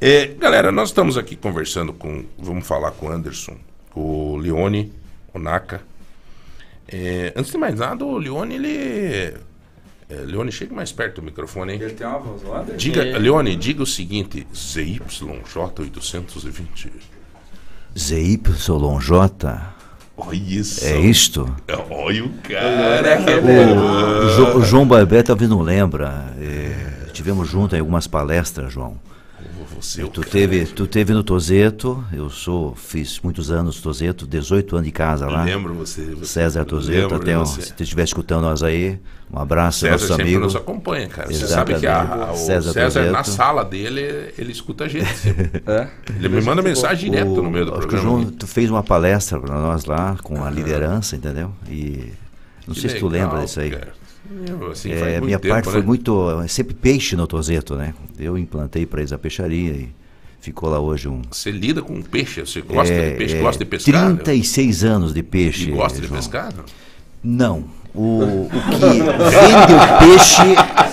É, 0.00 0.26
galera, 0.26 0.70
nós 0.70 0.90
estamos 0.90 1.16
aqui 1.16 1.34
conversando 1.36 1.92
com. 1.92 2.24
Vamos 2.38 2.66
falar 2.66 2.90
com 2.92 3.06
o 3.06 3.10
Anderson, 3.10 3.56
com 3.90 4.00
o 4.32 4.36
Leone, 4.36 4.92
o 5.32 5.38
Naka. 5.38 5.80
É, 6.88 7.32
antes 7.34 7.50
de 7.50 7.58
mais 7.58 7.74
nada, 7.76 8.04
o 8.04 8.18
Leone, 8.18 8.54
ele. 8.56 9.34
É, 10.08 10.14
Leone, 10.24 10.52
chega 10.52 10.74
mais 10.74 10.92
perto 10.92 11.16
do 11.20 11.24
microfone 11.24 11.72
aí. 11.72 11.82
Ele 11.82 11.94
tem 11.94 12.06
uma 12.06 12.18
voz 12.18 12.42
lá? 12.42 12.64
Diga, 12.76 13.02
Ele- 13.02 13.18
Leone, 13.18 13.56
diga 13.56 13.82
o 13.82 13.86
seguinte: 13.86 14.46
ZYJ820. 14.54 16.90
ZYJ. 17.98 19.75
Olha 20.16 20.34
isso. 20.36 20.84
É 20.84 20.98
isto? 20.98 21.54
Olha 21.90 22.24
o 22.24 22.30
cara. 22.42 23.18
o 24.24 24.28
Jo- 24.30 24.58
o 24.58 24.62
João 24.64 24.86
Barbé 24.86 25.22
talvez 25.22 25.50
não 25.50 25.60
lembra. 25.60 26.32
é, 26.40 27.10
tivemos 27.12 27.48
junto 27.48 27.76
em 27.76 27.80
algumas 27.80 28.06
palestras, 28.06 28.72
João. 28.72 28.96
Você, 29.80 30.02
o 30.02 30.08
tu 30.08 30.20
cara. 30.20 30.32
teve, 30.32 30.64
tu 30.66 30.86
teve 30.86 31.12
no 31.12 31.22
Tozeto, 31.22 32.02
eu 32.12 32.30
sou, 32.30 32.74
fiz 32.74 33.20
muitos 33.22 33.50
anos 33.50 33.76
no 33.76 33.82
Tozeto, 33.82 34.26
18 34.26 34.76
anos 34.76 34.86
de 34.86 34.92
casa 34.92 35.26
lá. 35.28 35.44
Lembro 35.44 35.74
você, 35.74 36.02
você- 36.14 36.24
César 36.26 36.64
Tozeto, 36.64 37.14
até 37.14 37.38
um, 37.38 37.44
você. 37.44 37.62
se 37.62 37.72
tu 37.74 37.82
estiver 37.82 38.04
escutando 38.04 38.42
nós 38.42 38.62
aí, 38.62 38.98
um 39.32 39.38
abraço, 39.38 39.80
César 39.80 39.92
nosso 39.92 40.06
sempre 40.08 40.22
amigo. 40.24 40.40
nos 40.40 40.56
acompanha, 40.56 41.08
cara. 41.08 41.28
Você 41.32 41.46
sabe 41.46 41.74
que 41.74 41.86
a- 41.86 42.02
a- 42.02 42.32
o 42.32 42.36
César, 42.36 42.72
Tozeto. 42.72 43.12
na 43.12 43.22
sala 43.24 43.64
dele, 43.64 44.32
ele 44.38 44.50
escuta 44.52 44.84
a 44.84 44.88
gente. 44.88 45.06
É? 45.66 45.88
Ele 46.16 46.28
me 46.28 46.40
manda 46.40 46.62
mensagem 46.62 47.10
direto 47.10 47.42
no 47.42 47.50
meio 47.50 47.66
do 47.66 47.72
Acho 47.72 47.80
que 47.82 47.86
o 47.86 47.88
programa. 47.90 48.20
João, 48.22 48.30
tu 48.32 48.46
fez 48.46 48.70
uma 48.70 48.82
palestra 48.82 49.38
para 49.40 49.54
nós 49.60 49.84
lá, 49.84 50.16
com 50.22 50.42
a 50.44 50.50
liderança, 50.50 51.16
entendeu? 51.16 51.52
E 51.68 52.12
não 52.66 52.74
Que 52.74 52.80
sei 52.80 52.90
se 52.90 52.98
tu 52.98 53.08
legal, 53.08 53.28
lembra 53.30 53.44
disso 53.44 53.60
aí. 53.60 53.70
cara. 53.70 53.92
Eu, 54.48 54.70
assim, 54.70 54.90
É, 54.92 55.20
minha 55.20 55.38
tempo, 55.38 55.54
parte 55.54 55.66
foi 55.70 55.80
né? 55.80 55.86
muito. 55.86 56.40
é 56.42 56.48
Sempre 56.48 56.74
peixe 56.74 57.16
no 57.16 57.26
Tozeto, 57.26 57.74
né? 57.76 57.94
Eu 58.18 58.36
implantei 58.36 58.84
para 58.86 59.00
eles 59.00 59.12
a 59.12 59.18
peixaria 59.18 59.72
e 59.72 59.88
ficou 60.40 60.68
lá 60.68 60.78
hoje 60.80 61.08
um. 61.08 61.22
Você 61.30 61.50
lida 61.50 61.82
com 61.82 62.00
peixe? 62.02 62.40
Você 62.40 62.60
gosta 62.60 62.92
É, 62.92 63.10
de 63.10 63.16
peixe? 63.16 63.36
é, 63.36 63.40
gosta 63.40 63.64
de 63.64 63.70
pescar? 63.70 64.06
36 64.16 64.84
anos 64.84 65.14
de 65.14 65.22
peixe. 65.22 65.68
E 65.68 65.72
gosta 65.72 66.00
de 66.00 66.06
João. 66.08 66.20
pescar? 66.20 66.52
não? 66.54 66.64
Não. 67.22 67.64
O, 67.94 68.44
o 68.44 68.50
que 68.50 68.76
vende 68.78 69.72
o 69.72 69.98
peixe. 69.98 70.85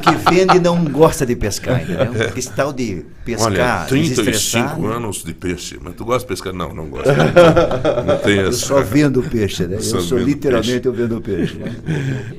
O 0.00 0.02
que 0.24 0.30
vende 0.34 0.58
não 0.58 0.84
gosta 0.84 1.26
de 1.26 1.36
pescar, 1.36 1.82
entendeu? 1.82 2.12
Porque 2.12 2.38
esse 2.40 2.50
tal 2.52 2.72
de 2.72 3.04
pescar, 3.24 3.46
Olha, 3.48 3.84
35 3.86 4.22
desestressar, 4.22 4.80
né? 4.80 4.94
anos 4.96 5.22
de 5.24 5.34
peixe. 5.34 5.78
Mas 5.82 5.94
tu 5.94 6.04
gosta 6.04 6.20
de 6.20 6.26
pescar? 6.28 6.52
Não, 6.52 6.74
não 6.74 6.88
gosto. 6.88 7.08
Não, 7.08 7.14
não 8.06 8.18
tem 8.18 8.36
Eu 8.38 8.48
essa. 8.48 8.66
só 8.66 8.80
vendo 8.82 9.22
peixe, 9.22 9.66
né? 9.66 9.76
Eu 9.76 9.82
Só 9.82 10.00
sou 10.00 10.18
literalmente 10.18 10.72
peixe. 10.72 10.88
eu 10.88 10.92
vendo 10.92 11.20
peixe. 11.20 11.58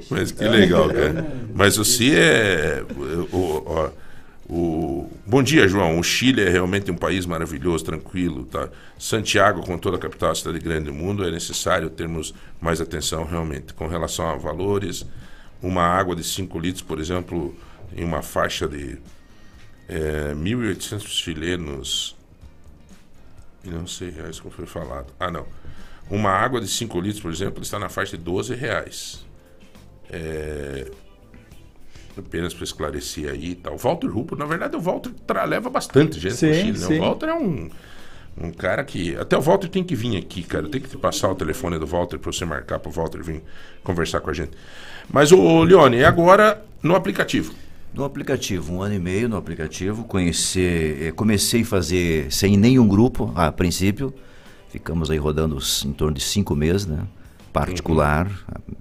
Mas 0.09 0.31
que 0.31 0.43
legal, 0.43 0.89
cara. 0.89 1.25
Mas 1.53 1.77
você 1.77 2.13
é. 2.15 2.83
O, 3.31 3.91
o- 4.49 5.09
bom 5.25 5.41
dia, 5.41 5.67
João. 5.67 5.97
O 5.99 6.03
Chile 6.03 6.41
é 6.41 6.49
realmente 6.49 6.91
um 6.91 6.95
país 6.97 7.25
maravilhoso, 7.25 7.85
tranquilo. 7.85 8.43
Tá? 8.45 8.67
Santiago, 8.99 9.61
com 9.65 9.77
toda 9.77 9.95
a 9.97 9.99
capital, 9.99 10.35
cidade 10.35 10.59
grande 10.59 10.85
do 10.85 10.93
mundo, 10.93 11.23
é 11.23 11.31
necessário 11.31 11.89
termos 11.89 12.33
mais 12.59 12.81
atenção 12.81 13.23
realmente. 13.23 13.73
Com 13.73 13.87
relação 13.87 14.29
a 14.29 14.35
valores, 14.35 15.05
uma 15.61 15.83
água 15.83 16.15
de 16.15 16.23
5 16.23 16.59
litros, 16.59 16.81
por 16.81 16.99
exemplo, 16.99 17.55
em 17.95 18.03
uma 18.03 18.21
faixa 18.21 18.67
de 18.67 18.97
é, 19.87 20.33
1.800 20.33 21.07
chilenos. 21.07 22.15
E 23.63 23.69
não 23.69 23.85
sei 23.85 24.09
reais 24.09 24.39
como 24.39 24.53
foi 24.53 24.65
falado. 24.65 25.13
Ah, 25.19 25.29
não. 25.29 25.45
Uma 26.09 26.31
água 26.31 26.59
de 26.59 26.67
5 26.67 26.99
litros, 26.99 27.21
por 27.21 27.31
exemplo, 27.31 27.61
está 27.61 27.77
na 27.77 27.89
faixa 27.89 28.17
de 28.17 28.23
12 28.23 28.55
reais. 28.55 29.25
É, 30.09 30.91
apenas 32.17 32.53
para 32.53 32.63
esclarecer 32.63 33.29
aí 33.29 33.51
e 33.51 33.55
tal. 33.55 33.77
Walter 33.77 34.07
Rupo, 34.07 34.35
na 34.35 34.45
verdade, 34.45 34.75
o 34.75 34.79
Walter 34.79 35.11
leva 35.47 35.69
bastante 35.69 36.19
gente 36.19 36.35
Sim, 36.35 36.53
Chile. 36.53 36.79
Né? 36.79 36.97
O 36.97 36.99
Walter 36.99 37.29
é 37.29 37.33
um, 37.33 37.69
um 38.37 38.51
cara 38.51 38.83
que. 38.83 39.15
Até 39.15 39.37
o 39.37 39.41
Walter 39.41 39.69
tem 39.69 39.83
que 39.83 39.95
vir 39.95 40.17
aqui, 40.17 40.43
cara. 40.43 40.67
Tem 40.67 40.81
que 40.81 40.89
te 40.89 40.97
passar 40.97 41.29
o 41.29 41.35
telefone 41.35 41.77
do 41.77 41.85
Walter 41.85 42.17
para 42.17 42.31
você 42.31 42.45
marcar 42.45 42.79
para 42.79 42.89
o 42.89 42.91
Walter 42.91 43.21
vir 43.21 43.43
conversar 43.83 44.21
com 44.21 44.29
a 44.29 44.33
gente. 44.33 44.51
Mas, 45.11 45.31
o 45.31 45.63
Leone, 45.63 45.97
e 45.97 46.03
agora 46.05 46.63
no 46.81 46.95
aplicativo? 46.95 47.53
No 47.93 48.05
aplicativo, 48.05 48.73
um 48.73 48.81
ano 48.81 48.95
e 48.95 48.99
meio 48.99 49.27
no 49.27 49.35
aplicativo, 49.35 50.05
conhecer, 50.05 51.07
eh, 51.07 51.11
comecei 51.11 51.63
a 51.63 51.65
fazer 51.65 52.31
sem 52.31 52.55
nenhum 52.55 52.87
grupo 52.87 53.31
a 53.35 53.51
princípio, 53.51 54.13
ficamos 54.69 55.11
aí 55.11 55.17
rodando 55.17 55.57
em 55.85 55.91
torno 55.91 56.13
de 56.13 56.23
cinco 56.23 56.55
meses, 56.55 56.87
né? 56.87 56.99
Particular, 57.51 58.31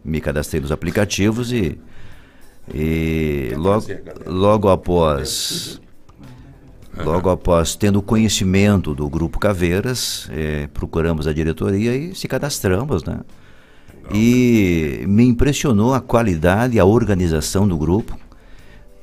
me 0.04 0.20
cadastrei 0.20 0.60
nos 0.60 0.70
aplicativos 0.70 1.52
e, 1.52 1.76
e 2.72 3.52
logo, 3.56 3.86
logo 4.26 4.68
após 4.68 5.80
logo 6.96 7.30
após 7.30 7.74
tendo 7.74 8.00
conhecimento 8.00 8.94
do 8.94 9.08
grupo 9.08 9.40
Caveiras, 9.40 10.28
eh, 10.30 10.68
procuramos 10.72 11.26
a 11.26 11.32
diretoria 11.32 11.96
e 11.96 12.14
se 12.14 12.28
cadastramos, 12.28 13.02
né? 13.02 13.18
E 14.12 15.04
me 15.06 15.24
impressionou 15.24 15.94
a 15.94 16.00
qualidade 16.00 16.76
e 16.76 16.80
a 16.80 16.84
organização 16.84 17.66
do 17.66 17.76
grupo. 17.78 18.18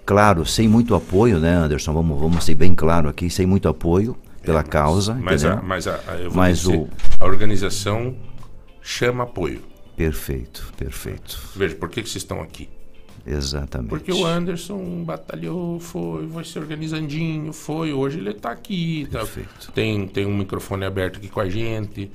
Claro, 0.05 0.45
sem 0.45 0.67
muito 0.67 0.95
apoio, 0.95 1.39
né, 1.39 1.53
Anderson? 1.53 1.93
Vamos, 1.93 2.19
vamos 2.19 2.43
ser 2.45 2.55
bem 2.55 2.73
claro 2.73 3.09
aqui, 3.09 3.29
sem 3.29 3.45
muito 3.45 3.67
apoio 3.67 4.17
pela 4.41 4.63
causa. 4.63 5.13
Mas, 5.15 5.43
a, 5.43 5.47
entendeu? 5.49 5.65
mas 5.67 5.87
a, 5.87 5.99
a- 6.07 6.15
eu 6.15 6.29
vou 6.29 6.37
Mas 6.37 6.59
dizer, 6.59 6.77
o- 6.77 6.89
a 7.19 7.25
organização 7.25 8.15
chama 8.81 9.23
apoio. 9.23 9.61
Perfeito, 9.97 10.71
perfeito. 10.77 11.41
Veja, 11.55 11.75
por 11.75 11.89
que, 11.89 12.01
que 12.03 12.09
vocês 12.09 12.23
estão 12.23 12.41
aqui? 12.41 12.69
Exatamente. 13.25 13.89
Porque 13.89 14.11
o 14.13 14.25
Anderson 14.25 15.03
batalhou, 15.03 15.79
foi, 15.81 16.27
foi 16.29 16.43
se 16.45 16.57
organizandinho, 16.57 17.51
foi. 17.51 17.91
Hoje 17.91 18.19
ele 18.19 18.29
está 18.29 18.51
aqui. 18.51 19.07
Tá, 19.11 19.25
tem, 19.73 20.07
tem 20.07 20.25
um 20.25 20.37
microfone 20.37 20.85
aberto 20.85 21.17
aqui 21.17 21.27
com 21.27 21.41
a 21.41 21.49
gente, 21.49 22.09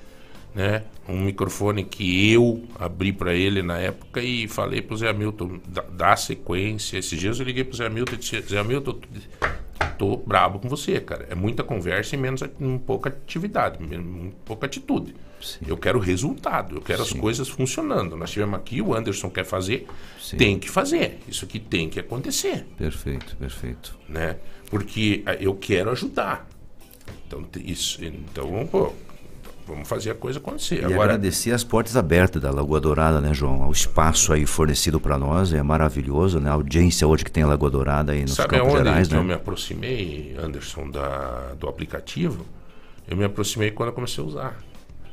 né? 0.54 0.84
Um 1.08 1.20
microfone 1.24 1.82
que 1.84 2.32
eu 2.32 2.62
abri 2.78 3.12
para 3.12 3.34
ele 3.34 3.62
na 3.62 3.78
época 3.78 4.22
e 4.22 4.46
falei 4.46 4.80
pro 4.82 4.96
Zé 4.96 5.08
Hamilton, 5.08 5.58
dá, 5.66 5.82
dá 5.82 6.16
sequência. 6.16 6.98
Esses 6.98 7.18
dias 7.18 7.38
eu 7.40 7.44
liguei 7.46 7.64
pro 7.64 7.76
Zé 7.76 7.86
Hamilton 7.86 8.14
e 8.14 8.16
disse, 8.18 8.40
Zé 8.42 8.58
Hamilton, 8.58 8.92
tô, 8.92 9.08
tô 9.98 10.16
brabo 10.18 10.58
com 10.60 10.68
você, 10.68 11.00
cara. 11.00 11.26
É 11.30 11.34
muita 11.34 11.64
conversa 11.64 12.14
e 12.14 12.18
menos 12.18 12.42
um 12.60 12.78
pouca 12.78 13.08
atividade, 13.08 13.82
men- 13.82 14.32
pouca 14.44 14.66
atitude. 14.66 15.14
Eu 15.66 15.76
quero 15.76 15.98
resultado, 15.98 16.76
eu 16.76 16.80
quero 16.80 17.02
as 17.02 17.12
coisas 17.12 17.48
funcionando. 17.48 18.16
Nós 18.16 18.30
tivemos 18.30 18.54
aqui, 18.54 18.80
o 18.80 18.94
Anderson 18.94 19.28
quer 19.28 19.44
fazer, 19.44 19.88
tem 20.38 20.56
que 20.56 20.70
fazer. 20.70 21.18
Isso 21.26 21.44
aqui 21.44 21.58
tem 21.58 21.88
que 21.88 21.98
acontecer, 21.98 22.64
Perfeito, 22.78 23.36
perfeito. 23.36 23.98
né? 24.08 24.36
Porque 24.70 25.20
ah, 25.26 25.34
eu 25.34 25.52
quero 25.56 25.90
ajudar. 25.90 26.48
Então, 27.26 27.44
isso, 27.64 27.98
então 28.04 28.64
pô, 28.70 28.92
vamos 29.66 29.88
fazer 29.88 30.10
a 30.10 30.14
coisa 30.14 30.38
acontecer. 30.38 30.82
E 30.82 30.84
Agora, 30.84 31.14
agradecer 31.14 31.52
as 31.52 31.64
portas 31.64 31.96
abertas 31.96 32.40
da 32.40 32.50
Lagoa 32.50 32.80
Dourada, 32.80 33.20
né, 33.20 33.32
João? 33.32 33.68
O 33.68 33.72
espaço 33.72 34.32
aí 34.32 34.46
fornecido 34.46 35.00
para 35.00 35.18
nós 35.18 35.52
é 35.52 35.62
maravilhoso, 35.62 36.40
né? 36.40 36.50
A 36.50 36.54
audiência 36.54 37.06
hoje 37.06 37.24
que 37.24 37.30
tem 37.30 37.42
a 37.42 37.46
Lagoa 37.46 37.70
Dourada 37.70 38.12
aí 38.12 38.22
nos 38.22 38.34
sabe 38.34 38.50
Campos 38.50 38.68
aonde 38.74 38.84
Gerais, 38.84 39.08
que 39.08 39.14
eu 39.14 39.22
me 39.22 39.28
né? 39.28 39.34
aproximei, 39.34 40.36
Anderson, 40.38 40.90
da, 40.90 41.54
do 41.58 41.68
aplicativo? 41.68 42.44
Eu 43.08 43.16
me 43.16 43.24
aproximei 43.24 43.70
quando 43.70 43.88
eu 43.88 43.94
comecei 43.94 44.22
a 44.22 44.26
usar. 44.26 44.58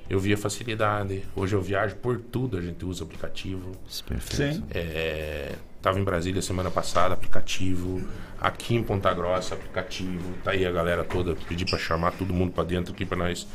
Eu 0.10 0.20
vi 0.20 0.34
a 0.34 0.38
facilidade. 0.38 1.24
Hoje 1.36 1.56
eu 1.56 1.62
viajo 1.62 1.96
por 1.98 2.20
tudo, 2.20 2.58
a 2.58 2.62
gente 2.62 2.84
usa 2.84 3.04
aplicativo. 3.04 3.72
Perfeito. 4.08 4.56
Sim. 4.56 4.64
É, 4.72 5.54
tava 5.82 6.00
em 6.00 6.04
Brasília 6.04 6.42
semana 6.42 6.72
passada, 6.72 7.14
aplicativo. 7.14 8.02
Aqui 8.42 8.76
em 8.76 8.82
Ponta 8.82 9.14
Grossa, 9.14 9.54
aplicativo. 9.54 10.34
Tá 10.44 10.52
aí 10.52 10.66
a 10.66 10.72
galera 10.72 11.04
toda. 11.04 11.36
Pedi 11.48 11.64
para 11.64 11.78
chamar 11.78 12.12
todo 12.14 12.34
mundo 12.34 12.52
para 12.52 12.64
dentro 12.64 12.92
aqui 12.92 13.06
para 13.06 13.18
nós. 13.18 13.48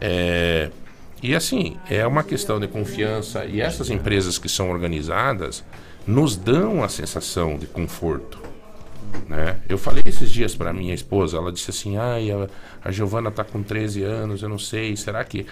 É, 0.00 0.70
e 1.22 1.34
assim, 1.34 1.76
é 1.88 2.06
uma 2.06 2.22
questão 2.24 2.58
de 2.58 2.66
confiança. 2.66 3.44
E 3.44 3.60
essas 3.60 3.90
empresas 3.90 4.38
que 4.38 4.48
são 4.48 4.70
organizadas 4.70 5.64
nos 6.06 6.36
dão 6.36 6.82
a 6.82 6.88
sensação 6.88 7.58
de 7.58 7.66
conforto. 7.66 8.38
Né? 9.28 9.60
Eu 9.68 9.76
falei 9.76 10.02
esses 10.06 10.30
dias 10.30 10.54
para 10.54 10.72
minha 10.72 10.94
esposa, 10.94 11.36
ela 11.36 11.52
disse 11.52 11.70
assim: 11.70 11.96
Ai, 11.96 12.30
a, 12.30 12.48
a 12.84 12.90
Giovana 12.90 13.30
tá 13.30 13.44
com 13.44 13.62
13 13.62 14.02
anos, 14.02 14.42
eu 14.42 14.48
não 14.48 14.58
sei, 14.58 14.96
será 14.96 15.22
que 15.24 15.46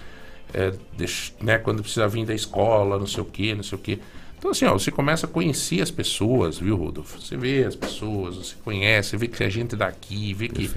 é, 0.55 0.73
deixa- 0.97 1.33
né, 1.41 1.59
quando 1.59 1.83
precisa 1.83 2.09
vir 2.09 2.25
da 2.25 2.35
escola, 2.35 2.99
não 2.99 3.07
sei 3.07 3.23
o 3.23 3.27
que, 3.27 3.55
não 3.55 3.63
sei 3.63 3.77
o 3.77 3.81
que. 3.81 4.01
Então, 4.39 4.53
assim, 4.53 4.65
ó, 4.65 4.73
você 4.73 4.91
começa 4.93 5.27
a 5.27 5.29
conhecer 5.29 5.81
as 5.83 5.91
pessoas, 5.91 6.59
viu, 6.59 6.77
Rodolfo? 6.77 7.21
Você 7.21 7.37
vê 7.37 7.65
as 7.65 7.75
pessoas, 7.75 8.37
você 8.37 8.55
conhece, 8.65 9.17
vê 9.17 9.27
que 9.27 9.43
a 9.43 9.49
gente 9.51 9.75
daqui, 9.75 10.33
vê 10.33 10.49
que, 10.49 10.71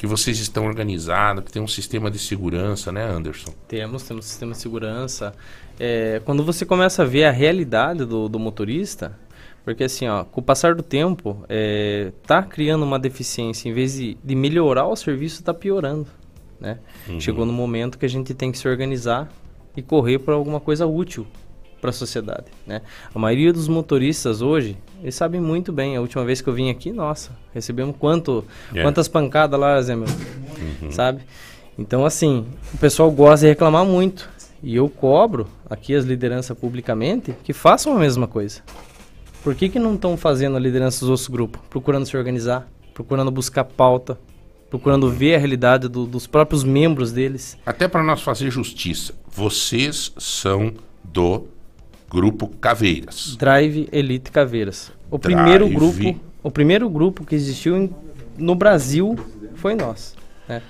que 0.00 0.06
vocês 0.06 0.38
estão 0.38 0.64
organizados, 0.64 1.44
que 1.44 1.52
tem 1.52 1.60
um 1.60 1.68
sistema 1.68 2.10
de 2.10 2.18
segurança, 2.18 2.90
né, 2.90 3.04
Anderson? 3.04 3.52
Temos, 3.68 4.02
temos 4.02 4.24
sistema 4.24 4.52
de 4.52 4.58
segurança. 4.58 5.34
É, 5.78 6.22
quando 6.24 6.42
você 6.42 6.64
começa 6.64 7.02
a 7.02 7.04
ver 7.04 7.24
a 7.24 7.30
realidade 7.30 8.06
do, 8.06 8.26
do 8.26 8.38
motorista, 8.38 9.18
porque 9.62 9.84
assim, 9.84 10.08
ó, 10.08 10.24
com 10.24 10.40
o 10.40 10.42
passar 10.42 10.74
do 10.74 10.82
tempo, 10.82 11.44
é, 11.50 12.12
tá 12.26 12.42
criando 12.42 12.82
uma 12.82 12.98
deficiência, 12.98 13.68
em 13.68 13.74
vez 13.74 13.92
de, 13.92 14.16
de 14.24 14.34
melhorar 14.34 14.86
o 14.86 14.96
serviço, 14.96 15.42
tá 15.42 15.52
piorando, 15.52 16.06
né? 16.58 16.78
Uhum. 17.06 17.20
Chegou 17.20 17.44
no 17.44 17.52
momento 17.52 17.98
que 17.98 18.06
a 18.06 18.08
gente 18.08 18.32
tem 18.32 18.50
que 18.50 18.56
se 18.56 18.66
organizar 18.66 19.30
e 19.76 19.82
correr 19.82 20.18
para 20.18 20.32
alguma 20.32 20.60
coisa 20.60 20.86
útil 20.86 21.26
para 21.80 21.90
a 21.90 21.92
sociedade, 21.92 22.46
né? 22.66 22.82
A 23.14 23.18
maioria 23.18 23.52
dos 23.52 23.66
motoristas 23.68 24.42
hoje, 24.42 24.76
eles 25.02 25.14
sabem 25.14 25.40
muito 25.40 25.72
bem. 25.72 25.96
A 25.96 26.00
última 26.00 26.24
vez 26.24 26.40
que 26.40 26.48
eu 26.48 26.52
vim 26.52 26.70
aqui, 26.70 26.92
nossa, 26.92 27.30
recebemos 27.54 27.96
quanto, 27.98 28.44
É. 28.74 28.82
quantas 28.82 29.08
pancadas 29.08 29.58
lá, 29.58 29.80
Zé 29.80 29.96
meu, 29.96 30.06
Uhum. 30.82 30.90
sabe? 30.90 31.20
Então, 31.78 32.04
assim, 32.04 32.46
o 32.74 32.78
pessoal 32.78 33.10
gosta 33.10 33.46
de 33.46 33.50
reclamar 33.50 33.84
muito. 33.84 34.28
E 34.62 34.76
eu 34.76 34.88
cobro 34.90 35.46
aqui 35.70 35.94
as 35.94 36.04
lideranças 36.04 36.56
publicamente 36.58 37.34
que 37.42 37.54
façam 37.54 37.96
a 37.96 37.98
mesma 37.98 38.26
coisa. 38.28 38.60
Por 39.42 39.54
que, 39.54 39.70
que 39.70 39.78
não 39.78 39.94
estão 39.94 40.18
fazendo 40.18 40.56
a 40.58 40.60
liderança 40.60 41.00
dos 41.00 41.08
outros 41.08 41.28
grupos? 41.28 41.62
Procurando 41.70 42.04
se 42.04 42.14
organizar, 42.14 42.68
procurando 42.92 43.30
buscar 43.30 43.64
pauta, 43.64 44.18
procurando 44.68 45.10
ver 45.10 45.34
a 45.34 45.38
realidade 45.38 45.88
do- 45.88 46.04
dos 46.04 46.26
próprios 46.26 46.62
membros 46.62 47.10
deles. 47.10 47.56
Até 47.64 47.88
para 47.88 48.02
nós 48.02 48.20
fazer 48.20 48.50
justiça, 48.50 49.14
vocês 49.30 50.12
são 50.18 50.74
do 51.02 51.46
grupo 52.10 52.48
Caveiras. 52.48 53.36
Drive 53.38 53.88
Elite 53.92 54.30
Caveiras. 54.30 54.90
O 55.10 55.16
Drive. 55.18 55.34
primeiro 55.36 55.68
grupo, 55.68 56.20
o 56.42 56.50
primeiro 56.50 56.90
grupo 56.90 57.24
que 57.24 57.34
existiu 57.34 57.76
em- 57.76 57.90
no 58.36 58.54
Brasil 58.54 59.16
foi 59.54 59.74
nós. 59.74 60.14
né? 60.48 60.60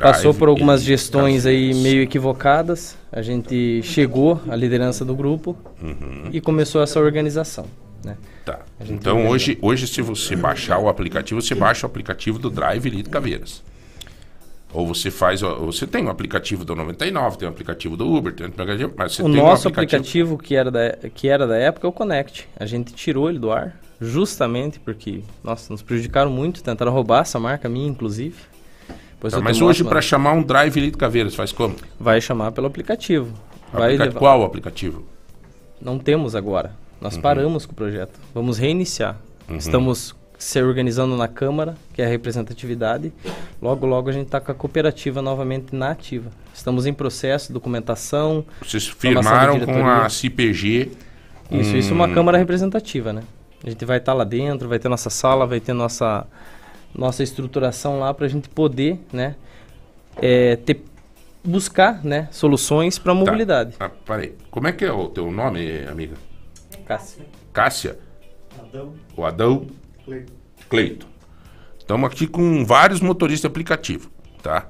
Passou 0.00 0.34
por 0.34 0.48
algumas 0.48 0.80
Elite 0.80 0.88
gestões 0.92 1.46
aí 1.46 1.72
meio 1.74 2.02
equivocadas. 2.02 2.96
A 3.12 3.22
gente 3.22 3.80
chegou 3.82 4.40
à 4.48 4.56
liderança 4.56 5.04
do 5.04 5.14
grupo 5.14 5.56
Uhum. 5.82 6.28
e 6.32 6.40
começou 6.40 6.82
essa 6.82 6.98
organização. 7.00 7.66
Né? 8.04 8.16
Tá. 8.44 8.60
Então 8.88 9.26
hoje, 9.28 9.58
hoje, 9.62 9.86
se 9.86 10.00
você 10.02 10.36
baixar 10.36 10.78
o 10.78 10.88
aplicativo, 10.88 11.40
você 11.42 11.54
baixa 11.54 11.86
o 11.86 11.90
aplicativo 11.90 12.38
do 12.38 12.50
Drive 12.50 12.86
Elite 12.86 13.08
Caveiras. 13.10 13.62
Ou 14.76 14.86
você 14.86 15.10
faz. 15.10 15.40
Você 15.40 15.86
tem 15.86 16.04
o 16.04 16.10
aplicativo 16.10 16.62
do 16.62 16.74
99, 16.76 17.38
tem 17.38 17.48
o 17.48 17.50
aplicativo 17.50 17.96
do 17.96 18.06
Uber, 18.12 18.34
tem 18.34 18.46
o 18.46 18.50
aplicativo. 18.50 18.92
Mas 18.94 19.12
você 19.14 19.22
o 19.22 19.24
tem 19.24 19.36
nosso 19.36 19.66
um 19.66 19.70
aplicativo. 19.70 20.34
aplicativo, 20.34 20.38
que, 20.38 20.54
era 20.54 20.70
da, 20.70 20.90
que 21.14 21.28
era 21.28 21.46
da 21.46 21.56
época 21.56 21.86
é 21.86 21.88
o 21.88 21.92
Connect. 21.92 22.46
A 22.60 22.66
gente 22.66 22.92
tirou 22.92 23.30
ele 23.30 23.38
do 23.38 23.50
ar, 23.50 23.74
justamente 23.98 24.78
porque, 24.78 25.22
nossa, 25.42 25.72
nos 25.72 25.80
prejudicaram 25.80 26.30
muito, 26.30 26.62
tentaram 26.62 26.92
roubar 26.92 27.22
essa 27.22 27.40
marca 27.40 27.68
minha, 27.70 27.88
inclusive. 27.88 28.36
Tá, 29.30 29.40
mas 29.40 29.62
hoje, 29.62 29.82
para 29.82 30.02
chamar 30.02 30.34
um 30.34 30.42
Drive 30.42 30.76
Elite 30.76 30.98
Caveiras, 30.98 31.34
faz 31.34 31.52
como? 31.52 31.74
Vai 31.98 32.20
chamar 32.20 32.52
pelo 32.52 32.66
aplicativo. 32.66 33.32
Aplica- 33.72 34.12
Qual 34.12 34.44
aplicativo? 34.44 35.04
Não 35.80 35.98
temos 35.98 36.36
agora. 36.36 36.72
Nós 37.00 37.16
Uhum. 37.16 37.22
paramos 37.22 37.64
com 37.64 37.72
o 37.72 37.74
projeto. 37.74 38.20
Vamos 38.34 38.58
reiniciar. 38.58 39.16
Uhum. 39.48 39.56
Estamos 39.56 40.14
se 40.38 40.62
organizando 40.62 41.16
na 41.16 41.28
Câmara, 41.28 41.74
que 41.92 42.02
é 42.02 42.04
a 42.04 42.08
representatividade. 42.08 43.12
Logo, 43.60 43.86
logo 43.86 44.08
a 44.08 44.12
gente 44.12 44.26
está 44.26 44.40
com 44.40 44.52
a 44.52 44.54
cooperativa 44.54 45.22
novamente 45.22 45.74
na 45.74 45.90
ativa. 45.90 46.30
Estamos 46.52 46.86
em 46.86 46.92
processo, 46.92 47.52
documentação. 47.52 48.44
Vocês 48.62 48.86
firmaram 48.86 49.60
com 49.60 49.86
a 49.86 50.08
CPG. 50.08 50.92
Isso, 51.50 51.76
isso 51.76 51.90
é 51.90 51.94
uma 51.94 52.06
um- 52.06 52.14
Câmara 52.14 52.38
representativa, 52.38 53.12
né? 53.12 53.22
A 53.64 53.70
gente 53.70 53.84
vai 53.84 53.98
estar 53.98 54.12
lá 54.12 54.24
dentro, 54.24 54.68
vai 54.68 54.78
ter 54.78 54.88
nossa 54.88 55.10
sala, 55.10 55.46
vai 55.46 55.60
ter 55.60 55.72
nossa, 55.72 56.26
nossa 56.94 57.22
estruturação 57.22 58.00
lá 58.00 58.12
para 58.12 58.26
a 58.26 58.28
gente 58.28 58.48
poder, 58.48 59.00
né? 59.12 59.36
é, 60.20 60.56
ter, 60.56 60.82
buscar, 61.44 62.04
né? 62.04 62.28
Soluções 62.30 62.98
para 62.98 63.12
a 63.12 63.14
mobilidade. 63.14 63.74
Ah, 63.78 63.88
peraí. 63.88 64.34
Como 64.50 64.66
é 64.66 64.72
que 64.72 64.84
é 64.84 64.92
o 64.92 65.08
teu 65.08 65.30
nome, 65.30 65.84
amiga? 65.86 66.16
Cássia. 66.86 67.26
Cássia? 67.52 67.98
Adão. 68.58 68.94
O 69.16 69.24
Adão 69.24 69.66
Cleito. 70.06 70.32
Cleito. 70.70 71.06
Estamos 71.78 72.10
aqui 72.10 72.26
com 72.26 72.64
vários 72.64 73.00
motoristas 73.00 73.42
de 73.42 73.46
aplicativo, 73.52 74.10
tá? 74.42 74.68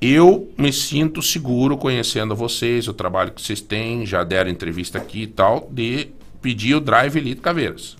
Eu 0.00 0.50
me 0.58 0.72
sinto 0.72 1.22
seguro 1.22 1.76
conhecendo 1.78 2.34
vocês, 2.36 2.88
o 2.88 2.92
trabalho 2.92 3.32
que 3.32 3.40
vocês 3.40 3.60
têm, 3.60 4.04
já 4.04 4.22
deram 4.24 4.50
entrevista 4.50 4.98
aqui 4.98 5.22
e 5.22 5.26
tal, 5.28 5.68
de 5.70 6.08
pedir 6.40 6.74
o 6.74 6.80
Drive 6.80 7.16
Elite 7.16 7.40
Caveiras. 7.40 7.96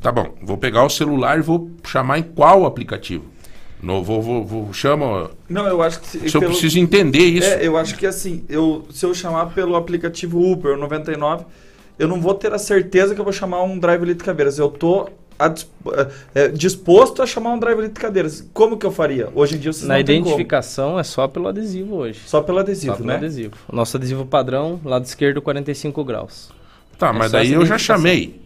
Tá 0.00 0.10
bom, 0.10 0.34
vou 0.40 0.56
pegar 0.56 0.84
o 0.84 0.88
celular 0.90 1.38
e 1.38 1.42
vou 1.42 1.70
chamar 1.84 2.18
em 2.18 2.22
qual 2.22 2.64
aplicativo? 2.64 3.24
No, 3.82 4.02
vou, 4.02 4.22
vou, 4.22 4.44
vou, 4.44 4.72
chama... 4.72 5.30
Não, 5.48 5.66
eu 5.66 5.82
acho 5.82 6.00
que... 6.00 6.06
se- 6.06 6.28
Se 6.30 6.36
eu 6.36 6.42
preciso 6.42 6.78
entender 6.78 7.24
isso. 7.24 7.48
É, 7.48 7.66
eu 7.66 7.76
acho 7.76 7.96
que 7.96 8.06
assim, 8.06 8.44
eu, 8.48 8.86
se 8.90 9.04
eu 9.04 9.14
chamar 9.14 9.46
pelo 9.54 9.74
aplicativo 9.74 10.40
Uber 10.40 10.76
99, 10.76 11.44
eu 12.00 12.08
não 12.08 12.20
vou 12.20 12.34
ter 12.34 12.52
a 12.52 12.58
certeza 12.58 13.14
que 13.14 13.20
eu 13.20 13.24
vou 13.24 13.32
chamar 13.32 13.62
um 13.62 13.78
Drive 13.78 14.02
Elite 14.02 14.24
Cadeiras. 14.24 14.58
Eu 14.58 14.68
tô 14.70 15.08
a 15.38 15.54
é, 16.34 16.48
disposto 16.48 17.22
a 17.22 17.26
chamar 17.26 17.52
um 17.52 17.58
Drive 17.58 17.78
Elite 17.78 18.00
Cadeiras. 18.00 18.46
Como 18.52 18.76
que 18.76 18.84
eu 18.84 18.90
faria? 18.90 19.28
Hoje 19.34 19.56
em 19.56 19.58
dia 19.58 19.72
vocês 19.72 19.86
Na 19.88 19.98
não 19.98 20.04
têm 20.04 20.18
como. 20.20 20.28
identificação 20.30 20.98
é 20.98 21.02
só 21.02 21.28
pelo 21.28 21.48
adesivo 21.48 21.94
hoje. 21.96 22.20
Só 22.26 22.42
pelo 22.42 22.58
adesivo, 22.58 22.92
Só 22.92 22.96
pelo 22.96 23.08
né? 23.08 23.16
adesivo. 23.16 23.54
O 23.68 23.76
nosso 23.76 23.96
adesivo 23.96 24.26
padrão, 24.26 24.80
lado 24.84 25.04
esquerdo, 25.04 25.40
45 25.40 26.04
graus. 26.04 26.50
Tá, 26.98 27.08
É 27.08 27.12
mas 27.12 27.32
daí 27.32 27.52
eu 27.52 27.64
já 27.64 27.78
chamei. 27.78 28.40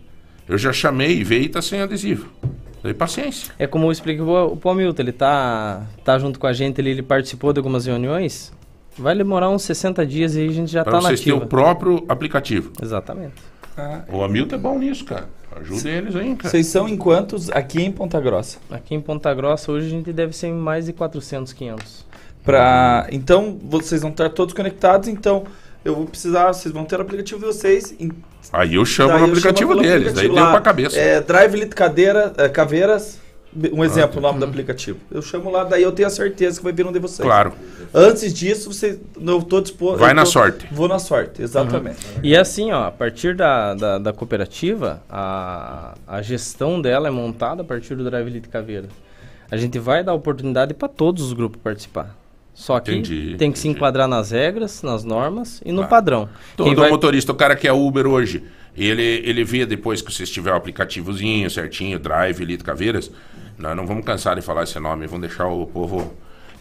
Eu 0.48 0.59
já 0.59 0.72
chamei 0.72 1.18
e 1.18 1.24
veio 1.24 1.44
e 1.44 1.48
tá 1.48 1.62
sem 1.62 1.80
adesivo. 1.80 2.28
Daí 2.82 2.92
paciência. 2.92 3.52
É 3.59 3.66
como 3.66 3.86
eu 3.86 3.92
expliquei 3.92 4.22
pro, 4.24 4.57
pro 4.57 4.70
Hamilton, 4.70 5.02
ele 5.02 5.12
tá, 5.12 5.86
tá 6.05 6.18
junto 6.18 6.38
com 6.38 6.46
a 6.46 6.52
gente, 6.52 6.80
ele, 6.80 6.90
ele 6.90 7.02
participou 7.02 7.52
de 7.52 7.59
algumas 7.59 7.86
reuniões. 7.86 8.52
Vai 8.99 9.16
demorar 9.16 9.49
uns 9.51 9.62
60 9.62 10.07
dias 10.07 10.34
e 10.36 10.40
aí 10.40 10.49
a 10.49 10.53
gente 10.53 10.70
já 10.70 10.82
Pra 10.84 10.92
tá 10.95 11.01
vocês 11.01 11.20
terem 11.20 11.34
nativa. 11.38 11.47
o 11.47 11.49
próprio 11.49 12.05
aplicativo. 12.09 12.72
Exatamente. 12.82 13.34
O 14.09 14.22
Hamilton 14.22 14.55
é 14.55 14.59
bom 14.59 14.78
nisso, 14.78 15.05
cara. 15.05 15.28
Ajuda 15.61 15.88
eles 15.88 16.14
aí, 16.16 16.34
cara. 16.36 16.49
Vocês 16.51 16.66
são 16.66 16.88
em 16.88 16.97
quantos 16.97 17.51
aqui 17.51 17.82
em 17.82 17.90
Ponta 17.90 18.20
Grossa? 18.20 18.59
Aqui 18.70 18.95
em 18.95 19.01
Ponta 19.01 19.32
Grossa 19.34 19.70
hoje 19.72 19.86
a 19.86 19.90
gente 19.90 20.12
deve 20.12 20.34
ser 20.34 20.49
em 20.49 20.53
mais 20.55 20.86
de 20.86 20.92
400, 20.92 21.53
500. 21.53 22.07
Pra... 22.45 23.07
Então, 23.11 23.59
vocês 23.62 24.03
vão 24.03 24.11
estar 24.11 24.30
todos 24.30 24.53
conectados, 24.55 25.09
então 25.09 25.45
eu 25.84 25.95
vou 25.97 26.07
precisar, 26.07 26.53
vocês 26.53 26.72
vão 26.72 26.84
ter 26.84 26.99
o 26.99 27.03
aplicativo 27.03 27.40
de 27.40 27.47
vocês. 27.47 27.95
em- 27.99 28.11
Aí 28.53 28.74
eu 28.74 28.84
chamo 28.84 29.09
Daí 29.11 29.18
no 29.20 29.26
eu 29.26 29.30
aplicativo 29.30 29.70
chamo 29.72 29.82
deles. 29.82 29.95
aplicativo 30.09 30.28
daí 30.34 30.34
deu 30.36 30.45
lá, 30.45 30.51
pra 30.53 30.61
cabeça. 30.61 30.97
É, 30.99 31.20
Drive 31.20 31.55
Elite 31.55 31.74
Cadeira, 31.74 32.32
é, 32.36 32.49
Caveiras, 32.49 33.18
um 33.72 33.84
exemplo, 33.84 34.18
o 34.18 34.20
nome 34.20 34.34
Uhum. 34.34 34.40
do 34.40 34.44
aplicativo. 34.46 34.98
Eu 35.11 35.22
chamo 35.22 35.50
lá, 35.50 35.64
daí 35.64 35.82
eu 35.82 35.92
tenho 35.92 36.09
a 36.09 36.11
certeza 36.11 36.59
que 36.59 36.64
vai 36.64 36.72
vir 36.72 36.86
um 36.86 36.92
de 36.92 36.98
vocês. 36.98 37.24
Claro. 37.26 37.52
Antes 37.92 38.32
disso, 38.34 38.72
você, 38.72 38.98
eu 39.20 39.42
tô 39.42 39.61
disposto... 39.61 39.98
Vai 40.00 40.11
eu 40.11 40.14
na 40.16 40.24
tô- 40.24 40.30
sorte. 40.30 40.66
Vou 40.72 40.88
na 40.88 40.98
sorte, 40.98 41.40
exatamente. 41.42 41.98
E 42.22 42.36
assim, 42.36 42.72
ó, 42.72 42.84
a 42.86 42.90
partir 42.90 43.36
da, 43.36 43.74
da, 43.74 43.98
da 43.98 44.12
cooperativa, 44.12 45.02
a, 45.09 45.94
a 46.07 46.20
gestão 46.22 46.80
dela 46.82 47.09
é 47.09 47.11
montada 47.11 47.62
a 47.62 47.64
partir 47.64 47.94
do 47.94 48.05
Drive 48.05 48.26
Elite 48.26 48.48
Caveira. 48.48 48.88
A 49.50 49.57
gente 49.57 49.78
vai 49.78 50.02
dar 50.02 50.14
oportunidade 50.14 50.74
para 50.74 50.88
todos 50.88 51.22
os 51.22 51.32
grupos 51.32 51.61
participar. 51.62 52.16
Só 52.52 52.78
que 52.80 52.92
Entendi, 52.92 53.34
tem 53.36 53.50
que 53.50 53.59
se 53.59 53.66
enquadrar 53.68 54.07
nas 54.09 54.30
regras, 54.30 54.82
nas 54.82 55.02
normas 55.05 55.61
e 55.64 55.70
no 55.70 55.78
Claro. 55.78 55.90
padrão. 55.90 56.28
Quem 56.57 56.66
Todo 56.66 56.80
vai- 56.82 56.90
motorista, 56.90 57.32
o 57.32 57.34
cara 57.34 57.57
que 57.57 57.66
é 57.66 57.72
Uber 57.72 58.07
hoje, 58.07 58.44
ele, 58.76 59.02
ele 59.24 59.42
vê 59.44 59.66
depois 59.66 60.00
que 60.00 60.12
vocês 60.12 60.30
tiver 60.30 60.52
o 60.52 60.57
aplicativozinho 60.57 61.50
certinho, 61.50 61.98
Drive, 61.98 62.40
Elite 62.40 62.62
Caveiras, 62.62 63.11
nós 63.59 63.76
não 63.76 63.86
vamos 63.86 64.05
cansar 64.05 64.36
de 64.36 64.42
falar 64.42 64.64
esse 64.64 64.78
nome, 64.78 65.07
vamos 65.07 65.28
deixar 65.28 65.46
o 65.48 65.66
povo... 65.66 66.12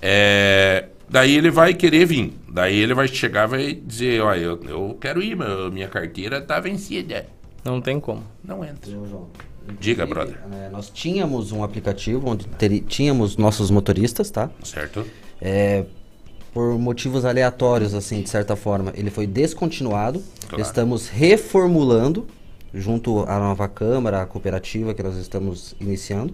É, 0.06 0.88
daí 1.10 1.36
ele 1.36 1.50
vai 1.50 1.74
querer 1.74 2.06
vir. 2.06 2.34
Daí 2.50 2.78
ele 2.78 2.94
vai 2.94 3.08
chegar 3.08 3.48
e 3.48 3.52
vai 3.52 3.74
dizer, 3.74 4.22
olha, 4.22 4.40
eu, 4.40 4.60
eu 4.68 4.98
quero 5.00 5.22
ir, 5.24 5.36
meu- 5.36 5.72
minha 5.72 5.88
carteira 5.88 6.42
tá 6.42 6.60
vencida. 6.60 7.26
Não 7.64 7.80
tem 7.80 8.00
como. 8.02 8.22
Não 8.44 8.66
entra. 8.66 8.92
Diga, 9.80 10.06
brother. 10.06 10.38
É, 10.52 10.70
nós 10.70 10.90
tínhamos 10.90 11.54
um 11.54 11.64
aplicativo 11.64 12.30
onde 12.30 12.46
teri- 12.48 12.82
tínhamos 12.82 13.38
nossos 13.38 13.72
motoristas, 13.72 14.30
tá? 14.30 14.50
Certo. 14.62 15.06
É, 15.42 15.86
por 16.54 16.78
motivos 16.78 17.24
aleatórios, 17.24 17.94
assim, 17.94 18.22
de 18.22 18.30
certa 18.30 18.58
forma, 18.58 18.92
ele 18.94 19.10
foi 19.10 19.26
descontinuado. 19.26 20.22
Claro. 20.50 20.62
Estamos 20.62 21.08
reformulando 21.08 22.28
junto 22.74 23.20
à 23.22 23.40
nova 23.40 23.70
Câmara, 23.70 24.22
à 24.22 24.26
cooperativa 24.26 24.94
que 24.94 25.02
nós 25.02 25.16
estamos 25.16 25.76
iniciando, 25.80 26.34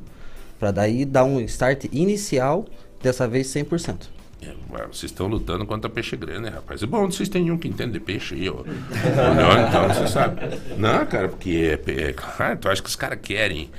para 0.60 0.72
daí 0.72 1.06
dar 1.06 1.24
um 1.24 1.40
start 1.42 1.86
inicial, 1.92 2.66
dessa 3.02 3.28
vez 3.28 3.48
100%. 3.48 4.08
É, 4.42 4.54
vocês 4.88 5.12
estão 5.12 5.28
lutando 5.28 5.66
contra 5.66 5.90
peixe 5.90 6.16
grande, 6.16 6.42
né, 6.42 6.50
rapaz? 6.50 6.84
É 6.84 6.86
bom 6.86 7.10
vocês 7.10 7.28
têm 7.28 7.50
um 7.52 7.58
que 7.58 7.68
entende 7.68 7.94
de 7.94 8.00
peixe 8.00 8.36
aí, 8.36 8.50
ó. 8.50 8.64
Não, 8.64 9.68
então, 9.68 9.88
você 9.88 10.08
sabe. 10.08 10.42
Não, 10.78 11.06
cara, 11.06 11.28
porque 11.28 11.80
é, 11.86 12.12
é 12.12 12.56
tu 12.56 12.70
acha 12.70 12.82
que 12.82 12.90
os 12.90 12.96
caras 12.96 13.20
querem, 13.22 13.70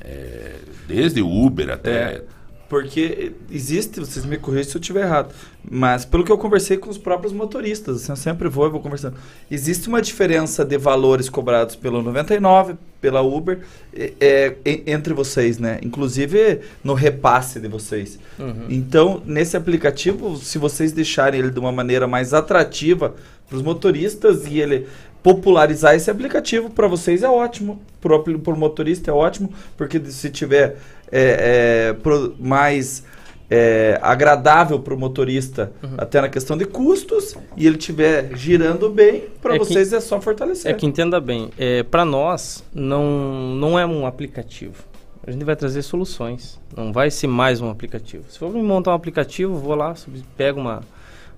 é, 0.00 0.56
desde 0.86 1.20
Uber 1.22 1.70
até... 1.70 2.22
Porque 2.68 3.32
existe, 3.50 4.00
vocês 4.00 4.24
me 4.24 4.36
corrigem 4.36 4.64
se 4.70 4.76
eu 4.76 4.80
estiver 4.80 5.02
errado, 5.04 5.32
mas 5.70 6.04
pelo 6.04 6.24
que 6.24 6.32
eu 6.32 6.38
conversei 6.38 6.76
com 6.76 6.90
os 6.90 6.98
próprios 6.98 7.32
motoristas, 7.32 7.96
assim, 8.02 8.10
eu 8.12 8.16
sempre 8.16 8.48
vou 8.48 8.66
e 8.66 8.70
vou 8.70 8.80
conversando. 8.80 9.16
Existe 9.48 9.88
uma 9.88 10.02
diferença 10.02 10.64
de 10.64 10.76
valores 10.76 11.28
cobrados 11.28 11.76
pelo 11.76 12.02
99, 12.02 12.74
pela 13.00 13.20
Uber, 13.22 13.60
é, 13.94 14.12
é, 14.18 14.56
en- 14.64 14.82
entre 14.86 15.14
vocês, 15.14 15.58
né? 15.58 15.78
Inclusive 15.82 16.60
no 16.82 16.94
repasse 16.94 17.60
de 17.60 17.68
vocês. 17.68 18.18
Uhum. 18.38 18.66
Então, 18.68 19.22
nesse 19.24 19.56
aplicativo, 19.56 20.36
se 20.36 20.58
vocês 20.58 20.90
deixarem 20.90 21.38
ele 21.38 21.50
de 21.50 21.60
uma 21.60 21.70
maneira 21.70 22.08
mais 22.08 22.34
atrativa 22.34 23.14
para 23.48 23.56
os 23.56 23.62
motoristas 23.62 24.44
e 24.46 24.58
ele 24.58 24.88
popularizar 25.26 25.96
esse 25.96 26.08
aplicativo 26.08 26.70
para 26.70 26.86
vocês 26.86 27.24
é 27.24 27.28
ótimo, 27.28 27.80
para 28.00 28.14
o 28.14 28.56
motorista 28.56 29.10
é 29.10 29.14
ótimo, 29.14 29.52
porque 29.76 29.98
se 30.06 30.30
tiver 30.30 30.76
é, 31.10 31.88
é, 31.88 31.92
pro- 31.94 32.32
mais 32.38 33.02
é, 33.50 33.98
agradável 34.00 34.78
para 34.78 34.94
o 34.94 34.96
motorista, 34.96 35.72
até 35.98 36.20
na 36.20 36.28
questão 36.28 36.56
de 36.56 36.64
custos, 36.64 37.34
e 37.56 37.66
ele 37.66 37.76
tiver 37.76 38.36
girando 38.36 38.88
bem, 38.88 39.24
para 39.42 39.56
É 39.56 39.58
que- 39.58 39.64
vocês 39.64 39.92
é 39.92 39.98
só 39.98 40.20
fortalecer. 40.20 40.70
É 40.70 40.74
que 40.74 40.86
entenda 40.86 41.20
bem, 41.20 41.50
é, 41.58 41.82
para 41.82 42.04
nós 42.04 42.62
não, 42.72 43.52
não 43.56 43.76
é 43.76 43.84
um 43.84 44.06
aplicativo. 44.06 44.84
A 45.26 45.32
gente 45.32 45.44
vai 45.44 45.56
trazer 45.56 45.82
soluções. 45.82 46.56
Não 46.76 46.92
vai 46.92 47.10
ser 47.10 47.26
mais 47.26 47.60
um 47.60 47.68
aplicativo. 47.68 48.22
Se 48.28 48.38
for 48.38 48.48
me 48.52 48.62
montar 48.62 48.92
um 48.92 48.94
aplicativo, 48.94 49.56
vou 49.56 49.74
lá, 49.74 49.92
pego 50.36 50.60
uma, 50.60 50.82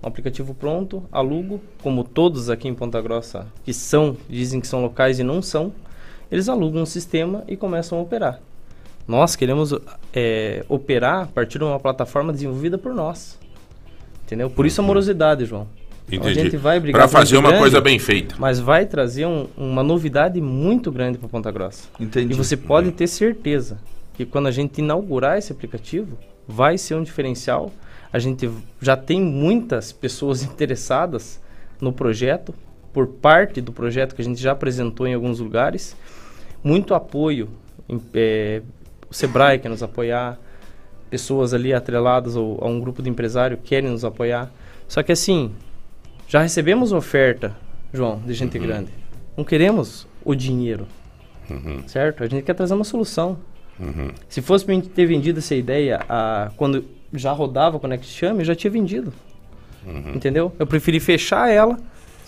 um 0.03 0.07
aplicativo 0.09 0.55
pronto, 0.55 1.03
alugo, 1.11 1.61
como 1.83 2.05
todos 2.05 2.49
aqui 2.51 2.69
em 2.69 2.75
Ponta 2.75 3.01
Grossa 3.01 3.47
que 3.65 3.73
são, 3.75 4.17
dizem 4.29 4.61
que 4.61 4.67
são 4.67 4.83
locais 4.83 5.19
e 5.19 5.23
não 5.25 5.43
são, 5.43 5.73
eles 6.31 6.49
alugam 6.49 6.83
um 6.83 6.87
sistema 6.87 7.43
e 7.49 7.57
começam 7.57 7.99
a 7.99 8.03
operar. 8.03 8.41
Nós 9.07 9.35
queremos 9.35 9.75
é, 10.13 10.65
operar 10.69 11.23
a 11.23 11.27
partir 11.27 11.59
de 11.59 11.65
uma 11.65 11.81
plataforma 11.81 12.33
desenvolvida 12.33 12.77
por 12.77 12.93
nós. 12.95 13.39
Entendeu? 14.27 14.51
Por 14.51 14.67
isso 14.67 14.81
a 14.81 14.85
morosidade, 14.85 15.47
João. 15.47 15.67
Então, 16.07 16.29
Entendi. 16.31 16.41
a 16.41 16.45
gente 16.45 16.57
vai 16.57 16.79
brigar 16.79 17.03
Pra 17.03 17.09
fazer 17.09 17.37
uma 17.37 17.49
grande, 17.49 17.63
coisa 17.63 17.81
bem 17.81 17.99
feita. 17.99 18.35
Mas 18.39 18.59
vai 18.61 18.85
trazer 18.87 19.27
um- 19.27 19.47
uma 19.57 19.83
novidade 19.83 20.41
muito 20.41 20.91
grande 20.93 21.19
para 21.19 21.29
Ponta 21.29 21.51
Grossa. 21.51 21.89
Entendi. 21.99 22.33
E 22.33 22.37
você 22.37 22.57
pode 22.57 22.93
ter 22.93 23.07
certeza 23.07 23.79
que 24.15 24.25
quando 24.27 24.47
a 24.47 24.51
gente 24.51 24.79
inaugurar 24.79 25.39
esse 25.39 25.53
aplicativo, 25.53 26.19
vai 26.47 26.77
ser 26.77 26.95
um 26.95 27.03
diferencial. 27.03 27.71
A 28.13 28.19
gente 28.19 28.51
já 28.81 28.97
tem 28.97 29.21
muitas 29.21 29.93
pessoas 29.93 30.43
interessadas 30.45 31.41
no 31.81 31.93
projeto, 31.93 32.55
por 32.93 33.07
parte 33.07 33.61
do 33.61 33.73
projeto 33.73 34.15
que 34.15 34.23
a 34.23 34.25
gente 34.25 34.41
já 34.41 34.53
apresentou 34.53 35.07
em 35.07 35.15
alguns 35.15 35.39
lugares. 35.41 35.95
Muito 36.65 36.95
apoio, 36.95 37.49
em, 37.89 38.01
eh, 38.15 38.63
o 39.09 39.15
Sebrae 39.15 39.59
quer 39.59 39.69
nos 39.69 39.83
apoiar, 39.83 40.39
pessoas 41.11 41.55
ali 41.55 41.73
atreladas 41.73 42.37
ao, 42.37 42.59
a 42.63 42.67
um 42.69 42.81
grupo 42.81 43.03
de 43.03 43.09
empresário 43.09 43.57
querem 43.63 43.91
nos 43.91 44.05
apoiar. 44.05 44.51
Só 44.89 45.03
que 45.03 45.13
assim, 45.13 45.53
já 46.27 46.43
recebemos 46.43 46.93
oferta, 46.93 47.55
João, 47.93 48.21
de 48.27 48.35
gente 48.35 48.59
Uhum. 48.59 48.67
grande. 48.67 48.91
Não 49.37 49.45
queremos 49.45 50.07
o 50.25 50.35
dinheiro, 50.35 50.87
Uhum. 51.49 51.87
certo? 51.87 52.25
A 52.25 52.27
gente 52.29 52.43
quer 52.43 52.55
trazer 52.55 52.75
uma 52.75 52.85
solução. 52.85 53.39
Uhum. 53.79 54.11
Se 54.29 54.43
fosse 54.43 54.65
pra 54.65 54.75
gente 54.75 54.89
ter 54.89 55.07
vendido 55.07 55.39
essa 55.39 55.55
ideia 55.55 56.01
a, 56.09 56.51
quando 56.57 56.85
já 57.13 57.33
rodava 57.33 57.77
o 57.77 57.81
Connect 57.81 58.07
Chame, 58.07 58.41
eu 58.41 58.45
já 58.45 58.55
tinha 58.55 58.71
vendido. 58.71 59.13
Uhum. 59.87 60.15
Entendeu? 60.15 60.55
Eu 60.59 60.67
preferi 60.67 61.01
fechar 61.01 61.51
ela, 61.51 61.79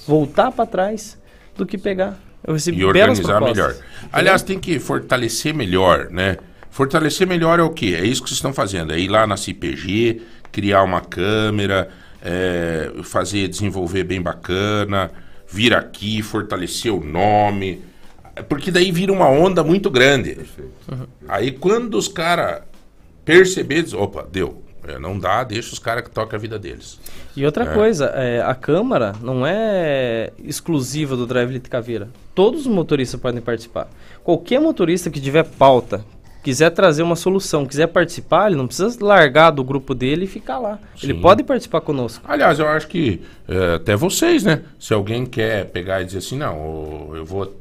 voltar 0.06 0.50
para 0.50 0.66
trás, 0.66 1.18
do 1.56 1.66
que 1.66 1.76
pegar. 1.76 2.18
Eu 2.42 2.54
recebi 2.54 2.78
e 2.78 2.84
organizar 2.84 3.40
melhor. 3.40 3.74
Aliás, 4.12 4.42
tem 4.42 4.58
que 4.58 4.78
fortalecer 4.78 5.54
melhor, 5.54 6.08
né? 6.10 6.38
Fortalecer 6.70 7.26
melhor 7.26 7.58
é 7.58 7.62
o 7.62 7.70
quê? 7.70 7.96
É 8.00 8.04
isso 8.04 8.22
que 8.22 8.28
vocês 8.28 8.38
estão 8.38 8.52
fazendo. 8.52 8.92
É 8.92 8.98
ir 8.98 9.08
lá 9.08 9.26
na 9.26 9.36
CPG, 9.36 10.22
criar 10.50 10.82
uma 10.82 11.00
câmera, 11.00 11.90
é, 12.22 12.92
fazer, 13.02 13.48
desenvolver 13.48 14.04
bem 14.04 14.22
bacana, 14.22 15.10
vir 15.48 15.74
aqui, 15.74 16.22
fortalecer 16.22 16.92
o 16.92 17.04
nome. 17.04 17.82
Porque 18.48 18.70
daí 18.70 18.90
vira 18.90 19.12
uma 19.12 19.28
onda 19.28 19.62
muito 19.62 19.90
grande. 19.90 20.38
Aí 21.28 21.50
quando 21.50 21.94
os 21.98 22.08
caras 22.08 22.62
perceberem, 23.24 23.94
opa, 23.94 24.26
deu. 24.30 24.62
É, 24.86 24.98
não 24.98 25.18
dá, 25.18 25.44
deixa 25.44 25.72
os 25.72 25.78
caras 25.78 26.02
que 26.04 26.10
tocam 26.10 26.36
a 26.36 26.40
vida 26.40 26.58
deles. 26.58 26.98
E 27.36 27.44
outra 27.44 27.64
É. 27.64 27.74
coisa, 27.74 28.06
é, 28.14 28.40
a 28.42 28.54
câmara 28.54 29.14
não 29.22 29.46
é 29.46 30.32
exclusiva 30.42 31.16
do 31.16 31.26
Drive 31.26 31.50
Elite 31.50 31.68
Caveira. 31.70 32.08
Todos 32.34 32.62
os 32.62 32.66
motoristas 32.66 33.20
podem 33.20 33.40
participar. 33.40 33.88
Qualquer 34.24 34.60
motorista 34.60 35.10
que 35.10 35.20
tiver 35.20 35.44
pauta, 35.44 36.04
quiser 36.42 36.70
trazer 36.70 37.02
uma 37.02 37.16
solução, 37.16 37.66
quiser 37.66 37.88
participar, 37.88 38.46
ele 38.46 38.56
não 38.56 38.66
precisa 38.66 38.96
largar 39.04 39.50
do 39.50 39.62
grupo 39.62 39.94
dele 39.94 40.24
e 40.24 40.28
ficar 40.28 40.58
lá. 40.58 40.78
Ele 41.02 41.12
Sim. 41.14 41.20
pode 41.20 41.42
participar 41.44 41.82
conosco. 41.82 42.24
Aliás, 42.26 42.58
eu 42.58 42.66
acho 42.66 42.88
que 42.88 43.20
é, 43.46 43.74
até 43.74 43.94
vocês, 43.94 44.42
né? 44.42 44.62
Se 44.78 44.94
alguém 44.94 45.26
quer 45.26 45.66
pegar 45.66 46.00
e 46.00 46.06
dizer 46.06 46.18
assim, 46.18 46.38
não, 46.38 47.10
eu 47.14 47.24
vou. 47.26 47.59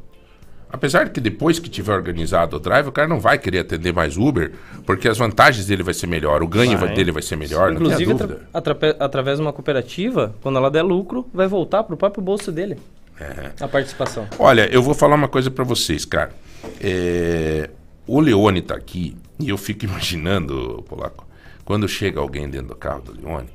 Apesar 0.72 1.06
de 1.06 1.10
que 1.12 1.20
depois 1.20 1.58
que 1.58 1.68
tiver 1.70 1.94
organizado 1.94 2.58
o 2.58 2.60
drive, 2.60 2.88
o 2.88 2.92
cara 2.92 3.08
não 3.08 3.20
vai 3.20 3.40
querer 3.40 3.60
atender 3.60 3.92
mais 3.92 4.18
Uber, 4.18 4.52
porque 4.86 5.08
as 5.08 5.18
vantagens 5.18 5.66
dele 5.66 5.82
vai 5.82 5.94
ser 5.96 6.06
melhor, 6.06 6.44
o 6.44 6.48
ganho 6.48 6.78
Vai. 6.78 6.94
dele 6.94 7.12
vai 7.12 7.24
ser 7.24 7.36
melhor, 7.36 7.74
Inclusive, 7.74 8.06
não 8.06 8.16
atra- 8.16 8.28
dúvida. 8.28 8.48
atrape- 8.54 8.96
através 9.00 9.38
de 9.38 9.42
uma 9.42 9.52
cooperativa, 9.52 10.36
quando 10.42 10.58
ela 10.58 10.70
der 10.70 10.84
lucro, 10.84 11.28
vai 11.34 11.48
voltar 11.48 11.84
para 11.84 11.96
o 11.96 11.98
próprio 11.98 12.24
bolso 12.24 12.52
dele. 12.52 12.78
É. 13.20 13.52
A 13.60 13.68
participação. 13.68 14.28
Olha, 14.38 14.72
eu 14.72 14.82
vou 14.84 14.94
falar 14.94 15.16
uma 15.16 15.28
coisa 15.28 15.50
pra 15.50 15.64
vocês, 15.66 16.06
cara. 16.06 16.32
É, 16.80 17.70
o 18.08 18.20
Leone 18.20 18.62
tá 18.62 18.76
aqui 18.76 19.16
e 19.40 19.50
eu 19.50 19.58
fico 19.58 19.86
imaginando, 19.86 20.84
Polaco, 20.88 21.28
quando 21.66 21.88
chega 21.88 22.20
alguém 22.20 22.48
dentro 22.48 22.68
do 22.70 22.76
carro 22.76 23.02
do 23.02 23.12
Leone 23.20 23.50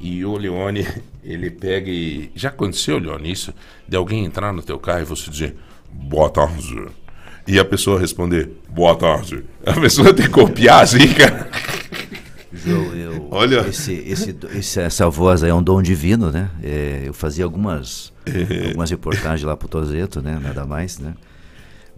e 0.00 0.24
o 0.24 0.36
Leone, 0.36 0.86
ele 1.24 1.50
pega 1.50 1.90
e. 1.90 2.30
Já 2.34 2.50
aconteceu, 2.50 2.98
Leone, 2.98 3.32
isso? 3.32 3.52
De 3.88 3.96
alguém 3.96 4.24
entrar 4.24 4.52
no 4.52 4.62
teu 4.62 4.78
carro 4.78 5.00
e 5.00 5.04
você 5.04 5.30
dizer, 5.30 5.56
boa 5.92 6.30
tarde. 6.30 6.86
E 7.46 7.58
a 7.58 7.64
pessoa 7.64 7.98
responder, 7.98 8.50
boa 8.68 8.94
tarde. 8.94 9.42
A 9.64 9.72
pessoa 9.80 10.12
tem 10.12 10.26
que 10.26 10.32
copiar 10.32 10.82
assim, 10.82 11.06
cara. 11.14 11.48
João, 12.52 12.94
eu, 12.94 13.28
Olha. 13.30 13.60
Esse, 13.68 13.92
esse, 14.06 14.36
esse- 14.54 14.80
essa 14.80 15.08
voz 15.08 15.42
aí 15.42 15.50
é 15.50 15.54
um 15.54 15.62
dom 15.62 15.80
divino, 15.82 16.30
né? 16.30 16.50
É, 16.62 17.02
eu 17.06 17.12
fazia 17.14 17.44
algumas, 17.44 18.12
algumas 18.66 18.90
reportagens 18.90 19.42
lá 19.44 19.56
pro 19.56 19.68
Tozeto, 19.68 20.20
né? 20.20 20.38
Nada 20.42 20.64
mais, 20.66 20.98
né? 20.98 21.14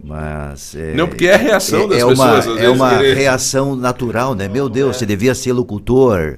Mas. 0.03 0.73
É, 0.75 0.93
Não, 0.93 1.07
porque 1.07 1.27
é 1.27 1.35
a 1.35 1.37
reação 1.37 1.87
das 1.87 1.99
é 1.99 2.05
uma, 2.05 2.35
pessoas, 2.35 2.47
às 2.57 2.63
É 2.63 2.69
uma 2.69 2.89
querer- 2.97 3.13
reação 3.17 3.75
natural, 3.75 4.33
né? 4.35 4.47
Meu 4.47 4.67
Deus, 4.67 4.97
você 4.97 5.05
devia 5.05 5.35
ser 5.35 5.53
locutor. 5.53 6.37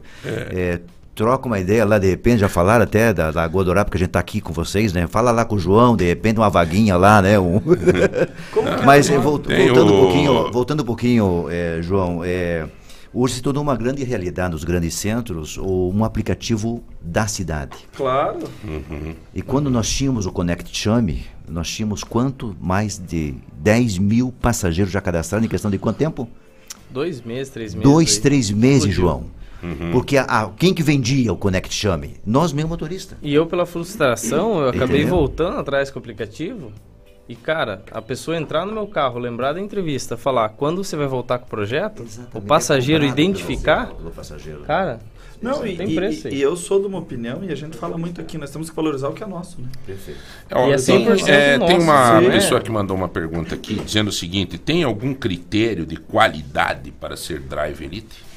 É, 1.14 1.16
troca 1.16 1.48
uma 1.48 1.60
ideia 1.60 1.86
lá, 1.86 1.98
de 2.00 2.08
repente, 2.10 2.40
já 2.40 2.50
falaram 2.50 2.84
até 2.84 3.14
da, 3.14 3.32
da 3.32 3.48
Godorá, 3.48 3.86
porque 3.86 3.98
a 3.98 4.00
gente 4.00 4.10
tá 4.10 4.20
aqui 4.20 4.42
com 4.42 4.52
vocês, 4.54 4.92
né? 4.94 5.08
Fala 5.08 5.32
lá 5.32 5.46
com 5.46 5.56
o 5.56 5.60
João, 5.60 5.96
de 5.96 6.06
repente 6.06 6.38
uma 6.40 6.50
vaguinha 6.50 6.98
lá, 6.98 7.22
né? 7.22 7.40
Um... 7.40 7.62
Mas 8.86 9.10
eh, 9.10 9.18
volt- 9.18 9.46
Tem 9.48 9.68
voltando, 9.68 9.94
o- 9.94 9.98
um 9.98 10.02
pouquinho, 10.02 10.52
voltando 10.52 10.82
um 10.82 10.86
pouquinho, 10.86 11.46
eh, 11.50 11.80
João, 11.82 12.22
eh, 12.24 12.68
hoje 13.14 13.36
se 13.36 13.42
tornou 13.42 13.62
uma 13.64 13.76
grande 13.76 14.04
realidade 14.04 14.52
nos 14.54 14.64
grandes 14.64 14.96
centros 14.96 15.58
o- 15.58 15.92
um 15.94 16.04
aplicativo 16.04 16.84
da 17.02 17.28
cidade. 17.28 17.78
Claro. 17.96 18.40
E 19.34 19.42
quando 19.42 19.70
nós 19.70 19.88
tínhamos 19.90 20.26
o 20.26 20.32
Connect 20.32 20.76
Chame, 20.76 21.26
nós 21.48 21.70
tínhamos 21.70 22.04
quanto? 22.04 22.56
Mais 22.60 22.98
de 22.98 23.36
10 23.60 23.98
mil 23.98 24.32
passageiros 24.42 24.92
já 24.92 25.02
cadastrados 25.02 25.46
em 25.46 25.50
questão 25.50 25.70
de 25.70 25.78
quanto 25.78 25.98
tempo? 25.98 26.28
Dois 26.90 27.22
meses, 27.22 27.52
três 27.52 27.74
meses. 27.74 27.90
Dois, 27.92 28.18
três 28.20 28.52
meses, 28.52 28.90
Explodiu. 28.90 29.26
João. 29.78 29.92
Porque 29.92 30.18
a- 30.18 30.24
a- 30.26 30.50
quem 30.58 30.74
que 30.74 30.84
vendia 30.84 31.32
o 31.32 31.38
Connect 31.38 31.74
Chame? 31.74 32.16
Nós 32.26 32.52
mesmo 32.54 32.70
motoristas. 32.70 33.18
E 33.22 33.34
eu, 33.34 33.46
pela 33.46 33.66
frustração, 33.66 34.62
eu 34.62 34.70
acabei 34.70 35.02
Entendeu? 35.02 35.16
voltando 35.16 35.58
atrás 35.58 35.90
com 35.90 36.00
o 36.00 36.02
aplicativo. 36.02 36.72
E, 37.28 37.36
cara, 37.36 37.82
a 37.92 38.02
pessoa 38.02 38.36
entrar 38.38 38.66
no 38.66 38.74
meu 38.74 38.86
carro, 38.86 39.18
lembrar 39.18 39.54
da 39.54 39.62
entrevista, 39.62 40.18
falar 40.18 40.50
quando 40.50 40.84
você 40.84 40.96
vai 40.98 41.08
voltar 41.08 41.40
com 41.40 41.46
o 41.46 41.50
projeto, 41.50 42.04
o 42.34 42.42
passageiro 42.42 43.06
comprado 43.06 43.16
pelo- 43.16 43.30
identificar, 43.30 43.88
pelo 43.88 44.12
passageiro. 44.12 44.60
cara, 44.64 45.00
Não, 45.42 45.66
e, 45.66 45.78
tem 45.78 45.90
e- 45.92 45.96
preço 45.96 46.28
e- 46.28 46.32
aí. 46.32 46.36
e 46.38 46.42
eu 46.42 46.58
sou 46.58 46.82
de 46.82 46.86
uma 46.88 47.00
opinião 47.00 47.42
e 47.42 47.50
a 47.52 47.56
gente 47.56 47.78
fala 47.78 47.98
muito 47.98 48.20
aqui, 48.20 48.38
nós 48.38 48.50
temos 48.52 48.70
que 48.70 48.76
valorizar 48.76 49.08
o 49.08 49.14
que 49.14 49.24
é 49.24 49.26
nosso, 49.26 49.62
né? 49.62 49.70
Perfeito. 49.86 50.20
Ó, 50.52 50.68
E 50.68 50.74
é 50.74 50.76
tem, 50.76 51.06
100% 51.06 51.30
é, 51.30 51.60
tem 51.60 51.80
uma 51.80 52.20
sim. 52.22 52.30
pessoa 52.30 52.60
que 52.60 52.70
mandou 52.70 52.96
uma 52.96 53.08
pergunta 53.08 53.56
aqui 53.56 53.76
dizendo 53.76 54.10
o 54.10 54.12
seguinte: 54.14 54.58
tem 54.58 54.84
algum 54.84 55.14
critério 55.14 55.86
de 55.86 55.96
qualidade 55.96 56.92
para 56.92 57.16
ser 57.16 57.40
Drive 57.40 57.82
Elite? 57.82 58.33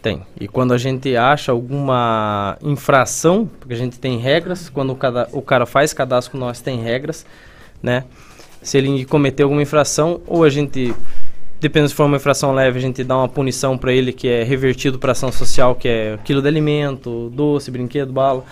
Tem. 0.00 0.22
E 0.40 0.46
quando 0.46 0.72
a 0.72 0.78
gente 0.78 1.16
acha 1.16 1.50
alguma 1.50 2.56
infração, 2.62 3.50
porque 3.58 3.74
a 3.74 3.76
gente 3.76 3.98
tem 3.98 4.18
regras, 4.18 4.68
quando 4.68 4.90
o, 4.92 4.96
cada, 4.96 5.28
o 5.32 5.42
cara 5.42 5.66
faz 5.66 5.92
cadastro 5.92 6.32
com 6.32 6.38
nós, 6.38 6.60
tem 6.60 6.80
regras, 6.80 7.26
né? 7.82 8.04
Se 8.62 8.78
ele 8.78 9.04
cometer 9.04 9.42
alguma 9.42 9.62
infração, 9.62 10.20
ou 10.26 10.44
a 10.44 10.50
gente, 10.50 10.94
dependendo 11.60 11.88
se 11.88 11.94
for 11.94 12.04
uma 12.04 12.16
infração 12.16 12.52
leve, 12.52 12.78
a 12.78 12.80
gente 12.80 13.02
dá 13.02 13.16
uma 13.16 13.28
punição 13.28 13.76
para 13.76 13.92
ele 13.92 14.12
que 14.12 14.28
é 14.28 14.44
revertido 14.44 14.98
para 14.98 15.12
ação 15.12 15.32
social, 15.32 15.74
que 15.74 15.88
é 15.88 16.18
quilo 16.24 16.40
de 16.42 16.48
alimento, 16.48 17.30
doce, 17.30 17.70
brinquedo, 17.70 18.12
bala. 18.12 18.44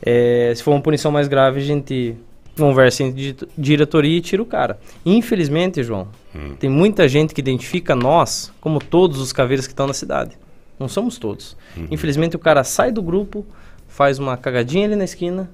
É, 0.00 0.52
se 0.54 0.62
for 0.62 0.70
uma 0.72 0.80
punição 0.80 1.10
mais 1.10 1.26
grave, 1.26 1.58
a 1.58 1.64
gente 1.64 2.14
conversa 2.56 3.02
em 3.02 3.12
di- 3.12 3.36
diretoria 3.58 4.18
e 4.18 4.20
tira 4.20 4.42
o 4.42 4.46
cara. 4.46 4.78
Infelizmente, 5.04 5.82
João, 5.82 6.08
tem 6.58 6.70
muita 6.70 7.08
gente 7.08 7.34
que 7.34 7.40
identifica 7.40 7.94
nós 7.94 8.52
como 8.60 8.78
todos 8.78 9.20
os 9.20 9.32
caveiros 9.32 9.66
que 9.66 9.72
estão 9.72 9.86
na 9.86 9.94
cidade. 9.94 10.36
Não 10.78 10.88
somos 10.88 11.18
todos. 11.18 11.56
Uhum. 11.76 11.88
Infelizmente, 11.90 12.36
o 12.36 12.38
cara 12.38 12.62
sai 12.64 12.92
do 12.92 13.02
grupo, 13.02 13.46
faz 13.88 14.18
uma 14.18 14.36
cagadinha 14.36 14.86
ali 14.86 14.96
na 14.96 15.04
esquina, 15.04 15.48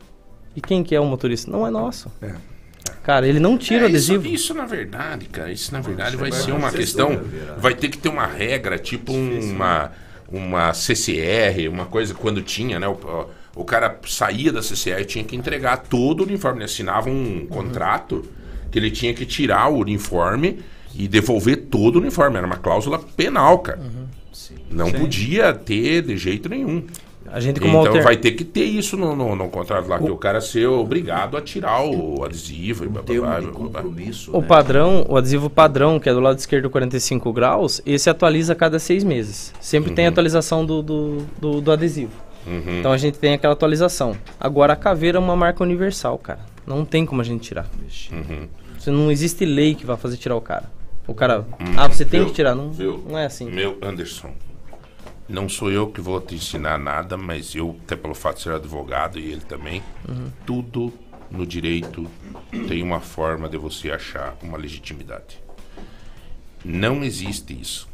e 0.56 0.60
quem 0.60 0.82
que 0.82 0.94
é 0.94 1.00
o 1.00 1.04
motorista? 1.04 1.50
Não 1.50 1.66
é 1.66 1.70
nosso. 1.70 2.10
Cara, 3.02 3.26
ele 3.26 3.40
não 3.40 3.56
tira 3.58 3.84
o 3.84 3.86
É, 3.86 3.90
isso, 3.90 4.12
adesivo. 4.12 4.26
isso 4.34 4.54
na 4.54 4.66
verdade, 4.66 5.26
cara, 5.26 5.50
isso 5.50 5.72
na 5.72 5.80
verdade 5.80 6.16
vai 6.16 6.30
vai 6.30 6.40
ser 6.40 6.52
uma 6.52 6.70
questão. 6.70 7.10
né? 7.10 7.54
Vai 7.58 7.74
ter 7.74 7.88
que 7.88 7.98
ter 7.98 8.08
uma 8.08 8.26
regra, 8.26 8.78
tipo 8.78 9.12
uma, 9.12 9.90
uma 10.30 10.72
CCR, 10.72 11.68
uma 11.68 11.86
coisa 11.86 12.14
quando 12.14 12.42
tinha, 12.42 12.78
né? 12.78 12.86
O, 12.86 13.26
o 13.56 13.64
cara 13.64 13.98
saía 14.06 14.52
da 14.52 14.62
CCR 14.62 15.00
e 15.00 15.04
tinha 15.04 15.24
que 15.24 15.34
entregar 15.36 15.78
todo 15.78 16.20
o 16.20 16.22
uniforme. 16.24 16.58
Ele 16.58 16.64
assinava 16.66 17.10
um 17.10 17.46
contrato 17.46 18.24
que 18.70 18.78
ele 18.78 18.90
tinha 18.90 19.12
que 19.12 19.26
tirar 19.26 19.68
o 19.68 19.78
uniforme 19.78 20.60
e 20.94 21.08
devolver 21.08 21.56
todo 21.70 21.96
o 21.96 21.98
uniforme. 22.00 22.36
Era 22.36 22.46
uma 22.46 22.56
cláusula 22.56 22.98
penal, 22.98 23.58
cara. 23.58 23.80
Não 24.70 24.86
Sim. 24.86 24.92
podia 24.98 25.52
ter 25.52 26.02
de 26.02 26.16
jeito 26.16 26.48
nenhum. 26.48 26.84
A 27.26 27.38
gente 27.40 27.60
como 27.60 27.72
então 27.78 27.86
alter- 27.86 28.02
vai 28.02 28.16
ter 28.16 28.32
que 28.32 28.44
ter 28.44 28.64
isso 28.64 28.96
no, 28.96 29.14
no, 29.14 29.36
no 29.36 29.48
contrato 29.48 29.88
lá, 29.88 29.98
que 29.98 30.10
o 30.10 30.16
cara 30.16 30.40
ser 30.40 30.66
obrigado 30.66 31.36
a 31.36 31.40
tirar 31.40 31.82
o 31.84 32.24
adesivo 32.24 32.84
e 32.84 32.88
blá, 32.88 33.00
blá, 33.02 33.40
blá, 33.40 33.50
blá, 33.50 33.82
blá. 33.82 33.82
O 34.32 34.42
padrão, 34.42 35.06
o 35.08 35.16
adesivo 35.16 35.48
padrão, 35.48 36.00
que 36.00 36.08
é 36.08 36.12
do 36.12 36.20
lado 36.20 36.38
esquerdo 36.38 36.68
45 36.68 37.32
graus, 37.32 37.80
esse 37.86 38.10
atualiza 38.10 38.52
a 38.52 38.56
cada 38.56 38.78
seis 38.78 39.04
meses. 39.04 39.52
Sempre 39.60 39.92
tem 39.92 40.06
atualização 40.06 40.66
do, 40.66 40.82
do, 40.82 41.18
do, 41.40 41.60
do 41.60 41.72
adesivo. 41.72 42.12
Uhum. 42.46 42.80
Então 42.80 42.92
a 42.92 42.98
gente 42.98 43.18
tem 43.18 43.34
aquela 43.34 43.52
atualização. 43.52 44.16
Agora 44.38 44.72
a 44.72 44.76
caveira 44.76 45.16
é 45.16 45.20
uma 45.20 45.36
marca 45.36 45.62
universal, 45.62 46.18
cara. 46.18 46.40
Não 46.66 46.84
tem 46.84 47.06
como 47.06 47.20
a 47.20 47.24
gente 47.24 47.42
tirar. 47.42 47.70
Uhum. 48.12 48.48
Você 48.78 48.90
não 48.90 49.12
existe 49.12 49.44
lei 49.44 49.76
que 49.76 49.86
vai 49.86 49.96
fazer 49.96 50.16
tirar 50.16 50.34
o 50.36 50.40
cara. 50.40 50.64
O 51.06 51.14
cara, 51.14 51.40
Hum, 51.60 51.74
ah, 51.76 51.88
você 51.88 52.04
tem 52.04 52.20
viu? 52.20 52.28
que 52.28 52.34
tirar. 52.34 52.54
Não, 52.54 52.70
Viu? 52.72 53.04
não 53.08 53.18
é 53.18 53.26
assim. 53.26 53.50
Meu 53.50 53.78
Anderson, 53.82 54.32
não 55.28 55.48
sou 55.48 55.70
eu 55.70 55.88
que 55.88 56.00
vou 56.00 56.20
te 56.20 56.34
ensinar 56.34 56.78
nada, 56.78 57.16
mas 57.16 57.54
eu, 57.54 57.76
até 57.84 57.96
pelo 57.96 58.14
fato 58.14 58.36
de 58.36 58.42
ser 58.44 58.52
advogado 58.54 59.18
e 59.18 59.30
ele 59.32 59.40
também, 59.40 59.82
Uhum. 60.08 60.30
tudo 60.46 60.92
no 61.30 61.46
direito 61.46 62.06
tem 62.68 62.82
uma 62.82 63.00
forma 63.00 63.48
de 63.48 63.56
você 63.56 63.90
achar 63.90 64.36
uma 64.42 64.56
legitimidade. 64.58 65.40
Não 66.64 67.02
existe 67.02 67.58
isso. 67.58 67.88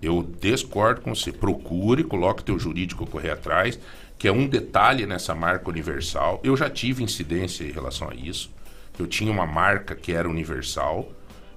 Eu 0.00 0.22
discordo 0.40 1.00
com 1.00 1.14
você. 1.14 1.32
Procure, 1.32 2.04
coloque 2.04 2.44
teu 2.44 2.58
jurídico 2.58 3.06
correr 3.06 3.30
atrás, 3.30 3.78
que 4.18 4.28
é 4.28 4.32
um 4.32 4.46
detalhe 4.46 5.06
nessa 5.06 5.34
marca 5.34 5.68
universal. 5.68 6.40
Eu 6.44 6.56
já 6.56 6.68
tive 6.70 7.02
incidência 7.02 7.64
em 7.64 7.70
relação 7.72 8.08
a 8.10 8.14
isso. 8.14 8.50
Eu 8.98 9.06
tinha 9.06 9.32
uma 9.32 9.46
marca 9.46 9.94
que 9.94 10.12
era 10.12 10.28
universal. 10.28 11.08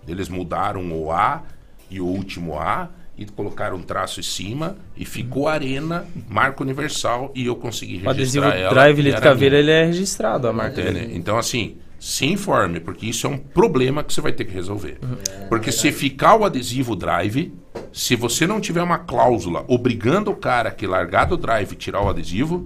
Eles 0.07 0.29
mudaram 0.29 0.91
o 0.91 1.11
A 1.11 1.43
e 1.89 1.99
o 1.99 2.05
último 2.05 2.57
A 2.59 2.89
e 3.17 3.25
colocaram 3.25 3.77
um 3.77 3.81
traço 3.81 4.19
em 4.19 4.23
cima 4.23 4.75
e 4.97 5.05
ficou 5.05 5.47
Arena, 5.47 6.05
marca 6.27 6.61
universal, 6.61 7.31
e 7.33 7.45
eu 7.45 7.55
consegui 7.55 8.01
O 8.05 8.09
adesivo 8.09 8.45
registrar 8.45 8.59
ela. 8.61 8.73
Drive 8.73 9.07
era 9.07 9.21
Caveira, 9.21 9.55
minha. 9.57 9.59
ele 9.61 9.71
é 9.71 9.85
registrado, 9.85 10.47
a 10.47 10.53
marca 10.53 10.81
Entende? 10.81 10.99
dele. 10.99 11.17
Então, 11.17 11.37
assim, 11.37 11.77
se 11.97 12.25
informe, 12.25 12.79
porque 12.79 13.05
isso 13.05 13.25
é 13.25 13.29
um 13.29 13.37
problema 13.37 14.03
que 14.03 14.13
você 14.13 14.19
vai 14.19 14.33
ter 14.33 14.43
que 14.43 14.53
resolver. 14.53 14.99
Porque 15.47 15.71
se 15.71 15.91
ficar 15.91 16.35
o 16.35 16.43
adesivo 16.43 16.95
drive, 16.95 17.53
se 17.91 18.15
você 18.15 18.45
não 18.45 18.59
tiver 18.59 18.83
uma 18.83 18.99
cláusula 18.99 19.63
obrigando 19.67 20.29
o 20.29 20.35
cara 20.35 20.69
que 20.69 20.85
largar 20.85 21.25
do 21.25 21.37
drive 21.37 21.71
e 21.71 21.75
tirar 21.75 22.01
o 22.01 22.09
adesivo, 22.09 22.65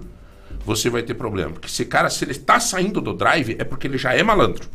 você 0.64 0.90
vai 0.90 1.02
ter 1.02 1.14
problema. 1.14 1.52
Porque 1.52 1.68
se 1.68 1.84
cara, 1.84 2.10
se 2.10 2.24
ele 2.24 2.32
está 2.32 2.58
saindo 2.58 3.00
do 3.00 3.14
drive, 3.14 3.54
é 3.58 3.64
porque 3.64 3.86
ele 3.86 3.96
já 3.96 4.12
é 4.12 4.22
malandro. 4.22 4.68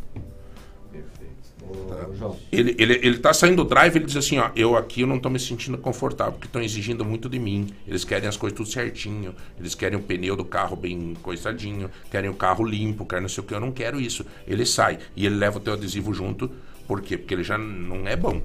Ele, 2.52 2.76
ele, 2.78 2.94
ele 3.02 3.18
tá 3.18 3.34
saindo 3.34 3.64
do 3.64 3.70
drive, 3.70 3.96
ele 3.96 4.06
diz 4.06 4.16
assim, 4.16 4.38
ó, 4.38 4.50
eu 4.56 4.76
aqui 4.76 5.02
eu 5.02 5.08
não 5.08 5.20
tô 5.20 5.30
me 5.30 5.40
sentindo 5.40 5.78
confortável, 5.78 6.34
porque 6.34 6.48
estão 6.48 6.62
exigindo 6.62 7.04
muito 7.06 7.30
de 7.30 7.40
mim. 7.40 7.68
Eles 7.88 8.04
querem 8.04 8.28
as 8.28 8.38
coisas 8.38 8.56
tudo 8.56 8.70
certinho, 8.70 9.34
eles 9.60 9.76
querem 9.76 9.98
o 9.98 10.02
pneu 10.02 10.36
do 10.36 10.46
carro 10.46 10.76
bem 10.76 11.16
coisadinho, 11.22 11.90
querem 12.12 12.30
o 12.30 12.34
carro 12.34 12.64
limpo, 12.64 13.06
querem 13.06 13.24
não 13.24 13.30
sei 13.30 13.44
o 13.44 13.48
que, 13.48 13.54
eu 13.54 13.60
não 13.60 13.72
quero 13.72 14.00
isso. 14.00 14.26
Ele 14.48 14.66
sai 14.66 15.00
e 15.16 15.26
ele 15.26 15.36
leva 15.36 15.58
o 15.58 15.62
teu 15.62 15.74
adesivo 15.74 16.14
junto, 16.14 16.50
por 16.88 17.02
quê? 17.02 17.18
Porque 17.18 17.34
ele 17.34 17.44
já 17.44 17.58
não 17.58 18.08
é 18.08 18.16
bom. 18.16 18.42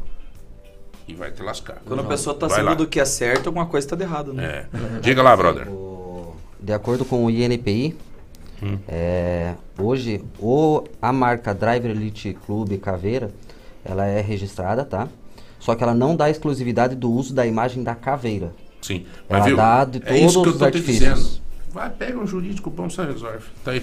E 1.07 1.15
vai 1.15 1.31
te 1.31 1.43
lascar. 1.43 1.83
Quando 1.85 2.01
a 2.01 2.05
pessoa 2.05 2.37
tá 2.37 2.47
Vai 2.47 2.63
saindo 2.63 2.77
do 2.77 2.87
que 2.87 3.01
é 3.01 3.05
certo, 3.05 3.49
alguma 3.49 3.67
coisa 3.67 3.89
tá 3.89 3.97
de 3.97 4.03
errado, 4.05 4.33
né? 4.33 4.67
É. 4.73 5.01
Diga 5.01 5.23
lá, 5.23 5.37
brother. 5.37 5.67
De 6.61 6.73
acordo 6.73 7.05
com 7.05 7.25
o 7.25 7.31
INPI, 7.31 7.97
Hum. 8.63 8.79
é, 8.89 9.55
hoje 9.79 10.23
o, 10.39 10.85
a 11.01 11.13
marca 11.13 11.55
Driver 11.55 11.91
Elite 11.91 12.37
Clube 12.47 12.77
Caveira, 12.79 13.31
ela 13.85 14.07
é 14.07 14.21
registrada, 14.21 14.85
tá? 14.85 15.09
Só 15.59 15.75
que 15.75 15.83
ela 15.83 15.95
não 15.95 16.15
dá 16.17 16.29
exclusividade 16.31 16.95
do 16.95 17.11
uso 17.11 17.35
da 17.35 17.47
imagem 17.47 17.83
da 17.83 17.95
caveira. 17.95 18.53
Sim. 18.83 19.05
Ela 19.29 19.39
Mas 19.41 19.47
viu? 19.47 19.57
dá 19.57 19.85
de 19.85 20.03
é 20.07 20.19
isso 20.19 20.35
todos 20.35 20.43
que 20.43 20.49
eu 20.49 20.57
os 20.57 20.63
artifícios. 20.63 20.99
dizendo. 21.19 21.41
Vai, 21.73 21.89
pega 21.91 22.19
um 22.19 22.27
jurídico 22.27 22.69
bom, 22.71 22.89
você 22.91 23.05
resolve. 23.05 23.45
Tá 23.65 23.71
aí. 23.73 23.83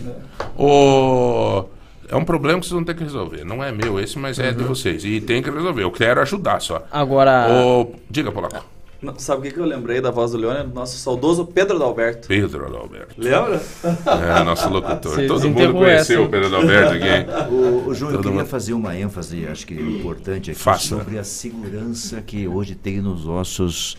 O... 0.57 1.65
É 2.09 2.15
um 2.15 2.23
problema 2.25 2.59
que 2.59 2.65
vocês 2.65 2.73
vão 2.73 2.84
ter 2.84 2.95
que 2.95 3.03
resolver. 3.03 3.43
Não 3.43 3.63
é 3.63 3.71
meu 3.71 3.99
esse, 3.99 4.17
mas 4.17 4.39
é 4.39 4.51
de 4.51 4.61
Uhum. 4.61 4.67
vocês. 4.69 5.03
E 5.05 5.19
tem 5.21 5.41
que 5.43 5.49
resolver. 5.49 5.84
Eu 5.84 5.91
quero 5.91 6.21
ajudar 6.21 6.61
só. 6.61 6.84
Agora- 6.91 7.47
O... 7.51 7.93
Diga, 8.09 8.32
Polaco. 8.32 8.63
Não, 9.02 9.18
sabe 9.20 9.39
o 9.39 9.43
que, 9.43 9.52
que 9.52 9.60
eu 9.60 9.66
lembrei 9.66 10.02
da 10.02 10.10
voz 10.10 10.32
do 10.32 10.38
Leone? 10.38 10.72
Nosso 10.74 10.98
saudoso 10.98 11.45
Pedro 11.45 11.78
Dalberto. 11.78 12.28
Pedro 12.28 12.66
Adalberto. 12.66 13.14
Lembra? 13.18 13.62
É, 13.84 14.43
nosso 14.43 14.68
locutor. 14.70 15.28
Todo 15.28 15.50
mundo 15.50 15.74
conheceu 15.74 16.20
essa, 16.22 16.28
o 16.28 16.30
Pedro 16.30 16.48
Adalberto 16.48 16.93
aqui. 16.93 17.52
O, 17.54 17.89
o 17.89 17.93
João, 17.93 18.12
eu 18.12 18.18
Todo 18.18 18.24
queria 18.26 18.39
mundo- 18.39 18.50
fazer 18.50 18.74
uma 18.74 18.98
ênfase, 18.98 19.45
acho 19.48 19.68
que 19.68 19.76
importante 19.76 20.50
aqui, 20.52 20.60
Faça. 20.60 20.88
sobre 20.88 21.18
a 21.20 21.24
segurança 21.24 22.22
que 22.22 22.48
hoje 22.48 22.74
tem 22.76 23.00
nos 23.00 23.28
ossos, 23.28 23.98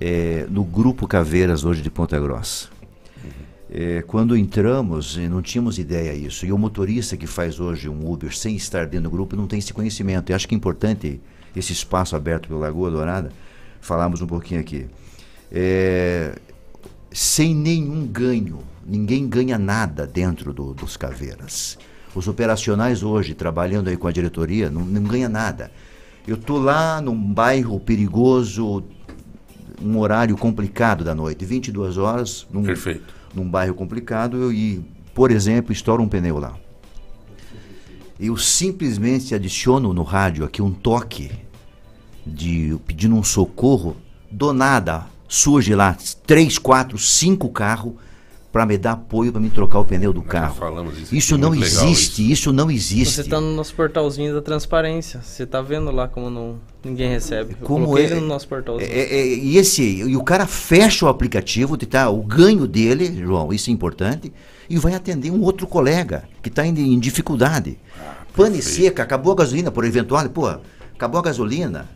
eh, 0.00 0.46
no 0.48 0.62
Grupo 0.64 1.06
Caveiras 1.08 1.64
hoje 1.64 1.82
de 1.82 1.90
Ponta 1.90 2.18
Grossa. 2.20 2.68
Eh, 3.72 4.02
quando 4.06 4.36
entramos, 4.36 5.16
não 5.16 5.42
tínhamos 5.42 5.78
ideia 5.78 6.12
disso. 6.18 6.46
E 6.46 6.52
o 6.52 6.58
motorista 6.58 7.16
que 7.16 7.26
faz 7.26 7.58
hoje 7.60 7.88
um 7.88 8.10
Uber 8.10 8.34
sem 8.36 8.54
estar 8.56 8.86
dentro 8.86 9.04
do 9.04 9.10
grupo 9.10 9.34
não 9.36 9.46
tem 9.46 9.58
esse 9.58 9.72
conhecimento. 9.72 10.30
E 10.30 10.34
acho 10.34 10.46
que 10.48 10.54
é 10.54 10.56
importante 10.58 11.20
esse 11.54 11.72
espaço 11.72 12.14
aberto 12.16 12.48
pela 12.48 12.60
Lagoa 12.60 12.90
Dourada, 12.90 13.30
falarmos 13.80 14.20
um 14.22 14.26
pouquinho 14.26 14.60
aqui. 14.60 14.86
Eh, 15.52 16.34
sem 17.12 17.54
nenhum 17.54 18.06
ganho, 18.06 18.60
ninguém 18.86 19.28
ganha 19.28 19.58
nada 19.58 20.06
dentro 20.06 20.52
do- 20.52 20.72
dos 20.74 20.96
caveiras. 20.96 21.76
Os 22.14 22.28
operacionais 22.28 23.02
hoje, 23.02 23.34
trabalhando 23.34 23.88
aí 23.88 23.96
com 23.96 24.06
a 24.08 24.12
diretoria, 24.12 24.70
não, 24.70 24.82
não 24.82 25.02
ganha 25.02 25.28
nada. 25.28 25.70
Eu 26.26 26.36
tô 26.36 26.58
lá 26.58 27.00
num 27.00 27.16
bairro 27.32 27.80
perigoso, 27.80 28.84
um 29.82 29.98
horário 29.98 30.36
complicado 30.36 31.02
da 31.04 31.14
noite, 31.14 31.44
22 31.44 31.96
horas, 31.98 32.46
num, 32.52 32.62
num 33.34 33.48
bairro 33.48 33.74
complicado, 33.74 34.36
eu, 34.36 34.52
e, 34.52 34.84
por 35.14 35.30
exemplo, 35.30 35.72
estoura 35.72 36.02
um 36.02 36.08
pneu 36.08 36.38
lá. 36.38 36.56
Eu 38.18 38.36
simplesmente 38.36 39.34
adiciono 39.34 39.92
no 39.94 40.02
rádio 40.02 40.44
aqui 40.44 40.60
um 40.60 40.70
toque 40.72 41.30
de 42.26 42.78
pedindo 42.86 43.14
um 43.14 43.22
socorro, 43.22 43.96
do 44.30 44.52
nada 44.52 45.06
surge 45.28 45.74
lá 45.74 45.96
três, 46.26 46.58
quatro, 46.58 46.98
cinco 46.98 47.48
carros 47.48 47.94
para 48.52 48.66
me 48.66 48.76
dar 48.76 48.92
apoio 48.92 49.30
para 49.30 49.40
me 49.40 49.48
trocar 49.48 49.78
o 49.78 49.84
pneu 49.84 50.12
do 50.12 50.22
carro. 50.22 50.56
falamos 50.56 50.98
isso 50.98 51.14
Isso 51.14 51.38
não 51.38 51.54
existe, 51.54 52.32
isso. 52.32 52.52
não 52.52 52.68
existe. 52.68 53.14
Você 53.22 53.24
tá 53.24 53.40
no 53.40 53.54
nosso 53.54 53.72
portalzinho 53.74 54.34
da 54.34 54.42
transparência. 54.42 55.20
Você 55.22 55.46
tá 55.46 55.62
vendo 55.62 55.90
lá 55.92 56.08
como 56.08 56.28
não, 56.28 56.56
ninguém 56.84 57.08
recebe. 57.08 57.56
Eu 57.60 57.64
Como 57.66 57.96
é- 57.96 58.02
ele 58.02 58.16
no 58.16 58.26
nosso 58.26 58.48
portalzinho. 58.48 58.90
É, 58.90 59.02
é, 59.02 59.26
e 59.26 59.56
esse 59.56 59.82
e 59.82 60.16
o 60.16 60.24
cara 60.24 60.46
fecha 60.46 61.06
o 61.06 61.08
aplicativo, 61.08 61.76
de 61.76 61.86
tá, 61.86 62.10
o 62.10 62.22
ganho 62.22 62.66
dele, 62.66 63.22
João, 63.22 63.52
isso 63.52 63.70
é 63.70 63.72
importante, 63.72 64.32
e 64.68 64.76
vai 64.76 64.94
atender 64.94 65.30
um 65.30 65.42
outro 65.42 65.68
colega 65.68 66.24
que 66.42 66.48
está 66.48 66.66
em, 66.66 66.76
em 66.76 66.98
dificuldade. 66.98 67.78
Pane 68.34 68.60
seca, 68.62 69.04
acabou 69.04 69.32
a 69.32 69.36
gasolina, 69.36 69.70
por 69.70 69.84
eventual, 69.84 70.28
pô, 70.28 70.48
acabou 70.92 71.20
a 71.20 71.22
gasolina, 71.22 71.88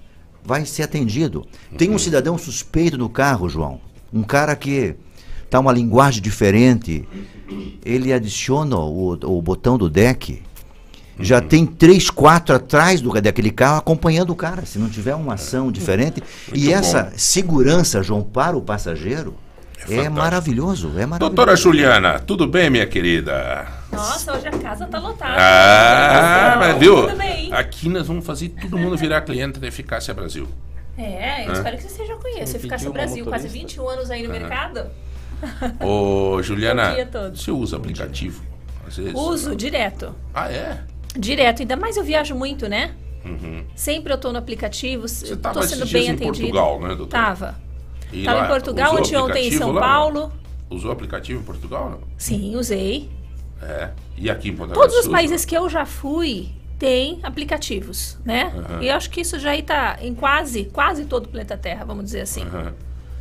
vai 0.45 0.65
ser 0.67 0.83
atendido. 0.83 1.47
Tem 1.77 1.91
um 1.91 1.99
cidadão 1.99 2.37
suspeito 2.37 2.99
no 2.99 3.09
carro, 3.09 3.49
João, 3.49 3.81
um 4.13 4.23
cara 4.23 4.55
que 4.55 4.95
tá 5.49 5.59
uma 5.59 5.73
linguagem 5.73 6.21
diferente, 6.21 7.09
ele 7.85 8.13
adiciona 8.13 8.77
o, 8.77 9.13
o 9.13 9.43
botão 9.43 9.79
do 9.79 9.89
deck. 9.89 10.43
Já 11.19 11.41
tem 11.41 11.65
três, 11.65 12.11
quatro 12.11 12.57
atrás 12.57 13.01
do, 13.01 13.13
daquele 13.21 13.53
carro 13.53 13.79
acompanhando 13.79 14.31
o 14.31 14.37
cara, 14.37 14.67
se 14.67 14.81
não 14.81 14.89
tiver 14.89 15.15
uma 15.15 15.35
ação 15.35 15.71
diferente. 15.71 16.21
e 16.53 16.65
Muito 16.65 16.75
essa 16.75 17.05
bom. 17.05 17.13
segurança, 17.17 18.03
João, 18.03 18.23
para 18.23 18.57
o 18.57 18.61
passageiro 18.61 19.35
é, 19.89 20.09
maravilhoso. 20.09 20.89
É 20.89 21.07
maravilhoso. 21.07 21.19
Doutora 21.19 21.57
Juliana, 21.57 22.19
tudo 22.19 22.47
bem, 22.47 22.71
minha 22.71 22.87
querida? 22.87 23.67
Nossa, 23.93 24.37
hoje 24.37 24.49
a 24.49 24.51
casa 24.51 24.87
tá 24.87 24.99
lotada. 24.99 25.37
Ah, 25.39 26.57
mas 26.59 26.79
viu? 26.79 27.07
Aqui 27.53 27.89
nós 27.89 28.07
vamos 28.07 28.25
fazer 28.25 28.49
todo 28.51 28.77
mundo 28.79 28.97
virar 28.97 29.21
cliente 29.23 29.59
da 29.59 29.67
Eficácia 29.69 30.13
Brasil. 30.15 30.49
É, 30.97 31.45
eu 31.47 31.51
Hã? 31.51 31.53
espero 31.55 31.77
que 31.77 31.83
você 31.85 32.07
já 32.07 32.17
conheça. 32.17 32.57
Eficácia 32.57 32.91
Brasil, 32.91 33.25
quase 33.25 33.47
motorista? 33.49 33.77
21 33.77 33.89
anos 33.89 34.11
aí 34.11 34.23
no 34.23 34.31
mercado. 34.31 34.87
Ô, 35.81 36.41
Juliana, 36.43 36.95
todos. 37.11 37.43
você 37.43 37.51
usa 37.51 37.77
aplicativo? 37.77 38.43
Às 38.87 38.97
vezes? 38.97 39.15
Uso 39.15 39.57
direto. 39.57 40.15
Ah, 40.33 40.51
é? 40.51 40.81
Direto. 41.17 41.61
Ainda 41.61 41.77
mais 41.77 41.97
eu 41.97 42.05
viajo 42.05 42.35
muito, 42.35 42.69
né? 42.69 42.93
Uhum. 43.25 43.65
Sempre 43.75 44.13
eu 44.13 44.19
tô 44.19 44.33
no 44.33 44.39
aplicativo, 44.39 45.09
Você 45.09 45.35
tô 45.37 45.63
sendo 45.63 45.87
bem 45.87 46.07
em 46.07 46.11
atendido. 46.11 46.25
Portugal, 46.53 46.81
né, 46.81 46.95
doutora? 46.95 47.23
Tava. 47.25 47.55
E 48.15 48.25
Tava 48.25 48.39
lá, 48.41 48.45
em 48.45 48.49
Portugal, 48.49 48.97
anteontem 48.97 49.49
em 49.49 49.53
São 49.53 49.73
lá, 49.73 49.75
não? 49.75 49.81
Paulo. 49.81 50.33
Usou 50.71 50.91
aplicativo 50.93 51.41
em 51.41 51.45
Portugal, 51.45 51.91
não? 51.91 51.99
Sim, 52.17 52.57
usei. 52.57 53.11
É. 53.61 53.91
E 54.17 54.31
aqui 54.31 54.49
em 54.51 54.57
Ponta 54.57 54.73
Todos 54.75 54.95
os 54.95 55.01
usa? 55.03 55.11
países 55.11 55.45
que 55.45 55.57
eu 55.57 55.69
já 55.69 55.85
fui 55.85 56.49
têm 56.79 57.19
aplicativos, 57.23 58.19
né? 58.25 58.53
Aham. 58.57 58.83
E 58.83 58.89
eu 58.89 58.95
acho 58.95 59.11
que 59.11 59.21
isso 59.21 59.39
já 59.39 59.57
está 59.57 59.99
em 60.01 60.15
quase, 60.15 60.65
quase 60.67 61.05
todo 61.05 61.27
o 61.27 61.29
planeta 61.29 61.57
Terra, 61.57 61.85
vamos 61.85 62.05
dizer 62.05 62.21
assim. 62.23 62.43
Aham. 62.43 62.73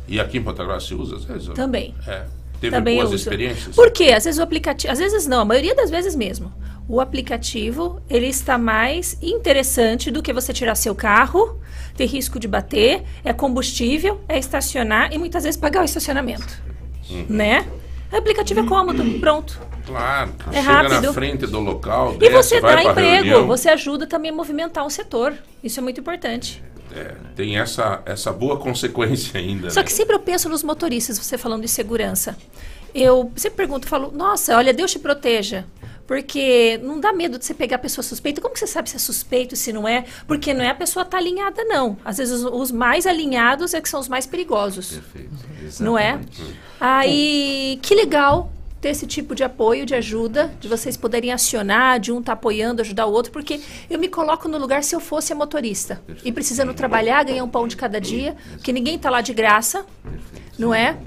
E 0.06 0.20
aqui 0.20 0.38
em 0.38 0.42
Ponta 0.42 0.64
Grossa 0.64 0.86
se 0.86 0.94
usa 0.94 1.16
às 1.16 1.24
vezes? 1.24 1.48
Também. 1.48 1.94
É. 2.06 2.24
Teve 2.60 2.76
Também 2.76 2.96
boas 2.96 3.12
experiências? 3.12 3.74
Por 3.74 3.90
quê? 3.90 4.12
Às 4.12 4.24
vezes 4.24 4.38
o 4.38 4.42
aplicativo, 4.42 4.92
às 4.92 4.98
vezes 4.98 5.26
não, 5.26 5.40
a 5.40 5.44
maioria 5.44 5.74
das 5.74 5.90
vezes 5.90 6.14
mesmo. 6.14 6.52
O 6.88 7.00
aplicativo, 7.00 8.02
ele 8.10 8.26
está 8.26 8.58
mais 8.58 9.16
interessante 9.22 10.10
do 10.10 10.22
que 10.22 10.32
você 10.32 10.52
tirar 10.52 10.74
seu 10.74 10.94
carro, 10.94 11.58
ter 11.96 12.04
risco 12.06 12.38
de 12.38 12.46
bater, 12.46 13.02
é 13.24 13.32
combustível, 13.32 14.20
é 14.28 14.38
estacionar 14.38 15.12
e 15.12 15.16
muitas 15.18 15.44
vezes 15.44 15.58
pagar 15.58 15.80
o 15.82 15.84
estacionamento, 15.84 16.62
Uhum. 17.10 17.26
né? 17.28 17.66
O 18.12 18.16
aplicativo 18.16 18.60
é 18.60 18.64
cômodo, 18.66 19.02
pronto. 19.18 19.58
Claro. 19.86 20.32
É 20.52 20.62
chega 20.62 20.82
na 20.82 20.88
rápido. 20.88 21.12
frente 21.12 21.46
do 21.46 21.60
local, 21.60 22.14
E 22.14 22.18
desce, 22.18 22.32
você 22.34 22.60
vai 22.60 22.76
dá 22.84 22.90
emprego, 22.90 23.24
reunião. 23.24 23.46
você 23.46 23.68
ajuda 23.70 24.06
também 24.06 24.30
a 24.30 24.34
movimentar 24.34 24.84
um 24.86 24.90
setor. 24.90 25.34
Isso 25.62 25.80
é 25.80 25.82
muito 25.82 26.00
importante. 26.00 26.62
É, 26.94 27.14
tem 27.34 27.58
essa, 27.58 28.02
essa 28.06 28.32
boa 28.32 28.56
consequência 28.58 29.38
ainda. 29.40 29.68
Só 29.70 29.80
né? 29.80 29.84
que 29.86 29.92
sempre 29.92 30.14
eu 30.14 30.20
penso 30.20 30.48
nos 30.48 30.62
motoristas, 30.62 31.18
você 31.18 31.36
falando 31.36 31.62
de 31.62 31.68
segurança. 31.68 32.36
Eu 32.94 33.32
sempre 33.36 33.56
pergunto, 33.58 33.88
falo, 33.88 34.10
nossa, 34.12 34.56
olha, 34.56 34.72
Deus 34.72 34.92
te 34.92 34.98
proteja. 34.98 35.64
Porque 36.06 36.78
não 36.82 37.00
dá 37.00 37.12
medo 37.12 37.38
de 37.38 37.44
você 37.44 37.54
pegar 37.54 37.76
a 37.76 37.78
pessoa 37.78 38.02
suspeita. 38.02 38.40
Como 38.40 38.52
que 38.52 38.60
você 38.60 38.66
sabe 38.66 38.90
se 38.90 38.96
é 38.96 38.98
suspeito, 38.98 39.56
se 39.56 39.72
não 39.72 39.88
é? 39.88 40.04
Porque 40.26 40.52
não 40.52 40.62
é 40.62 40.68
a 40.68 40.74
pessoa 40.74 41.04
tá 41.04 41.16
alinhada, 41.16 41.64
não. 41.64 41.96
Às 42.04 42.18
vezes 42.18 42.42
os, 42.42 42.44
os 42.44 42.70
mais 42.70 43.06
alinhados 43.06 43.72
é 43.72 43.80
que 43.80 43.88
são 43.88 44.00
os 44.00 44.08
mais 44.08 44.26
perigosos. 44.26 45.00
Não 45.80 45.98
é? 45.98 46.20
Aí, 46.78 47.78
que 47.80 47.94
legal 47.94 48.52
ter 48.84 48.90
esse 48.90 49.06
tipo 49.06 49.34
de 49.34 49.42
apoio, 49.42 49.86
de 49.86 49.94
ajuda, 49.94 50.52
de 50.60 50.68
vocês 50.68 50.94
poderem 50.94 51.32
acionar, 51.32 51.98
de 51.98 52.12
um 52.12 52.20
estar 52.20 52.34
apoiando, 52.34 52.82
ajudar 52.82 53.06
o 53.06 53.12
outro, 53.12 53.32
porque 53.32 53.58
eu 53.88 53.98
me 53.98 54.08
coloco 54.08 54.46
no 54.46 54.58
lugar 54.58 54.84
se 54.84 54.94
eu 54.94 55.00
fosse 55.00 55.32
a 55.32 55.36
motorista 55.36 56.02
e 56.22 56.30
precisando 56.30 56.74
trabalhar, 56.74 57.24
ganhar 57.24 57.42
um 57.42 57.48
pão 57.48 57.66
de 57.66 57.78
cada 57.78 57.98
dia, 57.98 58.36
porque 58.50 58.74
ninguém 58.74 58.96
está 58.96 59.08
lá 59.08 59.22
de 59.22 59.32
graça, 59.32 59.86
não 60.58 60.74
é? 60.74 60.98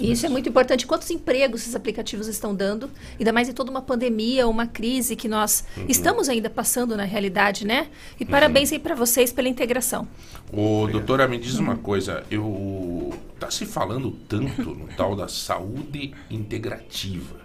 E 0.00 0.10
isso 0.10 0.26
é 0.26 0.28
muito 0.28 0.48
importante. 0.48 0.86
Quantos 0.86 1.10
empregos 1.10 1.62
esses 1.62 1.74
aplicativos 1.74 2.26
estão 2.26 2.54
dando? 2.54 2.90
Ainda 3.18 3.32
mais 3.32 3.48
em 3.48 3.52
toda 3.52 3.70
uma 3.70 3.80
pandemia, 3.82 4.46
uma 4.48 4.66
crise 4.66 5.14
que 5.14 5.28
nós 5.28 5.64
Uhum. 5.76 5.84
estamos 5.88 6.28
ainda 6.28 6.50
passando 6.50 6.96
na 6.96 7.04
realidade, 7.04 7.66
né? 7.66 7.88
E 8.18 8.24
parabéns 8.24 8.72
aí 8.72 8.78
para 8.78 8.94
vocês 8.94 9.32
pela 9.32 9.48
integração. 9.48 10.06
Ô, 10.52 10.86
doutora, 10.86 11.28
me 11.28 11.38
diz 11.38 11.54
uma 11.58 11.76
coisa. 11.76 12.24
Eu 12.30 13.12
tá 13.38 13.50
se 13.50 13.66
falando 13.66 14.10
tanto 14.28 14.74
no 14.74 14.88
tal 14.96 15.14
da 15.14 15.28
saúde 15.28 16.12
integrativa. 16.30 17.40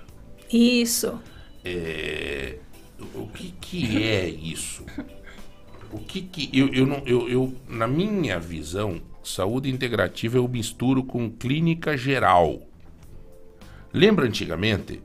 Isso. 0.52 1.20
É, 1.64 2.58
o 3.14 3.28
que 3.28 3.54
que 3.62 4.04
é 4.04 4.28
isso? 4.28 4.84
O 5.94 6.00
que 6.00 6.22
que 6.22 6.50
eu, 6.58 6.74
eu 6.74 6.86
não 6.86 7.04
eu, 7.06 7.30
eu 7.30 7.54
na 7.68 7.88
minha 7.88 8.40
visão 8.40 9.00
saúde 9.24 9.70
integrativa 9.70 10.38
eu 10.38 10.48
misturo 10.48 11.04
com 11.04 11.30
clínica 11.30 11.96
geral. 11.96 12.62
Lembra 13.94 14.26
antigamente 14.26 15.02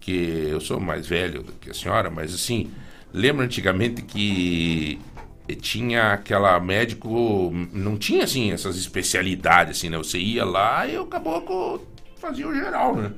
que 0.00 0.48
eu 0.50 0.60
sou 0.60 0.80
mais 0.80 1.06
velho 1.06 1.42
do 1.42 1.52
que 1.52 1.70
a 1.70 1.74
senhora, 1.74 2.10
mas 2.10 2.34
assim 2.34 2.70
lembra 3.12 3.44
antigamente 3.44 4.02
que 4.02 4.98
tinha 5.54 6.12
aquela 6.12 6.58
médico. 6.58 7.52
Não 7.72 7.96
tinha 7.96 8.24
assim 8.24 8.50
essas 8.50 8.76
especialidades, 8.76 9.78
assim, 9.78 9.88
né? 9.88 9.96
Você 9.96 10.18
ia 10.18 10.44
lá 10.44 10.86
e 10.86 10.98
o 10.98 11.06
caboclo 11.06 11.86
fazia 12.16 12.48
o 12.48 12.54
geral, 12.54 12.96
né? 12.96 13.12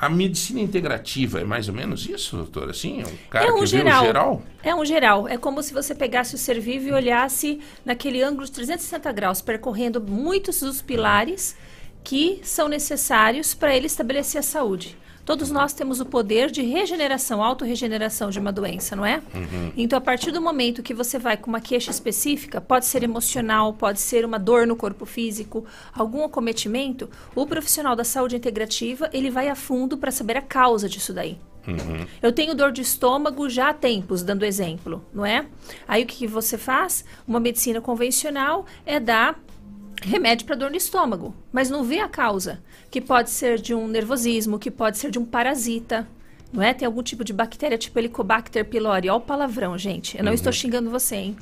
A 0.00 0.08
medicina 0.08 0.60
integrativa 0.60 1.40
é 1.40 1.44
mais 1.44 1.68
ou 1.68 1.74
menos 1.74 2.06
isso, 2.06 2.36
doutor? 2.36 2.70
Assim, 2.70 3.00
é 3.02 3.06
um 3.06 3.16
cara 3.30 3.46
é 3.46 3.52
um 3.52 3.60
que 3.60 3.66
geral. 3.66 3.92
vê 3.92 4.04
o 4.04 4.06
geral? 4.06 4.42
É 4.62 4.74
um 4.74 4.84
geral. 4.84 5.28
É 5.28 5.38
como 5.38 5.62
se 5.62 5.72
você 5.72 5.94
pegasse 5.94 6.34
o 6.34 6.38
ser 6.38 6.60
vivo 6.60 6.88
e 6.88 6.92
olhasse 6.92 7.60
naquele 7.84 8.22
ângulo 8.22 8.44
de 8.44 8.52
360 8.52 9.12
graus, 9.12 9.40
percorrendo 9.40 10.00
muitos 10.00 10.60
dos 10.60 10.82
pilares 10.82 11.56
que 12.02 12.40
são 12.42 12.68
necessários 12.68 13.54
para 13.54 13.74
ele 13.74 13.86
estabelecer 13.86 14.38
a 14.38 14.42
saúde. 14.42 14.96
Todos 15.24 15.50
nós 15.50 15.72
temos 15.72 16.00
o 16.00 16.04
poder 16.04 16.50
de 16.50 16.62
regeneração, 16.62 17.42
autorregeneração 17.42 18.30
de 18.30 18.38
uma 18.38 18.52
doença, 18.52 18.94
não 18.94 19.06
é? 19.06 19.22
Uhum. 19.34 19.72
Então, 19.76 19.98
a 19.98 20.00
partir 20.00 20.30
do 20.30 20.40
momento 20.40 20.82
que 20.82 20.92
você 20.92 21.18
vai 21.18 21.36
com 21.36 21.48
uma 21.48 21.60
queixa 21.60 21.90
específica, 21.90 22.60
pode 22.60 22.84
ser 22.86 23.02
emocional, 23.02 23.72
pode 23.72 24.00
ser 24.00 24.24
uma 24.24 24.38
dor 24.38 24.66
no 24.66 24.76
corpo 24.76 25.06
físico, 25.06 25.64
algum 25.94 26.24
acometimento, 26.24 27.08
o 27.34 27.46
profissional 27.46 27.96
da 27.96 28.04
saúde 28.04 28.36
integrativa, 28.36 29.08
ele 29.12 29.30
vai 29.30 29.48
a 29.48 29.54
fundo 29.54 29.96
para 29.96 30.10
saber 30.10 30.36
a 30.36 30.42
causa 30.42 30.88
disso 30.88 31.12
daí. 31.12 31.38
Uhum. 31.66 32.06
Eu 32.22 32.32
tenho 32.32 32.54
dor 32.54 32.72
de 32.72 32.82
estômago 32.82 33.48
já 33.48 33.70
há 33.70 33.74
tempos, 33.74 34.22
dando 34.22 34.44
exemplo, 34.44 35.02
não 35.12 35.24
é? 35.24 35.46
Aí 35.88 36.02
o 36.02 36.06
que, 36.06 36.16
que 36.16 36.26
você 36.26 36.58
faz? 36.58 37.04
Uma 37.26 37.40
medicina 37.40 37.80
convencional 37.80 38.66
é 38.84 39.00
dar 39.00 39.40
remédio 40.02 40.46
para 40.46 40.56
dor 40.56 40.70
no 40.70 40.76
estômago, 40.76 41.34
mas 41.50 41.70
não 41.70 41.82
vê 41.82 42.00
a 42.00 42.08
causa, 42.08 42.62
que 42.94 43.00
pode 43.00 43.28
ser 43.28 43.60
de 43.60 43.74
um 43.74 43.88
nervosismo, 43.88 44.56
que 44.56 44.70
pode 44.70 44.98
ser 44.98 45.10
de 45.10 45.18
um 45.18 45.24
parasita, 45.24 46.06
não 46.52 46.62
é? 46.62 46.72
Tem 46.72 46.86
algum 46.86 47.02
tipo 47.02 47.24
de 47.24 47.32
bactéria, 47.32 47.76
tipo 47.76 47.98
Helicobacter 47.98 48.64
pylori. 48.64 49.08
Olha 49.08 49.16
o 49.16 49.20
palavrão, 49.20 49.76
gente. 49.76 50.16
Eu 50.16 50.22
não 50.22 50.30
Uhum. 50.30 50.34
estou 50.36 50.52
xingando 50.52 50.88
você, 50.90 51.16
hein? 51.16 51.36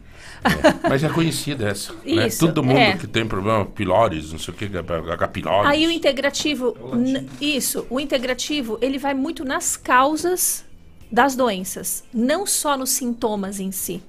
Mas 0.89 1.05
é 1.05 1.11
conhecida 1.11 1.69
essa. 1.69 1.93
né? 2.07 2.27
Isso, 2.29 2.47
Todo 2.47 2.63
mundo 2.63 2.79
é. 2.79 2.97
que 2.97 3.07
tem 3.07 3.27
problema, 3.27 3.67
pilores, 3.67 4.33
não 4.33 4.39
sei 4.39 4.55
o 4.55 4.57
que, 4.57 4.65
H. 4.65 5.29
pylori. 5.29 5.69
Aí 5.69 5.87
o 5.87 5.91
integrativo, 5.91 6.75
n- 6.95 7.29
isso, 7.39 7.87
o 7.91 8.01
integrativo, 8.01 8.79
ele 8.81 8.97
vai 8.97 9.13
muito 9.13 9.45
nas 9.45 9.77
causas 9.77 10.65
das 11.11 11.37
doenças, 11.37 12.03
não 12.15 12.47
só 12.47 12.79
nos 12.79 12.89
sintomas 12.89 13.61
em 13.61 13.71
si. 13.71 14.03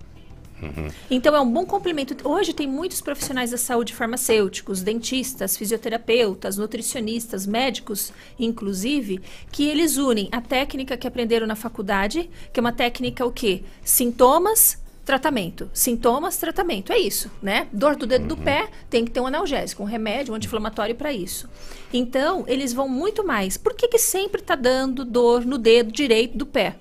Uhum. 0.63 0.89
Então 1.11 1.35
é 1.35 1.41
um 1.41 1.51
bom 1.51 1.65
complemento. 1.65 2.15
Hoje 2.27 2.53
tem 2.53 2.67
muitos 2.67 3.01
profissionais 3.01 3.51
da 3.51 3.57
saúde 3.57 3.93
farmacêuticos, 3.93 4.81
dentistas, 4.81 5.57
fisioterapeutas, 5.57 6.57
nutricionistas, 6.57 7.45
médicos, 7.45 8.13
inclusive, 8.39 9.21
que 9.51 9.67
eles 9.67 9.97
unem 9.97 10.29
a 10.31 10.39
técnica 10.39 10.95
que 10.95 11.07
aprenderam 11.07 11.45
na 11.45 11.55
faculdade, 11.55 12.29
que 12.51 12.59
é 12.59 12.61
uma 12.61 12.71
técnica 12.71 13.25
o 13.25 13.31
quê? 13.31 13.63
Sintomas, 13.83 14.81
tratamento. 15.03 15.69
Sintomas, 15.73 16.37
tratamento. 16.37 16.93
É 16.93 16.97
isso, 16.97 17.29
né? 17.41 17.67
Dor 17.73 17.95
do 17.95 18.07
dedo 18.07 18.27
do 18.27 18.37
pé, 18.37 18.69
tem 18.89 19.03
que 19.03 19.11
ter 19.11 19.19
um 19.19 19.27
analgésico, 19.27 19.83
um 19.83 19.85
remédio, 19.85 20.33
um 20.33 20.37
anti-inflamatório 20.37 20.95
para 20.95 21.11
isso. 21.11 21.49
Então, 21.91 22.45
eles 22.47 22.71
vão 22.73 22.87
muito 22.87 23.25
mais. 23.25 23.57
Por 23.57 23.73
que 23.73 23.87
que 23.87 23.99
sempre 23.99 24.41
está 24.41 24.55
dando 24.55 25.03
dor 25.03 25.45
no 25.45 25.57
dedo 25.57 25.91
direito 25.91 26.37
do 26.37 26.45
pé? 26.45 26.77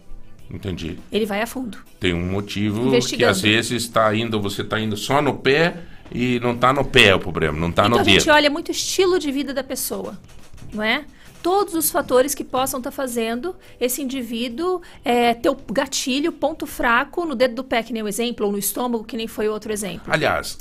Entendi. 0.50 0.98
Ele 1.10 1.26
vai 1.26 1.40
a 1.40 1.46
fundo. 1.46 1.78
Tem 1.98 2.12
um 2.12 2.30
motivo 2.30 2.90
que 3.00 3.24
às 3.24 3.40
vezes 3.40 3.82
está 3.84 4.14
indo, 4.14 4.40
você 4.40 4.62
está 4.62 4.78
indo 4.78 4.96
só 4.96 5.22
no 5.22 5.34
pé 5.34 5.76
e 6.10 6.38
não 6.40 6.52
está 6.52 6.72
no 6.72 6.84
pé 6.84 7.14
o 7.14 7.18
problema, 7.18 7.58
não 7.58 7.70
está 7.70 7.86
então 7.86 7.96
no 7.96 8.00
a 8.00 8.04
gente 8.04 8.24
dedo. 8.26 8.34
olha 8.34 8.50
muito 8.50 8.68
o 8.68 8.72
estilo 8.72 9.18
de 9.18 9.32
vida 9.32 9.54
da 9.54 9.64
pessoa, 9.64 10.18
não 10.72 10.82
é? 10.82 11.04
Todos 11.42 11.74
os 11.74 11.90
fatores 11.90 12.34
que 12.34 12.44
possam 12.44 12.78
estar 12.78 12.92
fazendo 12.92 13.56
esse 13.80 14.00
indivíduo 14.00 14.80
é, 15.04 15.34
ter 15.34 15.48
o 15.48 15.56
gatilho, 15.72 16.30
ponto 16.30 16.66
fraco 16.66 17.24
no 17.24 17.34
dedo 17.34 17.56
do 17.56 17.64
pé, 17.64 17.82
que 17.82 17.92
nem 17.92 18.02
o 18.02 18.08
exemplo, 18.08 18.46
ou 18.46 18.52
no 18.52 18.58
estômago, 18.58 19.02
que 19.02 19.16
nem 19.16 19.26
foi 19.26 19.48
outro 19.48 19.72
exemplo. 19.72 20.02
Aliás, 20.06 20.58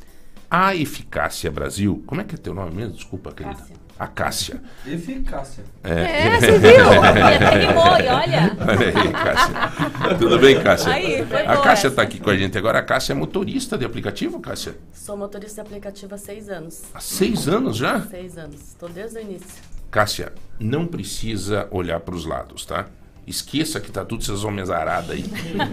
a 0.49 0.75
Eficácia 0.75 1.51
Brasil, 1.51 2.03
como 2.07 2.21
é 2.21 2.23
que 2.23 2.33
é 2.35 2.37
teu 2.37 2.53
nome 2.53 2.73
mesmo? 2.73 2.93
Desculpa, 2.93 3.31
querida. 3.31 3.61
A 3.61 3.80
Cássia. 4.07 4.61
Eficácia. 4.85 5.63
É, 5.83 6.39
você 6.39 6.57
viu? 6.57 6.85
Até 7.03 7.67
rimou, 7.67 7.83
olha. 7.83 8.15
Olha 8.15 8.87
aí, 8.87 9.11
Cássia. 9.11 10.17
Tudo 10.17 10.39
bem, 10.39 10.61
Cássia? 10.61 10.93
Aí, 10.93 11.25
foi 11.25 11.45
a 11.45 11.57
Cássia 11.57 11.87
está 11.87 12.01
aqui 12.01 12.19
com 12.19 12.29
a 12.29 12.37
gente 12.37 12.57
agora. 12.57 12.79
A 12.79 12.83
Cássia 12.83 13.13
é 13.13 13.15
motorista 13.15 13.77
de 13.77 13.85
aplicativo, 13.85 14.39
Cássia? 14.39 14.75
Sou 14.93 15.15
motorista 15.17 15.61
de 15.61 15.67
aplicativo 15.67 16.15
há 16.15 16.17
seis 16.17 16.49
anos. 16.49 16.83
Há 16.93 16.99
seis 16.99 17.47
anos 17.47 17.77
já? 17.77 18.01
Seis 18.01 18.37
anos. 18.37 18.61
Estou 18.61 18.89
desde 18.89 19.19
o 19.19 19.21
início. 19.21 19.61
Cássia, 19.89 20.33
não 20.59 20.87
precisa 20.87 21.67
olhar 21.69 21.99
para 21.99 22.15
os 22.15 22.25
lados, 22.25 22.65
tá? 22.65 22.87
Esqueça 23.27 23.79
que 23.79 23.91
tá 23.91 24.03
tudo 24.03 24.23
essas 24.23 24.43
homens 24.43 24.69
aradas 24.69 25.11
aí. 25.11 25.25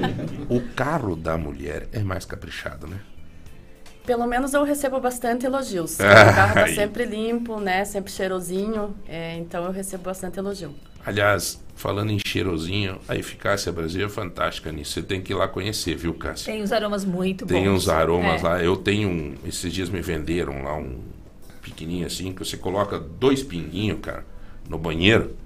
o 0.50 0.60
carro 0.74 1.16
da 1.16 1.38
mulher 1.38 1.88
é 1.92 2.00
mais 2.00 2.24
caprichado, 2.24 2.86
né? 2.86 3.00
Pelo 4.08 4.26
menos 4.26 4.54
eu 4.54 4.64
recebo 4.64 4.98
bastante 4.98 5.44
elogios. 5.44 6.00
Ah, 6.00 6.04
o 6.32 6.34
carro 6.34 6.54
tá 6.54 6.64
aí. 6.64 6.74
sempre 6.74 7.04
limpo, 7.04 7.60
né? 7.60 7.84
Sempre 7.84 8.10
cheirosinho. 8.10 8.94
é, 9.06 9.36
então 9.36 9.64
eu 9.66 9.70
recebo 9.70 10.04
bastante 10.04 10.38
elogio. 10.38 10.74
Aliás, 11.04 11.62
falando 11.76 12.10
em 12.10 12.18
cheirosinho, 12.26 12.98
a 13.06 13.14
Eficácia 13.14 13.70
Brasil 13.70 14.06
é 14.06 14.08
fantástica 14.08 14.72
nisso. 14.72 14.92
Você 14.94 15.02
tem 15.02 15.20
que 15.20 15.34
ir 15.34 15.36
lá 15.36 15.46
conhecer, 15.46 15.94
viu, 15.94 16.14
Cássia? 16.14 16.50
Tem 16.54 16.62
uns 16.62 16.72
aromas 16.72 17.04
muito 17.04 17.44
bons. 17.44 17.52
Tem 17.52 17.68
uns 17.68 17.86
aromas 17.86 18.42
É. 18.42 18.44
lá. 18.48 18.62
Eu 18.64 18.76
tenho 18.78 19.10
um. 19.10 19.34
Esses 19.46 19.70
dias 19.72 19.90
me 19.90 20.00
venderam 20.00 20.62
lá 20.64 20.74
um 20.74 21.00
pequenininho 21.60 22.06
assim, 22.06 22.32
que 22.32 22.38
você 22.42 22.56
coloca 22.56 22.98
dois 22.98 23.42
pinguinhos, 23.42 23.98
cara, 24.00 24.24
no 24.70 24.78
banheiro, 24.78 25.36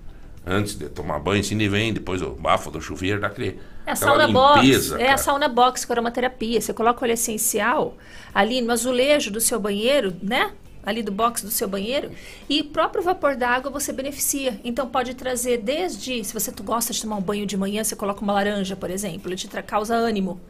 antes 0.46 0.74
de 0.74 0.88
tomar 0.88 1.18
banho, 1.18 1.40
assim, 1.40 1.56
e 1.58 1.68
vem 1.68 1.92
depois 1.92 2.20
o 2.22 2.30
bafo 2.30 2.70
do 2.70 2.80
chuveiro, 2.80 3.20
dá 3.20 3.28
aquele, 3.28 3.60
É 3.86 3.92
a 3.92 3.96
sauna 3.96 4.28
box. 4.28 4.60
limpeza. 4.60 5.00
É 5.00 5.10
a 5.12 5.16
sauna 5.16 5.48
box 5.48 5.84
com 5.84 5.92
aromaterapia. 5.92 6.60
Você 6.60 6.72
coloca 6.72 7.00
o 7.00 7.04
óleo 7.04 7.14
essencial 7.14 7.96
ali 8.34 8.60
no 8.60 8.72
azulejo 8.72 9.30
do 9.30 9.40
seu 9.40 9.58
banheiro, 9.60 10.14
né? 10.22 10.52
Ali 10.84 11.00
do 11.02 11.12
box 11.12 11.42
do 11.42 11.50
seu 11.50 11.68
banheiro. 11.68 12.10
E 12.48 12.60
o 12.60 12.64
próprio 12.64 13.02
vapor 13.04 13.36
d'água 13.36 13.70
você 13.70 13.92
beneficia. 13.92 14.60
Então 14.64 14.88
pode 14.88 15.14
trazer 15.14 15.58
desde. 15.58 16.24
Se 16.24 16.34
você 16.34 16.50
gosta 16.62 16.92
de 16.92 17.00
tomar 17.00 17.16
um 17.16 17.20
banho 17.22 17.46
de 17.46 17.56
manhã, 17.56 17.84
você 17.84 17.94
coloca 17.94 18.20
uma 18.20 18.32
laranja, 18.32 18.74
por 18.74 18.90
exemplo. 18.90 19.28
Ele 19.28 19.36
te 19.36 19.46
causa 19.62 19.94
ânimo, 19.94 20.40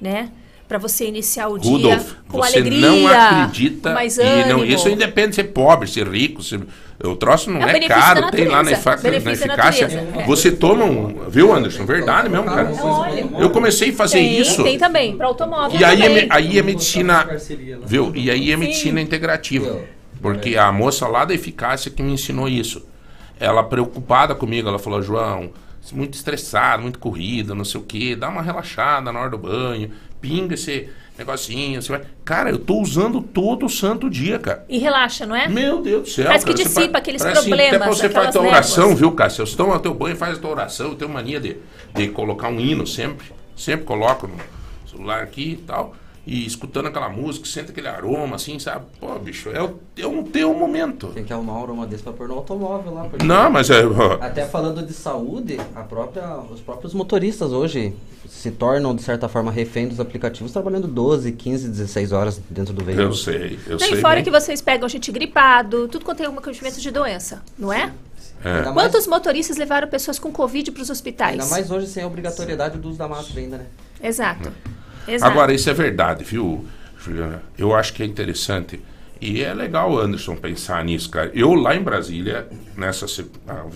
né? 0.00 0.30
Pra 0.66 0.78
você 0.78 1.06
iniciar 1.06 1.48
o 1.48 1.58
Rudolf, 1.58 2.04
dia 2.04 2.16
com 2.26 2.38
você 2.40 2.58
alegria. 2.58 2.80
não 2.90 3.06
acredita 3.06 3.92
mais 3.92 4.16
e 4.16 4.44
não, 4.48 4.64
isso 4.64 4.88
independe 4.88 5.28
de 5.30 5.34
ser 5.36 5.44
pobre, 5.44 5.86
ser 5.86 6.08
rico, 6.08 6.42
ser, 6.42 6.60
o 7.04 7.14
troço 7.16 7.50
não 7.50 7.60
É 7.62 7.76
é, 7.76 7.80
caro, 7.86 8.30
tem 8.30 8.48
lá 8.48 8.62
na, 8.62 8.72
efa- 8.72 8.96
na 8.96 9.16
eficácia. 9.32 9.86
natureza, 9.88 10.20
é. 10.20 10.24
Você 10.24 10.50
toma 10.52 10.84
um, 10.86 11.28
viu 11.28 11.52
Anderson? 11.52 11.84
Verdade 11.84 12.30
mesmo, 12.30 12.46
cara. 12.46 12.70
Eu 13.38 13.50
comecei 13.50 13.90
a 13.90 13.92
fazer 13.92 14.18
tem, 14.18 14.40
isso. 14.40 14.62
Tem 14.64 14.78
também, 14.78 15.14
para 15.16 15.26
automóvel 15.26 15.78
E 15.78 15.84
aí, 15.84 16.00
é, 16.02 16.08
também. 16.08 16.26
aí 16.30 16.58
é 16.58 16.62
medicina, 16.62 17.28
viu? 17.84 18.10
E 18.14 18.30
aí 18.30 18.50
é 18.50 18.56
medicina 18.56 19.00
integrativa. 19.02 19.80
Porque 20.22 20.56
a 20.56 20.72
moça 20.72 21.06
lá 21.06 21.26
da 21.26 21.34
eficácia 21.34 21.90
que 21.90 22.02
me 22.02 22.12
ensinou 22.14 22.48
isso. 22.48 22.82
Ela 23.38 23.62
preocupada 23.62 24.34
comigo, 24.34 24.66
ela 24.68 24.78
falou, 24.78 25.02
João, 25.02 25.50
é 25.92 25.94
muito 25.94 26.14
estressado, 26.14 26.82
muito 26.82 26.98
corrida, 26.98 27.54
não 27.54 27.64
sei 27.66 27.78
o 27.80 27.84
quê, 27.84 28.16
dá 28.16 28.30
uma 28.30 28.40
relaxada 28.40 29.12
na 29.12 29.20
hora 29.20 29.30
do 29.30 29.36
banho, 29.38 29.90
pinga 30.24 30.54
esse 30.54 30.88
negocinho, 31.18 31.82
você 31.82 31.92
vai. 31.92 32.00
Cara, 32.24 32.48
eu 32.48 32.58
tô 32.58 32.80
usando 32.80 33.20
todo 33.20 33.68
santo 33.68 34.08
dia, 34.08 34.38
cara. 34.38 34.64
E 34.70 34.78
relaxa, 34.78 35.26
não 35.26 35.36
é? 35.36 35.46
Meu 35.46 35.82
Deus 35.82 36.02
do 36.04 36.08
céu. 36.08 36.26
Parece 36.26 36.46
que 36.46 36.52
cara, 36.52 36.64
você 36.64 36.74
dissipa 36.80 36.98
aqueles 36.98 37.22
parece 37.22 37.40
assim, 37.40 37.50
problemas, 37.50 37.74
Até 37.74 37.84
pra 37.84 37.94
você 37.94 38.08
faz 38.08 38.32
tua 38.32 38.42
oração, 38.42 38.96
viu, 38.96 39.12
Cássio? 39.12 39.46
Você 39.46 39.54
toma 39.54 39.78
teu 39.78 39.92
banho, 39.92 40.16
faz 40.16 40.38
a 40.38 40.40
tua 40.40 40.50
oração. 40.50 40.88
Eu 40.88 40.94
tenho 40.94 41.10
mania 41.10 41.38
de, 41.38 41.58
de 41.94 42.08
colocar 42.08 42.48
um 42.48 42.58
hino 42.58 42.86
sempre. 42.86 43.26
Sempre 43.54 43.84
coloco 43.84 44.26
no 44.26 44.38
celular 44.90 45.22
aqui 45.22 45.52
e 45.52 45.56
tal. 45.56 45.94
E 46.26 46.46
escutando 46.46 46.86
aquela 46.86 47.10
música, 47.10 47.44
sente 47.46 47.70
aquele 47.70 47.86
aroma, 47.86 48.36
assim, 48.36 48.58
sabe? 48.58 48.86
Pô, 48.98 49.18
bicho, 49.18 49.50
é 49.50 49.62
o, 49.62 49.78
é 49.98 50.06
um 50.06 50.22
teu 50.22 50.54
momento. 50.54 51.08
Tem 51.08 51.22
que 51.22 51.32
arrumar 51.32 51.58
um 51.58 51.62
aroma 51.62 51.86
desse 51.86 52.02
pra 52.02 52.14
pôr 52.14 52.26
no 52.28 52.34
automóvel 52.34 52.94
lá. 52.94 53.04
porque- 53.04 53.24
Não, 53.26 53.50
mas 53.50 53.68
é- 53.68 53.82
Até 54.20 54.46
falando 54.46 54.82
de 54.86 54.94
saúde, 54.94 55.60
a 55.74 55.82
própria, 55.82 56.36
os 56.38 56.60
próprios 56.60 56.94
motoristas 56.94 57.52
hoje 57.52 57.94
se 58.26 58.50
tornam, 58.50 58.96
de 58.96 59.02
certa 59.02 59.28
forma, 59.28 59.52
refém 59.52 59.86
dos 59.86 60.00
aplicativos, 60.00 60.50
trabalhando 60.50 60.88
12, 60.88 61.30
15, 61.32 61.68
16 61.68 62.10
horas 62.10 62.40
dentro 62.48 62.72
do 62.72 62.82
veículo. 62.82 63.08
Eu 63.08 63.12
sei, 63.12 63.58
eu 63.66 63.72
Não, 63.72 63.78
sei. 63.80 64.00
fora 64.00 64.14
bem. 64.14 64.24
que 64.24 64.30
vocês 64.30 64.62
pegam 64.62 64.88
gente 64.88 65.12
gripado, 65.12 65.88
tudo 65.88 66.06
quanto 66.06 66.18
tem 66.18 66.26
algum 66.26 66.40
conhecimento 66.40 66.80
de 66.80 66.90
doença, 66.90 67.42
não 67.58 67.70
é? 67.70 67.92
É. 68.42 68.50
Ainda 68.58 68.72
mais- 68.72 68.88
Quantos 68.90 69.06
motoristas 69.06 69.58
levaram 69.58 69.88
pessoas 69.88 70.18
com 70.18 70.32
Covid 70.32 70.70
para 70.72 70.82
os 70.82 70.88
hospitais? 70.88 71.32
Ainda 71.34 71.46
mais 71.46 71.70
hoje 71.70 71.86
sem 71.86 72.02
a 72.02 72.06
obrigatoriedade 72.06 72.78
do 72.78 72.88
uso 72.88 72.96
da 72.98 73.06
máscara 73.08 73.40
ainda, 73.40 73.58
né? 73.58 73.66
Exato. 74.02 74.50
Exato. 75.06 75.30
Agora, 75.30 75.52
isso 75.52 75.68
é 75.70 75.74
verdade, 75.74 76.24
viu, 76.24 76.64
Juliana? 76.98 77.42
Eu 77.58 77.74
acho 77.74 77.92
que 77.92 78.02
é 78.02 78.06
interessante. 78.06 78.80
E 79.20 79.42
é 79.42 79.54
legal 79.54 79.92
o 79.92 79.98
Anderson 79.98 80.36
pensar 80.36 80.84
nisso, 80.84 81.08
cara. 81.10 81.30
Eu 81.34 81.54
lá 81.54 81.74
em 81.74 81.82
Brasília, 81.82 82.46
nessa 82.76 83.06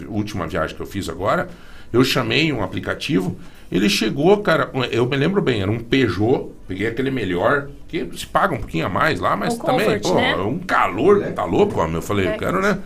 última 0.08 0.46
viagem 0.46 0.76
que 0.76 0.82
eu 0.82 0.86
fiz 0.86 1.08
agora, 1.08 1.48
eu 1.92 2.04
chamei 2.04 2.52
um 2.52 2.62
aplicativo. 2.62 3.38
Ele 3.70 3.88
chegou, 3.88 4.38
cara, 4.38 4.70
eu 4.90 5.06
me 5.06 5.16
lembro 5.16 5.40
bem, 5.42 5.60
era 5.62 5.70
um 5.70 5.78
Peugeot, 5.78 6.50
peguei 6.66 6.86
aquele 6.86 7.10
melhor, 7.10 7.68
que 7.86 8.08
se 8.16 8.26
paga 8.26 8.54
um 8.54 8.58
pouquinho 8.58 8.86
a 8.86 8.88
mais 8.88 9.20
lá, 9.20 9.36
mas 9.36 9.54
Um 9.54 9.58
também, 9.58 9.86
Comfort, 9.86 10.02
pô, 10.02 10.14
né? 10.14 10.30
é 10.32 10.36
um 10.36 10.58
calor, 10.58 11.22
tá 11.32 11.44
louco, 11.44 11.78
homem? 11.80 11.96
Eu 11.96 12.02
falei, 12.02 12.26
eu 12.26 12.30
É. 12.32 12.38
quero, 12.38 12.60
né? 12.62 12.78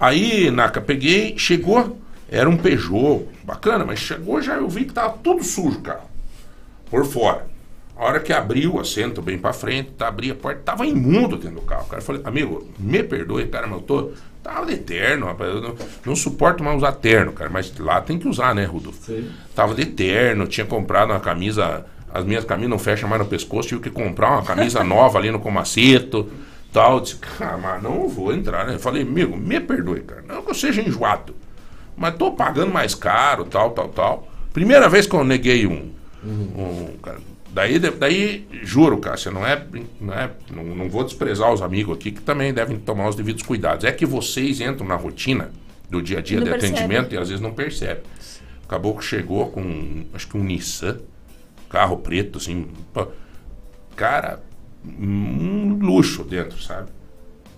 Aí, 0.00 0.50
Naka, 0.50 0.80
peguei, 0.80 1.34
chegou, 1.38 1.98
era 2.30 2.48
um 2.48 2.56
Peugeot, 2.56 3.26
bacana, 3.44 3.84
mas 3.84 3.98
chegou 3.98 4.40
já 4.42 4.54
eu 4.56 4.68
vi 4.68 4.86
que 4.86 4.92
tava 4.94 5.16
tudo 5.22 5.44
sujo, 5.44 5.80
cara. 5.80 6.00
por 6.90 7.04
fora. 7.04 7.46
A 7.96 8.04
hora 8.04 8.20
que 8.20 8.32
abriu 8.32 8.74
o 8.74 8.80
assento 8.80 9.22
bem 9.22 9.38
pra 9.38 9.52
frente, 9.52 9.92
tá, 9.92 10.08
abri 10.08 10.30
a 10.30 10.34
porta, 10.34 10.60
tava 10.64 10.84
imundo 10.84 11.36
dentro 11.36 11.60
do 11.60 11.62
carro. 11.62 11.86
Cara, 11.86 12.02
eu 12.02 12.04
falei, 12.04 12.22
amigo, 12.24 12.68
me 12.78 13.02
perdoe, 13.02 13.46
cara, 13.46 13.66
mas 13.66 13.76
eu 13.76 13.82
tô. 13.82 14.10
Tava 14.42 14.66
de 14.66 14.76
terno, 14.76 15.26
rapaz. 15.26 15.54
Não, 15.54 15.74
não 16.04 16.16
suporto 16.16 16.62
mais 16.62 16.76
usar 16.76 16.92
terno, 16.92 17.32
cara. 17.32 17.48
Mas 17.48 17.72
lá 17.78 18.00
tem 18.00 18.18
que 18.18 18.28
usar, 18.28 18.54
né, 18.54 18.64
Rudolfo? 18.64 19.00
Tava 19.54 19.74
de 19.74 19.86
terno, 19.86 20.46
tinha 20.46 20.66
comprado 20.66 21.10
uma 21.10 21.20
camisa. 21.20 21.86
As 22.12 22.24
minhas 22.24 22.44
camisas 22.44 22.70
não 22.70 22.78
fecham 22.78 23.08
mais 23.08 23.22
no 23.22 23.26
pescoço, 23.28 23.68
tive 23.68 23.80
que 23.80 23.90
comprar 23.90 24.32
uma 24.32 24.42
camisa 24.42 24.82
nova 24.84 25.18
ali 25.18 25.30
no 25.30 25.40
comaceto. 25.40 26.28
Tal. 26.72 26.96
Eu 26.96 27.00
Disse, 27.00 27.16
cara, 27.16 27.56
mas 27.56 27.82
não 27.82 28.08
vou 28.08 28.34
entrar, 28.34 28.66
né? 28.66 28.74
Eu 28.74 28.80
falei, 28.80 29.02
amigo, 29.02 29.36
me 29.36 29.58
perdoe, 29.60 30.00
cara. 30.00 30.22
Não 30.28 30.42
que 30.42 30.50
eu 30.50 30.54
seja 30.54 30.82
enjoado. 30.82 31.34
Mas 31.96 32.16
tô 32.16 32.32
pagando 32.32 32.72
mais 32.72 32.94
caro, 32.94 33.44
tal, 33.44 33.70
tal, 33.70 33.88
tal. 33.88 34.28
Primeira 34.52 34.88
vez 34.88 35.06
que 35.06 35.14
eu 35.14 35.24
neguei 35.24 35.66
um. 35.66 35.90
um 36.24 36.96
cara, 37.02 37.18
daí, 37.54 37.78
daí, 37.78 38.46
juro, 38.62 38.98
Cássia, 38.98 39.30
não 39.30 39.46
é. 39.46 39.64
Não, 40.00 40.12
é 40.12 40.30
não, 40.52 40.64
não 40.64 40.90
vou 40.90 41.04
desprezar 41.04 41.52
os 41.52 41.62
amigos 41.62 41.96
aqui 41.96 42.10
que 42.10 42.20
também 42.20 42.52
devem 42.52 42.78
tomar 42.78 43.08
os 43.08 43.14
devidos 43.14 43.42
cuidados. 43.42 43.84
É 43.84 43.92
que 43.92 44.04
vocês 44.04 44.60
entram 44.60 44.86
na 44.86 44.96
rotina 44.96 45.50
do 45.88 46.02
dia 46.02 46.18
a 46.18 46.20
dia 46.20 46.38
Não 46.38 46.44
de 46.44 46.50
percebe. 46.50 46.74
atendimento 46.74 47.14
e 47.14 47.18
às 47.18 47.28
vezes 47.28 47.40
não 47.40 47.52
percebe. 47.52 48.00
O 48.64 48.66
caboclo 48.66 49.00
chegou 49.02 49.50
com, 49.50 50.04
acho 50.12 50.28
que 50.28 50.36
um 50.36 50.42
Nissan, 50.42 50.98
carro 51.68 51.98
preto, 51.98 52.38
assim. 52.38 52.66
Cara, 53.94 54.42
um 54.84 55.78
luxo 55.80 56.24
dentro, 56.24 56.60
sabe? 56.60 56.90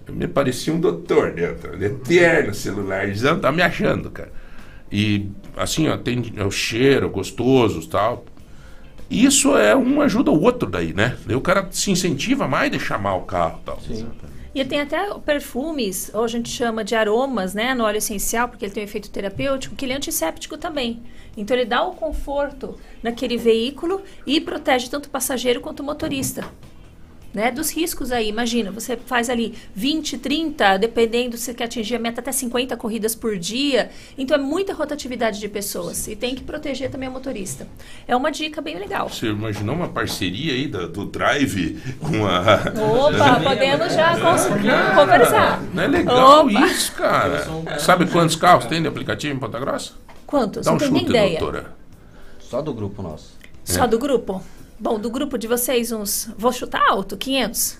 Eu 0.07 0.15
me 0.15 0.29
parecia 0.29 0.73
um 0.73 0.79
doutor 0.79 1.33
dentro, 1.33 1.83
eterno 1.83 2.55
celularzão, 2.55 3.41
tá 3.41 3.51
me 3.51 3.63
achando, 3.63 4.11
cara. 4.11 4.33
E 4.93 5.29
assim, 5.57 5.89
ó, 5.89 5.97
tem 5.97 6.33
é 6.37 6.45
o 6.45 6.51
cheiro 6.51 7.09
gostoso 7.11 7.81
e. 9.11 9.25
Isso 9.25 9.57
é 9.57 9.75
um 9.75 10.01
ajuda 10.01 10.31
o 10.31 10.43
outro 10.43 10.69
daí, 10.69 10.93
né? 10.93 11.17
Daí 11.27 11.37
o 11.37 11.41
cara 11.41 11.69
se 11.71 11.91
incentiva 11.91 12.47
mais 12.49 12.71
de 12.71 12.79
chamar 12.79 13.17
o 13.17 13.23
carro 13.23 13.61
e 13.63 13.65
tal. 13.65 13.79
E 14.55 14.65
tem 14.65 14.81
até 14.81 15.13
perfumes, 15.19 16.11
ou 16.15 16.25
a 16.25 16.29
gente 16.29 16.49
chama 16.49 16.83
de 16.83 16.95
aromas, 16.95 17.53
né, 17.53 17.75
no 17.75 17.85
óleo 17.85 17.99
essencial, 17.99 18.49
porque 18.49 18.65
ele 18.65 18.73
tem 18.73 18.83
um 18.83 18.87
efeito 18.87 19.11
terapêutico, 19.11 19.77
que 19.77 19.85
ele 19.85 19.93
é 19.93 19.97
antisséptico 19.97 20.57
também. 20.57 21.03
Então 21.37 21.55
ele 21.55 21.67
dá 21.67 21.85
o 21.85 21.93
conforto 21.93 22.79
naquele 23.03 23.37
veículo 23.37 24.01
e 24.27 24.41
protege 24.41 24.89
tanto 24.89 25.07
o 25.07 25.11
passageiro 25.11 25.61
quanto 25.61 25.81
o 25.81 25.85
motorista. 25.85 26.43
Né, 27.35 27.51
dos 27.51 27.71
riscos 27.71 28.13
aí, 28.13 28.31
imagina, 28.31 28.71
você 28.71 28.97
faz 28.97 29.29
ali 29.29 29.53
20, 29.75 30.17
30, 30.17 30.79
dependendo 30.79 31.37
se 31.37 31.43
você 31.45 31.53
quer 31.55 31.65
atingir 31.65 31.97
a 31.97 31.99
meta 31.99 32.23
até 32.23 32.33
50 32.33 32.75
corridas 32.79 33.15
por 33.15 33.37
dia. 33.37 33.91
Então 34.17 34.35
é 34.35 34.41
muita 34.41 34.73
rotatividade 34.73 35.39
de 35.39 35.47
pessoas 35.47 36.09
e 36.09 36.17
tem 36.17 36.35
que 36.35 36.43
proteger 36.43 36.91
também 36.91 37.11
o 37.11 37.13
motorista. 37.13 37.69
É 38.09 38.17
uma 38.17 38.31
dica 38.33 38.63
bem 38.63 38.79
legal. 38.79 39.11
Você 39.11 39.27
imaginou 39.27 39.75
uma 39.75 39.89
parceria 39.89 40.55
aí 40.55 40.67
da- 40.67 40.87
do 40.87 41.05
Drive 41.05 41.79
com 42.01 42.27
a. 42.27 42.55
Opa, 43.05 43.41
podemos 43.45 43.93
já 43.93 44.15
conversar. 44.95 45.63
Não 45.75 45.83
é 45.83 45.87
legal 45.89 46.47
Opa. 46.47 46.61
isso, 46.67 46.93
cara. 46.93 47.47
Sabe 47.79 48.07
quantos 48.07 48.37
carros 48.37 48.65
tem 48.65 48.81
de 48.81 48.89
aplicativo 48.89 49.35
em 49.35 49.39
Ponta 49.39 49.59
Grossa? 49.61 49.93
Quantos? 50.27 50.65
Dá 50.65 50.71
um 50.71 50.75
Não 50.75 50.79
tenho 50.79 50.93
nem 50.93 51.01
chute, 51.03 51.11
ideia. 51.13 51.39
doutora. 51.39 51.75
Só 52.41 52.63
do 52.63 52.73
grupo 52.73 53.03
nosso. 53.03 53.37
Só 53.63 53.85
É. 53.85 53.89
do 53.89 53.99
grupo? 53.99 54.43
Bom, 54.79 54.99
do 54.99 55.11
grupo 55.11 55.39
de 55.39 55.47
vocês, 55.47 55.91
uns. 55.93 56.31
Vou 56.37 56.53
chutar 56.53 56.83
alto, 56.89 57.17
500? 57.17 57.79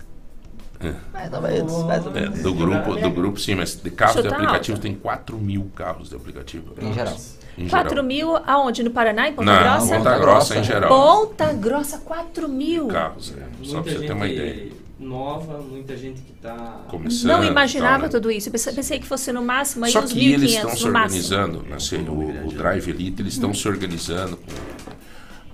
Mais 1.13 1.33
ou 1.33 1.41
menos, 1.41 1.83
mais 1.85 2.05
ou 2.07 2.15
É, 2.17 2.21
menos. 2.21 2.43
do 2.43 2.53
grupo, 2.55 2.95
do 2.97 3.11
grupo, 3.11 3.41
sim, 3.41 3.55
mas 3.55 3.75
de 3.83 3.91
carros 3.91 4.17
de 4.17 4.23
Chuta 4.23 4.35
aplicativo 4.35 4.77
alto. 4.77 4.83
tem 4.83 4.95
4 4.95 5.39
mil 5.39 5.71
carros 5.75 6.11
de 6.11 6.17
aplicativo. 6.17 6.75
Em 6.81 6.93
geral. 6.93 7.17
Em 7.57 7.67
4 7.69 7.89
geral. 7.89 8.05
mil 8.05 8.37
aonde? 8.47 8.83
No 8.83 8.91
Paraná, 8.91 9.29
em 9.29 9.33
Ponta 9.33 9.51
Não, 9.53 9.63
Grossa? 9.63 9.97
Ponta 9.97 10.19
Grossa 10.19 10.59
em 10.59 10.65
geral. 10.65 10.89
Ponta 10.91 11.53
Grossa, 11.55 11.99
4 11.99 12.47
mil. 12.49 12.89
Carros, 12.89 13.33
é. 13.39 13.65
Só 13.65 13.81
pra 13.81 13.91
você 13.93 14.07
ter 14.07 14.13
uma 14.13 14.29
ideia. 14.29 14.69
nova, 15.01 15.59
muita 15.63 15.97
gente 15.97 16.21
que 16.21 16.33
tá 16.35 16.83
Começando. 16.89 17.31
Não 17.31 17.43
imaginava 17.45 17.93
tal, 17.95 18.03
né? 18.03 18.09
tudo 18.11 18.31
isso. 18.31 18.49
Eu 18.49 18.53
pensei, 18.53 18.73
pensei 18.75 18.99
que 19.01 19.07
fosse 19.07 19.33
no 19.33 19.43
máximo 19.43 19.87
aí 19.87 19.93
Só 19.93 20.01
uns 20.01 20.13
que 20.13 20.33
eles 20.33 20.53
estão 20.53 20.71
1.500 20.71 20.77
se 20.77 20.85
no 20.87 20.93
máximo. 20.93 21.21
organizando, 21.23 21.63
né, 21.71 21.77
assim, 21.77 22.07
o, 22.07 22.49
o 22.49 22.53
Drive 22.53 22.87
Elite, 22.91 23.23
eles 23.23 23.33
estão 23.33 23.55
se 23.55 23.67
organizando 23.67 24.37
com 24.37 24.53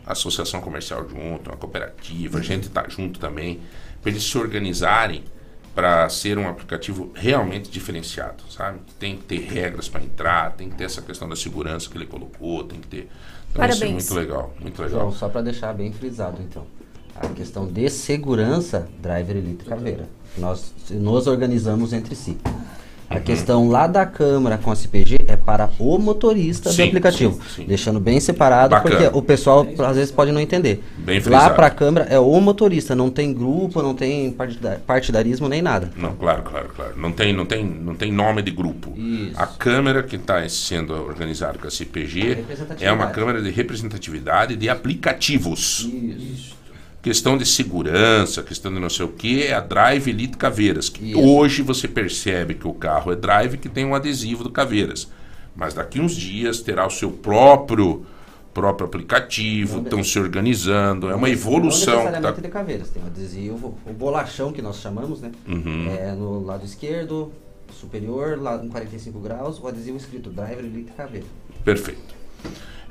associação 0.06 0.60
comercial 0.60 1.08
junto, 1.08 1.50
a 1.50 1.56
cooperativa, 1.56 2.38
a 2.38 2.42
gente 2.42 2.64
está 2.64 2.86
junto 2.88 3.18
também, 3.18 3.60
para 4.00 4.10
eles 4.10 4.22
se 4.22 4.36
organizarem 4.36 5.24
para 5.74 6.08
ser 6.08 6.36
um 6.36 6.48
aplicativo 6.48 7.10
realmente 7.14 7.70
diferenciado, 7.70 8.44
sabe? 8.50 8.80
Tem 8.98 9.16
que 9.16 9.24
ter 9.24 9.38
regras 9.40 9.88
para 9.88 10.02
entrar, 10.02 10.52
tem 10.52 10.68
que 10.68 10.76
ter 10.76 10.84
essa 10.84 11.00
questão 11.00 11.28
da 11.28 11.34
segurança 11.36 11.88
que 11.88 11.96
ele 11.96 12.06
colocou, 12.06 12.64
tem 12.64 12.78
que 12.78 12.88
ter. 12.88 13.08
Então 13.50 13.64
isso 13.64 13.76
é 13.76 13.86
Parabéns. 13.86 14.10
muito 14.10 14.14
legal, 14.14 14.54
muito 14.60 14.82
legal. 14.82 15.00
João, 15.00 15.12
só 15.12 15.28
para 15.28 15.42
deixar 15.42 15.72
bem 15.72 15.92
frisado, 15.92 16.42
então. 16.42 16.66
A 17.14 17.28
questão 17.28 17.66
de 17.66 17.88
segurança, 17.90 18.88
Driver 19.00 19.36
Elite 19.36 19.64
Caveira. 19.64 20.08
Nós 20.36 20.74
nos 20.90 21.26
organizamos 21.26 21.92
entre 21.92 22.14
si. 22.14 22.38
A 23.16 23.20
questão 23.20 23.68
lá 23.68 23.86
da 23.86 24.06
Câmara 24.06 24.58
com 24.58 24.70
a 24.70 24.76
CPG 24.76 25.18
é 25.26 25.36
para 25.36 25.70
o 25.78 25.98
motorista 25.98 26.70
Sim, 26.70 26.82
do 26.84 26.88
aplicativo. 26.88 27.34
sim, 27.34 27.62
sim. 27.62 27.64
Deixando 27.66 28.00
bem 28.00 28.18
separado, 28.20 28.70
Bacana. 28.70 28.96
porque 28.96 29.16
o 29.18 29.22
pessoal 29.22 29.66
às 29.86 29.96
vezes 29.96 30.10
pode 30.10 30.32
não 30.32 30.40
entender. 30.40 30.82
Bem 30.98 31.20
lá 31.26 31.50
para 31.50 31.66
a 31.66 31.70
Câmara 31.70 32.06
é 32.08 32.18
o 32.18 32.40
motorista, 32.40 32.94
não 32.94 33.10
tem 33.10 33.32
grupo, 33.32 33.82
não 33.82 33.94
tem 33.94 34.30
partida- 34.32 34.80
partidarismo 34.86 35.48
nem 35.48 35.60
nada. 35.62 35.90
Não, 35.96 36.14
claro, 36.14 36.42
claro, 36.42 36.68
claro. 36.74 36.92
Não 36.96 37.12
tem, 37.12 37.32
não 37.32 37.44
tem, 37.44 37.64
não 37.64 37.94
tem 37.94 38.10
nome 38.10 38.42
de 38.42 38.50
grupo. 38.50 38.94
A 39.36 39.46
Câmara 39.46 40.02
que 40.02 40.16
está 40.16 40.46
sendo 40.48 40.92
organizada 40.94 41.58
com 41.58 41.66
a 41.66 41.70
CPG 41.70 42.20
Representatividade. 42.34 42.84
é 42.84 42.92
uma 42.92 43.06
Câmara 43.08 43.42
de 43.42 43.50
representatividade 43.50 44.56
de 44.56 44.68
aplicativos. 44.68 45.88
Questão 47.02 47.36
de 47.36 47.44
segurança, 47.44 48.42
questão 48.42 48.72
de 48.72 48.78
não 48.78 48.88
sei 48.88 49.04
o 49.04 49.08
que, 49.08 49.42
é 49.42 49.52
a 49.52 49.60
Drive 49.60 50.08
Elite 50.08 50.36
Caveiras. 50.36 50.88
Que 50.88 51.10
Isso. 51.10 51.20
hoje 51.20 51.60
você 51.60 51.88
percebe 51.88 52.54
que 52.54 52.68
o 52.68 52.72
carro 52.72 53.12
é 53.12 53.16
Drive 53.16 53.56
que 53.56 53.68
tem 53.68 53.84
um 53.84 53.94
adesivo 53.94 54.44
do 54.44 54.50
Caveiras. 54.50 55.08
Mas 55.54 55.74
daqui 55.74 56.00
uns 56.00 56.14
dias 56.14 56.60
terá 56.60 56.86
o 56.86 56.90
seu 56.90 57.10
próprio 57.10 58.06
próprio 58.54 58.86
aplicativo, 58.86 59.80
estão 59.80 60.04
se 60.04 60.18
organizando, 60.18 61.08
é 61.08 61.14
uma 61.14 61.30
evolução. 61.30 61.94
Não 61.94 62.02
tá- 62.04 62.10
necessariamente 62.10 62.42
de 62.42 62.48
caveiras, 62.48 62.90
tem 62.90 63.02
o 63.02 63.06
adesivo, 63.06 63.78
o 63.86 63.92
bolachão 63.94 64.52
que 64.52 64.60
nós 64.60 64.76
chamamos, 64.76 65.22
né? 65.22 65.32
Uhum. 65.48 65.88
É 65.90 66.12
no 66.12 66.44
lado 66.44 66.64
esquerdo, 66.64 67.32
superior, 67.72 68.38
lá 68.40 68.62
em 68.62 68.68
45 68.68 69.18
graus, 69.20 69.58
o 69.58 69.66
adesivo 69.66 69.96
escrito 69.96 70.30
Driver 70.30 70.64
Elite 70.64 70.92
Caveira. 70.92 71.26
Perfeito. 71.64 72.14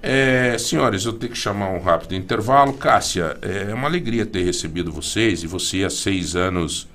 É, 0.01 0.57
senhores, 0.57 1.05
eu 1.05 1.13
tenho 1.13 1.31
que 1.31 1.37
chamar 1.37 1.69
um 1.69 1.79
rápido 1.79 2.15
intervalo. 2.15 2.73
Cássia, 2.73 3.37
é 3.41 3.73
uma 3.73 3.87
alegria 3.87 4.25
ter 4.25 4.43
recebido 4.43 4.91
vocês 4.91 5.43
e 5.43 5.47
você 5.47 5.83
há 5.83 5.89
seis 5.89 6.35
anos 6.35 6.87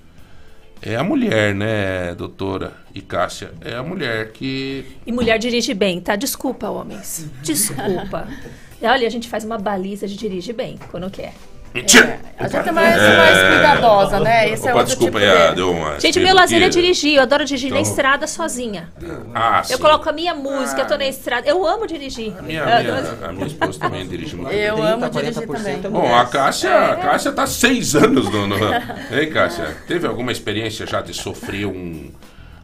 é 0.83 0.97
a 0.97 1.03
mulher, 1.03 1.55
né, 1.55 2.15
doutora? 2.15 2.75
E 2.95 3.01
Cássia 3.01 3.53
é 3.61 3.75
a 3.75 3.83
mulher 3.83 4.33
que. 4.33 4.85
E 5.07 5.13
mulher 5.13 5.39
dirige 5.39 5.73
bem, 5.75 6.01
tá? 6.01 6.17
Desculpa, 6.17 6.69
homens. 6.69 7.29
Desculpa. 7.43 8.29
E 8.81 8.87
Olha, 8.87 9.07
a 9.07 9.11
gente 9.11 9.29
faz 9.29 9.45
uma 9.45 9.59
baliza 9.59 10.07
de 10.07 10.17
dirige 10.17 10.53
bem, 10.53 10.79
quando 10.91 11.11
quer. 11.11 11.35
Mentira! 11.77 12.27
A 12.39 12.49
gente 12.49 12.69
é 12.69 12.73
mais, 12.73 12.97
mais 12.97 13.49
cuidadosa, 13.49 14.21
né? 14.21 14.51
Esse 14.51 14.67
é 14.69 14.71
Opa, 14.71 14.81
outro 14.81 14.95
desculpa 14.95 15.21
tipo 15.21 15.33
ah, 15.33 15.49
de... 15.49 15.55
deu 15.57 15.71
uma. 15.73 15.99
Gente, 15.99 16.21
meu 16.21 16.35
lazer 16.35 16.63
é 16.63 16.69
dirigir. 16.69 17.15
Eu 17.15 17.23
adoro 17.23 17.45
dirigir 17.47 17.71
na 17.71 17.81
Então- 17.81 17.91
estrada 17.91 18.27
sozinha. 18.27 18.89
Ah, 19.35 19.63
Eu 19.71 19.77
sim. 19.77 19.83
coloco 19.83 20.07
a 20.09 20.13
minha 20.13 20.35
música, 20.35 20.83
eu 20.83 20.87
tô 20.87 20.97
na 20.99 21.07
estrada. 21.07 21.49
Eu 21.49 21.67
amo 21.67 21.87
dirigir. 21.87 22.35
Minha, 22.43 22.61
Eu- 22.61 22.95
minha, 22.95 23.29
a 23.29 23.33
minha 23.33 23.47
esposa 23.47 23.79
também 23.81 24.07
dirige 24.07 24.37
muito. 24.37 24.53
Eu 24.53 24.77
bem. 24.77 24.85
amo 24.85 25.09
dirigir 25.09 25.47
também. 25.47 25.79
Bom, 25.91 26.15
a 26.15 26.27
Cássia, 26.27 26.69
É. 26.69 26.91
a 26.93 26.97
Cássia 26.97 27.33
tá 27.33 27.47
seis 27.47 27.95
anos 27.97 28.29
no. 28.31 28.47
no... 28.47 28.57
Ei, 29.11 29.27
Cássia, 29.29 29.75
teve 29.89 30.07
alguma 30.07 30.31
experiência 30.31 30.87
já 30.87 31.01
de 31.01 31.15
sofrer 31.15 31.67
um, 31.67 32.11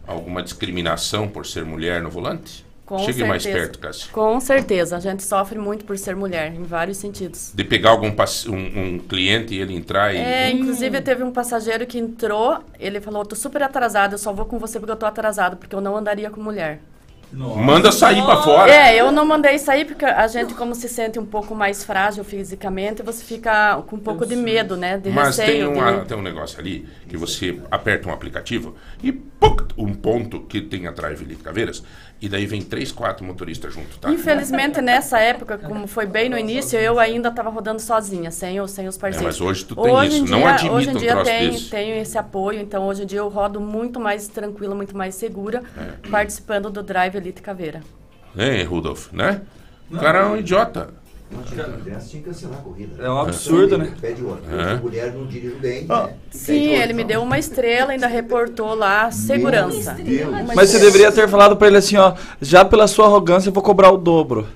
alguma 0.07 0.43
discriminação 0.43 1.29
por 1.29 1.47
ser 1.47 1.65
mulher 1.65 2.03
no 2.03 2.11
volante? 2.11 2.63
Com 2.93 2.98
Chegue 2.98 3.24
mais 3.24 3.43
certeza. 3.43 3.64
perto, 3.64 3.78
Cássia. 3.78 4.12
Com 4.12 4.39
certeza. 4.39 4.97
A 4.98 5.01
gente 5.01 5.23
sofre 5.23 5.59
muito 5.59 5.82
por 5.86 5.97
ser 5.97 6.14
mulher, 6.14 6.55
em 6.55 6.62
vários 6.62 6.98
sentidos. 6.98 7.51
De 7.55 7.64
pegar 7.64 7.89
algum 7.89 8.09
um, 8.09 8.94
um 8.94 8.98
cliente 8.98 9.55
e 9.55 9.60
ele 9.62 9.74
entrar 9.74 10.14
e. 10.14 10.19
É, 10.19 10.51
inclusive 10.51 11.01
teve 11.01 11.24
um 11.24 11.32
passageiro 11.32 11.86
que 11.86 11.98
entrou, 11.98 12.59
ele 12.78 13.01
falou, 13.01 13.24
tô 13.24 13.35
super 13.35 13.62
atrasado, 13.62 14.12
eu 14.12 14.19
só 14.19 14.31
vou 14.31 14.44
com 14.44 14.59
você 14.59 14.78
porque 14.78 14.93
eu 14.93 14.97
tô 14.97 15.06
atrasado, 15.06 15.56
porque 15.56 15.74
eu 15.74 15.81
não 15.81 15.97
andaria 15.97 16.28
com 16.28 16.43
mulher. 16.43 16.81
Manda 17.32 17.90
sair 17.90 18.23
pra 18.23 18.43
fora. 18.43 18.70
É, 18.70 18.94
eu 18.94 19.10
não 19.10 19.24
mandei 19.24 19.59
sair 19.59 19.86
porque 19.86 20.05
a 20.05 20.27
gente, 20.27 20.52
como 20.52 20.74
se 20.74 20.86
sente 20.86 21.19
um 21.19 21.24
pouco 21.24 21.55
mais 21.55 21.82
frágil 21.82 22.23
fisicamente, 22.24 23.02
você 23.02 23.24
fica 23.24 23.82
com 23.86 23.97
um 23.97 23.98
pouco 23.98 24.27
de 24.27 24.36
medo, 24.36 24.77
né? 24.77 24.98
De 24.98 25.09
Mas 25.09 25.36
tem, 25.36 25.47
receio. 25.47 25.73
uma, 25.73 26.01
de... 26.01 26.09
tem 26.09 26.16
um 26.16 26.23
negócio 26.23 26.60
ali 26.60 26.86
que 27.09 27.16
você 27.16 27.59
aperta 27.70 28.06
um 28.06 28.12
aplicativo 28.12 28.77
e 29.02 29.12
puc, 29.12 29.62
um 29.78 29.94
ponto 29.94 30.40
que 30.40 30.60
tem 30.60 30.86
a 30.86 30.90
Drive 30.90 31.23
Elite 31.23 31.43
Caveiras 31.43 31.82
e 32.23 32.28
daí 32.28 32.47
vem 32.47 32.62
três, 32.62 32.93
quatro 32.93 33.24
motoristas 33.27 33.74
junto, 33.74 33.99
tá? 33.99 34.09
Infelizmente, 34.11 34.81
nessa 34.81 35.19
época, 35.19 35.59
como 35.59 35.89
foi 35.89 36.07
bem 36.07 36.28
no 36.31 36.39
início, 36.39 36.78
eu 36.78 37.01
ainda 37.01 37.28
estava 37.31 37.51
rodando 37.51 37.82
sozinha, 37.82 38.31
sem, 38.31 38.65
sem 38.69 38.86
os 38.86 38.97
parceiros. 38.97 39.20
É, 39.20 39.27
mas 39.27 39.40
hoje 39.40 39.65
tu 39.65 39.74
tem 39.74 39.93
Hoje 39.93 40.16
isso, 40.23 40.31
não 40.31 40.39
dia- 40.39 40.51
admita 40.55 40.74
Hoje 40.77 40.89
em 40.90 40.94
um 40.94 40.99
dia 40.99 41.11
troço 41.11 41.24
tem, 41.31 41.61
tenho 41.69 41.97
esse 42.01 42.16
apoio, 42.16 42.61
então 42.61 42.86
hoje 42.86 43.03
em 43.03 43.07
dia 43.07 43.19
eu 43.19 43.28
rodo 43.28 43.61
muito 43.61 43.99
mais 43.99 44.28
tranquila, 44.28 44.74
muito 44.74 44.97
mais 44.97 45.16
segura, 45.16 45.62
É. 45.77 46.09
participando 46.09 46.70
do 46.70 46.82
Drive 46.82 47.16
Elite 47.16 47.43
Caveira. 47.43 47.81
Hein, 48.39 48.62
Rudolf, 48.65 49.12
né? 49.12 49.43
O 49.90 49.99
cara 49.99 50.20
é 50.20 50.24
um 50.24 50.36
idiota. 50.36 50.90
Tinha 51.41 51.99
que 51.99 52.21
cancelar 52.21 52.59
a 52.59 52.63
corrida. 52.63 53.03
É 53.03 53.11
um 53.11 53.21
absurdo, 53.21 53.79
né? 53.79 53.93
Pede 54.01 54.23
ônibus. 54.23 54.49
É. 54.53 54.75
Mulher 54.77 55.13
não 55.13 55.27
dirige 55.27 55.57
bem, 55.57 55.85
né? 55.87 56.15
Sim, 56.31 56.75
ele 56.75 56.93
me 56.93 57.05
deu 57.05 57.23
uma 57.23 57.39
estrela, 57.39 57.93
ainda 57.93 58.07
reportou 58.07 58.75
lá 58.75 59.11
segurança. 59.11 59.97
Mas 60.55 60.71
você 60.71 60.79
deveria 60.79 61.11
ter 61.11 61.29
falado 61.29 61.57
pra 61.57 61.69
ele 61.69 61.77
assim, 61.79 61.97
ó, 61.97 62.15
já 62.41 62.65
pela 62.65 62.87
sua 62.87 63.07
arrogância 63.07 63.49
eu 63.49 63.53
vou 63.53 63.63
cobrar 63.63 63.91
o 63.91 63.97
dobro. 63.97 64.47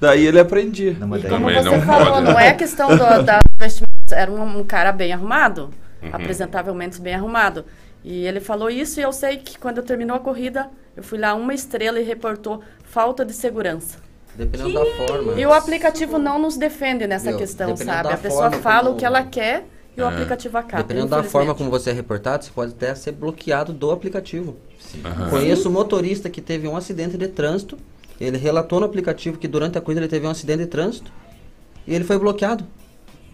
Daí 0.00 0.26
ele 0.26 0.40
aprendia. 0.40 0.94
Como 0.94 1.14
você 1.16 1.80
falou, 1.80 2.20
não 2.20 2.38
é 2.38 2.54
questão 2.54 2.88
do, 2.88 3.22
da 3.22 3.40
vestimenta. 3.58 3.90
Era 4.12 4.30
um, 4.30 4.58
um 4.60 4.64
cara 4.64 4.92
bem 4.92 5.12
arrumado, 5.12 5.70
Uhum. 6.02 6.08
apresentavelmente 6.12 6.98
bem 6.98 7.14
arrumado. 7.14 7.64
E 8.02 8.24
ele 8.24 8.40
falou 8.40 8.70
isso 8.70 8.98
e 8.98 9.02
eu 9.02 9.12
sei 9.12 9.36
que 9.36 9.58
quando 9.58 9.82
terminou 9.82 10.16
a 10.16 10.20
corrida, 10.20 10.70
eu 10.96 11.02
fui 11.02 11.18
lá 11.18 11.34
uma 11.34 11.52
estrela 11.52 12.00
e 12.00 12.02
reportou 12.02 12.62
falta 12.82 13.22
de 13.24 13.34
segurança. 13.34 13.98
Dependendo 14.40 14.72
da 14.72 14.86
forma. 14.86 15.32
E 15.38 15.44
o 15.44 15.52
aplicativo 15.52 16.18
não 16.18 16.38
nos 16.38 16.56
defende 16.56 17.06
nessa 17.06 17.28
Meu, 17.30 17.38
questão, 17.38 17.76
sabe? 17.76 18.08
A 18.12 18.16
pessoa 18.16 18.50
fala 18.52 18.84
como- 18.84 18.94
o 18.94 18.98
que 18.98 19.04
ela 19.04 19.22
quer 19.22 19.66
e 19.94 20.00
o 20.00 20.04
É. 20.04 20.08
aplicativo 20.08 20.56
acata. 20.56 20.82
Dependendo 20.82 21.08
da 21.10 21.22
forma 21.22 21.54
como 21.54 21.68
você 21.68 21.90
é 21.90 21.92
reportado, 21.92 22.44
você 22.44 22.50
pode 22.50 22.72
até 22.72 22.94
ser 22.94 23.12
bloqueado 23.12 23.72
do 23.72 23.90
aplicativo. 23.90 24.56
Conheço 25.28 25.68
um 25.68 25.72
motorista 25.72 26.30
que 26.30 26.40
teve 26.40 26.66
um 26.66 26.74
acidente 26.74 27.18
de 27.18 27.28
trânsito. 27.28 27.76
Ele 28.18 28.38
relatou 28.38 28.80
no 28.80 28.86
aplicativo 28.86 29.36
que 29.38 29.46
durante 29.46 29.76
a 29.76 29.80
corrida 29.80 30.00
ele 30.00 30.08
teve 30.08 30.26
um 30.26 30.30
acidente 30.30 30.60
de 30.60 30.66
trânsito 30.66 31.12
e 31.86 31.94
ele 31.94 32.04
foi 32.04 32.18
bloqueado 32.18 32.64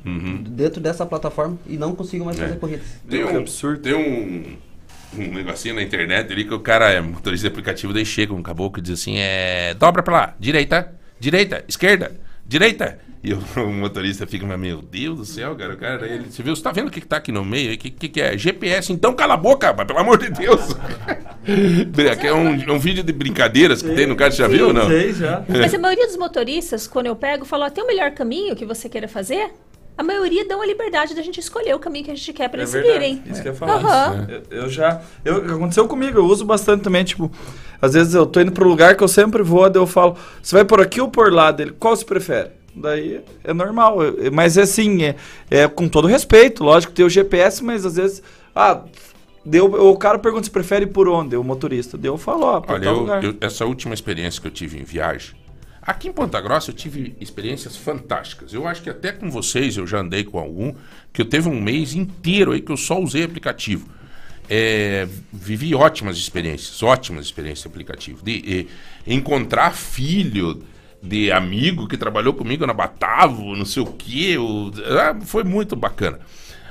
Uhum. 0.04 0.42
dentro 0.42 0.80
dessa 0.80 1.04
plataforma 1.06 1.56
e 1.66 1.76
não 1.76 1.94
conseguiu 1.94 2.24
mais 2.24 2.38
É. 2.38 2.42
fazer 2.46 2.58
corridas. 2.58 2.86
Tem 3.08 3.24
um, 3.24 3.44
tem 3.80 3.94
um, 3.94 4.56
um 5.14 5.32
negocinho 5.32 5.74
na 5.74 5.82
internet 5.82 6.32
ali 6.32 6.44
que 6.44 6.54
o 6.54 6.60
cara 6.60 6.90
é 6.90 7.00
motorista 7.00 7.48
de 7.48 7.52
aplicativo, 7.52 7.92
daí 7.92 8.04
chega 8.04 8.32
um 8.34 8.42
caboclo 8.42 8.80
e 8.80 8.82
diz 8.82 9.00
assim: 9.00 9.16
é. 9.18 9.74
Dobra 9.74 10.02
pra 10.02 10.14
lá, 10.14 10.34
direita, 10.38 10.94
direita, 11.18 11.64
esquerda, 11.68 12.18
direita. 12.46 12.98
E 13.22 13.32
o, 13.32 13.42
o 13.56 13.72
motorista 13.74 14.26
fica, 14.26 14.46
mas 14.46 14.58
meu 14.58 14.80
Deus 14.80 15.18
do 15.18 15.24
céu, 15.24 15.56
cara, 15.56 15.74
o 15.74 15.76
cara, 15.76 16.06
ele, 16.06 16.30
você 16.30 16.42
viu, 16.42 16.54
você 16.54 16.62
tá 16.62 16.70
vendo 16.70 16.88
o 16.88 16.90
que, 16.90 17.00
que 17.00 17.06
tá 17.06 17.16
aqui 17.16 17.32
no 17.32 17.44
meio? 17.44 17.74
O 17.74 17.78
que, 17.78 17.90
que, 17.90 18.08
que 18.08 18.20
é? 18.20 18.38
GPS, 18.38 18.92
então 18.92 19.14
cala 19.14 19.34
a 19.34 19.36
boca, 19.36 19.66
rapaz, 19.66 19.86
pelo 19.86 19.98
amor 19.98 20.18
de 20.18 20.30
Deus. 20.30 20.60
é 22.22 22.32
um, 22.32 22.74
um 22.74 22.78
vídeo 22.78 23.02
de 23.02 23.12
brincadeiras 23.12 23.82
que 23.82 23.94
tem 23.94 24.06
no 24.06 24.14
cara, 24.14 24.30
você 24.30 24.38
já 24.38 24.48
viu 24.48 24.68
ou 24.68 24.72
não? 24.72 24.86
Sei, 24.88 25.12
já. 25.12 25.44
Mas 25.48 25.74
a 25.74 25.78
maioria 25.78 26.06
dos 26.06 26.16
motoristas, 26.16 26.86
quando 26.86 27.06
eu 27.06 27.16
pego, 27.16 27.44
"Ah, 27.50 27.70
tem 27.70 27.82
o 27.82 27.86
melhor 27.86 28.12
caminho 28.12 28.54
que 28.54 28.64
você 28.64 28.88
queira 28.88 29.08
fazer? 29.08 29.50
A 29.98 30.02
maioria 30.02 30.46
dão 30.46 30.60
a 30.60 30.66
liberdade 30.66 31.14
da 31.14 31.22
gente 31.22 31.40
escolher 31.40 31.74
o 31.74 31.78
caminho 31.78 32.04
que 32.04 32.10
a 32.10 32.14
gente 32.14 32.32
quer 32.32 32.48
para 32.48 32.60
É 32.60 32.62
eles 32.62 32.72
verdade, 32.72 32.92
seguirem. 32.94 33.22
Isso 33.26 33.40
que 33.42 33.48
eu 33.48 33.52
ia 33.52 33.58
falar. 33.58 33.74
Aham. 33.76 34.26
Eu, 34.50 34.58
eu 34.64 34.68
já. 34.68 35.00
Eu, 35.24 35.36
aconteceu 35.56 35.88
comigo, 35.88 36.18
eu 36.18 36.24
uso 36.26 36.44
bastante 36.44 36.82
também, 36.82 37.02
tipo, 37.02 37.30
às 37.80 37.94
vezes 37.94 38.12
eu 38.14 38.26
tô 38.26 38.40
indo 38.40 38.52
pro 38.52 38.68
lugar 38.68 38.94
que 38.94 39.02
eu 39.02 39.08
sempre 39.08 39.42
vou, 39.42 39.70
daí 39.70 39.80
eu 39.80 39.86
falo, 39.86 40.16
você 40.42 40.54
vai 40.56 40.64
por 40.66 40.80
aqui 40.82 41.00
ou 41.00 41.08
por 41.08 41.32
lá 41.32 41.50
dele? 41.50 41.74
Qual 41.78 41.96
você 41.96 42.04
prefere? 42.04 42.50
Daí 42.74 43.22
é 43.42 43.54
normal. 43.54 43.96
Mas 44.32 44.58
é 44.58 44.62
assim, 44.62 45.02
é, 45.02 45.16
é 45.50 45.66
com 45.66 45.88
todo 45.88 46.06
respeito, 46.06 46.62
lógico, 46.62 46.92
tem 46.92 47.04
o 47.06 47.08
GPS, 47.10 47.64
mas 47.64 47.86
às 47.86 47.96
vezes. 47.96 48.22
Ah, 48.54 48.82
deu, 49.44 49.64
o 49.64 49.96
cara 49.96 50.18
pergunta 50.18 50.44
se 50.44 50.50
prefere 50.50 50.86
por 50.86 51.08
onde, 51.08 51.36
o 51.36 51.42
motorista. 51.42 51.96
Deu, 51.96 52.14
eu 52.14 52.18
falo, 52.18 52.44
ó, 52.44 52.60
por 52.60 52.74
Olha, 52.74 52.84
tal 52.84 52.94
eu- 52.94 53.00
lugar. 53.00 53.24
eu- 53.24 53.36
essa 53.40 53.64
última 53.64 53.94
experiência 53.94 54.42
que 54.42 54.46
eu 54.46 54.50
tive 54.52 54.78
em 54.78 54.84
viagem, 54.84 55.34
aqui 55.86 56.08
em 56.08 56.12
Ponta 56.12 56.40
Grossa 56.40 56.70
eu 56.70 56.74
tive 56.74 57.16
experiências 57.20 57.76
fantásticas. 57.76 58.52
Eu 58.52 58.66
acho 58.66 58.82
que 58.82 58.90
até 58.90 59.12
com 59.12 59.30
vocês 59.30 59.76
eu 59.76 59.86
já 59.86 60.00
andei 60.00 60.24
com 60.24 60.38
algum, 60.38 60.74
que 61.12 61.20
eu 61.20 61.26
teve 61.26 61.48
um 61.48 61.60
mês 61.60 61.94
inteiro 61.94 62.52
aí 62.52 62.60
que 62.60 62.72
eu 62.72 62.76
só 62.76 63.00
usei 63.00 63.22
aplicativo. 63.22 63.88
É, 64.48 65.08
vivi 65.32 65.74
ótimas 65.74 66.16
experiências, 66.16 66.82
ótimas 66.82 67.26
experiências 67.26 67.62
de 67.62 67.68
aplicativo. 67.68 68.22
De, 68.22 68.60
eh, 68.60 69.12
encontrar 69.12 69.72
filho 69.72 70.62
de 71.02 71.30
amigo 71.32 71.88
que 71.88 71.96
trabalhou 71.96 72.34
comigo 72.34 72.66
na 72.66 72.72
Batavo, 72.72 73.56
não 73.56 73.64
sei 73.64 73.82
o 73.82 73.86
quê. 73.86 74.36
ah, 75.00 75.16
foi 75.24 75.44
muito 75.44 75.76
bacana. 75.76 76.20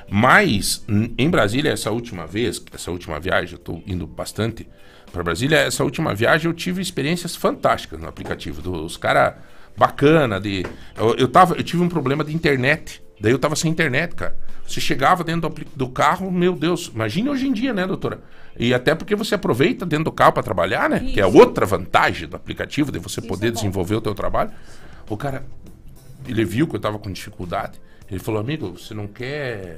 Mas 0.10 0.86
em 1.18 1.30
Brasília, 1.30 1.72
essa 1.72 1.90
última 1.92 2.28
vez, 2.28 2.64
essa 2.72 2.92
última 2.92 3.20
viagem, 3.20 3.54
eu 3.54 3.58
estou 3.58 3.84
indo 3.88 4.06
bastante 4.06 4.68
para 5.12 5.24
Brasília, 5.24 5.58
essa 5.58 5.84
última 5.84 6.14
viagem 6.14 6.48
eu 6.48 6.54
tive 6.54 6.82
experiências 6.82 7.36
fantásticas 7.36 8.00
no 8.00 8.08
aplicativo. 8.08 8.62
Dos 8.62 8.98
caras 8.98 9.36
bacana, 9.78 10.40
de. 10.40 10.66
Eu, 10.96 11.16
eu, 11.16 11.28
tava, 11.28 11.56
eu 11.56 11.64
tive 11.64 11.84
um 11.84 11.90
problema 11.90 12.24
de 12.24 12.34
internet. 12.34 13.04
Daí 13.20 13.32
eu 13.32 13.40
tava 13.40 13.56
sem 13.56 13.72
internet, 13.72 14.16
cara. 14.16 14.38
Você 14.68 14.82
chegava 14.82 15.24
dentro 15.24 15.50
do, 15.50 15.66
do 15.76 15.90
carro, 15.90 16.32
meu 16.32 16.54
Deus, 16.54 16.92
imagine 16.94 17.30
hoje 17.30 17.48
em 17.48 17.54
dia, 17.54 17.74
né, 17.74 17.86
doutora? 17.86 18.22
E 18.58 18.74
até 18.74 18.96
porque 18.96 19.16
você 19.16 19.36
aproveita 19.36 19.86
dentro 19.86 20.06
do 20.06 20.12
carro 20.12 20.34
para 20.34 20.44
trabalhar, 20.44 20.90
né? 20.90 21.00
Que 21.00 21.22
é 21.22 21.28
Isso. 21.28 21.38
outra 21.38 21.66
vantagem 21.66 22.28
do 22.28 22.36
aplicativo, 22.36 22.92
de 22.92 23.00
você 23.00 23.22
poder 23.22 23.52
desenvolver 23.52 23.96
o 23.96 24.02
teu 24.02 24.16
trabalho. 24.16 24.52
O 25.10 25.16
cara, 25.16 25.46
ele 26.28 26.44
viu 26.44 26.68
que 26.68 26.76
eu 26.76 26.80
tava 26.80 26.98
com 26.98 27.12
dificuldade. 27.12 27.80
Ele 28.10 28.20
falou, 28.20 28.40
amigo, 28.42 28.78
você 28.78 28.94
não 28.94 29.08
quer. 29.08 29.78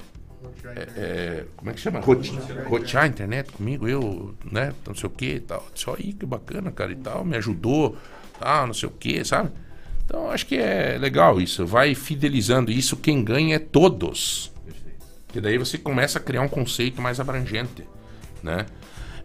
É, 0.76 0.80
é, 0.96 1.46
como 1.56 1.72
é 1.72 1.74
que 1.74 1.80
chama? 1.80 2.00
Rote- 2.00 2.32
Rotear 2.66 3.04
a 3.04 3.08
internet 3.08 3.52
comigo, 3.52 3.88
eu, 3.88 4.36
né? 4.52 4.74
Não 4.86 4.94
sei 4.96 5.08
o 5.08 5.10
que 5.12 5.36
e 5.36 5.40
tal. 5.40 5.66
Só 5.74 5.96
aí, 5.96 6.14
que 6.14 6.26
bacana, 6.26 6.72
cara, 6.72 6.92
e 6.92 6.96
tal. 6.96 7.24
Me 7.26 7.38
ajudou, 7.38 7.98
tal, 8.40 8.68
não 8.68 8.74
sei 8.74 8.88
o 8.90 8.92
que, 8.92 9.24
sabe? 9.26 9.52
Então, 10.06 10.30
acho 10.32 10.46
que 10.46 10.56
é 10.58 10.98
legal 10.98 11.42
isso. 11.42 11.66
Vai 11.66 11.94
fidelizando 11.96 12.72
isso. 12.72 12.96
Quem 12.96 13.24
ganha 13.24 13.56
é 13.56 13.60
todos. 13.60 14.52
Que 15.28 15.42
daí 15.42 15.58
você 15.58 15.78
começa 15.78 16.18
a 16.18 16.22
criar 16.22 16.42
um 16.42 16.48
conceito 16.48 17.02
mais 17.02 17.20
abrangente, 17.20 17.84
né? 18.42 18.66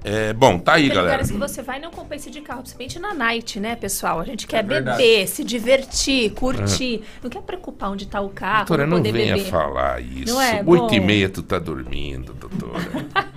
É, 0.05 0.33
bom, 0.33 0.59
tá 0.59 0.75
aí, 0.75 0.83
Tem 0.87 0.97
galera. 0.97 1.13
lugares 1.13 1.31
que 1.31 1.39
você 1.39 1.63
vai 1.63 1.79
não 1.79 1.91
compensa 1.91 2.31
de 2.31 2.41
carro, 2.41 2.61
principalmente 2.63 2.99
na 2.99 3.15
night, 3.15 3.61
né, 3.61 3.77
pessoal? 3.77 4.19
A 4.21 4.25
gente 4.25 4.47
quer 4.47 4.65
verdade. 4.65 4.97
beber, 4.99 5.29
se 5.29 5.45
divertir, 5.45 6.33
curtir. 6.33 7.03
Não 7.23 7.31
quer 7.31 7.43
preocupar 7.43 7.91
onde 7.91 8.07
tá 8.07 8.21
o 8.21 8.29
carro, 8.29 8.67
Doutora, 8.67 8.87
não 8.87 8.97
poder 8.99 9.13
venha 9.13 9.37
beber. 9.37 9.51
falar 9.51 10.01
isso. 10.03 10.35
Não 10.35 10.41
é? 10.43 10.63
Oito 10.67 10.95
e 10.95 11.01
meia 11.01 11.29
tu 11.29 11.43
tá 11.43 11.59
dormindo, 11.59 12.35
doutora. 12.35 12.73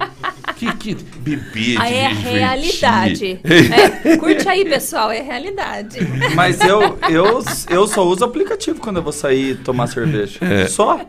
que, 0.55 0.73
que 0.75 0.95
bebê 1.17 1.75
Aí 1.79 1.93
é 1.95 2.07
realidade. 2.07 3.39
É, 3.43 4.17
curte 4.17 4.47
aí, 4.47 4.65
pessoal, 4.65 5.11
é 5.11 5.21
realidade. 5.21 5.99
Mas 6.33 6.59
eu, 6.61 6.97
eu, 7.09 7.43
eu 7.69 7.87
só 7.87 8.03
uso 8.03 8.23
aplicativo 8.23 8.79
quando 8.79 8.97
eu 8.97 9.03
vou 9.03 9.13
sair 9.13 9.55
tomar 9.57 9.87
cerveja. 9.87 10.39
É. 10.41 10.67
Só. 10.67 10.99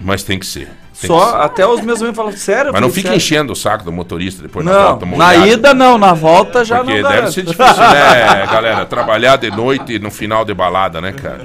Mas 0.00 0.22
tem 0.22 0.38
que 0.38 0.46
ser. 0.46 0.68
tem 1.00 1.08
Só. 1.08 1.18
que 1.26 1.30
ser. 1.32 1.42
Até 1.42 1.66
os 1.66 1.80
meus 1.80 2.00
amigos 2.00 2.16
falam, 2.16 2.32
sério? 2.32 2.72
Mas 2.72 2.80
não 2.80 2.88
fica 2.88 3.08
"Sério?" 3.08 3.16
enchendo 3.16 3.52
o 3.52 3.56
saco 3.56 3.84
do 3.84 3.92
motorista 3.92 4.42
depois 4.42 4.64
na 4.64 4.72
Não, 4.72 4.88
volta 4.98 5.06
na 5.06 5.46
ida 5.46 5.74
não, 5.74 5.98
na 5.98 6.12
volta 6.14 6.64
já 6.64 6.78
Porque 6.78 6.94
não 6.94 7.02
deve 7.02 7.14
garanto. 7.14 7.32
ser 7.32 7.42
difícil, 7.42 7.76
né, 7.82 8.46
galera? 8.50 8.86
Trabalhar 8.86 9.36
de 9.36 9.50
noite 9.50 9.98
no 9.98 10.10
final 10.10 10.44
de 10.44 10.54
balada, 10.54 11.00
né, 11.00 11.12
cara? 11.12 11.44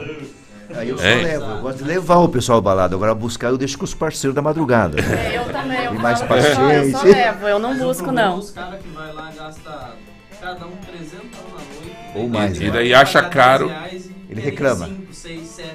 Aí 0.76 0.90
eu 0.90 0.98
só 0.98 1.06
Hein? 1.06 1.24
levo, 1.24 1.46
eu 1.52 1.58
gosto 1.60 1.78
de 1.80 1.84
levar 1.84 2.18
o 2.18 2.30
pessoal 2.30 2.62
balado. 2.62 2.96
Agora 2.96 3.14
buscar 3.14 3.50
eu 3.50 3.58
deixo 3.58 3.78
com 3.78 3.86
os 3.86 3.94
parceiros 3.94 4.34
da 4.36 4.42
madrugada. 4.42 4.98
É, 5.04 5.38
Eu 5.38 5.46
também, 5.52 5.84
eu 5.86 5.94
E 5.96 6.00
mais 6.00 6.20
falo, 6.22 6.36
eu 6.40 6.42
só- 6.44 6.50
eu 6.50 6.92
só 6.92 6.98
paciência. 7.00 7.12
levo, 7.26 7.48
eu 7.48 7.60
não 7.60 7.78
busco 7.78 8.12
não. 8.12 8.38
Os 8.40 8.52
caras 8.52 8.82
que 8.82 8.88
vai 8.90 9.14
lá 9.14 9.32
gasta 9.36 9.96
cada 10.42 10.66
um 10.66 10.76
300 10.78 11.12
na 11.14 11.58
noite. 11.58 11.98
Ou 12.16 12.28
mais. 12.30 12.60
E 12.60 12.66
né? 12.66 12.72
daí 12.72 12.94
acha 12.94 13.22
caro. 13.24 13.72
Ele 14.30 14.42
reclama. 14.42 14.88
5, 14.88 15.14
6, 15.14 15.48
7. 15.48 15.70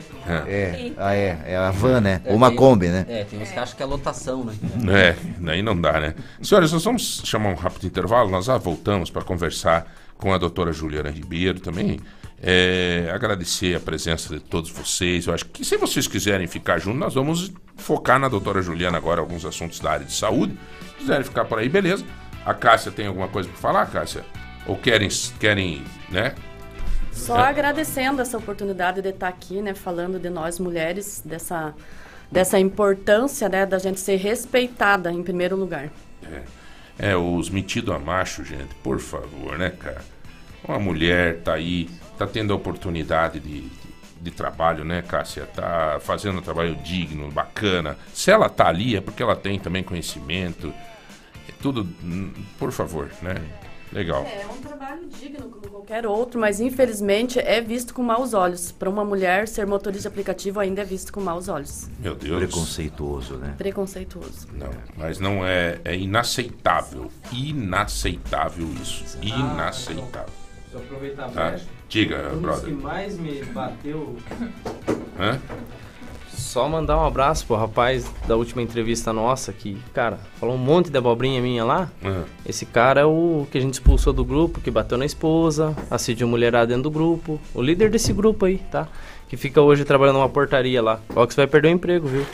É, 0.46 0.92
ah, 0.98 1.14
é, 1.14 1.38
é 1.46 1.56
a 1.56 1.70
van, 1.70 2.00
né? 2.00 2.20
É, 2.24 2.30
Ou 2.30 2.36
uma 2.36 2.48
tem- 2.48 2.56
Kombi, 2.56 2.88
né? 2.88 3.06
É, 3.08 3.24
tem 3.24 3.40
uns 3.40 3.50
que 3.50 3.58
acham 3.58 3.76
que 3.76 3.82
é 3.82 3.86
lotação, 3.86 4.44
né? 4.44 4.52
É, 4.92 5.16
daí 5.38 5.62
não 5.62 5.80
dá, 5.80 6.00
né? 6.00 6.14
Senhores, 6.42 6.72
nós 6.72 6.84
vamos 6.84 7.22
chamar 7.24 7.50
um 7.50 7.54
rápido 7.54 7.86
intervalo, 7.86 8.28
nós 8.30 8.46
já 8.46 8.58
voltamos 8.58 9.10
para 9.10 9.22
conversar 9.22 9.86
com 10.18 10.34
a 10.34 10.38
doutora 10.38 10.72
Juliana 10.72 11.08
Ribeiro 11.10 11.60
também. 11.60 12.00
É, 12.40 13.10
agradecer 13.12 13.74
a 13.76 13.80
presença 13.80 14.32
de 14.34 14.40
todos 14.40 14.70
vocês. 14.70 15.26
Eu 15.26 15.34
acho 15.34 15.44
que 15.46 15.64
se 15.64 15.76
vocês 15.76 16.06
quiserem 16.06 16.46
ficar 16.46 16.78
juntos, 16.78 17.00
nós 17.00 17.14
vamos 17.14 17.52
focar 17.76 18.18
na 18.18 18.28
doutora 18.28 18.62
Juliana 18.62 18.96
agora 18.96 19.20
alguns 19.20 19.44
assuntos 19.44 19.80
da 19.80 19.90
área 19.90 20.06
de 20.06 20.12
saúde. 20.12 20.56
Se 20.80 20.94
quiserem 20.98 21.24
ficar 21.24 21.44
por 21.46 21.58
aí, 21.58 21.68
beleza. 21.68 22.04
A 22.44 22.54
Cássia 22.54 22.92
tem 22.92 23.06
alguma 23.06 23.28
coisa 23.28 23.48
para 23.48 23.58
falar, 23.58 23.86
Cássia? 23.86 24.24
Ou 24.66 24.76
querem, 24.76 25.08
querem, 25.40 25.82
né? 26.10 26.34
Só 27.12 27.38
É. 27.38 27.48
agradecendo 27.48 28.22
essa 28.22 28.38
oportunidade 28.38 29.02
de 29.02 29.08
estar 29.08 29.28
aqui, 29.28 29.60
né, 29.60 29.74
falando 29.74 30.20
de 30.20 30.30
nós 30.30 30.60
mulheres, 30.60 31.20
dessa, 31.24 31.74
dessa 32.30 32.58
importância, 32.60 33.48
né, 33.48 33.66
da 33.66 33.78
gente 33.78 33.98
ser 33.98 34.16
respeitada 34.16 35.10
em 35.12 35.22
primeiro 35.22 35.56
lugar. 35.56 35.90
É, 36.98 37.16
os 37.16 37.50
metidos 37.50 37.92
a 37.94 37.98
macho, 37.98 38.44
gente, 38.44 38.74
por 38.82 39.00
favor, 39.00 39.58
né, 39.58 39.70
cara? 39.70 40.02
Uma 40.68 40.78
mulher 40.78 41.40
tá 41.40 41.54
aí, 41.54 41.88
tá 42.18 42.26
tendo 42.26 42.52
a 42.52 42.56
oportunidade 42.56 43.40
de, 43.40 43.62
de, 43.62 43.70
de 44.20 44.30
trabalho, 44.30 44.84
né, 44.84 45.00
Cássia? 45.00 45.46
Tá 45.46 45.98
fazendo 46.00 46.38
um 46.38 46.42
trabalho 46.42 46.76
digno, 46.76 47.30
bacana. 47.30 47.96
Se 48.12 48.30
ela 48.30 48.50
tá 48.50 48.68
ali 48.68 48.94
é 48.94 49.00
porque 49.00 49.22
ela 49.22 49.34
tem 49.34 49.58
também 49.58 49.82
conhecimento. 49.82 50.72
É 51.48 51.52
tudo, 51.62 51.88
hum, 52.04 52.32
por 52.58 52.70
favor, 52.70 53.08
né? 53.22 53.36
Legal. 53.90 54.26
É 54.26 54.46
um 54.46 54.60
trabalho 54.60 55.08
digno 55.08 55.48
como 55.48 55.70
qualquer 55.70 56.06
outro, 56.06 56.38
mas 56.38 56.60
infelizmente 56.60 57.38
é 57.38 57.62
visto 57.62 57.94
com 57.94 58.02
maus 58.02 58.34
olhos. 58.34 58.70
Para 58.70 58.90
uma 58.90 59.02
mulher 59.02 59.48
ser 59.48 59.66
motorista 59.66 60.02
de 60.02 60.08
aplicativo 60.08 60.60
ainda 60.60 60.82
é 60.82 60.84
visto 60.84 61.10
com 61.10 61.20
maus 61.20 61.48
olhos. 61.48 61.88
Meu 61.98 62.14
Deus. 62.14 62.44
Preconceituoso, 62.44 63.36
né? 63.36 63.54
Preconceituoso. 63.56 64.46
Não, 64.52 64.68
mas 64.98 65.18
não 65.18 65.46
é, 65.46 65.80
é 65.82 65.96
inaceitável. 65.96 67.10
Inaceitável 67.32 68.68
isso. 68.82 69.16
Inaceitável. 69.22 70.47
Deixa 70.70 70.76
eu 70.76 70.80
aproveitar 70.80 71.24
a 71.24 71.28
Tá? 71.28 71.48
brecha. 71.50 71.66
Diga, 71.88 72.30
Um 72.34 72.40
brother. 72.40 72.64
que 72.64 72.70
mais 72.72 73.18
me 73.18 73.42
bateu. 73.44 74.16
Hã? 75.18 75.38
Só 76.30 76.68
mandar 76.68 76.96
um 76.98 77.04
abraço 77.04 77.46
pro 77.46 77.56
rapaz 77.56 78.10
da 78.26 78.36
última 78.36 78.62
entrevista 78.62 79.12
nossa, 79.12 79.52
que, 79.52 79.76
cara, 79.92 80.18
falou 80.38 80.54
um 80.54 80.58
monte 80.58 80.88
de 80.90 80.96
abobrinha 80.96 81.40
minha 81.42 81.64
lá. 81.64 81.90
Hã? 82.04 82.24
Esse 82.46 82.64
cara 82.64 83.00
é 83.00 83.04
o 83.04 83.46
que 83.50 83.58
a 83.58 83.60
gente 83.60 83.74
expulsou 83.74 84.12
do 84.12 84.24
grupo, 84.24 84.60
que 84.60 84.70
bateu 84.70 84.96
na 84.96 85.04
esposa, 85.04 85.74
assediou 85.90 86.28
mulherada 86.28 86.66
dentro 86.68 86.84
do 86.84 86.90
grupo. 86.90 87.40
O 87.54 87.60
líder 87.62 87.90
desse 87.90 88.12
grupo 88.12 88.44
aí, 88.46 88.58
tá? 88.70 88.86
Que 89.28 89.36
fica 89.36 89.60
hoje 89.60 89.84
trabalhando 89.84 90.16
numa 90.16 90.28
portaria 90.28 90.80
lá. 90.82 91.00
Logo 91.14 91.26
que 91.26 91.34
você 91.34 91.40
vai 91.42 91.46
perder 91.46 91.68
o 91.68 91.70
emprego, 91.72 92.08
viu? 92.08 92.24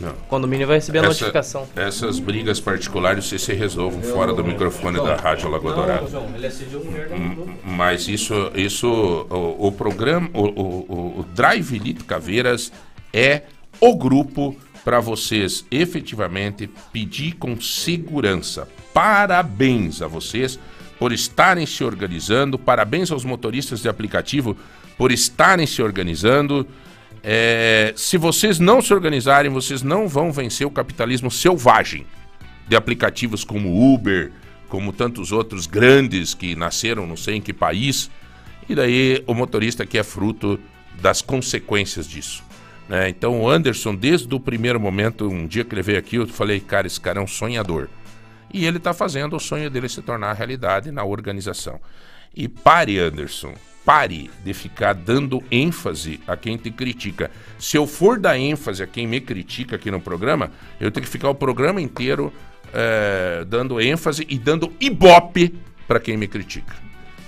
Não. 0.00 0.08
O 0.10 0.26
condomínio 0.28 0.66
vai 0.66 0.76
receber 0.76 0.98
a 0.98 1.02
Essa- 1.02 1.08
notificação. 1.10 1.68
Essas 1.76 2.18
brigas 2.18 2.58
particulares 2.58 3.26
vocês 3.26 3.42
se 3.42 3.52
resolvam 3.52 4.00
fora 4.00 4.32
do 4.32 4.42
microfone 4.42 4.96
da 5.02 5.16
Rádio 5.16 5.50
Lagoa 5.50 5.74
Dourada. 5.74 6.06
Grupo. 6.08 7.50
Mas 7.64 8.08
isso, 8.08 8.50
isso 8.54 8.88
o, 9.28 9.66
o 9.68 9.72
programa, 9.72 10.30
o, 10.32 10.42
o- 10.48 11.20
o- 11.20 11.26
Drive 11.34 11.74
Elite 11.76 12.04
Caveiras 12.04 12.72
é 13.12 13.42
o 13.78 13.94
grupo 13.94 14.56
para 14.82 14.98
vocês 14.98 15.64
efetivamente 15.70 16.70
pedir 16.90 17.32
com 17.32 17.60
segurança. 17.60 18.66
Parabéns 18.94 20.00
a 20.00 20.06
vocês 20.06 20.58
por 20.98 21.12
estarem 21.12 21.66
se 21.66 21.84
organizando, 21.84 22.58
parabéns 22.58 23.10
aos 23.10 23.24
motoristas 23.24 23.80
de 23.82 23.88
aplicativo 23.88 24.56
por 25.00 25.10
estarem 25.10 25.66
se 25.66 25.80
organizando. 25.80 26.68
É, 27.22 27.94
se 27.96 28.18
vocês 28.18 28.58
não 28.58 28.82
se 28.82 28.92
organizarem, 28.92 29.50
vocês 29.50 29.82
não 29.82 30.06
vão 30.06 30.30
vencer 30.30 30.66
o 30.66 30.70
capitalismo 30.70 31.30
selvagem 31.30 32.06
de 32.68 32.76
aplicativos 32.76 33.42
como 33.42 33.94
Uber, 33.94 34.30
como 34.68 34.92
tantos 34.92 35.32
outros 35.32 35.66
grandes 35.66 36.34
que 36.34 36.54
nasceram 36.54 37.06
não 37.06 37.16
sei 37.16 37.36
em 37.36 37.40
que 37.40 37.54
país. 37.54 38.10
E 38.68 38.74
daí 38.74 39.24
o 39.26 39.32
motorista 39.32 39.84
aqui 39.84 39.96
é 39.96 40.02
fruto 40.02 40.60
das 41.00 41.22
consequências 41.22 42.06
disso. 42.06 42.44
né? 42.86 43.08
Então 43.08 43.40
o 43.40 43.48
Anderson, 43.48 43.94
desde 43.94 44.34
o 44.34 44.38
primeiro 44.38 44.78
momento, 44.78 45.26
um 45.30 45.46
dia 45.46 45.64
que 45.64 45.74
ele 45.74 45.80
veio 45.82 45.98
aqui, 45.98 46.16
eu 46.16 46.26
falei, 46.26 46.60
cara, 46.60 46.86
esse 46.86 47.00
cara 47.00 47.20
é 47.20 47.22
um 47.22 47.26
sonhador. 47.26 47.88
E 48.52 48.66
ele 48.66 48.76
está 48.76 48.92
fazendo 48.92 49.34
o 49.34 49.40
sonho 49.40 49.70
dele 49.70 49.88
se 49.88 50.02
tornar 50.02 50.34
realidade 50.34 50.92
na 50.92 51.04
organização. 51.04 51.80
E 52.36 52.46
pare, 52.46 52.98
Anderson, 52.98 53.54
pare 53.90 54.30
de 54.44 54.54
ficar 54.54 54.92
dando 54.92 55.42
ênfase 55.50 56.20
a 56.24 56.36
quem 56.36 56.56
te 56.56 56.70
critica. 56.70 57.28
Se 57.58 57.76
eu 57.76 57.88
for 57.88 58.20
dar 58.20 58.38
ênfase 58.38 58.84
a 58.84 58.86
quem 58.86 59.04
me 59.04 59.20
critica 59.20 59.74
aqui 59.74 59.90
no 59.90 60.00
programa, 60.00 60.52
eu 60.80 60.92
tenho 60.92 61.04
que 61.04 61.10
ficar 61.10 61.28
o 61.28 61.34
programa 61.34 61.80
inteiro 61.80 62.32
eh, 62.72 63.44
dando 63.48 63.80
ênfase 63.80 64.24
e 64.28 64.38
dando 64.38 64.72
ibope 64.80 65.56
para 65.88 65.98
quem 65.98 66.16
me 66.16 66.28
critica. 66.28 66.72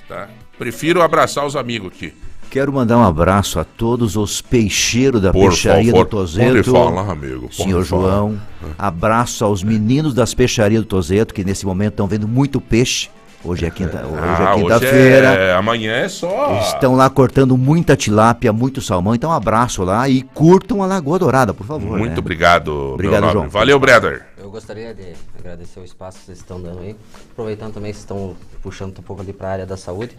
Tá? 0.09 0.29
Prefiro 0.57 1.03
abraçar 1.03 1.45
os 1.45 1.57
amigos 1.57 1.95
aqui. 1.97 2.15
Quero 2.49 2.73
mandar 2.73 2.97
um 2.97 3.03
abraço 3.03 3.59
a 3.59 3.65
todos 3.65 4.15
os 4.15 4.41
peixeiros 4.41 5.21
da 5.21 5.33
Por 5.33 5.49
peixaria 5.49 5.91
favor, 5.91 6.05
do 6.05 6.11
Tozeto. 6.11 6.71
falar, 6.71 7.11
amigo, 7.11 7.53
Senhor 7.53 7.85
falar. 7.85 8.09
João. 8.09 8.41
Abraço 8.79 9.45
aos 9.45 9.65
meninos 9.65 10.15
das 10.15 10.33
peixarias 10.33 10.83
do 10.83 10.87
Tozeto, 10.87 11.35
que 11.35 11.43
nesse 11.43 11.67
momento 11.67 11.95
estão 11.95 12.07
vendo 12.07 12.29
muito 12.29 12.61
peixe. 12.61 13.09
Hoje 13.44 13.66
é 13.66 13.70
quinta- 13.70 14.05
hoje 14.06 14.20
Ah, 14.23 14.52
é 14.56 14.60
quinta-feira. 14.60 15.27
é- 15.35 15.55
amanhã 15.55 15.93
é 15.93 16.09
só. 16.09 16.59
Estão 16.60 16.94
lá 16.94 17.10
cortando 17.10 17.56
muita 17.56 17.97
tilápia, 17.97 18.52
muito 18.52 18.81
salmão. 18.81 19.14
Então, 19.14 19.31
um 19.31 19.32
abraço 19.32 19.82
lá 19.82 20.09
e 20.09 20.23
curtam 20.23 20.82
a 20.82 20.86
Lagoa 20.86 21.19
Dourada, 21.19 21.52
por 21.52 21.66
favor. 21.66 21.98
Muito 21.98 22.12
né? 22.12 22.19
obrigado, 22.19 22.93
Obrigado. 22.94 23.31
João. 23.32 23.48
Valeu, 23.48 23.78
Brother. 23.81 24.27
Eu 24.39 24.51
gostaria 24.51 24.94
de 24.94 25.12
agradecer 25.39 25.81
o 25.81 25.85
espaço 25.85 26.19
que 26.20 26.27
vocês 26.27 26.39
estão 26.39 26.60
dando 26.60 26.81
aí. 26.81 26.94
Aproveitando 27.32 27.73
também 27.74 27.90
que 27.93 27.97
vocês 27.98 28.05
estão 28.05 28.36
puxando 28.62 28.98
um 28.98 29.02
pouco 29.02 29.23
ali 29.23 29.32
para 29.32 29.48
a 29.48 29.52
área 29.52 29.66
da 29.66 29.77
saúde. 29.77 30.16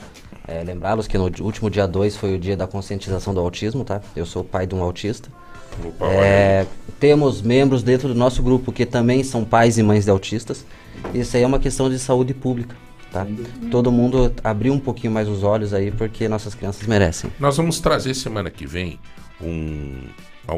É, 0.47 0.63
Lembrá-los 0.63 1.07
que 1.07 1.17
no 1.17 1.23
último 1.41 1.69
dia 1.69 1.87
2 1.87 2.17
foi 2.17 2.35
o 2.35 2.39
dia 2.39 2.57
da 2.57 2.67
conscientização 2.67 3.33
do 3.33 3.39
autismo, 3.39 3.83
tá? 3.85 4.01
Eu 4.15 4.25
sou 4.25 4.43
pai 4.43 4.65
de 4.67 4.75
um 4.75 4.81
autista. 4.83 5.29
Opa, 5.83 6.05
É, 6.07 6.65
temos 6.99 7.41
membros 7.41 7.81
dentro 7.83 8.07
do 8.09 8.15
nosso 8.15 8.43
grupo 8.43 8.71
que 8.71 8.85
também 8.85 9.23
são 9.23 9.43
pais 9.43 9.77
e 9.77 9.83
mães 9.83 10.05
de 10.05 10.11
autistas. 10.11 10.65
Isso 11.13 11.35
aí 11.37 11.43
é 11.43 11.47
uma 11.47 11.59
questão 11.59 11.89
de 11.89 11.97
saúde 11.99 12.33
pública, 12.33 12.75
tá? 13.14 13.26
Todo 13.72 13.91
mundo 13.91 14.34
abriu 14.44 14.73
um 14.73 14.80
pouquinho 14.80 15.14
mais 15.14 15.30
os 15.30 15.44
olhos 15.44 15.73
aí 15.73 15.91
porque 15.91 16.27
nossas 16.27 16.56
crianças 16.56 16.85
merecem. 16.88 17.31
Nós 17.40 17.56
vamos 17.56 17.80
trazer 17.80 18.14
semana 18.15 18.49
que 18.49 18.65
vem 18.65 18.99
um, 19.40 20.02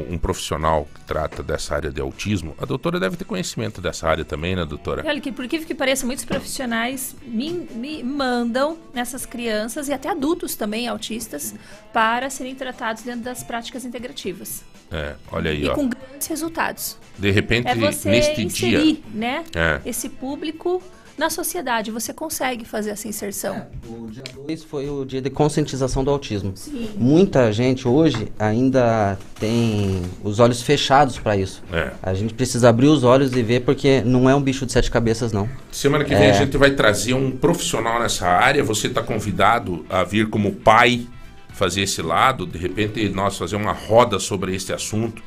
um 0.09 0.17
profissional 0.17 0.87
que 0.93 1.01
trata 1.01 1.43
dessa 1.43 1.75
área 1.75 1.91
de 1.91 1.99
autismo. 2.01 2.55
A 2.57 2.65
doutora 2.65 2.99
deve 2.99 3.17
ter 3.17 3.25
conhecimento 3.25 3.81
dessa 3.81 4.07
área 4.07 4.23
também, 4.23 4.55
né, 4.55 4.65
doutora? 4.65 5.03
Olha, 5.05 5.19
que 5.19 5.31
por 5.31 5.45
incrível 5.45 5.67
que 5.67 5.75
pareça, 5.75 6.05
muitos 6.05 6.25
profissionais 6.25 7.15
me, 7.25 7.51
me 7.51 8.03
mandam 8.03 8.77
nessas 8.93 9.25
crianças 9.25 9.87
e 9.89 9.93
até 9.93 10.09
adultos 10.09 10.55
também 10.55 10.87
autistas 10.87 11.53
para 11.93 12.29
serem 12.29 12.55
tratados 12.55 13.03
dentro 13.03 13.21
das 13.21 13.43
práticas 13.43 13.85
integrativas. 13.85 14.63
É, 14.91 15.15
olha 15.31 15.51
aí, 15.51 15.63
e 15.63 15.67
ó. 15.67 15.73
com 15.73 15.89
grandes 15.89 16.27
resultados. 16.27 16.97
De 17.17 17.31
repente, 17.31 17.67
é 17.67 17.75
você 17.75 18.09
neste 18.09 18.41
inserir, 18.43 18.93
dia. 18.93 19.03
né, 19.13 19.43
É. 19.55 19.81
esse 19.85 20.09
público 20.09 20.81
na 21.17 21.29
sociedade. 21.29 21.91
Você 21.91 22.13
consegue 22.13 22.65
fazer 22.65 22.91
essa 22.91 23.07
inserção. 23.07 23.65
O 23.87 24.07
dia 24.09 24.23
2 24.45 24.63
foi 24.63 24.89
o 24.89 25.05
dia 25.05 25.21
de 25.21 25.29
conscientização 25.29 26.03
do 26.03 26.11
autismo. 26.11 26.51
Sim. 26.55 26.89
Muita 26.97 27.51
gente 27.51 27.87
hoje 27.87 28.31
ainda 28.37 29.17
tem 29.39 30.01
os 30.23 30.39
olhos 30.39 30.61
fechados 30.61 31.17
para 31.17 31.37
isso. 31.37 31.63
É. 31.71 31.91
A 32.01 32.13
gente 32.13 32.33
precisa 32.33 32.69
abrir 32.69 32.87
os 32.87 33.03
olhos 33.03 33.33
e 33.35 33.41
ver 33.41 33.61
porque 33.61 34.01
não 34.05 34.29
é 34.29 34.35
um 34.35 34.41
bicho 34.41 34.65
de 34.65 34.71
sete 34.71 34.91
cabeças, 34.91 35.31
não. 35.31 35.49
Semana 35.71 36.03
que 36.03 36.13
vem 36.13 36.27
É. 36.27 36.31
a 36.31 36.33
gente 36.33 36.57
vai 36.57 36.71
trazer 36.71 37.13
um 37.13 37.31
profissional 37.31 37.99
nessa 37.99 38.27
área. 38.27 38.63
Você 38.63 38.87
está 38.87 39.01
convidado 39.01 39.85
a 39.89 40.03
vir 40.03 40.29
como 40.29 40.51
pai 40.51 41.07
fazer 41.53 41.81
esse 41.81 42.01
lado. 42.01 42.45
De 42.45 42.57
repente, 42.57 43.07
nós 43.09 43.37
fazer 43.37 43.55
uma 43.55 43.71
roda 43.71 44.19
sobre 44.19 44.53
esse 44.53 44.73
assunto. 44.73 45.23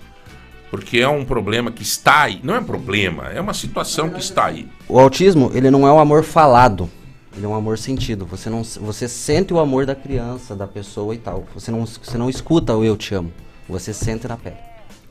Porque 0.70 0.98
é 0.98 1.08
um 1.08 1.24
problema 1.24 1.70
que 1.70 1.82
está 1.82 2.22
aí. 2.22 2.40
Não 2.42 2.54
é 2.54 2.58
um 2.58 2.64
problema, 2.64 3.28
é 3.28 3.40
uma 3.40 3.54
situação 3.54 4.10
que 4.10 4.20
está 4.20 4.46
aí. 4.46 4.68
O 4.88 4.98
autismo, 4.98 5.50
ele 5.54 5.70
não 5.70 5.86
é 5.86 5.92
um 5.92 5.98
amor 5.98 6.22
falado. 6.22 6.90
Ele 7.36 7.46
é 7.46 7.48
um 7.48 7.54
amor 7.54 7.78
sentido. 7.78 8.26
Você 8.26 8.50
não 8.50 8.62
você 8.62 9.08
sente 9.08 9.54
o 9.54 9.60
amor 9.60 9.86
da 9.86 9.94
criança, 9.94 10.56
da 10.56 10.66
pessoa 10.66 11.14
e 11.14 11.18
tal. 11.18 11.46
Você 11.54 11.70
não, 11.70 11.86
você 11.86 12.18
não 12.18 12.28
escuta 12.28 12.74
o 12.74 12.84
eu 12.84 12.96
te 12.96 13.14
amo. 13.14 13.32
Você 13.68 13.94
sente 13.94 14.26
na 14.26 14.36
pele. 14.36 14.56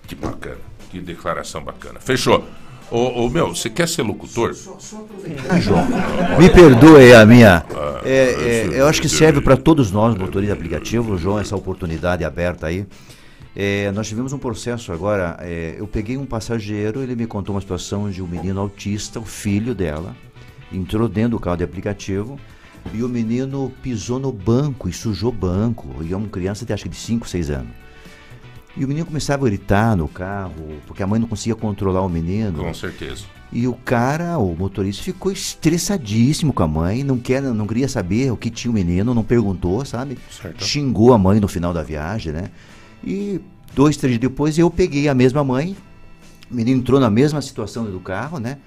Que 0.05 0.15
bacana, 0.15 0.57
que 0.89 0.99
declaração 0.99 1.63
bacana. 1.63 1.99
Fechou. 1.99 2.43
Ô, 2.89 3.25
ô, 3.25 3.29
meu, 3.29 3.49
você 3.53 3.69
quer 3.69 3.87
ser 3.87 4.01
locutor? 4.01 4.53
João, 5.59 5.85
me 6.39 6.49
perdoe 6.49 7.13
a 7.13 7.25
minha. 7.25 7.65
Ah, 7.75 8.01
É, 8.05 8.69
é, 8.69 8.79
eu 8.79 8.87
acho 8.87 9.01
que 9.01 9.09
serve 9.09 9.41
para 9.41 9.57
todos 9.57 9.91
nós, 9.91 10.15
motoristas 10.15 10.45
de 10.45 10.51
aplicativo, 10.51 11.17
João, 11.17 11.37
essa 11.37 11.55
oportunidade 11.55 12.23
aberta 12.23 12.67
aí. 12.67 12.85
É, 13.59 13.91
nós 13.91 14.07
tivemos 14.07 14.33
um 14.33 14.37
processo 14.37 14.93
agora. 14.93 15.35
é, 15.41 15.77
eu 15.79 15.87
peguei 15.87 16.15
um 16.15 16.27
passageiro, 16.27 17.01
ele 17.01 17.15
me 17.15 17.25
contou 17.25 17.55
uma 17.55 17.61
situação 17.61 18.07
de 18.07 18.21
um 18.21 18.27
menino 18.27 18.61
autista, 18.61 19.19
o 19.19 19.25
filho 19.25 19.73
dela, 19.73 20.15
entrou 20.71 21.09
dentro 21.09 21.31
do 21.31 21.39
carro 21.39 21.57
de 21.57 21.63
aplicativo 21.63 22.39
e 22.93 23.01
o 23.01 23.09
menino 23.09 23.73
pisou 23.81 24.19
no 24.19 24.31
banco 24.31 24.87
e 24.87 24.93
sujou 24.93 25.31
o 25.31 25.33
banco. 25.33 25.87
E 26.03 26.13
é 26.13 26.15
uma 26.15 26.27
criança 26.27 26.67
de 26.67 26.71
acho 26.71 26.83
que 26.83 26.89
de 26.89 26.95
5, 26.97 27.27
6 27.27 27.49
anos. 27.49 27.71
E 28.75 28.85
o 28.85 28.87
menino 28.87 29.07
começava 29.07 29.47
a 29.47 29.49
gritar 29.49 29.97
no 29.97 30.07
carro, 30.07 30.77
porque 30.85 31.01
a 31.01 31.07
mãe 31.07 31.19
não 31.19 31.27
conseguia 31.27 31.55
controlar 31.55 32.01
o 32.01 32.09
menino. 32.09 32.63
Com 32.63 32.73
certeza. 32.75 33.25
E 33.51 33.67
o 33.67 33.73
cara, 33.73 34.37
o 34.37 34.55
motorista, 34.55 35.01
ficou 35.01 35.31
estressadíssimo 35.31 36.53
com 36.53 36.61
a 36.61 36.67
mãe, 36.67 37.03
não, 37.03 37.17
quer, 37.17 37.41
não 37.41 37.65
queria 37.65 37.87
saber 37.87 38.31
o 38.31 38.37
que 38.37 38.51
tinha 38.51 38.69
o 38.69 38.73
menino, 38.73 39.15
não 39.15 39.23
perguntou, 39.23 39.83
sabe? 39.83 40.19
Certo. 40.29 40.63
Xingou 40.63 41.11
a 41.11 41.17
mãe 41.17 41.39
no 41.39 41.47
final 41.47 41.73
da 41.73 41.81
viagem, 41.81 42.33
né? 42.33 42.51
E 43.03 43.39
dois, 43.73 43.97
três 43.97 44.13
dias 44.13 44.21
depois 44.21 44.57
eu 44.57 44.69
peguei 44.69 45.07
a 45.07 45.13
mesma 45.13 45.43
mãe, 45.43 45.75
o 46.49 46.55
menino 46.55 46.79
entrou 46.79 46.99
na 46.99 47.09
mesma 47.09 47.41
situação 47.41 47.85
do 47.85 47.99
carro, 47.99 48.39
né? 48.39 48.57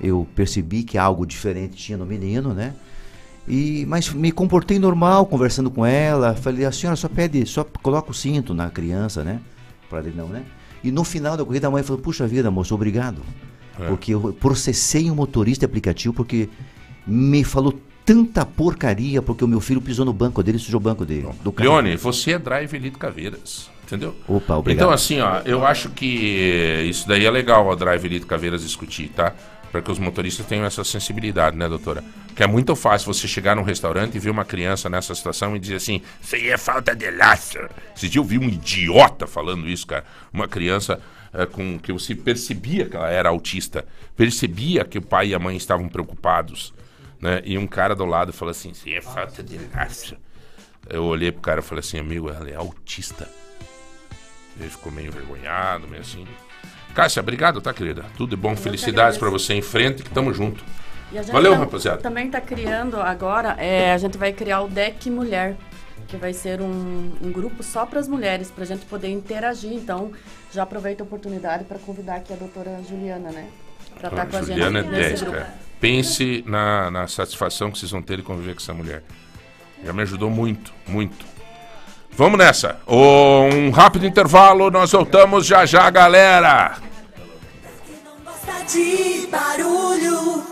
Eu 0.00 0.26
percebi 0.34 0.82
que 0.82 0.96
algo 0.96 1.26
diferente 1.26 1.76
tinha 1.76 1.98
no 1.98 2.06
menino, 2.06 2.54
né? 2.54 2.74
E, 3.48 3.86
mas 3.86 4.12
me 4.12 4.30
comportei 4.30 4.78
normal, 4.78 5.24
conversando 5.26 5.70
com 5.70 5.84
ela. 5.84 6.34
Falei, 6.34 6.66
a 6.66 6.72
senhora 6.72 6.96
só 6.96 7.08
pede, 7.08 7.46
só 7.46 7.64
coloca 7.64 8.10
o 8.10 8.14
cinto 8.14 8.52
na 8.52 8.70
criança, 8.70 9.24
né? 9.24 9.40
Para 9.88 10.00
ele 10.00 10.12
não, 10.14 10.28
né? 10.28 10.44
E 10.84 10.92
no 10.92 11.02
final 11.02 11.36
da 11.36 11.44
corrida 11.44 11.66
a 11.66 11.70
mãe 11.70 11.82
falou, 11.82 12.00
puxa 12.00 12.26
vida, 12.26 12.50
moço, 12.50 12.74
obrigado. 12.74 13.22
É. 13.80 13.86
Porque 13.86 14.12
eu 14.14 14.36
processei 14.38 15.10
um 15.10 15.14
motorista 15.14 15.64
aplicativo 15.64 16.12
porque 16.12 16.48
me 17.06 17.42
falou 17.42 17.74
tanta 18.04 18.44
porcaria 18.44 19.22
porque 19.22 19.44
o 19.44 19.48
meu 19.48 19.60
filho 19.60 19.80
pisou 19.80 20.04
no 20.04 20.12
banco 20.12 20.42
dele 20.42 20.58
e 20.58 20.60
sujou 20.60 20.78
o 20.78 20.82
banco 20.82 21.04
dele. 21.04 21.28
Leone, 21.58 21.96
você 21.96 22.32
é 22.32 22.38
Drive 22.38 22.74
Elite 22.74 22.98
Caveiras, 22.98 23.70
entendeu? 23.88 24.14
Opa, 24.28 24.56
obrigado. 24.56 24.84
Então, 24.84 24.92
assim, 24.92 25.20
ó, 25.20 25.40
eu 25.44 25.66
acho 25.66 25.90
que 25.90 26.84
isso 26.86 27.08
daí 27.08 27.24
é 27.24 27.30
legal 27.30 27.70
a 27.72 27.74
Drive 27.74 28.04
Elite 28.04 28.26
Caveiras 28.26 28.62
discutir, 28.62 29.08
tá? 29.08 29.34
Para 29.72 29.82
que 29.82 29.90
os 29.90 29.98
motoristas 29.98 30.46
tenham 30.46 30.64
essa 30.64 30.84
sensibilidade, 30.84 31.56
né, 31.56 31.68
doutora? 31.68 32.04
Que 32.34 32.42
é 32.42 32.46
muito 32.46 32.76
fácil 32.76 33.12
você 33.12 33.26
chegar 33.26 33.56
num 33.56 33.62
restaurante 33.62 34.14
e 34.14 34.18
ver 34.18 34.30
uma 34.30 34.44
criança 34.44 34.88
nessa 34.88 35.14
situação 35.14 35.56
e 35.56 35.58
dizer 35.58 35.76
assim: 35.76 36.00
Isso 36.20 36.36
aí 36.36 36.48
é 36.48 36.56
falta 36.56 36.94
de 36.94 37.10
laço. 37.10 37.58
Esse 37.96 38.08
dia 38.08 38.20
eu 38.20 38.24
vi 38.24 38.38
um 38.38 38.48
idiota 38.48 39.26
falando 39.26 39.68
isso, 39.68 39.86
cara. 39.86 40.04
Uma 40.32 40.46
criança 40.46 41.00
eh, 41.34 41.44
com 41.46 41.78
que 41.78 41.92
você 41.92 42.14
percebia 42.14 42.86
que 42.86 42.96
ela 42.96 43.10
era 43.10 43.28
autista, 43.28 43.84
percebia 44.16 44.84
que 44.84 44.98
o 44.98 45.02
pai 45.02 45.28
e 45.28 45.34
a 45.34 45.38
mãe 45.38 45.56
estavam 45.56 45.88
preocupados, 45.88 46.72
né? 47.20 47.42
E 47.44 47.58
um 47.58 47.66
cara 47.66 47.94
do 47.94 48.06
lado 48.06 48.32
falou 48.32 48.52
assim: 48.52 48.70
Isso 48.70 48.84
aí 48.86 48.94
é 48.94 49.02
falta 49.02 49.42
de 49.42 49.58
laço. 49.74 50.16
Eu 50.88 51.04
olhei 51.04 51.30
pro 51.30 51.42
cara 51.42 51.60
e 51.60 51.62
falei 51.62 51.80
assim, 51.80 51.98
amigo, 51.98 52.30
ela 52.30 52.48
é 52.48 52.54
autista. 52.54 53.28
Ele 54.58 54.68
ficou 54.68 54.90
meio 54.92 55.08
envergonhado, 55.08 55.86
meio 55.88 56.02
assim. 56.02 56.26
Cássia, 56.94 57.20
obrigado, 57.20 57.60
tá, 57.60 57.72
querida? 57.72 58.04
Tudo 58.16 58.30
de 58.30 58.36
bom, 58.36 58.56
felicidades 58.56 59.18
pra 59.18 59.30
você 59.30 59.54
em 59.54 59.62
frente, 59.62 60.02
que 60.02 60.10
tamo 60.10 60.32
junto. 60.34 60.64
E 61.12 61.18
a 61.18 61.22
gente 61.22 61.32
Valeu, 61.32 61.52
tam- 61.52 61.60
rapaziada. 61.60 61.98
Também 61.98 62.26
está 62.26 62.40
criando 62.40 63.00
agora, 63.00 63.54
é, 63.58 63.92
a 63.92 63.98
gente 63.98 64.18
vai 64.18 64.32
criar 64.32 64.62
o 64.62 64.68
Deck 64.68 65.08
Mulher, 65.10 65.56
que 66.08 66.16
vai 66.16 66.32
ser 66.32 66.60
um, 66.60 67.12
um 67.22 67.30
grupo 67.30 67.62
só 67.62 67.86
para 67.86 68.00
as 68.00 68.08
mulheres, 68.08 68.50
para 68.50 68.64
a 68.64 68.66
gente 68.66 68.84
poder 68.86 69.08
interagir. 69.08 69.72
Então, 69.72 70.10
já 70.52 70.62
aproveito 70.64 71.00
a 71.00 71.04
oportunidade 71.04 71.64
para 71.64 71.78
convidar 71.78 72.16
aqui 72.16 72.32
a 72.32 72.36
doutora 72.36 72.80
Juliana, 72.88 73.30
né? 73.30 73.48
Para 73.98 74.08
estar 74.08 74.26
com 74.26 74.36
a 74.36 74.42
Juliana 74.42 74.78
é 74.80 74.82
gente 74.82 74.90
10, 74.92 75.22
grupo. 75.22 75.36
cara. 75.38 75.54
Pense 75.80 76.42
na, 76.46 76.90
na 76.90 77.06
satisfação 77.06 77.70
que 77.70 77.78
vocês 77.78 77.90
vão 77.90 78.02
ter 78.02 78.16
de 78.16 78.22
conviver 78.22 78.54
com 78.54 78.60
essa 78.60 78.74
mulher. 78.74 79.02
Já 79.84 79.92
me 79.92 80.02
ajudou 80.02 80.28
muito, 80.28 80.72
muito. 80.86 81.24
Vamos 82.18 82.36
nessa. 82.36 82.80
Um 82.84 83.70
rápido 83.70 84.04
intervalo, 84.04 84.72
nós 84.72 84.90
voltamos 84.90 85.46
já 85.46 85.64
já, 85.64 85.88
galera. 85.88 86.76
De 88.66 89.28
barulho, 89.30 90.44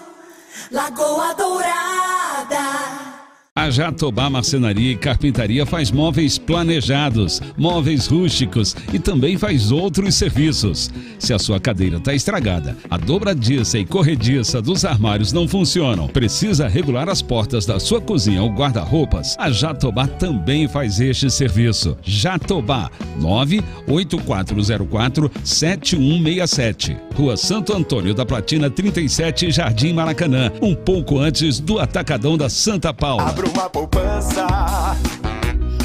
Lagoa 0.71 1.35
Dourada. 1.35 3.16
A 3.59 3.71
Jatobá 3.71 4.29
Marcenaria 4.29 4.93
e 4.93 4.97
Carpintaria 4.97 5.65
faz 5.65 5.91
móveis 5.91 6.37
planejados, 6.37 7.41
móveis 7.57 8.07
rústicos 8.07 8.77
e 8.93 8.99
também 8.99 9.39
faz 9.39 9.73
outros 9.73 10.15
serviços. 10.15 10.91
Se 11.19 11.33
a 11.33 11.39
sua 11.39 11.59
cadeira 11.59 11.97
está 11.97 12.13
estragada, 12.13 12.77
a 12.91 12.99
dobradiça 12.99 13.79
e 13.79 13.87
corrediça 13.87 14.61
dos 14.61 14.85
armários 14.85 15.33
não 15.33 15.49
funcionam, 15.49 16.07
precisa 16.07 16.69
regular 16.69 17.09
as 17.09 17.23
portas 17.23 17.65
da 17.65 17.81
sua 17.81 17.99
cozinha 17.99 18.43
ou 18.43 18.51
guarda-roupas, 18.51 19.35
a 19.39 19.51
Jatobá 19.51 20.07
também 20.07 20.69
faz 20.69 21.01
este 21.01 21.31
serviço. 21.31 21.97
Jatobá 22.03 22.91
98404 23.19 25.31
7167. 25.43 26.95
Rua 27.15 27.39
Santo 27.39 27.73
Antônio 27.73 28.13
da 28.13 28.27
Platina 28.27 28.69
37, 28.69 29.51
Jardim 29.51 29.95
Maracanã, 29.95 30.53
um 30.61 30.75
pouco 30.75 31.19
antes 31.19 31.59
do 31.59 31.79
Atacadão 31.79 32.37
da 32.37 32.51
Santa 32.51 32.93
Paula. 32.93 33.46
Uma 33.55 33.69
poupança. 33.71 34.47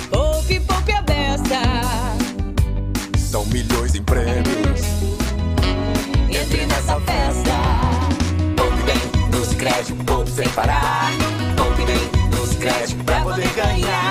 Poupe, 0.09 0.59
poupe 0.61 0.91
a 0.91 1.01
beça. 1.01 1.61
São 3.17 3.45
milhões 3.45 3.95
em 3.95 4.03
prêmios. 4.03 4.81
Entre 6.29 6.65
nessa 6.65 6.99
festa. 7.01 7.51
Poupe 8.55 8.83
bem 8.83 9.29
no 9.31 9.45
Sicredi, 9.45 9.93
poupe 10.05 10.31
sem 10.31 10.49
parar. 10.49 11.11
Poupe 11.55 11.85
bem 11.85 12.09
no 12.31 12.47
Sicredi 12.47 12.95
pra 13.05 13.21
poder 13.21 13.49
ganhar. 13.53 14.10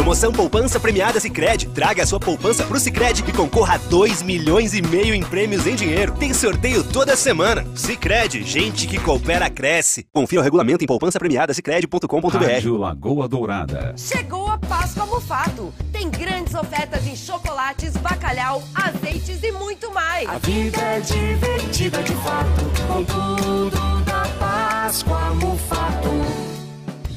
Promoção 0.00 0.32
Poupança 0.32 0.80
Premiada 0.80 1.20
Sicredi. 1.20 1.66
Traga 1.68 2.04
a 2.04 2.06
sua 2.06 2.18
poupança 2.18 2.64
pro 2.64 2.80
Sicredi 2.80 3.22
e 3.28 3.32
concorra 3.32 3.74
a 3.74 3.76
2 3.76 4.22
milhões 4.22 4.72
e 4.72 4.80
meio 4.80 5.14
em 5.14 5.22
prêmios 5.22 5.66
em 5.66 5.74
dinheiro. 5.74 6.14
Tem 6.14 6.32
sorteio 6.32 6.82
toda 6.82 7.14
semana. 7.14 7.66
Sicredi, 7.76 8.42
gente 8.42 8.86
que 8.86 8.98
coopera 8.98 9.50
cresce. 9.50 10.06
Confira 10.10 10.40
o 10.40 10.44
regulamento 10.44 10.82
em 10.82 10.86
poupancapremiadasicredi.com.br. 10.86 12.34
Rádio 12.34 12.78
Lagoa 12.78 13.28
Dourada. 13.28 13.94
Chegou 13.94 14.48
a 14.48 14.56
Páscoa 14.56 15.04
Mufato. 15.04 15.70
Tem 15.92 16.08
grandes 16.08 16.54
ofertas 16.54 17.06
em 17.06 17.14
chocolates, 17.14 17.94
bacalhau, 17.98 18.62
azeites 18.74 19.42
e 19.42 19.52
muito 19.52 19.92
mais. 19.92 20.26
A 20.26 20.38
vida 20.38 20.80
é 20.80 21.00
divertida 21.00 22.02
de 22.02 22.14
fato, 22.14 22.64
com 22.88 23.04
tudo 23.04 24.04
da 24.06 24.26
Páscoa 24.38 25.34
Mufato. 25.34 26.59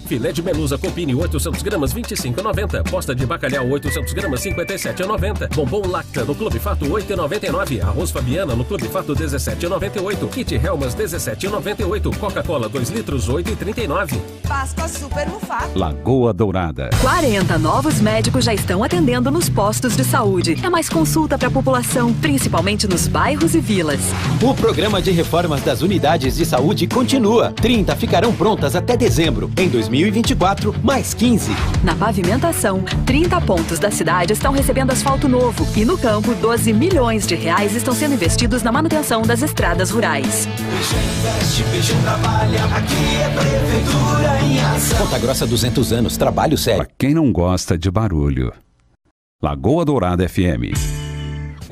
Filé 0.05 0.31
de 0.31 0.41
melusa 0.41 0.77
Compini 0.77 1.15
800 1.15 1.61
gramas 1.61 1.93
25,90. 1.93 2.89
Posta 2.89 3.15
de 3.15 3.25
bacalhau 3.25 3.69
800 3.69 4.13
gramas 4.13 4.41
57,90. 4.41 5.55
Bombom 5.55 5.87
Lacta 5.87 6.23
no 6.23 6.35
Clube 6.35 6.59
Fato 6.59 6.85
8,99. 6.85 7.81
Arroz 7.81 8.11
Fabiana 8.11 8.55
no 8.55 8.65
Clube 8.65 8.87
Fato 8.87 9.15
17,98. 9.15 10.29
Kit 10.29 10.55
Helmas 10.55 10.95
17,98. 10.95 12.17
Coca-Cola 12.17 12.69
2 12.69 12.89
litros 12.89 13.29
8,39. 13.29 14.17
Páscoa 14.47 14.87
Super 14.87 15.27
Mufato. 15.29 15.77
Lagoa 15.77 16.33
Dourada. 16.33 16.89
40 17.01 17.57
novos 17.57 17.99
médicos 18.01 18.45
já 18.45 18.53
estão 18.53 18.83
atendendo 18.83 19.31
nos 19.31 19.49
postos 19.49 19.95
de 19.95 20.03
saúde. 20.03 20.57
É 20.63 20.69
mais 20.69 20.89
consulta 20.89 21.37
para 21.37 21.47
a 21.47 21.51
população, 21.51 22.13
principalmente 22.13 22.87
nos 22.87 23.07
bairros 23.07 23.55
e 23.55 23.59
vilas. 23.59 23.99
O 24.41 24.53
programa 24.53 25.01
de 25.01 25.11
reformas 25.11 25.61
das 25.61 25.81
unidades 25.81 26.35
de 26.35 26.45
saúde 26.45 26.87
continua. 26.87 27.51
30 27.53 27.95
ficarão 27.95 28.33
prontas 28.33 28.75
até 28.75 28.97
dezembro. 28.97 29.49
Em 29.57 29.69
2024, 30.03 30.75
mais 30.83 31.13
15. 31.13 31.51
Na 31.83 31.95
pavimentação, 31.95 32.83
30 33.05 33.39
pontos 33.41 33.79
da 33.79 33.89
cidade 33.89 34.33
estão 34.33 34.51
recebendo 34.51 34.91
asfalto 34.91 35.29
novo 35.29 35.65
e 35.77 35.85
no 35.85 35.97
campo, 35.97 36.35
12 36.35 36.73
milhões 36.73 37.25
de 37.25 37.35
reais 37.35 37.73
estão 37.75 37.93
sendo 37.93 38.13
investidos 38.13 38.63
na 38.63 38.71
manutenção 38.71 39.21
das 39.21 39.41
estradas 39.41 39.91
rurais. 39.91 40.45
Investe, 40.45 41.63
Peixão 41.71 42.01
trabalha, 42.01 42.65
aqui 42.65 43.15
é 43.21 43.29
Prefeitura 43.29 44.41
em 44.41 44.59
ação. 44.59 44.97
Ponta 44.97 45.19
Grossa 45.19 45.47
200 45.47 45.93
anos, 45.93 46.17
trabalho 46.17 46.57
sério. 46.57 46.85
Quem 46.97 47.13
não 47.13 47.31
gosta 47.31 47.77
de 47.77 47.89
barulho? 47.89 48.51
Lagoa 49.41 49.85
Dourada 49.85 50.27
FM. 50.27 51.02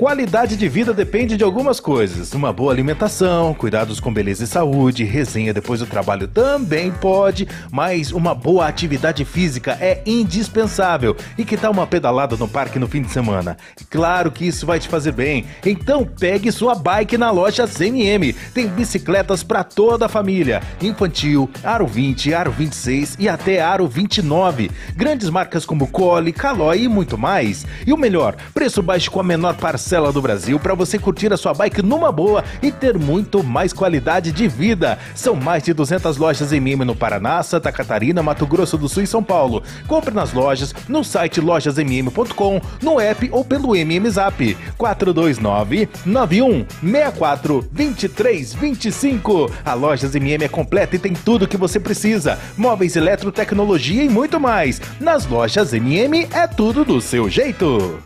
Qualidade 0.02 0.56
de 0.56 0.68
vida 0.68 0.92
depende 0.92 1.36
de 1.36 1.44
algumas 1.44 1.78
coisas. 1.78 2.34
Uma 2.34 2.52
boa 2.52 2.72
alimentação, 2.72 3.54
cuidados 3.54 4.00
com 4.00 4.12
beleza 4.12 4.42
e 4.42 4.48
saúde, 4.48 5.04
resenha 5.04 5.54
depois 5.54 5.78
do 5.78 5.86
trabalho 5.86 6.26
também 6.26 6.90
pode, 6.90 7.46
mas 7.70 8.10
uma 8.10 8.34
boa 8.34 8.66
atividade 8.66 9.24
física 9.24 9.78
é 9.80 10.02
indispensável. 10.04 11.16
E 11.38 11.44
que 11.44 11.56
tal 11.56 11.70
uma 11.70 11.86
pedalada 11.86 12.36
no 12.36 12.48
parque 12.48 12.80
no 12.80 12.88
fim 12.88 13.00
de 13.00 13.12
semana? 13.12 13.56
Claro 13.88 14.32
que 14.32 14.44
isso 14.44 14.66
vai 14.66 14.80
te 14.80 14.88
fazer 14.88 15.12
bem. 15.12 15.44
Então 15.64 16.04
pegue 16.04 16.50
sua 16.50 16.74
bike 16.74 17.16
na 17.16 17.30
loja 17.30 17.68
CMM. 17.68 18.32
Tem 18.52 18.66
bicicletas 18.66 19.44
para 19.44 19.62
toda 19.62 20.06
a 20.06 20.08
família: 20.08 20.62
infantil, 20.82 21.48
Aro 21.62 21.86
20, 21.86 22.34
Aro 22.34 22.50
26 22.50 23.18
e 23.20 23.28
até 23.28 23.62
Aro 23.62 23.86
29. 23.86 24.68
Grandes 24.96 25.30
marcas 25.30 25.64
como 25.64 25.86
Cole, 25.86 26.32
Caloi 26.32 26.82
e 26.82 26.88
muito 26.88 27.16
mais. 27.16 27.64
E 27.86 27.92
o 27.92 27.96
melhor, 27.96 28.34
preço 28.52 28.82
baixo 28.82 29.08
com 29.08 29.20
a 29.20 29.22
menor 29.22 29.54
parcela 29.54 29.91
do 29.92 30.22
Brasil 30.22 30.58
para 30.58 30.74
você 30.74 30.98
curtir 30.98 31.32
a 31.34 31.36
sua 31.36 31.52
bike 31.52 31.82
numa 31.82 32.10
boa 32.10 32.42
e 32.62 32.72
ter 32.72 32.98
muito 32.98 33.44
mais 33.44 33.74
qualidade 33.74 34.32
de 34.32 34.48
vida. 34.48 34.98
São 35.14 35.36
mais 35.36 35.62
de 35.62 35.74
200 35.74 36.16
lojas 36.16 36.50
em 36.50 36.60
Mime 36.60 36.84
no 36.84 36.96
Paraná, 36.96 37.42
Santa 37.42 37.70
Catarina, 37.70 38.22
Mato 38.22 38.46
Grosso 38.46 38.78
do 38.78 38.88
Sul 38.88 39.02
e 39.02 39.06
São 39.06 39.22
Paulo. 39.22 39.62
Compre 39.86 40.14
nas 40.14 40.32
lojas, 40.32 40.74
no 40.88 41.04
site 41.04 41.42
lojasmm.com, 41.42 42.60
no 42.80 42.98
app 42.98 43.28
ou 43.30 43.44
pelo 43.44 43.76
MM 43.76 44.08
Zap 44.08 44.56
429 44.78 45.88
91 46.06 46.64
64 46.80 47.68
23 47.70 48.54
25. 48.54 49.52
A 49.62 49.74
Lojas 49.74 50.14
MM 50.14 50.44
é 50.44 50.48
completa 50.48 50.96
e 50.96 50.98
tem 50.98 51.12
tudo 51.12 51.44
o 51.44 51.48
que 51.48 51.58
você 51.58 51.78
precisa: 51.78 52.38
móveis, 52.56 52.96
eletrotecnologia 52.96 54.02
e 54.02 54.08
muito 54.08 54.40
mais. 54.40 54.80
Nas 54.98 55.26
lojas 55.26 55.74
MM 55.74 56.28
é 56.32 56.46
tudo 56.46 56.82
do 56.82 56.98
seu 56.98 57.28
jeito. 57.28 58.02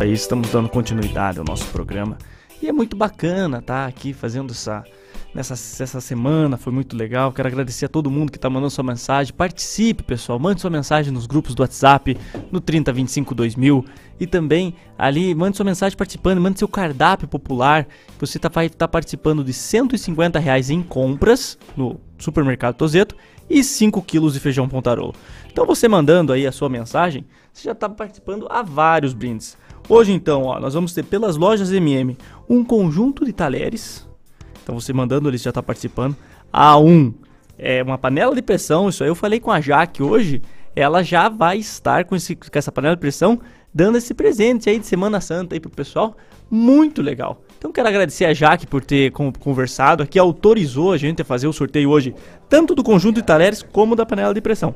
Aí 0.00 0.14
estamos 0.14 0.48
dando 0.48 0.66
continuidade 0.66 1.38
ao 1.38 1.44
nosso 1.44 1.66
programa. 1.66 2.16
E 2.62 2.66
é 2.66 2.72
muito 2.72 2.96
bacana 2.96 3.60
tá 3.60 3.84
aqui 3.84 4.14
fazendo 4.14 4.50
essa 4.50 4.82
nessa 5.34 5.52
essa 5.52 6.00
semana, 6.00 6.56
foi 6.56 6.72
muito 6.72 6.96
legal. 6.96 7.30
Quero 7.32 7.46
agradecer 7.46 7.84
a 7.84 7.88
todo 7.88 8.10
mundo 8.10 8.32
que 8.32 8.38
está 8.38 8.48
mandando 8.48 8.70
sua 8.70 8.82
mensagem. 8.82 9.34
Participe, 9.34 10.02
pessoal, 10.02 10.38
mande 10.38 10.62
sua 10.62 10.70
mensagem 10.70 11.12
nos 11.12 11.26
grupos 11.26 11.54
do 11.54 11.60
WhatsApp, 11.60 12.16
no 12.50 12.62
3025 12.62 13.34
2000 13.34 13.84
e 14.18 14.26
também 14.26 14.74
ali 14.96 15.34
mande 15.34 15.58
sua 15.58 15.66
mensagem 15.66 15.98
participando, 15.98 16.40
mande 16.40 16.58
seu 16.58 16.66
cardápio 16.66 17.28
popular. 17.28 17.86
Você 18.18 18.38
tá, 18.38 18.48
vai 18.48 18.66
estar 18.66 18.88
participando 18.88 19.44
de 19.44 19.52
150 19.52 20.38
reais 20.38 20.70
em 20.70 20.82
compras 20.82 21.58
no 21.76 22.00
supermercado 22.18 22.74
Tozeto 22.74 23.14
e 23.50 23.62
5 23.62 24.00
quilos 24.00 24.32
de 24.32 24.40
feijão 24.40 24.66
pontarolo. 24.66 25.14
Então 25.52 25.66
você 25.66 25.86
mandando 25.88 26.32
aí 26.32 26.46
a 26.46 26.52
sua 26.52 26.70
mensagem, 26.70 27.26
você 27.52 27.64
já 27.64 27.72
está 27.72 27.86
participando 27.86 28.46
a 28.48 28.62
vários 28.62 29.12
brindes. 29.12 29.58
Hoje 29.90 30.12
então, 30.12 30.44
ó, 30.44 30.60
nós 30.60 30.72
vamos 30.72 30.94
ter 30.94 31.02
pelas 31.02 31.36
lojas 31.36 31.72
MM 31.72 32.16
um 32.48 32.64
conjunto 32.64 33.24
de 33.24 33.32
talheres. 33.32 34.08
Então 34.62 34.78
você 34.78 34.92
mandando, 34.92 35.28
ele 35.28 35.36
já 35.36 35.50
está 35.50 35.60
participando. 35.60 36.14
A1 36.54 37.12
é 37.58 37.82
uma 37.82 37.98
panela 37.98 38.32
de 38.32 38.40
pressão, 38.40 38.88
isso 38.88 39.02
aí 39.02 39.10
eu 39.10 39.16
falei 39.16 39.40
com 39.40 39.50
a 39.50 39.60
Jaque 39.60 40.00
hoje. 40.00 40.42
Ela 40.76 41.02
já 41.02 41.28
vai 41.28 41.58
estar 41.58 42.04
com, 42.04 42.14
esse, 42.14 42.36
com 42.36 42.46
essa 42.54 42.70
panela 42.70 42.94
de 42.94 43.00
pressão 43.00 43.40
dando 43.74 43.98
esse 43.98 44.14
presente 44.14 44.70
aí 44.70 44.78
de 44.78 44.86
Semana 44.86 45.20
Santa 45.20 45.56
aí 45.56 45.60
pro 45.60 45.68
pessoal. 45.68 46.16
Muito 46.48 47.02
legal. 47.02 47.42
Então 47.58 47.72
quero 47.72 47.88
agradecer 47.88 48.26
a 48.26 48.32
Jaque 48.32 48.68
por 48.68 48.84
ter 48.84 49.10
con- 49.10 49.32
conversado 49.32 50.04
aqui, 50.04 50.20
autorizou 50.20 50.92
a 50.92 50.96
gente 50.96 51.20
a 51.20 51.24
fazer 51.24 51.48
o 51.48 51.52
sorteio 51.52 51.90
hoje, 51.90 52.14
tanto 52.48 52.76
do 52.76 52.84
conjunto 52.84 53.16
de 53.16 53.22
talheres 53.22 53.60
como 53.60 53.96
da 53.96 54.06
panela 54.06 54.32
de 54.32 54.40
pressão. 54.40 54.72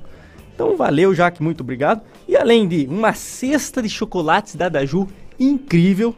Então 0.55 0.77
valeu, 0.77 1.15
Jaque, 1.15 1.43
muito 1.43 1.63
obrigado. 1.63 2.01
E 2.29 2.37
além 2.37 2.67
de 2.69 2.87
uma 2.89 3.13
cesta 3.13 3.83
de 3.83 3.89
chocolates 3.89 4.55
da 4.55 4.69
Daju 4.69 5.09
incrível, 5.39 6.15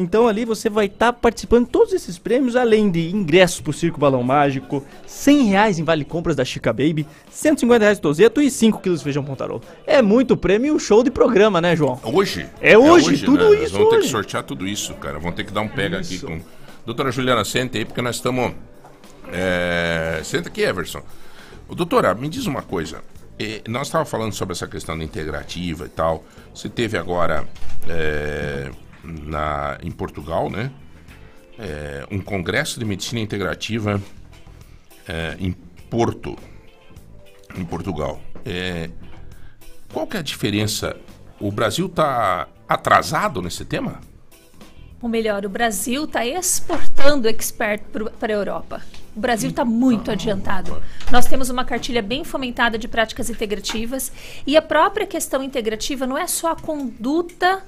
então 0.00 0.26
ali 0.26 0.46
você 0.46 0.70
vai 0.70 0.86
estar 0.86 1.12
participando 1.12 1.66
de 1.66 1.72
todos 1.72 1.92
esses 1.92 2.18
prêmios, 2.18 2.56
além 2.56 2.90
de 2.90 3.10
ingressos 3.10 3.60
pro 3.60 3.70
Circo 3.70 4.00
Balão 4.00 4.22
Mágico, 4.22 4.82
100 5.06 5.42
reais 5.44 5.78
em 5.78 5.84
vale 5.84 6.06
compras 6.06 6.34
da 6.34 6.42
Chica 6.42 6.72
Baby, 6.72 7.06
150 7.30 7.84
reais 7.84 7.98
de 7.98 8.02
tozeto 8.02 8.40
e 8.40 8.50
5 8.50 8.80
quilos 8.80 9.00
de 9.00 9.04
feijão 9.04 9.22
pontarolo. 9.22 9.60
É 9.86 10.00
muito 10.00 10.38
prêmio 10.38 10.68
e 10.68 10.70
um 10.70 10.78
show 10.78 11.02
de 11.02 11.10
programa, 11.10 11.60
né, 11.60 11.76
João? 11.76 12.00
Hoje? 12.02 12.46
É 12.62 12.78
hoje, 12.78 13.24
tudo 13.24 13.50
né? 13.50 13.56
Nós 13.56 13.64
isso 13.64 13.72
Vamos 13.74 13.90
ter 13.90 13.96
que 13.96 14.02
hoje. 14.02 14.10
sortear 14.10 14.42
tudo 14.42 14.66
isso, 14.66 14.94
cara. 14.94 15.18
Vamos 15.18 15.34
ter 15.34 15.44
que 15.44 15.52
dar 15.52 15.60
um 15.60 15.68
pega 15.68 15.98
aqui 15.98 16.18
com. 16.18 16.40
Doutora 16.86 17.10
Juliana, 17.12 17.44
senta 17.44 17.76
aí, 17.76 17.84
porque 17.84 18.00
nós 18.00 18.16
estamos. 18.16 18.52
É... 19.30 20.22
Senta 20.24 20.48
aqui, 20.48 20.62
Everson. 20.62 21.02
Doutora, 21.68 22.14
me 22.14 22.28
diz 22.28 22.46
uma 22.46 22.62
coisa. 22.62 23.02
Nós 23.68 23.86
estávamos 23.86 24.10
falando 24.10 24.32
sobre 24.34 24.52
essa 24.52 24.68
questão 24.68 24.98
da 24.98 25.02
integrativa 25.02 25.86
e 25.86 25.88
tal. 25.88 26.24
Você 26.54 26.68
teve 26.68 26.98
agora 26.98 27.48
é, 27.88 28.70
na, 29.02 29.78
em 29.82 29.90
Portugal, 29.90 30.50
né? 30.50 30.70
É, 31.58 32.06
um 32.10 32.20
congresso 32.20 32.78
de 32.78 32.84
medicina 32.84 33.20
integrativa 33.20 34.00
é, 35.08 35.36
em 35.38 35.52
Porto, 35.52 36.36
em 37.56 37.64
Portugal. 37.64 38.20
É, 38.44 38.90
qual 39.92 40.06
que 40.06 40.16
é 40.16 40.20
a 40.20 40.22
diferença? 40.22 40.96
O 41.38 41.50
Brasil 41.50 41.86
está 41.86 42.46
atrasado 42.68 43.40
nesse 43.40 43.64
tema? 43.64 44.00
Ou 45.00 45.08
melhor, 45.08 45.46
o 45.46 45.48
Brasil 45.48 46.04
está 46.04 46.26
exportando 46.26 47.26
expert 47.26 47.82
para 48.18 48.32
a 48.32 48.36
Europa. 48.36 48.82
O 49.14 49.20
Brasil 49.20 49.50
está 49.50 49.64
muito 49.64 50.10
adiantado. 50.10 50.80
Nós 51.10 51.26
temos 51.26 51.50
uma 51.50 51.64
cartilha 51.64 52.00
bem 52.00 52.22
fomentada 52.22 52.78
de 52.78 52.86
práticas 52.86 53.28
integrativas 53.28 54.12
e 54.46 54.56
a 54.56 54.62
própria 54.62 55.06
questão 55.06 55.42
integrativa 55.42 56.06
não 56.06 56.16
é 56.16 56.26
só 56.26 56.52
a 56.52 56.56
conduta 56.56 57.64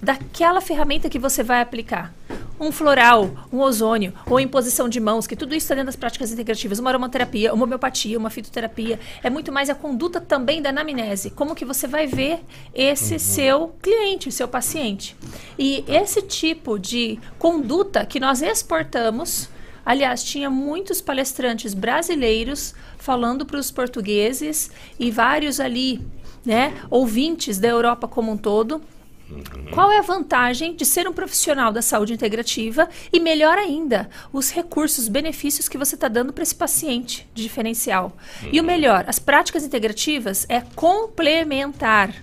daquela 0.00 0.60
ferramenta 0.60 1.08
que 1.08 1.18
você 1.18 1.42
vai 1.42 1.60
aplicar. 1.60 2.14
Um 2.58 2.72
floral, 2.72 3.30
um 3.52 3.60
ozônio, 3.60 4.14
ou 4.24 4.40
imposição 4.40 4.88
de 4.88 4.98
mãos, 4.98 5.26
que 5.26 5.36
tudo 5.36 5.54
isso 5.54 5.64
está 5.64 5.74
dentro 5.74 5.86
das 5.86 5.96
práticas 5.96 6.32
integrativas. 6.32 6.78
Uma 6.78 6.88
aromaterapia, 6.88 7.52
uma 7.52 7.64
homeopatia, 7.64 8.18
uma 8.18 8.30
fitoterapia. 8.30 8.98
É 9.22 9.28
muito 9.28 9.52
mais 9.52 9.68
a 9.68 9.74
conduta 9.74 10.22
também 10.22 10.62
da 10.62 10.70
anamnese. 10.70 11.28
Como 11.28 11.54
que 11.54 11.66
você 11.66 11.86
vai 11.86 12.06
ver 12.06 12.40
esse 12.74 13.18
seu 13.18 13.74
cliente, 13.82 14.30
o 14.30 14.32
seu 14.32 14.48
paciente. 14.48 15.14
E 15.58 15.84
esse 15.86 16.22
tipo 16.22 16.78
de 16.78 17.18
conduta 17.38 18.06
que 18.06 18.18
nós 18.18 18.40
exportamos, 18.40 19.50
aliás, 19.86 20.24
tinha 20.24 20.50
muitos 20.50 21.00
palestrantes 21.00 21.72
brasileiros 21.72 22.74
falando 22.98 23.46
para 23.46 23.58
os 23.58 23.70
portugueses 23.70 24.70
e 24.98 25.12
vários 25.12 25.60
ali, 25.60 26.04
né, 26.44 26.74
ouvintes 26.90 27.58
da 27.58 27.68
Europa 27.68 28.08
como 28.08 28.32
um 28.32 28.36
todo. 28.36 28.82
Qual 29.72 29.90
é 29.90 29.98
a 29.98 30.02
vantagem 30.02 30.76
de 30.76 30.84
ser 30.84 31.08
um 31.08 31.12
profissional 31.12 31.72
da 31.72 31.82
saúde 31.82 32.12
integrativa 32.12 32.88
e, 33.12 33.18
melhor 33.18 33.58
ainda, 33.58 34.08
os 34.32 34.52
recursos, 34.52 35.04
os 35.04 35.08
benefícios 35.08 35.68
que 35.68 35.76
você 35.76 35.96
está 35.96 36.06
dando 36.06 36.32
para 36.32 36.44
esse 36.44 36.54
paciente 36.54 37.28
de 37.34 37.42
diferencial? 37.42 38.16
E 38.52 38.60
o 38.60 38.64
melhor, 38.64 39.04
as 39.08 39.18
práticas 39.18 39.64
integrativas 39.64 40.46
é 40.48 40.60
complementar 40.60 42.14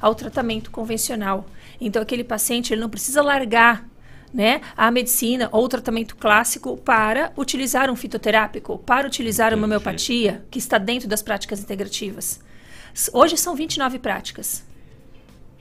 ao 0.00 0.14
tratamento 0.14 0.70
convencional. 0.70 1.46
Então, 1.80 2.00
aquele 2.00 2.22
paciente 2.22 2.72
ele 2.72 2.80
não 2.80 2.88
precisa 2.88 3.22
largar 3.22 3.84
né, 4.32 4.60
a 4.76 4.90
medicina 4.90 5.48
ou 5.52 5.68
tratamento 5.68 6.16
clássico 6.16 6.76
para 6.76 7.32
utilizar 7.36 7.90
um 7.90 7.96
fitoterápico, 7.96 8.78
para 8.78 9.06
utilizar 9.06 9.52
uma 9.52 9.64
homeopatia, 9.66 10.44
que 10.50 10.58
está 10.58 10.78
dentro 10.78 11.08
das 11.08 11.22
práticas 11.22 11.60
integrativas. 11.60 12.40
Hoje 13.12 13.36
são 13.36 13.54
29 13.54 13.98
práticas 13.98 14.64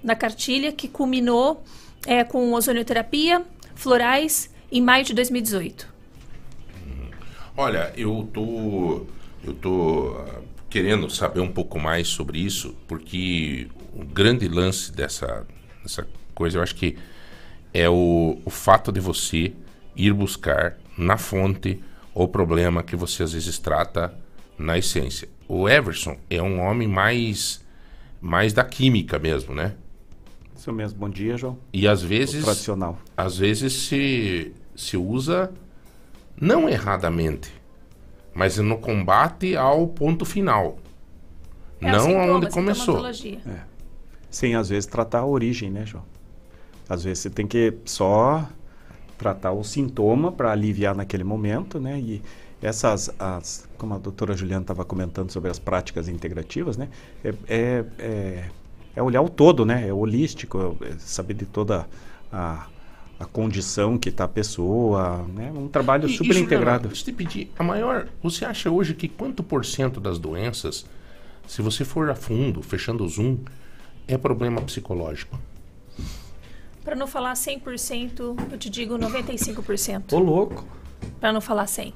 na 0.04 0.16
cartilha 0.16 0.72
que 0.72 0.88
culminou 0.88 1.64
é, 2.06 2.24
com 2.24 2.54
ozonioterapia, 2.54 3.46
florais, 3.76 4.50
em 4.72 4.82
maio 4.82 5.04
de 5.04 5.14
2018. 5.14 5.92
Olha, 7.56 7.94
eu 7.96 8.28
tô, 8.34 9.06
eu 9.44 9.54
tô 9.54 10.16
ah, 10.18 10.42
querendo 10.70 11.10
saber 11.10 11.42
um 11.42 11.52
pouco 11.52 11.78
mais 11.78 12.08
sobre 12.08 12.40
isso, 12.40 12.76
porque 12.88 13.68
o 13.94 14.06
grande 14.06 14.48
lance 14.48 14.92
dessa, 14.92 15.46
dessa 15.84 16.08
coisa, 16.34 16.58
eu 16.58 16.64
acho 16.64 16.76
que 16.76 16.98
é 17.74 17.90
o, 17.90 18.38
o 18.44 18.50
fato 18.50 18.92
de 18.92 19.00
você 19.00 19.54
ir 19.96 20.14
buscar 20.14 20.78
na 20.98 21.18
fonte 21.18 21.82
o 22.14 22.28
problema 22.28 22.84
que 22.84 22.96
você 22.96 23.24
às 23.24 23.34
vezes 23.34 23.58
trata 23.58 24.14
na 24.58 24.78
essência. 24.78 25.30
O 25.48 25.68
Everson 25.68 26.18
é 26.30 26.42
um 26.42 26.60
homem 26.60 26.88
mais, 26.88 27.64
mais 28.20 28.54
da 28.54 28.64
química 28.64 29.18
mesmo, 29.18 29.54
né? 29.54 29.76
Isso 30.56 30.72
mesmo. 30.72 31.00
Bom 31.00 31.10
dia, 31.10 31.38
João. 31.38 31.58
E 31.74 31.88
às 31.88 32.02
vezes. 32.04 32.42
O 32.42 32.46
tradicional. 32.46 33.00
Às 33.18 33.38
vezes 33.38 33.74
se, 33.74 34.54
se 34.76 34.96
usa 34.96 35.52
não 36.40 36.70
erradamente, 36.70 37.52
mas 38.34 38.58
no 38.58 38.78
combate 38.78 39.56
ao 39.56 39.88
ponto 39.88 40.26
final. 40.26 40.78
É, 41.80 41.96
os 41.96 42.06
não 42.06 42.20
aonde 42.20 42.50
começou. 42.50 42.96
sintomatologia. 42.96 43.40
Sem, 44.30 44.56
às 44.56 44.70
vezes, 44.70 44.86
tratar 44.86 45.20
a 45.20 45.26
origem, 45.26 45.70
né, 45.70 45.86
João? 45.86 46.06
Às 46.92 47.04
vezes 47.06 47.20
você 47.20 47.30
tem 47.30 47.48
que 47.48 47.74
só 47.86 48.46
tratar 49.18 49.52
o 49.54 49.64
sintoma 49.64 50.32
para 50.32 50.52
aliviar 50.52 50.94
naquele 50.96 51.24
momento, 51.24 51.80
né? 51.80 51.98
E 52.00 52.22
essas, 52.62 53.10
as, 53.18 53.68
como 53.78 53.94
a 53.94 53.98
doutora 53.98 54.36
Juliana 54.36 54.62
estava 54.64 54.84
comentando 54.84 55.32
sobre 55.32 55.50
as 55.50 55.58
práticas 55.58 56.08
integrativas, 56.10 56.76
né? 56.76 56.90
É, 57.24 57.34
é, 57.48 57.86
é, 57.98 58.44
é 58.96 59.02
olhar 59.02 59.22
o 59.22 59.30
todo, 59.30 59.66
né? 59.66 59.88
É 59.88 59.94
holístico, 59.94 60.76
é 60.82 60.94
saber 61.00 61.36
de 61.36 61.46
toda 61.46 61.88
a, 62.32 62.68
a 63.20 63.26
condição 63.26 63.98
que 63.98 64.10
está 64.10 64.26
a 64.26 64.28
pessoa, 64.28 65.26
né? 65.34 65.50
Um 65.56 65.68
trabalho 65.70 66.10
E- 66.10 66.14
e, 66.14 66.18
super 66.18 66.36
integrado. 66.36 66.84
Juliana, 66.84 66.88
Deixa 66.90 67.02
eu 67.02 67.06
te 67.06 67.14
pedir, 67.14 67.52
a 67.58 67.64
maior. 67.64 68.08
Você 68.22 68.44
acha 68.44 68.70
hoje 68.70 68.94
que 68.96 69.08
quanto 69.08 69.42
por 69.44 69.64
cento 69.66 70.00
das 70.02 70.20
doenças, 70.20 70.86
se 71.48 71.62
você 71.62 71.86
for 71.86 72.10
a 72.10 72.16
fundo, 72.16 72.62
fechando 72.62 73.04
o 73.06 73.08
zoom, 73.08 73.38
é 74.08 74.18
problema 74.18 74.62
psicológico? 74.62 75.40
Para 76.84 76.96
não 76.96 77.08
falar 77.08 77.34
100%, 77.34 78.52
eu 78.52 78.58
te 78.58 78.70
digo 78.70 78.98
95%. 78.98 80.14
Ô, 80.14 80.20
louco. 80.20 80.66
Para 81.20 81.32
não 81.32 81.42
falar 81.42 81.66
100%. 81.66 81.94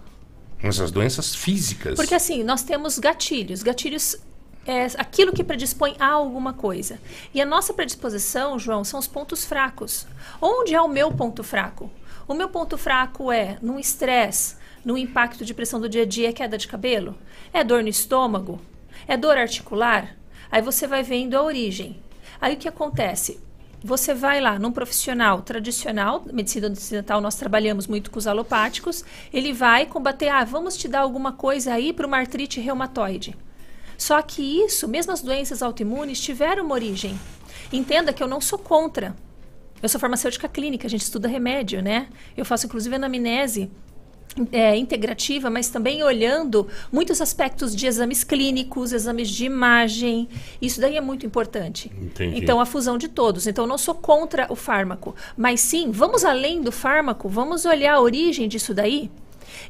Mas 0.61 0.79
as 0.79 0.91
doenças 0.91 1.35
físicas. 1.35 1.95
Porque 1.95 2.15
assim, 2.15 2.43
nós 2.43 2.63
temos 2.63 2.97
gatilhos. 2.97 3.61
Gatilhos 3.61 4.17
é 4.65 4.85
aquilo 4.97 5.31
que 5.31 5.43
predispõe 5.43 5.95
a 5.99 6.07
alguma 6.07 6.53
coisa. 6.53 6.99
E 7.33 7.41
a 7.41 7.45
nossa 7.45 7.73
predisposição, 7.73 8.57
João, 8.57 8.83
são 8.83 8.99
os 8.99 9.07
pontos 9.07 9.45
fracos. 9.45 10.07
Onde 10.41 10.73
é 10.73 10.81
o 10.81 10.87
meu 10.87 11.11
ponto 11.11 11.43
fraco? 11.43 11.91
O 12.27 12.33
meu 12.33 12.49
ponto 12.49 12.77
fraco 12.77 13.31
é 13.31 13.57
no 13.61 13.79
estresse, 13.79 14.55
no 14.83 14.97
impacto 14.97 15.45
de 15.45 15.53
pressão 15.53 15.79
do 15.79 15.87
dia 15.87 16.01
a 16.01 16.05
dia, 16.05 16.29
é 16.29 16.33
queda 16.33 16.57
de 16.57 16.67
cabelo? 16.67 17.15
É 17.53 17.63
dor 17.63 17.83
no 17.83 17.89
estômago? 17.89 18.59
É 19.07 19.15
dor 19.15 19.37
articular? 19.37 20.15
Aí 20.51 20.61
você 20.61 20.87
vai 20.87 21.03
vendo 21.03 21.35
a 21.35 21.43
origem. 21.43 22.01
Aí 22.41 22.55
o 22.55 22.57
que 22.57 22.67
acontece? 22.67 23.39
Você 23.85 24.15
vai 24.15 24.41
lá 24.41 24.57
num 24.57 24.71
profissional 24.71 25.43
tradicional, 25.43 26.25
medicina 26.33 26.67
ocidental, 26.67 27.21
nós 27.21 27.35
trabalhamos 27.35 27.85
muito 27.85 28.09
com 28.09 28.17
os 28.17 28.25
alopáticos, 28.25 29.05
ele 29.31 29.53
vai 29.53 29.85
combater, 29.85 30.27
ah, 30.27 30.43
vamos 30.43 30.75
te 30.75 30.87
dar 30.87 31.01
alguma 31.01 31.33
coisa 31.33 31.71
aí 31.71 31.93
para 31.93 32.07
uma 32.07 32.17
artrite 32.17 32.59
reumatoide. 32.59 33.37
Só 33.95 34.19
que 34.23 34.41
isso, 34.41 34.87
mesmo 34.87 35.11
as 35.11 35.21
doenças 35.21 35.61
autoimunes, 35.61 36.19
tiveram 36.19 36.65
uma 36.65 36.73
origem. 36.73 37.15
Entenda 37.71 38.11
que 38.11 38.23
eu 38.23 38.27
não 38.27 38.41
sou 38.41 38.57
contra. 38.57 39.15
Eu 39.83 39.87
sou 39.87 40.01
farmacêutica 40.01 40.49
clínica, 40.49 40.87
a 40.87 40.89
gente 40.89 41.03
estuda 41.03 41.27
remédio, 41.27 41.79
né? 41.79 42.07
Eu 42.35 42.43
faço 42.43 42.65
inclusive 42.65 42.95
anamnese 42.95 43.69
é, 44.51 44.75
integrativa, 44.75 45.49
mas 45.49 45.69
também 45.69 46.03
olhando 46.03 46.67
muitos 46.91 47.21
aspectos 47.21 47.73
de 47.75 47.87
exames 47.87 48.23
clínicos, 48.23 48.91
exames 48.91 49.29
de 49.29 49.45
imagem. 49.45 50.27
Isso 50.61 50.81
daí 50.81 50.97
é 50.97 51.01
muito 51.01 51.25
importante. 51.25 51.89
Entendi. 52.01 52.37
Então, 52.39 52.59
a 52.59 52.65
fusão 52.65 52.97
de 52.97 53.07
todos. 53.07 53.47
Então, 53.47 53.63
eu 53.63 53.69
não 53.69 53.77
sou 53.77 53.95
contra 53.95 54.45
o 54.49 54.55
fármaco, 54.55 55.15
mas 55.37 55.61
sim, 55.61 55.89
vamos 55.91 56.25
além 56.25 56.61
do 56.61 56.71
fármaco, 56.71 57.29
vamos 57.29 57.63
olhar 57.65 57.95
a 57.95 58.01
origem 58.01 58.47
disso 58.47 58.73
daí. 58.73 59.09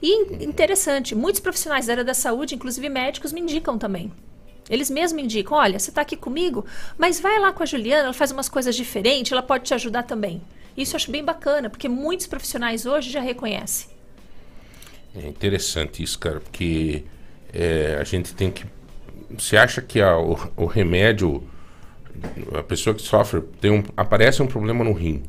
E 0.02 0.10
in- 0.12 0.44
interessante, 0.46 1.14
muitos 1.14 1.40
profissionais 1.42 1.86
da 1.86 1.94
área 1.94 2.04
da 2.04 2.14
saúde, 2.14 2.56
inclusive 2.56 2.90
médicos, 2.90 3.32
me 3.32 3.42
indicam 3.42 3.78
também. 3.78 4.12
Eles 4.68 4.90
mesmos 4.90 5.14
me 5.14 5.22
indicam, 5.22 5.56
olha, 5.56 5.78
você 5.78 5.92
está 5.92 6.02
aqui 6.02 6.16
comigo, 6.18 6.66
mas 6.98 7.20
vai 7.20 7.38
lá 7.40 7.54
com 7.54 7.62
a 7.62 7.68
Juliana, 7.68 8.06
ela 8.06 8.14
faz 8.14 8.32
umas 8.32 8.50
coisas 8.50 8.76
diferentes, 8.76 9.32
ela 9.32 9.44
pode 9.44 9.64
te 9.66 9.76
ajudar 9.76 10.02
também. 10.04 10.42
Isso 10.76 10.94
eu 10.94 10.98
acho 10.98 11.12
bem 11.12 11.24
bacana, 11.24 11.70
porque 11.70 11.88
muitos 11.88 12.26
profissionais 12.26 12.88
hoje 12.88 13.12
já 13.12 13.22
reconhecem. 13.22 13.95
É 15.16 15.28
interessante 15.28 16.04
isso, 16.04 16.20
cara, 16.20 16.40
porque 16.40 17.04
é, 17.54 17.98
a 18.00 18.04
gente 18.04 18.34
tem 18.34 18.52
que. 18.52 18.66
Você 19.38 19.58
acha 19.58 19.82
que 19.82 20.02
a- 20.02 20.18
o, 20.18 20.38
o 20.58 20.66
remédio 20.66 21.44
A 22.58 22.64
pessoa 22.64 22.96
que 22.96 23.02
sofre, 23.02 23.42
tem 23.60 23.72
um, 23.72 23.84
aparece 23.98 24.42
um 24.42 24.48
problema 24.48 24.84
no 24.86 24.94
rim, 24.94 25.24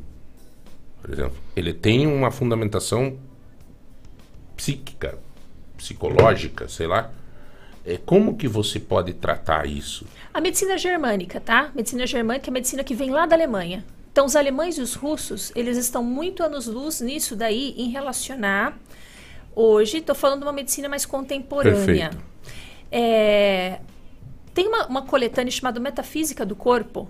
por 1.01 1.11
exemplo. 1.11 1.35
Ele 1.55 1.73
tem 1.73 2.07
uma 2.07 2.31
fundamentação 2.31 3.17
psíquica, 4.55 5.17
psicológica, 5.75 6.67
sei 6.67 6.87
lá. 6.87 7.11
É, 7.85 7.97
como 7.97 8.35
que 8.37 8.47
você 8.47 8.79
pode 8.79 9.13
tratar 9.13 9.65
isso? 9.67 10.05
A 10.33 10.41
medicina 10.41 10.77
germânica, 10.77 11.39
tá? 11.39 11.71
Medicina 11.75 12.05
germânica 12.05 12.49
é 12.49 12.51
a 12.51 12.53
medicina 12.53 12.83
que 12.83 12.93
vem 12.95 13.09
lá 13.11 13.25
da 13.25 13.35
Alemanha. 13.35 13.83
Então, 14.11 14.25
os 14.25 14.35
alemães 14.35 14.77
e 14.77 14.81
os 14.81 14.93
russos, 14.95 15.51
eles 15.55 15.77
estão 15.77 16.03
muito 16.03 16.41
anos-luz 16.43 17.01
nisso 17.01 17.35
daí, 17.35 17.73
em 17.77 17.89
relacionar. 17.89 18.77
Hoje, 19.59 19.97
estou 19.97 20.13
falando 20.13 20.41
de 20.41 20.45
uma 20.45 20.53
medicina 20.53 20.87
mais 20.87 21.03
contemporânea. 21.03 22.11
É, 22.91 23.79
tem 24.53 24.67
uma, 24.67 24.85
uma 24.85 25.01
coletânea 25.01 25.49
chamada 25.49 25.79
Metafísica 25.79 26.45
do 26.45 26.55
Corpo, 26.55 27.09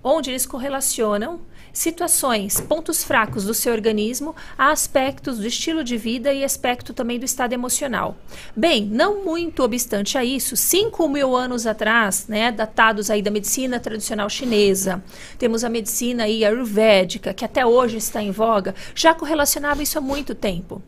onde 0.00 0.30
eles 0.30 0.46
correlacionam 0.46 1.40
situações, 1.72 2.60
pontos 2.60 3.02
fracos 3.02 3.44
do 3.44 3.52
seu 3.52 3.72
organismo 3.72 4.32
a 4.56 4.70
aspectos 4.70 5.38
do 5.38 5.46
estilo 5.48 5.82
de 5.82 5.96
vida 5.96 6.32
e 6.32 6.44
aspecto 6.44 6.94
também 6.94 7.18
do 7.18 7.24
estado 7.24 7.52
emocional. 7.52 8.16
Bem, 8.54 8.84
não 8.84 9.24
muito 9.24 9.64
obstante 9.64 10.16
a 10.16 10.24
isso, 10.24 10.54
5 10.54 11.08
mil 11.08 11.34
anos 11.34 11.66
atrás, 11.66 12.28
né, 12.28 12.52
datados 12.52 13.10
aí 13.10 13.22
da 13.22 13.30
medicina 13.32 13.80
tradicional 13.80 14.30
chinesa, 14.30 15.02
temos 15.36 15.64
a 15.64 15.68
medicina 15.68 16.22
aí 16.22 16.44
ayurvédica, 16.44 17.34
que 17.34 17.44
até 17.44 17.66
hoje 17.66 17.96
está 17.96 18.22
em 18.22 18.30
voga, 18.30 18.72
já 18.94 19.12
correlacionava 19.14 19.82
isso 19.82 19.98
há 19.98 20.00
muito 20.00 20.32
tempo. 20.32 20.80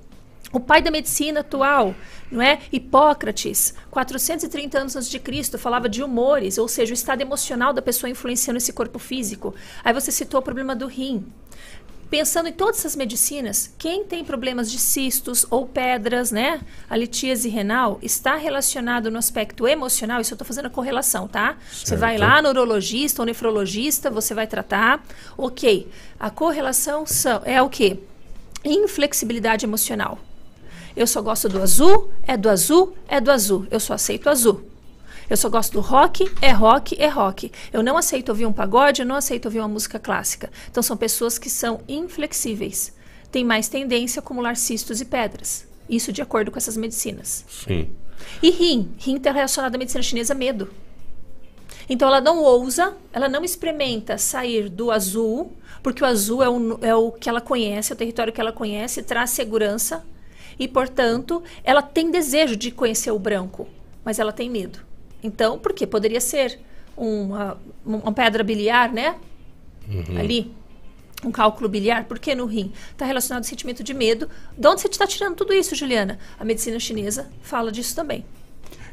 O 0.53 0.59
pai 0.59 0.83
da 0.83 0.91
medicina 0.91 1.41
atual, 1.41 1.95
não 2.31 2.43
é? 2.43 2.59
Hipócrates, 2.73 3.73
430 3.91 4.79
anos 4.79 4.97
antes 4.97 5.09
de 5.09 5.21
Cristo, 5.21 5.59
falava 5.59 5.89
de 5.89 6.03
humores, 6.03 6.59
ou 6.59 6.67
seja, 6.67 6.91
o 6.91 6.95
estado 6.95 7.21
emocional 7.21 7.73
da 7.73 7.81
pessoa 7.81 8.11
influenciando 8.11 8.59
esse 8.59 8.73
corpo 8.73 8.99
físico. 8.99 9.55
Aí 9.85 9.95
você 9.95 10.11
citou 10.11 10.41
o 10.41 10.43
problema 10.43 10.75
do 10.75 10.87
rim. 10.89 11.25
Pensando 12.11 12.49
em 12.49 12.53
todas 12.53 12.81
essas 12.81 12.97
medicinas, 12.97 13.73
quem 13.79 14.05
tem 14.05 14.25
problemas 14.25 14.69
de 14.69 14.81
cistos 14.81 15.47
ou 15.49 15.65
pedras, 15.65 16.33
né? 16.33 16.61
A 16.89 16.97
litíase 16.97 17.49
renal 17.49 18.01
está 18.03 18.35
relacionado 18.35 19.13
no 19.13 19.19
aspecto 19.19 19.69
emocional. 19.69 20.21
Isso 20.21 20.33
eu 20.33 20.35
estou 20.35 20.45
fazendo 20.45 20.67
a 20.67 20.71
correlação, 20.71 21.29
tá? 21.29 21.57
Você 21.73 21.95
vai 21.95 22.19
Certo. 22.19 22.29
lá 22.29 22.43
no 22.43 22.49
urologista 22.49 23.23
ou 23.23 23.27
nefrologista, 23.27 24.11
você 24.11 24.35
vai 24.35 24.49
tratar. 24.49 25.05
Ok. 25.39 25.89
A 26.19 26.31
correlação 26.31 27.07
são, 27.07 27.43
é 27.45 27.63
o 27.63 27.69
quê? 27.69 28.01
Inflexibilidade 28.65 29.65
emocional. 29.65 30.19
Eu 30.97 31.07
só 31.07 31.23
gosto 31.23 31.49
do 31.49 31.63
azul, 31.63 32.11
é 32.27 32.37
do 32.37 32.49
azul, 32.49 32.95
é 33.09 33.21
do 33.21 33.31
azul. 33.31 33.67
Eu 33.71 33.81
só 33.81 33.95
aceito 33.95 34.29
azul. 34.29 34.63
Eu 35.29 35.37
só 35.37 35.49
gosto 35.49 35.75
do 35.75 35.81
rock, 35.81 36.29
é 36.43 36.51
rock, 36.51 37.01
é 37.01 37.07
rock. 37.07 37.53
Eu 37.73 37.83
não 37.83 37.97
aceito 37.97 38.31
ouvir 38.31 38.47
um 38.47 38.53
pagode, 38.53 39.03
eu 39.03 39.07
não 39.07 39.15
aceito 39.15 39.47
ouvir 39.47 39.61
uma 39.61 39.69
música 39.69 39.99
clássica. 39.99 40.51
Então 40.69 40.83
são 40.83 40.97
pessoas 40.97 41.39
que 41.39 41.49
são 41.49 41.81
inflexíveis. 41.89 42.93
Tem 43.31 43.45
mais 43.45 43.69
tendência 43.69 44.19
a 44.19 44.23
acumular 44.23 44.57
cistos 44.57 45.01
e 45.01 45.05
pedras. 45.05 45.69
Isso 45.89 46.13
de 46.13 46.21
acordo 46.21 46.51
com 46.51 46.59
essas 46.59 46.77
medicinas. 46.77 47.45
Sim. 47.49 47.91
E 48.43 48.51
rim. 48.51 48.93
Rim 48.99 49.17
está 49.17 49.31
relacionado 49.31 49.75
à 49.75 49.79
medicina 49.79 50.03
chinesa 50.03 50.35
medo. 50.35 50.69
Então 51.89 52.09
ela 52.09 52.21
não 52.21 52.43
ousa, 52.43 52.97
ela 53.13 53.29
não 53.29 53.45
experimenta 53.45 54.19
sair 54.19 54.69
do 54.69 54.91
azul, 54.91 55.57
porque 55.83 56.03
o 56.03 56.07
azul 56.07 56.43
é 56.43 56.49
o, 56.49 56.79
é 56.83 56.95
o 56.95 57.13
que 57.13 57.29
ela 57.29 57.41
conhece, 57.41 57.93
é 57.93 57.95
o 57.95 57.99
território 57.99 58.33
que 58.33 58.41
ela 58.41 58.53
conhece, 58.53 59.03
traz 59.03 59.31
segurança. 59.31 60.05
E, 60.61 60.69
portanto, 60.69 61.43
ela 61.65 61.81
tem 61.81 62.11
desejo 62.11 62.55
de 62.55 62.71
conhecer 62.71 63.11
o 63.11 63.19
branco, 63.19 63.67
mas 64.05 64.19
ela 64.19 64.31
tem 64.31 64.51
medo. 64.51 64.79
Então, 65.23 65.59
por 65.59 65.73
quê? 65.73 65.87
Poderia 65.87 66.21
ser 66.21 66.61
uma, 66.95 67.57
uma 67.83 68.13
pedra 68.13 68.45
biliar, 68.45 68.93
né? 68.93 69.17
Uhum. 69.89 70.19
Ali. 70.19 70.55
Um 71.25 71.33
cálculo 71.33 71.67
biliar. 71.67 72.05
Por 72.05 72.19
que 72.19 72.35
no 72.35 72.45
rim? 72.45 72.73
Está 72.93 73.07
relacionado 73.07 73.43
ao 73.43 73.49
sentimento 73.49 73.83
de 73.83 73.95
medo. 73.95 74.29
De 74.57 74.69
onde 74.69 74.83
você 74.83 74.89
está 74.89 75.07
tirando 75.07 75.35
tudo 75.35 75.55
isso, 75.55 75.75
Juliana? 75.75 76.19
A 76.39 76.45
medicina 76.45 76.79
chinesa 76.79 77.31
fala 77.41 77.73
disso 77.73 77.97
também. 77.97 78.25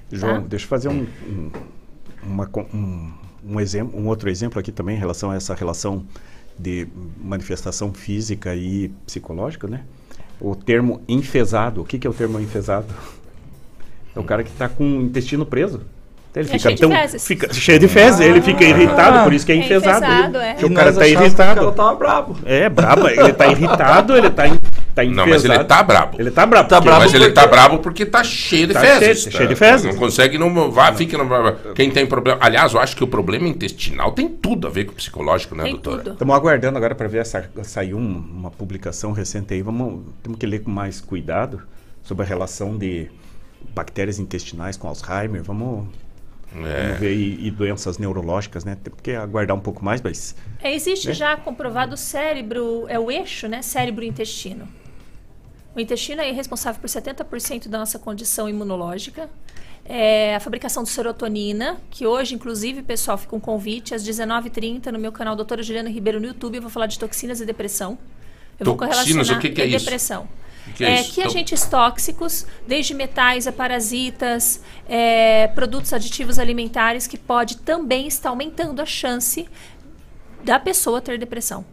João, 0.10 0.41
Tá? 0.41 0.48
deixa 0.48 0.64
eu 0.64 0.69
fazer 0.69 0.88
um, 0.88 1.06
um, 1.27 1.52
uma 2.23 2.49
um, 2.73 3.14
um, 3.44 3.60
exemplo, 3.60 3.99
um 3.99 4.07
outro 4.07 4.30
exemplo 4.30 4.57
aqui 4.57 4.72
também 4.72 4.95
em 4.95 4.99
relação 4.99 5.31
a 5.31 5.35
essa 5.35 5.53
relação 5.53 6.06
de 6.57 6.88
manifestação 7.18 7.94
física 7.94 8.56
e 8.56 8.89
psicológica, 9.06 9.68
né? 9.68 9.84
O 10.39 10.55
termo 10.55 11.01
enfesado. 11.07 11.81
O 11.81 11.85
que, 11.85 11.97
que 11.97 12.05
é 12.05 12.09
o 12.09 12.14
termo 12.14 12.39
enfesado? 12.39 12.85
É 14.15 14.19
o 14.19 14.23
cara 14.23 14.43
que 14.43 14.49
está 14.49 14.68
com 14.69 14.84
o 14.84 15.01
intestino 15.03 15.45
preso. 15.45 15.81
Então 16.31 16.43
Ele 16.43 16.49
É 16.49 16.51
fica 16.53 16.59
cheio 16.59 16.76
de 16.76 16.81
tão 16.81 16.91
fezes. 16.91 17.26
fica 17.27 17.53
cheio 17.53 17.80
de 17.80 17.88
fezes, 17.88 18.19
ele 18.19 18.41
fica 18.41 18.64
irritado, 18.64 19.23
por 19.23 19.34
isso 19.34 19.45
que 19.45 19.51
é 19.51 19.55
É 19.55 19.57
enfesado. 19.59 20.05
enfesado, 20.05 20.38
é. 20.38 20.53
Que 20.53 20.65
o 20.65 20.73
cara 20.73 20.93
tá 20.93 21.01
achávamos 21.01 21.22
irritado. 21.27 21.53
que 21.53 21.59
ela 21.65 21.72
tava 21.73 21.95
brabo. 21.95 22.35
É, 22.45 22.69
brabo, 22.69 23.07
ele 23.07 23.34
tá 23.34 23.47
irritado, 23.47 24.15
ele 24.15 24.30
tá, 24.30 24.47
em- 24.47 24.59
tá 24.98 25.03
enfesado. 25.06 25.26
Não, 25.28 25.34
mas 25.34 25.45
ele 25.45 25.64
tá 25.64 25.84
brabo. 25.84 26.19
Ele 26.19 26.32
tá 26.32 26.45
brabo. 26.45 26.69
Tá 26.69 26.76
porque- 26.78 26.90
brabo 26.90 27.03
mas 27.06 27.14
ele 27.14 27.32
tá 27.32 27.48
brabo 27.48 27.78
porque 27.80 28.06
tá 28.06 28.24
cheio 28.24 28.68
de 28.68 28.74
Tá 28.74 28.82
fezes. 28.82 29.22
cheio- 29.22 29.32
tá? 29.32 29.38
cheio 29.38 29.49
de 29.49 29.56
fezes. 29.56 29.86
Não 29.86 29.95
consegue, 29.99 30.38
não 30.38 30.72
vai, 30.72 30.94
fica 30.95 31.18
no, 31.18 31.74
Quem 31.74 31.90
tem 31.91 32.06
problema. 32.06 32.40
Aliás, 32.41 32.74
eu 32.74 32.80
acho 32.80 32.95
que 32.95 33.03
o 33.03 33.07
problema 33.07 33.48
intestinal 33.48 34.11
tem 34.11 34.28
tudo 34.28 34.68
a 34.68 34.69
ver 34.69 34.86
com 34.86 34.91
o 34.91 34.95
psicológico, 34.95 35.56
né, 35.56 35.69
doutora? 35.69 36.11
Estamos 36.11 36.36
aguardando 36.36 36.78
agora 36.78 36.95
para 36.95 37.07
ver 37.07 37.19
essa 37.19 37.49
sair 37.64 37.94
um- 37.94 37.99
uma 38.34 38.49
publicação 38.52 39.11
recente 39.11 39.53
aí. 39.53 39.61
Vamos 39.61 40.03
temos 40.24 40.38
que 40.40 40.45
ler 40.45 40.60
com 40.64 40.72
mais 40.72 40.99
cuidado 40.99 41.61
sobre 42.03 42.26
a 42.26 42.28
relação 42.28 42.78
de 42.78 43.07
bactérias 43.76 44.19
intestinais 44.19 44.78
com 44.78 44.88
Alzheimer. 44.88 45.44
Vamos, 45.44 45.88
É. 46.56 46.84
vamos 46.84 46.99
ver 46.99 47.14
e, 47.14 47.48
e 47.48 47.52
doenças 47.52 47.98
neurológicas, 47.98 48.64
né? 48.64 48.78
Temos 48.82 48.99
que 49.02 49.11
aguardar 49.11 49.56
um 49.56 49.60
pouco 49.60 49.84
mais, 49.84 50.02
mas 50.02 50.36
É, 50.61 50.74
existe 50.74 51.07
Né? 51.10 51.14
já 51.14 51.36
comprovado 51.38 51.94
o 51.94 51.98
cérebro, 51.98 52.86
é 52.88 52.98
o 52.98 53.11
eixo, 53.11 53.48
né? 53.48 53.61
Cérebro 53.61 54.03
e 54.03 54.07
intestino. 54.07 54.68
O 55.78 55.80
intestino 55.80 56.24
é 56.24 56.32
responsável 56.32 56.82
por 56.82 56.90
70% 56.90 57.68
da 57.68 57.78
nossa 57.78 57.99
condição 57.99 58.49
imunológica. 58.49 59.30
É 59.86 60.36
a 60.36 60.40
fabricação 60.40 60.82
de 60.82 60.90
serotonina, 60.90 61.78
que 61.91 62.08
hoje, 62.08 62.34
inclusive, 62.34 62.82
pessoal, 62.82 63.16
fica 63.16 63.36
um 63.36 63.40
convite 63.40 63.94
às 63.94 64.04
19h30 64.04 64.88
no 64.88 64.98
meu 64.98 65.12
canal 65.12 65.36
Doutora 65.36 65.62
Juliana 65.62 65.88
Ribeiro 65.88 66.20
no 66.20 66.26
YouTube. 66.26 66.56
Eu 66.56 66.64
vou 66.64 66.72
falar 66.72 66.88
de 66.88 66.98
toxinas 66.98 67.41
e 67.41 67.45
depressão. 67.45 67.95
Eu 68.60 68.66
vou 68.66 68.76
Toxinas, 68.76 69.06
correlacionar 69.06 69.38
o 69.38 69.40
que 69.40 69.49
que 69.52 69.62
é 69.62 69.68
e 69.68 69.76
isso? 69.76 69.86
depressão. 69.86 70.28
Que 70.76 70.84
é 70.84 70.99
isso? 71.02 71.14
que 71.14 71.20
Então- 71.22 71.32
agentes 71.32 71.64
tóxicos, 71.66 72.48
desde 72.68 72.95
metais 72.95 73.45
a 73.45 73.52
parasitas, 73.52 74.64
é, 74.90 75.48
produtos 75.49 75.94
aditivos 75.94 76.40
alimentares, 76.40 77.06
que 77.06 77.20
pode 77.20 77.58
também 77.58 78.08
estar 78.08 78.30
aumentando 78.30 78.82
a 78.82 78.86
chance 78.86 79.48
da 80.44 80.60
pessoa 80.60 80.99
ter 81.02 81.20
depressão, 81.20 81.64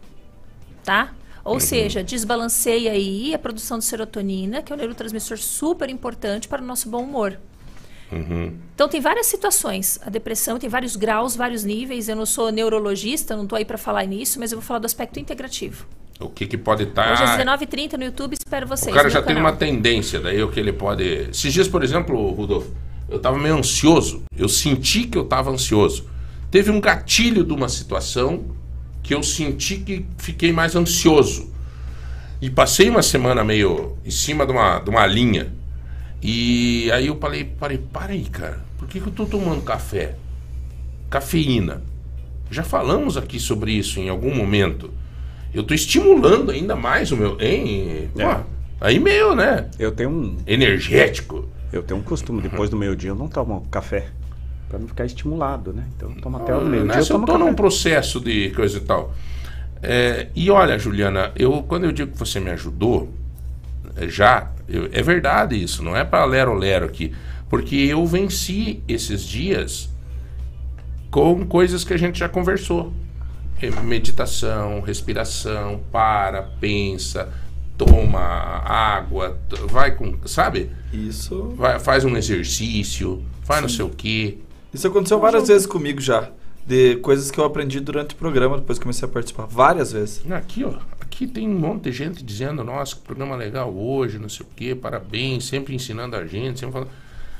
tá? 0.83 1.11
Ou 1.45 1.53
Uhum. 1.53 1.59
seja, 1.59 2.03
desbalanceia 2.03 2.91
aí 2.91 3.33
a 3.33 3.37
produção 3.39 3.77
de 3.77 3.85
serotonina, 3.85 4.63
que 4.63 4.73
é 4.73 4.75
um 4.75 4.79
neurotransmissor 4.79 5.37
super 5.37 5.87
importante 5.89 6.47
para 6.47 6.61
o 6.61 6.65
nosso 6.65 6.89
bom 6.89 7.03
humor. 7.03 7.37
Uhum. 8.11 8.53
Então 8.73 8.87
tem 8.89 8.99
várias 8.99 9.27
situações. 9.27 9.99
A 10.05 10.09
depressão 10.09 10.57
tem 10.59 10.69
vários 10.69 10.95
graus, 10.95 11.35
vários 11.35 11.63
níveis. 11.63 12.09
Eu 12.09 12.15
não 12.15 12.25
sou 12.25 12.51
neurologista, 12.51 13.35
não 13.35 13.43
estou 13.43 13.57
aí 13.57 13.65
para 13.65 13.77
falar 13.77 14.05
nisso, 14.05 14.39
mas 14.39 14.51
eu 14.51 14.57
vou 14.59 14.65
falar 14.65 14.79
do 14.79 14.85
aspecto 14.85 15.19
integrativo. 15.19 15.85
O 16.19 16.29
que, 16.29 16.47
que 16.47 16.57
pode 16.57 16.83
estar. 16.83 17.11
Hoje 17.13 17.23
às 17.23 17.37
19h30 17.37 17.93
no 17.97 18.05
YouTube, 18.05 18.33
espero 18.33 18.65
vocês. 18.67 18.91
O 18.91 18.95
cara 18.95 19.09
já 19.09 19.21
tem 19.21 19.35
canal. 19.35 19.51
uma 19.51 19.57
tendência, 19.57 20.19
daí 20.19 20.41
o 20.41 20.49
que 20.49 20.59
ele 20.59 20.71
pode. 20.73 21.03
Esses 21.03 21.53
dias, 21.53 21.67
por 21.67 21.83
exemplo, 21.83 22.29
Rudolfo, 22.31 22.71
eu 23.09 23.19
tava 23.19 23.37
meio 23.37 23.55
ansioso. 23.57 24.23
Eu 24.35 24.47
senti 24.49 25.03
que 25.03 25.17
eu 25.17 25.25
tava 25.25 25.51
ansioso. 25.51 26.09
Teve 26.49 26.71
um 26.71 26.79
gatilho 26.79 27.43
de 27.43 27.51
uma 27.53 27.67
situação 27.67 28.45
que 29.05 29.13
eu 29.13 29.21
senti 29.21 29.77
que 29.77 30.03
fiquei 30.17 30.51
mais 30.51 30.75
ansioso. 30.75 31.53
E 32.41 32.49
passei 32.49 32.89
uma 32.89 33.03
semana 33.03 33.43
meio 33.43 33.97
em 34.03 34.09
cima 34.09 34.47
de 34.47 34.51
uma, 34.51 34.79
de 34.79 34.89
uma 34.89 35.05
linha. 35.05 35.53
E 36.23 36.89
aí 36.91 37.05
eu 37.05 37.15
falei, 37.19 37.43
parei, 37.43 37.77
para 37.77 38.13
aí, 38.13 38.23
cara. 38.23 38.65
Por 38.79 38.87
que, 38.87 38.99
que 38.99 39.07
eu 39.07 39.13
tô 39.13 39.27
tomando 39.27 39.61
café? 39.61 40.15
Cafeína. 41.07 41.83
Já 42.49 42.63
falamos 42.63 43.15
aqui 43.15 43.39
sobre 43.39 43.73
isso 43.73 43.99
em 43.99 44.09
algum 44.09 44.33
momento. 44.33 44.89
Eu 45.53 45.63
tô 45.63 45.75
estimulando 45.75 46.49
ainda 46.49 46.75
mais 46.75 47.11
o 47.11 47.17
meu. 47.17 47.37
Hein? 47.39 48.09
Pô, 48.11 48.21
É. 48.21 48.43
Aí 48.81 48.99
meu, 48.99 49.35
né? 49.35 49.69
eu 49.77 49.91
tenho 49.91 50.09
um 50.09 50.37
Energético. 50.47 51.47
eu 51.71 51.83
tenho 51.83 51.99
um 51.99 52.03
costume 52.03 52.41
depois 52.41 52.69
do 52.69 52.75
meio-dia 52.75 53.11
eu 53.11 53.15
não 53.15 53.29
tomo 53.29 53.65
café 53.71 54.07
para 54.69 54.79
não 54.79 54.87
ficar 54.87 55.05
estimulado, 55.05 55.71
né? 55.73 55.83
Então 55.95 56.09
eu 56.09 56.21
tomo 56.21 56.37
até 56.37 56.53
o 56.55 56.61
meio-dia 56.61 56.79
eu 56.81 56.85
Nessa 56.97 57.13
eu 57.13 57.19
café. 57.21 57.37
num 57.37 57.53
processo 57.53 58.19
de 58.19 58.49
coisa 58.51 58.77
e 58.77 58.81
tal. 58.81 59.13
É, 59.83 60.27
e 60.35 60.49
olha, 60.49 60.77
Juliana, 60.79 61.31
eu 61.35 61.61
quando 61.63 61.83
eu 61.85 61.91
digo 61.91 62.11
que 62.11 62.17
você 62.17 62.39
me 62.39 62.49
ajudou, 62.51 63.13
é, 63.95 64.07
já, 64.09 64.49
eu- 64.67 64.89
é 64.91 65.01
verdade 65.03 65.61
isso, 65.61 65.83
não 65.83 65.95
é 65.95 66.03
para 66.03 66.25
lero-lero 66.25 66.85
aqui. 66.85 67.13
Porque 67.49 67.75
eu 67.75 68.05
venci 68.07 68.81
esses 68.87 69.21
dias 69.23 69.89
com 71.11 71.45
coisas 71.45 71.83
que 71.83 71.93
a 71.93 71.97
gente 71.97 72.17
já 72.19 72.27
conversou. 72.27 72.91
Meditação, 73.83 74.81
respiração, 74.81 75.81
para, 75.91 76.41
pensa, 76.59 77.29
toma 77.77 78.19
água, 78.19 79.39
vai 79.69 79.91
com. 79.95 80.15
Sabe? 80.25 80.69
Isso. 80.91 81.53
Vai, 81.55 81.79
faz 81.79 82.03
um 82.03 82.17
exercício, 82.17 83.23
faz 83.43 83.61
não 83.61 83.69
sei 83.69 83.85
o 83.85 83.89
quê. 83.89 84.39
Isso 84.75 84.87
aconteceu 84.89 85.17
várias 85.21 85.47
vezes 85.47 85.65
comigo 85.65 86.01
já. 86.01 86.29
de 86.67 86.97
coisas 86.97 87.31
que 87.31 87.39
eu 87.39 87.45
aprendi 87.45 87.79
durante 87.79 88.13
o 88.13 88.17
programa, 88.17 88.57
depois 88.57 88.77
que 88.77 88.83
comecei 88.83 89.07
a 89.07 89.11
participar 89.11 89.45
várias 89.45 89.93
vezes. 89.93 90.21
Aqui, 90.29 90.65
ó. 90.65 90.73
Aqui 90.99 91.25
tem 91.25 91.47
um 91.47 91.57
monte 91.57 91.83
de 91.83 91.91
gente 91.93 92.21
dizendo, 92.21 92.61
nossa, 92.61 92.95
que 92.95 93.01
programa 93.01 93.37
legal 93.37 93.73
hoje, 93.73 94.19
não 94.19 94.27
sei 94.27 94.45
o 94.45 94.49
quê, 94.53 94.75
parabéns, 94.75 95.45
sempre 95.45 95.73
ensinando 95.73 96.17
a 96.17 96.25
gente, 96.25 96.59
sempre 96.59 96.73
falando. 96.73 96.89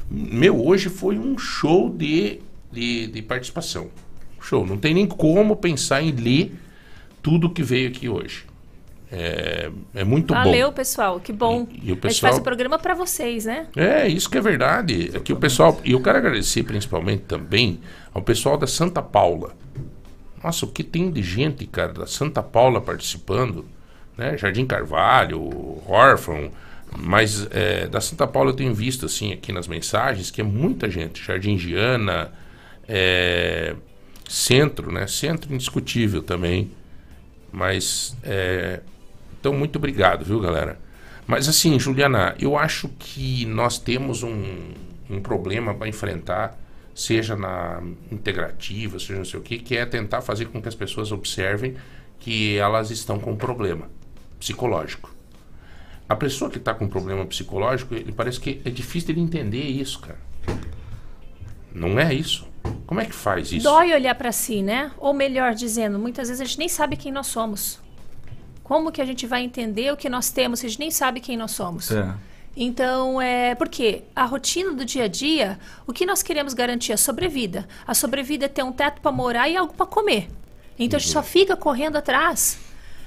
Meu, 0.10 0.66
hoje 0.66 0.88
foi 0.88 1.18
um 1.18 1.38
show 1.38 1.90
de, 1.90 2.40
de, 2.72 3.08
de 3.08 3.22
participação. 3.22 3.90
Show. 4.40 4.66
Não 4.66 4.78
tem 4.78 4.94
nem 4.94 5.06
como 5.06 5.58
pensar 5.58 6.02
em 6.02 6.12
ler 6.12 6.56
tudo 7.22 7.50
que 7.50 7.64
veio 7.64 7.90
aqui 7.90 8.08
hoje. 8.08 8.46
É, 9.18 9.72
é 9.94 10.04
muito 10.04 10.34
bom. 10.34 10.44
Valeu, 10.44 10.74
pessoal. 10.74 11.22
Que 11.22 11.32
bom. 11.32 11.66
E 11.72 11.76
o 11.76 11.80
A 11.80 11.86
gente 11.86 12.00
pessoal- 12.02 12.32
faz 12.34 12.42
o 12.42 12.44
programa 12.44 12.78
para 12.78 12.94
vocês, 12.94 13.46
né? 13.46 13.68
É, 13.74 14.06
isso 14.10 14.30
que 14.30 14.38
é 14.38 14.42
verdade. 14.42 15.12
É 15.14 15.20
que 15.22 15.32
o 15.32 15.38
pessoal. 15.38 15.80
E 15.86 15.94
eu 15.94 16.02
quero 16.02 16.18
agradecer 16.18 16.64
principalmente 16.64 17.22
também 17.24 17.80
ao 18.14 18.22
pessoal 18.22 18.58
da 18.58 18.68
Santa 18.68 19.02
Paula. 19.02 19.56
Nossa, 20.44 20.66
o 20.66 20.68
que 20.68 20.84
tem 20.84 21.10
de 21.10 21.24
gente, 21.24 21.66
cara, 21.66 21.94
da 21.94 22.06
Santa 22.06 22.44
Paula 22.44 22.82
participando, 22.82 23.64
né? 24.18 24.38
Jardim 24.38 24.66
Carvalho, 24.66 25.82
Órfão. 25.88 26.52
Mas 26.98 27.48
é, 27.52 27.88
da 27.88 28.02
Santa 28.02 28.28
Paula 28.28 28.52
eu 28.52 28.56
tenho 28.56 28.74
visto, 28.74 29.06
assim, 29.06 29.32
aqui 29.32 29.52
nas 29.54 29.68
mensagens, 29.68 30.30
que 30.30 30.42
é 30.42 30.44
muita 30.44 30.90
gente. 30.92 31.24
Jardim 31.24 31.58
Giana, 31.58 32.32
é, 32.88 33.76
Centro, 34.28 34.92
né? 34.92 35.08
Centro 35.08 35.54
indiscutível 35.54 36.22
também. 36.22 36.70
Mas, 37.52 38.16
é, 38.24 38.82
então, 39.46 39.56
muito 39.56 39.76
obrigado, 39.76 40.26
viu, 40.26 40.40
galera? 40.40 40.80
Mas 41.28 41.48
assim, 41.48 41.78
Juliana, 41.80 42.34
eu 42.40 42.58
acho 42.58 42.90
que 42.98 43.46
nós 43.46 43.78
temos 43.78 44.24
um, 44.24 44.74
um 45.08 45.22
problema 45.22 45.72
para 45.72 45.88
enfrentar, 45.88 46.60
seja 46.96 47.36
na 47.36 47.80
integrativa, 48.12 48.98
seja 48.98 49.20
não 49.20 49.26
sei 49.26 49.40
o 49.40 49.44
que, 49.44 49.60
que 49.60 49.78
é 49.78 49.86
tentar 49.86 50.24
fazer 50.24 50.46
com 50.46 50.60
que 50.60 50.68
as 50.68 50.74
pessoas 50.74 51.12
observem 51.12 51.76
que 52.18 52.58
elas 52.58 52.90
estão 52.90 53.20
com 53.20 53.34
um 53.34 53.36
problema 53.36 53.88
psicológico. 54.40 55.14
A 56.10 56.16
pessoa 56.16 56.50
que 56.50 56.58
está 56.58 56.74
com 56.74 56.86
um 56.86 56.90
problema 56.90 57.24
psicológico, 57.24 57.94
ele 57.94 58.12
parece 58.12 58.40
que 58.40 58.64
é 58.66 58.72
difícil 58.72 59.14
de 59.14 59.22
entender 59.22 59.62
isso, 59.62 60.00
cara. 60.00 60.20
Não 61.72 62.00
é 62.00 62.12
isso. 62.12 62.48
Como 62.88 63.00
é 63.00 63.06
que 63.06 63.14
faz 63.14 63.52
isso? 63.52 63.64
Dói 63.64 63.94
olhar 63.94 64.16
para 64.16 64.32
si, 64.32 64.64
né? 64.64 64.92
Ou 64.98 65.14
melhor 65.14 65.54
dizendo, 65.54 66.00
muitas 66.00 66.30
vezes 66.30 66.42
a 66.42 66.46
gente 66.46 66.58
nem 66.58 66.68
sabe 66.68 66.98
quem 66.98 67.12
nós 67.12 67.28
somos. 67.28 67.85
Como 68.66 68.92
que 68.92 69.00
a 69.00 69.06
gente 69.06 69.28
vai 69.28 69.44
entender 69.44 69.94
o 69.94 69.96
que 69.96 70.10
nós 70.10 70.32
temos 70.32 70.60
se 70.60 70.66
a 70.66 70.70
gente 70.70 70.80
nem 70.80 70.90
sabe 70.90 71.20
quem 71.20 71.38
nós 71.38 71.52
somos? 71.52 71.92
É. 71.92 72.12
Então, 72.58 73.22
é 73.22 73.54
porque 73.54 74.02
a 74.16 74.26
rotina 74.26 74.72
do 74.72 74.84
dia 74.84 75.04
a 75.04 75.08
dia, 75.08 75.60
o 75.86 75.94
que 75.94 76.04
nós 76.04 76.24
queremos 76.24 76.56
garantir? 76.56 76.92
A 76.92 76.98
sobrevida. 76.98 77.68
A 77.86 77.94
sobrevida 77.94 78.46
é 78.46 78.48
ter 78.48 78.64
um 78.64 78.72
teto 78.72 79.02
para 79.02 79.12
morar 79.12 79.48
e 79.48 79.56
algo 79.56 79.72
para 79.76 79.86
comer. 79.86 80.30
Então, 80.80 80.98
a 80.98 81.00
gente 81.00 81.12
só 81.12 81.22
fica 81.22 81.56
correndo 81.56 81.98
atrás 81.98 82.58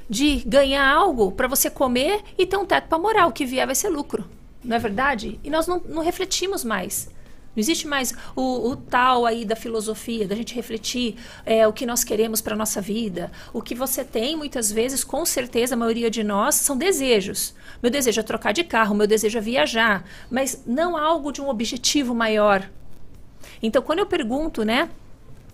de 0.08 0.36
ganhar 0.46 0.86
algo 0.86 1.32
para 1.32 1.48
você 1.48 1.68
comer 1.68 2.22
e 2.38 2.46
ter 2.46 2.56
um 2.56 2.64
teto 2.64 2.86
para 2.86 2.98
morar. 2.98 3.26
O 3.26 3.32
que 3.32 3.44
vier 3.44 3.66
vai 3.66 3.74
ser 3.74 3.88
lucro. 3.88 4.30
Não 4.62 4.76
é 4.76 4.78
verdade? 4.78 5.40
E 5.42 5.50
nós 5.50 5.66
não, 5.66 5.82
não 5.88 6.02
refletimos 6.04 6.62
mais. 6.62 7.10
Não 7.58 7.60
existe 7.60 7.88
mais 7.88 8.14
o, 8.36 8.70
o 8.70 8.76
tal 8.76 9.26
aí 9.26 9.44
da 9.44 9.56
filosofia, 9.56 10.28
da 10.28 10.36
gente 10.36 10.54
refletir 10.54 11.16
é, 11.44 11.66
o 11.66 11.72
que 11.72 11.84
nós 11.84 12.04
queremos 12.04 12.40
para 12.40 12.54
nossa 12.54 12.80
vida. 12.80 13.32
O 13.52 13.60
que 13.60 13.74
você 13.74 14.04
tem, 14.04 14.36
muitas 14.36 14.70
vezes, 14.70 15.02
com 15.02 15.26
certeza, 15.26 15.74
a 15.74 15.76
maioria 15.76 16.08
de 16.08 16.22
nós, 16.22 16.54
são 16.54 16.76
desejos. 16.76 17.52
Meu 17.82 17.90
desejo 17.90 18.20
é 18.20 18.22
trocar 18.22 18.52
de 18.52 18.62
carro, 18.62 18.94
meu 18.94 19.08
desejo 19.08 19.38
é 19.38 19.40
viajar, 19.40 20.04
mas 20.30 20.62
não 20.68 20.96
algo 20.96 21.32
de 21.32 21.42
um 21.42 21.48
objetivo 21.48 22.14
maior. 22.14 22.70
Então, 23.60 23.82
quando 23.82 23.98
eu 23.98 24.06
pergunto, 24.06 24.64
né, 24.64 24.88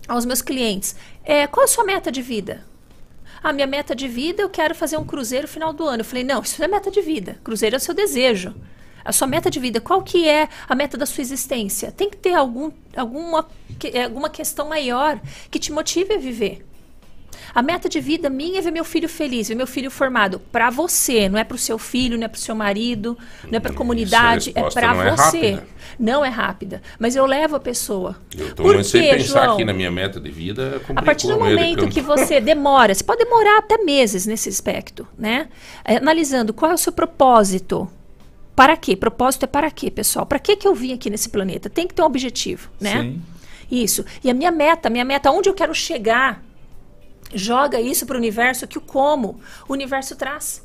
aos 0.07 0.25
meus 0.25 0.43
clientes, 0.43 0.95
é, 1.23 1.47
qual 1.47 1.63
é 1.63 1.65
a 1.65 1.67
sua 1.67 1.83
meta 1.83 2.11
de 2.11 2.21
vida? 2.21 2.63
A 3.41 3.51
minha 3.51 3.65
meta 3.65 3.95
de 3.95 4.07
vida, 4.07 4.43
eu 4.43 4.49
quero 4.49 4.75
fazer 4.75 4.97
um 4.97 5.03
cruzeiro 5.03 5.47
no 5.47 5.51
final 5.51 5.73
do 5.73 5.83
ano. 5.83 6.01
Eu 6.01 6.05
falei, 6.05 6.23
não, 6.23 6.43
isso 6.43 6.59
não 6.59 6.67
é 6.67 6.69
meta 6.69 6.91
de 6.91 7.01
vida. 7.01 7.39
Cruzeiro 7.43 7.75
é 7.75 7.77
o 7.77 7.81
seu 7.81 7.95
desejo. 7.95 8.53
A 9.05 9.11
sua 9.11 9.27
meta 9.27 9.49
de 9.51 9.59
vida, 9.59 9.79
qual 9.79 10.01
que 10.01 10.27
é 10.27 10.49
a 10.67 10.73
meta 10.75 10.97
da 10.97 11.05
sua 11.05 11.21
existência? 11.21 11.91
Tem 11.91 12.09
que 12.09 12.17
ter 12.17 12.33
algum, 12.33 12.71
alguma, 12.97 13.47
que- 13.77 13.95
alguma 13.99 14.29
questão 14.29 14.67
maior 14.67 15.19
que 15.51 15.59
te 15.59 15.71
motive 15.71 16.15
a 16.15 16.17
viver. 16.17 16.65
A 17.53 17.61
meta 17.61 17.87
de 17.87 18.01
vida 18.01 18.29
minha 18.29 18.59
é 18.59 18.61
ver 18.61 18.71
meu 18.71 18.83
filho 18.83 19.07
feliz, 19.07 19.47
ver 19.47 19.55
meu 19.55 19.67
filho 19.67 19.89
formado. 19.91 20.39
Para 20.51 20.69
você, 20.69 21.29
não 21.29 21.37
é 21.37 21.43
para 21.43 21.55
o 21.55 21.57
seu 21.57 21.77
filho, 21.77 22.17
não 22.17 22.25
é 22.25 22.27
para 22.27 22.37
o 22.37 22.41
seu 22.41 22.55
marido, 22.55 23.17
não 23.49 23.57
é 23.57 23.59
para 23.59 23.71
a 23.71 23.75
comunidade, 23.75 24.51
é 24.55 24.69
para 24.69 25.05
é 25.05 25.11
você. 25.15 25.51
rápida. 25.51 25.67
Não 25.99 26.25
é 26.25 26.29
rápida, 26.29 26.81
mas 26.99 27.15
eu 27.15 27.25
levo 27.25 27.55
a 27.55 27.59
pessoa. 27.59 28.17
Eu 28.37 28.53
tô- 28.55 28.63
Por 28.63 28.75
quê, 28.83 29.13
pensar 29.15 29.43
João? 29.45 29.53
aqui 29.53 29.63
na 29.63 29.71
minha 29.73 29.91
meta 29.91 30.19
de 30.19 30.31
vida. 30.31 30.81
A 30.95 31.01
partir 31.01 31.27
do 31.27 31.37
momento 31.39 31.87
que 31.87 32.01
você 32.01 32.41
demora, 32.41 32.93
você 32.93 33.03
pode 33.03 33.23
demorar 33.23 33.59
até 33.59 33.77
meses 33.77 34.25
nesse 34.25 34.49
aspecto, 34.49 35.07
né? 35.17 35.47
É, 35.85 35.97
Analisando 35.97 36.53
qual 36.53 36.71
é 36.71 36.73
o 36.73 36.77
seu 36.77 36.91
propósito. 36.91 37.87
Para 38.55 38.77
quê? 38.77 38.95
Propósito 38.95 39.43
é 39.43 39.47
para 39.47 39.69
quê, 39.69 39.91
pessoal? 39.91 40.25
Para 40.25 40.39
que 40.39 40.55
que 40.55 40.67
eu 40.67 40.73
vim 40.73 40.93
aqui 40.93 41.09
nesse 41.09 41.29
planeta? 41.29 41.69
Tem 41.69 41.85
que 41.87 41.93
ter 41.93 42.01
um 42.01 42.05
objetivo, 42.05 42.69
né? 42.79 43.01
Sim. 43.01 43.21
Isso. 43.69 44.05
E 44.23 44.29
a 44.29 44.33
minha 44.33 44.51
meta, 44.51 44.89
minha 44.89 45.03
meta, 45.03 45.29
onde 45.31 45.49
eu 45.49 45.53
quero 45.53 45.73
chegar, 45.73 46.41
joga 47.33 47.81
isso 47.81 48.05
para 48.05 48.15
o 48.15 48.17
universo 48.19 48.67
que 48.67 48.77
o 48.77 48.81
como 48.81 49.39
o 49.67 49.73
universo 49.73 50.15
traz. 50.15 50.63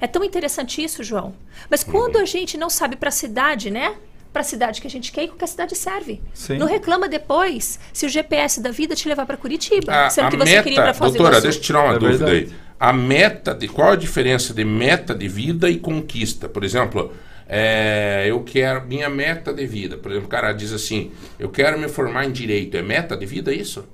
É 0.00 0.06
tão 0.06 0.22
interessante 0.22 0.82
isso, 0.82 1.02
João. 1.02 1.34
Mas 1.68 1.82
quando 1.82 2.16
a 2.18 2.24
gente 2.24 2.56
não 2.56 2.70
sabe 2.70 2.96
para 2.96 3.08
a 3.08 3.12
cidade, 3.12 3.70
né? 3.70 3.96
Para 4.32 4.40
a 4.42 4.44
cidade 4.44 4.80
que 4.80 4.86
a 4.86 4.90
gente 4.90 5.12
quer 5.12 5.24
e 5.24 5.28
com 5.28 5.36
que 5.36 5.44
a 5.44 5.48
cidade 5.48 5.74
serve. 5.74 6.20
Sim. 6.32 6.58
Não 6.58 6.66
reclama 6.66 7.08
depois 7.08 7.78
se 7.92 8.06
o 8.06 8.08
GPS 8.08 8.60
da 8.60 8.70
vida 8.70 8.94
te 8.94 9.08
levar 9.08 9.26
para 9.26 9.36
Curitiba, 9.36 10.06
A, 10.06 10.10
sendo 10.10 10.28
a 10.28 10.30
que 10.30 10.36
você 10.36 10.44
meta, 10.44 10.62
queria 10.62 10.78
ir 10.78 10.82
para 10.82 10.94
Foz 10.94 11.12
doutora, 11.12 11.40
deixa 11.40 11.58
eu 11.58 11.62
tirar 11.62 11.84
uma 11.84 11.94
É 11.96 11.98
dúvida 11.98 12.26
verdade. 12.26 12.52
aí. 12.52 12.58
A 12.78 12.92
meta 12.92 13.54
de 13.54 13.68
qual 13.68 13.92
a 13.92 13.96
diferença 13.96 14.52
de 14.52 14.64
meta 14.64 15.14
de 15.14 15.28
vida 15.28 15.70
e 15.70 15.78
conquista? 15.78 16.48
Por 16.48 16.64
exemplo, 16.64 17.12
é, 17.48 18.24
eu 18.26 18.42
quero 18.42 18.86
minha 18.86 19.08
meta 19.08 19.52
de 19.52 19.66
vida. 19.66 19.96
Por 19.96 20.10
exemplo, 20.10 20.26
o 20.26 20.30
cara 20.30 20.52
diz 20.52 20.72
assim: 20.72 21.12
eu 21.38 21.50
quero 21.50 21.78
me 21.78 21.88
formar 21.88 22.24
em 22.24 22.32
direito. 22.32 22.76
É 22.76 22.82
meta 22.82 23.16
de 23.16 23.26
vida 23.26 23.52
isso? 23.52 23.86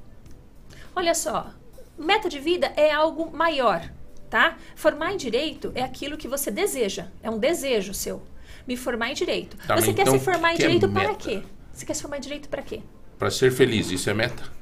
Olha 0.95 1.15
só, 1.15 1.51
meta 1.99 2.29
de 2.29 2.39
vida 2.39 2.73
é 2.77 2.93
algo 2.93 3.37
maior, 3.37 3.83
tá? 4.31 4.57
Formar 4.75 5.13
em 5.13 5.17
direito 5.17 5.73
é 5.75 5.83
aquilo 5.83 6.17
que 6.17 6.29
você 6.29 6.51
deseja, 6.51 7.07
é 7.23 7.31
um 7.31 7.39
desejo 7.39 7.93
seu. 7.93 8.23
Me 8.67 8.77
formar 8.77 9.11
em 9.11 9.15
direito. 9.15 9.57
Tá, 9.67 9.77
você 9.77 9.93
quer 9.93 10.03
então 10.03 10.19
se 10.19 10.25
formar 10.25 10.51
o 10.51 10.53
em 10.53 10.57
que 10.57 10.63
é 10.63 10.67
direito 10.67 10.89
para 10.89 11.09
meta? 11.09 11.15
quê? 11.17 11.43
Você 11.73 11.87
quer 11.87 11.95
se 11.95 12.03
formar 12.03 12.19
em 12.19 12.21
direito 12.21 12.49
para 12.49 12.63
quê? 12.63 12.81
Para 13.19 13.31
ser 13.31 13.51
feliz, 13.51 13.91
isso 13.91 14.11
é 14.11 14.15
meta? 14.15 14.58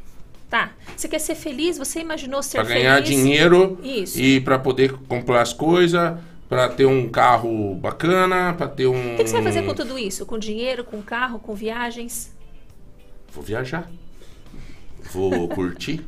Tá. 0.49 0.71
Você 0.97 1.09
quer 1.09 1.19
ser 1.19 1.35
feliz? 1.35 1.77
Você 1.77 2.01
imaginou 2.01 2.43
ser 2.43 2.59
Para 2.59 2.67
feliz? 2.67 2.83
ganhar 2.83 3.01
dinheiro 3.01 3.79
Isso. 3.83 4.21
e 4.21 4.41
para 4.41 4.59
poder 4.59 4.93
comprar 5.09 5.43
as 5.43 5.53
coisas, 5.53 6.19
para 6.49 6.69
ter 6.69 6.87
um 6.87 7.09
carro 7.09 7.75
bacana, 7.75 8.55
para 8.55 8.69
ter 8.69 8.87
um. 8.87 9.15
O 9.15 9.17
que, 9.17 9.25
que 9.25 9.31
você 9.31 9.35
vai 9.35 9.43
fazer 9.43 9.63
com 9.63 9.75
tudo 9.75 9.99
isso? 9.99 10.25
Com 10.25 10.39
dinheiro, 10.39 10.85
com 10.85 11.03
carro, 11.03 11.39
com 11.41 11.55
viagens? 11.55 12.33
Vou 13.33 13.43
viajar. 13.43 13.91
Vou 15.13 15.49
curtir. 15.49 16.05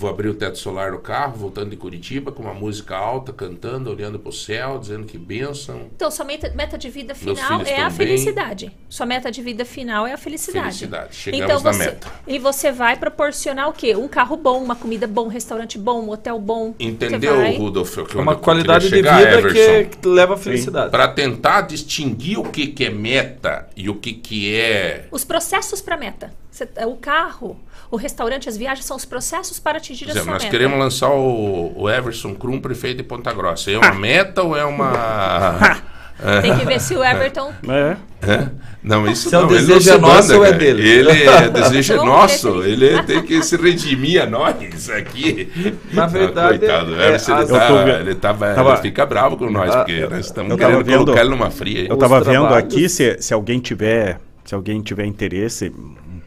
Vou 0.00 0.08
abrir 0.08 0.28
o 0.30 0.34
teto 0.34 0.56
solar 0.56 0.92
do 0.92 0.98
carro, 0.98 1.34
voltando 1.36 1.68
de 1.68 1.76
Curitiba, 1.76 2.32
com 2.32 2.42
uma 2.42 2.54
música 2.54 2.96
alta, 2.96 3.34
cantando, 3.34 3.90
olhando 3.90 4.18
pro 4.18 4.32
céu, 4.32 4.78
dizendo 4.78 5.04
que 5.06 5.18
bênção. 5.18 5.90
Então, 5.94 6.10
sua 6.10 6.24
meta, 6.24 6.50
meta 6.54 6.78
de 6.78 6.88
vida 6.88 7.14
final 7.14 7.60
é 7.60 7.82
a 7.82 7.90
bem. 7.90 7.96
felicidade. 8.08 8.72
Sua 8.88 9.04
meta 9.04 9.30
de 9.30 9.42
vida 9.42 9.62
final 9.62 10.06
é 10.06 10.14
a 10.14 10.16
felicidade. 10.16 10.68
Felicidade. 10.68 11.14
Chegamos 11.14 11.44
então, 11.44 11.60
na 11.62 11.72
você, 11.74 11.84
meta. 11.84 12.08
E 12.26 12.38
você 12.38 12.72
vai 12.72 12.96
proporcionar 12.96 13.68
o 13.68 13.74
quê? 13.74 13.94
Um 13.94 14.08
carro 14.08 14.38
bom, 14.38 14.64
uma 14.64 14.74
comida 14.74 15.06
bom, 15.06 15.26
um 15.26 15.28
restaurante 15.28 15.76
bom, 15.78 16.00
um 16.00 16.08
hotel 16.08 16.38
bom. 16.38 16.74
Entendeu, 16.80 17.36
vai- 17.36 17.58
Rudolf? 17.58 17.98
que 18.08 18.16
Uma 18.16 18.36
qualidade 18.36 18.88
de 18.88 18.94
queria 18.94 19.12
vida 19.18 19.30
chegar, 19.36 19.52
que- 19.52 19.58
Everson? 19.58 19.98
que 20.00 20.08
leva 20.08 20.32
à 20.32 20.36
felicidade. 20.38 20.90
Para 20.90 21.08
tentar 21.08 21.60
distinguir 21.60 22.38
o 22.38 22.44
que, 22.44 22.68
que 22.68 22.86
é 22.86 22.90
meta 22.90 23.68
e 23.76 23.90
o 23.90 23.96
que, 23.96 24.14
que 24.14 24.56
é. 24.58 25.08
Os 25.10 25.26
processos 25.26 25.82
para 25.82 25.98
meta. 25.98 26.32
Você- 26.50 26.66
o 26.86 26.96
carro, 26.96 27.60
o 27.90 27.96
restaurante, 27.96 28.48
as 28.48 28.56
viagens 28.56 28.84
são 28.86 28.96
os 28.96 29.04
processos 29.04 29.58
para 29.58 29.78
atingir 29.78 30.06
Por 30.06 30.12
a 30.18 30.22
sua 30.22 30.32
nós 30.32 30.42
meta. 30.44 30.50
queremos 30.50 30.78
lançar 30.78 31.10
o, 31.10 31.72
o 31.76 31.90
Everson 31.90 32.34
Krum, 32.34 32.60
prefeito 32.60 32.98
de 32.98 33.02
Ponta 33.02 33.32
Grossa. 33.32 33.70
É 33.70 33.78
uma 33.78 33.94
meta 33.94 34.42
ou 34.42 34.56
é 34.56 34.64
uma. 34.64 35.80
Tem 36.42 36.54
que 36.58 36.66
ver 36.66 36.78
se 36.78 36.94
o 36.94 37.02
Everton. 37.02 37.50
É. 37.66 37.96
É? 38.30 38.48
Não, 38.82 39.08
isso 39.10 39.30
Se 39.30 39.34
é 39.34 39.38
um 39.38 39.42
não, 39.42 39.50
ele 39.52 39.58
desejo 39.66 39.72
não 39.72 39.78
é 39.80 39.82
se 39.96 39.98
nosso 40.02 40.28
manda, 40.28 40.38
ou 40.38 40.44
é 40.44 40.52
dele? 40.52 40.86
Ele 40.86 41.10
é 41.24 41.48
desejo 41.48 41.94
é 41.94 41.96
Vamos 41.96 42.12
nosso, 42.12 42.62
ele 42.62 43.02
tem 43.04 43.22
que 43.22 43.42
se 43.42 43.56
redimir 43.56 44.22
a 44.22 44.26
nós 44.26 44.90
aqui. 44.90 45.50
Na 45.94 46.04
Ah, 46.04 46.06
verdade, 46.06 46.58
Coitado, 46.58 46.90
o 46.92 47.00
é, 47.00 47.08
Everson, 47.08 47.38
ele, 47.38 47.46
tá, 47.48 47.66
tô 47.68 47.78
ele, 47.88 48.14
tava, 48.16 48.54
tava- 48.54 48.72
ele 48.74 48.82
fica 48.82 49.06
bravo 49.06 49.38
com 49.38 49.48
nós, 49.48 49.70
Ah, 49.74 49.78
porque 49.78 50.06
nós 50.06 50.26
estamos 50.26 50.54
querendo 50.58 50.84
vendo- 50.84 50.98
colocar 51.04 51.20
ele 51.22 51.30
numa 51.30 51.50
fria. 51.50 51.86
Eu 51.88 51.94
estava 51.94 52.20
vendo 52.20 52.46
aqui 52.48 52.86
se, 52.90 53.16
se 53.22 53.32
alguém 53.32 53.58
tiver 53.58 54.20
se 54.44 54.54
alguém 54.54 54.82
tiver 54.82 55.06
interesse 55.06 55.72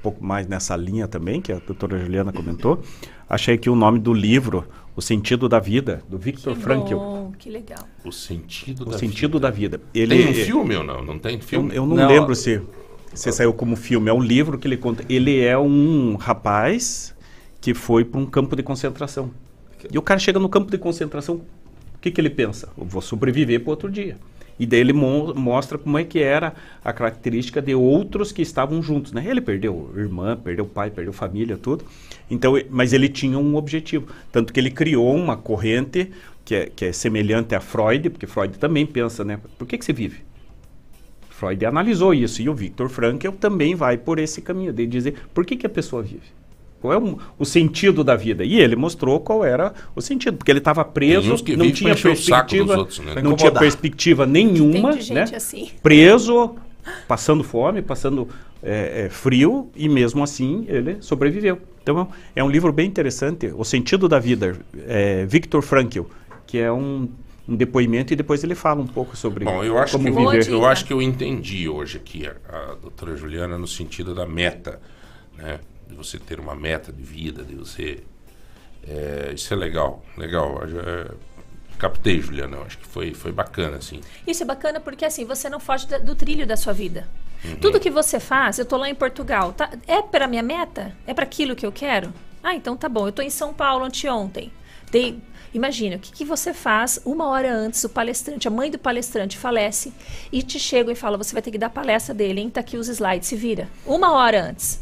pouco 0.03 0.23
mais 0.23 0.45
nessa 0.47 0.75
linha 0.75 1.07
também 1.07 1.41
que 1.41 1.51
a 1.51 1.59
doutora 1.59 1.97
Juliana 1.97 2.31
comentou, 2.31 2.81
achei 3.30 3.55
aqui 3.55 3.69
o 3.69 3.75
nome 3.75 3.99
do 3.99 4.13
livro 4.13 4.65
O 4.95 5.01
Sentido 5.01 5.49
da 5.49 5.59
Vida 5.59 6.03
do 6.09 6.17
Viktor 6.17 6.53
Que 6.55 6.61
Frankl. 6.61 6.95
bom, 6.95 7.31
que 7.39 7.49
legal. 7.49 7.88
O 8.05 8.11
sentido 8.11 8.81
O 8.84 8.85
da 8.85 8.97
Sentido 8.97 9.38
vida. 9.38 9.39
da 9.39 9.49
Vida. 9.49 9.81
Ele 9.93 10.17
Tem 10.17 10.30
um 10.30 10.34
filme 10.45 10.75
ou 10.75 10.84
não? 10.84 11.03
Não 11.03 11.17
tem 11.17 11.35
Eu, 11.35 11.41
filme? 11.41 11.75
eu 11.75 11.85
não, 11.85 11.95
Não, 11.95 12.07
lembro 12.07 12.35
se 12.35 12.61
Você 13.13 13.31
saiu 13.31 13.53
como 13.53 13.75
filme, 13.75 14.09
é 14.09 14.13
um 14.13 14.21
livro 14.21 14.57
que 14.57 14.67
ele 14.67 14.77
conta. 14.77 15.03
Ele 15.07 15.39
é 15.39 15.57
um 15.57 16.15
rapaz 16.15 17.15
que 17.61 17.73
foi 17.73 18.03
para 18.03 18.19
um 18.19 18.25
campo 18.25 18.55
de 18.55 18.63
concentração. 18.63 19.31
E 19.91 19.97
o 19.97 20.01
cara 20.01 20.19
chega 20.19 20.39
no 20.39 20.49
campo 20.49 20.69
de 20.71 20.77
concentração, 20.77 21.35
o 21.35 21.99
que, 22.01 22.09
que 22.11 22.19
ele 22.19 22.30
pensa? 22.30 22.69
Eu 22.77 22.85
vou 22.85 23.01
sobreviver 23.01 23.61
para 23.61 23.69
outro 23.71 23.89
dia. 23.91 24.17
E 24.59 24.65
daí 24.65 24.80
ele 24.80 24.93
mo- 24.93 25.34
mostra 25.34 25.77
como 25.77 25.97
é 25.97 26.03
que 26.03 26.19
era 26.19 26.53
a 26.84 26.93
característica 26.93 27.61
de 27.61 27.73
outros 27.73 28.31
que 28.31 28.41
estavam 28.41 28.81
juntos, 28.81 29.11
né? 29.11 29.25
Ele 29.27 29.41
perdeu 29.41 29.91
irmã, 29.95 30.38
perdeu 30.38 30.65
pai, 30.65 30.91
perdeu 30.91 31.13
família, 31.13 31.57
tudo. 31.57 31.85
Então, 32.30 32.53
mas 32.69 32.93
ele 32.93 33.09
tinha 33.09 33.38
um 33.38 33.55
objetivo, 33.55 34.07
tanto 34.31 34.53
que 34.53 34.59
ele 34.59 34.71
criou 34.71 35.15
uma 35.15 35.35
corrente 35.35 36.11
que 36.45 36.55
é, 36.55 36.65
que 36.67 36.85
é 36.85 36.91
semelhante 36.93 37.55
a 37.55 37.59
Freud, 37.61 38.09
porque 38.09 38.27
Freud 38.27 38.57
também 38.57 38.85
pensa, 38.85 39.23
né? 39.23 39.39
Por 39.57 39.67
que 39.67 39.77
que 39.77 39.85
você 39.85 39.93
vive? 39.93 40.21
Freud 41.30 41.65
analisou 41.65 42.13
isso 42.13 42.41
e 42.41 42.47
o 42.49 42.53
Viktor 42.53 42.88
Frankl 42.89 43.31
também 43.31 43.75
vai 43.75 43.97
por 43.97 44.19
esse 44.19 44.41
caminho 44.41 44.71
de 44.71 44.85
dizer 44.88 45.15
por 45.34 45.45
que, 45.45 45.57
que 45.57 45.65
a 45.65 45.69
pessoa 45.69 46.01
vive. 46.01 46.31
Qual 46.84 46.91
é 46.91 46.97
o, 46.97 47.18
o 47.39 47.45
sentido 47.45 48.03
da 48.03 48.14
vida? 48.14 48.43
E 48.43 48.60
ele 48.60 48.76
mostrou 48.76 49.18
qual 49.18 49.45
era 49.45 49.73
o 49.95 50.01
sentido, 50.01 50.35
porque 50.35 50.51
ele 50.51 50.60
estava 50.60 50.84
preso, 50.84 51.30
não 51.55 51.72
tinha 51.72 51.95
perspectiva, 51.95 52.77
outros, 52.77 52.99
né? 52.99 53.22
Não 53.22 53.38
tinha 53.38 53.53
perspectiva 53.53 54.26
nenhuma, 54.26 54.89
Tem 54.89 54.99
de 54.99 55.05
gente 55.05 55.31
né? 55.31 55.38
assim. 55.38 55.72
Preso, 55.81 56.55
passando 57.07 57.41
fome, 57.41 57.81
passando 57.81 58.27
é, 58.61 59.05
é, 59.05 59.10
frio 59.10 59.72
e 59.77 59.88
mesmo 59.88 60.22
assim 60.22 60.65
ele 60.68 60.97
sobreviveu. 60.99 61.57
Então 61.81 62.10
é 62.35 62.43
um 62.43 62.49
livro 62.49 62.73
bem 62.73 62.85
interessante, 62.85 63.49
O 63.55 63.64
Sentido 63.64 64.10
da 64.10 64.19
Vida, 64.19 64.60
é, 64.85 65.26
Viktor 65.26 65.61
Frankl, 65.61 66.01
que 66.45 66.57
é 66.57 66.69
um, 66.69 67.07
um 67.47 67.55
depoimento 67.55 68.11
e 68.11 68.18
depois 68.18 68.43
ele 68.43 68.55
fala 68.55 68.81
um 68.81 68.88
pouco 68.88 69.15
sobre 69.15 69.45
Bom, 69.45 69.64
eu 69.64 69.77
acho, 69.77 69.93
como 69.93 70.03
que 70.03 70.11
viver. 70.11 70.49
eu, 70.49 70.60
eu 70.60 70.65
acho 70.65 70.84
que 70.84 70.91
eu 70.91 71.01
entendi 71.01 71.69
hoje 71.69 71.95
aqui 71.95 72.27
a, 72.27 72.34
a 72.49 72.76
doutora 72.76 73.15
Juliana 73.15 73.57
no 73.57 73.68
sentido 73.69 74.14
da 74.14 74.26
meta, 74.26 74.81
né? 75.38 75.61
De 75.94 75.98
você 75.98 76.18
ter 76.18 76.40
uma 76.40 76.56
meta 76.56 76.91
de 76.91 77.03
vida, 77.03 77.44
de 77.44 77.53
você... 77.53 78.02
é, 78.88 79.32
isso 79.36 79.53
é 79.53 79.57
legal, 79.57 80.03
legal. 80.18 80.60
É, 80.64 81.11
captei, 81.78 82.20
Juliana, 82.20 82.57
acho 82.65 82.80
que 82.80 82.88
foi, 82.88 83.14
foi 83.14 83.32
bacana, 83.32 83.78
assim. 83.78 84.02
Isso 84.26 84.41
é 84.41 84.45
bacana 84.45 84.80
porque 84.80 85.06
assim, 85.06 85.24
você 85.24 85.48
não 85.49 85.60
foge 85.60 85.86
da- 85.88 85.99
do 85.99 86.15
trilho 86.15 86.48
da 86.48 86.57
sua 86.57 86.74
vida. 86.74 87.07
Uhum. 87.45 87.57
Tudo 87.57 87.80
que 87.80 87.91
você 87.91 88.20
faz, 88.20 88.57
eu 88.57 88.65
tô 88.65 88.76
lá 88.76 88.90
em 88.90 88.95
Portugal, 88.95 89.53
tá? 89.53 89.70
É 89.86 90.02
para 90.02 90.28
minha 90.28 90.41
meta? 90.41 90.95
É 91.06 91.14
para 91.14 91.26
aquilo 91.26 91.56
que 91.56 91.65
eu 91.65 91.72
quero? 91.72 92.11
Ah, 92.41 92.56
então 92.56 92.76
tá 92.76 92.90
bom. 92.90 93.07
Eu 93.07 93.11
tô 93.11 93.22
em 93.22 93.30
São 93.30 93.53
Paulo 93.53 93.86
anteontem. 93.86 94.52
Dei, 94.90 95.22
imagina, 95.53 95.98
o 95.98 95.99
que, 95.99 96.11
que 96.11 96.26
você 96.26 96.53
faz 96.56 96.99
uma 97.06 97.28
hora 97.28 97.53
antes, 97.53 97.84
o 97.84 97.90
palestrante, 97.90 98.48
a 98.48 98.52
mãe 98.52 98.72
do 98.72 98.80
palestrante 98.80 99.38
falece 99.38 99.94
e 100.32 100.41
te 100.41 100.60
chega 100.60 100.91
e 100.91 100.95
fala, 100.95 101.18
você 101.18 101.34
vai 101.34 101.41
ter 101.41 101.52
que 101.52 101.57
dar 101.60 101.68
a 101.68 101.70
palestra 101.70 102.15
dele, 102.15 102.41
hein? 102.41 102.49
Tá 102.49 102.61
aqui 102.61 102.78
os 102.78 102.88
slides, 102.88 103.28
se 103.28 103.36
vira. 103.36 103.68
Uma 103.86 104.11
hora 104.14 104.41
antes. 104.49 104.82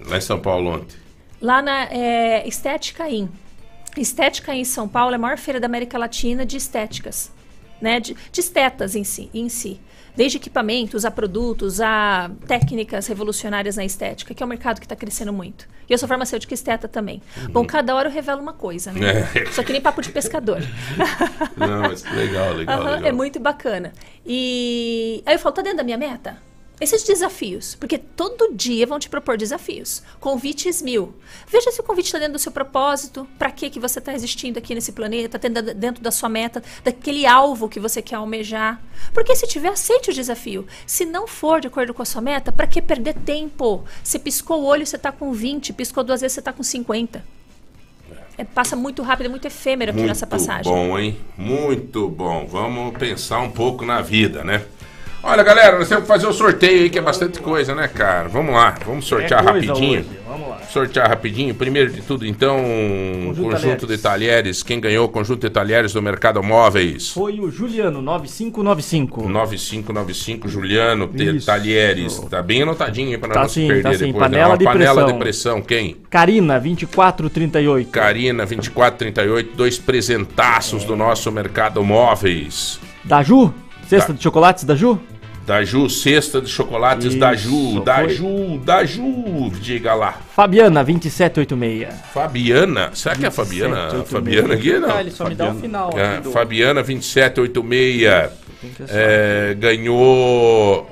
Lá 0.00 0.16
em 0.16 0.20
São 0.20 0.38
Paulo 0.38 0.74
ontem. 0.74 0.96
Lá 1.40 1.60
na 1.60 1.84
é, 1.84 2.46
Estética 2.46 3.08
In. 3.08 3.28
Estética 3.96 4.54
em 4.54 4.64
São 4.64 4.88
Paulo 4.88 5.12
é 5.12 5.16
a 5.16 5.18
maior 5.18 5.38
feira 5.38 5.60
da 5.60 5.66
América 5.66 5.96
Latina 5.96 6.44
de 6.44 6.56
estéticas, 6.56 7.30
né? 7.80 8.00
De, 8.00 8.16
de 8.32 8.40
estetas 8.40 8.96
em 8.96 9.04
si, 9.04 9.30
em 9.32 9.48
si. 9.48 9.80
Desde 10.16 10.38
equipamentos 10.38 11.04
a 11.04 11.10
produtos, 11.10 11.80
a 11.80 12.30
técnicas 12.46 13.06
revolucionárias 13.08 13.76
na 13.76 13.84
estética, 13.84 14.32
que 14.32 14.42
é 14.42 14.46
um 14.46 14.48
mercado 14.48 14.80
que 14.80 14.86
está 14.86 14.94
crescendo 14.94 15.32
muito. 15.32 15.68
E 15.88 15.92
eu 15.92 15.98
sou 15.98 16.08
farmacêutica 16.08 16.54
esteta 16.54 16.88
também. 16.88 17.20
Bom, 17.50 17.64
cada 17.64 17.94
hora 17.94 18.08
eu 18.08 18.12
revelo 18.12 18.40
uma 18.40 18.52
coisa, 18.52 18.92
né? 18.92 19.28
É. 19.34 19.46
Só 19.46 19.62
que 19.62 19.72
nem 19.72 19.80
papo 19.80 20.00
de 20.00 20.10
pescador. 20.10 20.60
Não, 21.56 21.82
mas 21.82 22.04
legal, 22.04 22.52
legal, 22.54 22.80
Aham, 22.80 22.90
legal. 22.92 23.08
É 23.08 23.12
muito 23.12 23.40
bacana. 23.40 23.92
E 24.24 25.22
aí 25.26 25.34
eu 25.34 25.38
falo, 25.38 25.54
tá 25.54 25.62
dentro 25.62 25.78
da 25.78 25.84
minha 25.84 25.98
meta? 25.98 26.38
Esses 26.80 27.04
desafios, 27.04 27.76
porque 27.76 27.96
todo 27.96 28.52
dia 28.52 28.84
vão 28.84 28.98
te 28.98 29.08
propor 29.08 29.36
desafios. 29.38 30.02
Convites 30.18 30.82
mil. 30.82 31.14
Veja 31.46 31.70
se 31.70 31.80
o 31.80 31.84
convite 31.84 32.06
está 32.06 32.18
dentro 32.18 32.32
do 32.34 32.38
seu 32.40 32.50
propósito, 32.50 33.28
para 33.38 33.50
que 33.52 33.70
que 33.70 33.78
você 33.78 34.00
está 34.00 34.12
existindo 34.12 34.58
aqui 34.58 34.74
nesse 34.74 34.90
planeta, 34.90 35.38
tá 35.38 35.48
dentro 35.48 36.02
da- 36.02 36.10
sua 36.10 36.28
meta, 36.28 36.62
daquele 36.82 37.26
alvo 37.26 37.68
que 37.68 37.78
você 37.78 38.02
quer 38.02 38.16
almejar. 38.16 38.82
Porque 39.12 39.36
se 39.36 39.46
tiver, 39.46 39.68
aceite 39.68 40.10
o 40.10 40.12
desafio. 40.12 40.66
Se 40.84 41.04
não 41.04 41.28
for 41.28 41.60
de 41.60 41.68
acordo 41.68 41.94
com 41.94 42.02
a 42.02 42.04
sua 42.04 42.20
meta, 42.20 42.50
para 42.50 42.66
que 42.66 42.82
perder 42.82 43.14
tempo? 43.14 43.84
Você 44.02 44.18
piscou 44.18 44.62
o 44.62 44.64
olho, 44.66 44.84
você 44.84 44.96
está 44.96 45.12
com 45.12 45.32
20, 45.32 45.72
piscou 45.72 46.02
duas 46.02 46.22
vezes, 46.22 46.34
você 46.34 46.40
está 46.40 46.52
com 46.52 46.64
50. 46.64 47.24
É, 48.36 48.42
passa 48.42 48.74
muito 48.74 49.00
rápido, 49.00 49.26
é 49.26 49.28
muito 49.28 49.46
efêmero 49.46 49.92
aqui 49.92 50.02
nessa 50.02 50.26
passagem. 50.26 50.70
bom, 50.72 50.98
hein? 50.98 51.16
Muito 51.38 52.08
bom. 52.08 52.46
Vamos 52.48 52.98
pensar 52.98 53.38
um 53.38 53.50
pouco 53.52 53.84
na 53.84 54.02
vida, 54.02 54.42
né? 54.42 54.66
Olha, 55.26 55.42
galera, 55.42 55.78
nós 55.78 55.88
temos 55.88 56.02
que 56.02 56.08
fazer 56.08 56.26
o 56.26 56.32
sorteio 56.34 56.82
aí, 56.82 56.90
que 56.90 56.98
é 56.98 57.02
bastante 57.02 57.38
coisa, 57.40 57.74
né, 57.74 57.88
cara? 57.88 58.28
Vamos 58.28 58.54
lá, 58.54 58.74
vamos 58.84 59.06
sortear 59.06 59.40
É 59.42 59.46
rapidinho. 59.46 60.00
hoje, 60.00 60.08
vamos 60.28 60.48
lá. 60.50 60.58
Sortear 60.68 61.08
rapidinho. 61.08 61.54
Primeiro 61.54 61.90
de 61.90 62.02
tudo, 62.02 62.26
então, 62.26 62.58
Conjunto 63.28 63.50
conjunto 63.50 63.86
de 63.86 63.96
talheres. 63.96 64.62
Quem 64.62 64.78
ganhou 64.78 65.06
o 65.06 65.08
conjunto 65.08 65.40
de 65.40 65.48
talheres 65.50 65.94
do 65.94 66.02
Mercado 66.02 66.42
Móveis? 66.42 67.08
Foi 67.10 67.40
o 67.40 67.50
Juliano, 67.50 68.02
9595. 68.02 69.26
9595, 69.28 70.46
Juliano 70.48 71.08
T. 71.08 71.24
Isso. 71.24 71.46
Talheres. 71.46 72.18
Tá 72.28 72.42
bem 72.42 72.62
anotadinho 72.62 73.10
aí 73.12 73.18
pra 73.18 73.30
Tá 73.32 73.40
não 73.40 73.48
se 73.48 73.54
sim, 73.62 73.66
perder 73.68 73.82
tá 73.82 73.92
sim. 73.94 74.06
depois. 74.06 74.24
Panela 74.24 74.42
né? 74.44 74.50
Uma 74.50 74.58
de 74.58 74.64
panela 74.64 74.94
pressão. 74.94 75.12
de 75.12 75.18
pressão, 75.18 75.62
quem? 75.62 75.96
Karina, 76.10 76.60
2438. 76.60 77.90
Karina, 77.90 78.44
2438, 78.44 79.56
dois 79.56 79.78
presentaços 79.78 80.84
do 80.84 80.94
nosso 80.94 81.32
Mercado 81.32 81.82
Móveis. 81.82 82.78
Da 83.02 83.22
Ju? 83.22 83.52
Cesta 83.88 84.08
Tá. 84.12 84.16
de 84.16 84.22
chocolates 84.22 84.64
da 84.64 84.74
Ju? 84.74 84.98
Da 85.46 85.62
Ju, 85.62 85.90
cesta 85.90 86.40
de 86.40 86.48
chocolates 86.48 87.04
Isso, 87.06 87.18
da 87.18 87.34
Ju, 87.34 87.80
da. 87.84 88.08
Ju, 88.08 88.58
da 88.64 88.82
Ju, 88.84 89.50
diga 89.60 89.92
lá. 89.94 90.12
Fabiana, 90.34 90.82
2786. 90.82 91.94
Fabiana, 92.14 92.90
será 92.94 93.14
que 93.14 93.24
é 93.26 93.28
a 93.28 93.30
Fabiana? 93.30 93.88
2786. 93.90 94.10
Fabiana 94.10 94.54
aqui, 94.54 94.78
não? 94.78 94.96
Ah, 94.96 95.00
ele 95.02 95.10
só 95.10 95.28
me 95.28 95.34
dá 95.34 95.50
o 95.50 95.54
final 95.54 95.90
É, 95.98 96.06
aqui 96.14 96.22
do- 96.22 96.30
Fabiana 96.32 96.82
2786 96.82 98.30
Tem 98.60 98.70
que 98.70 98.82
é, 98.88 99.54
ganhou 99.58 100.90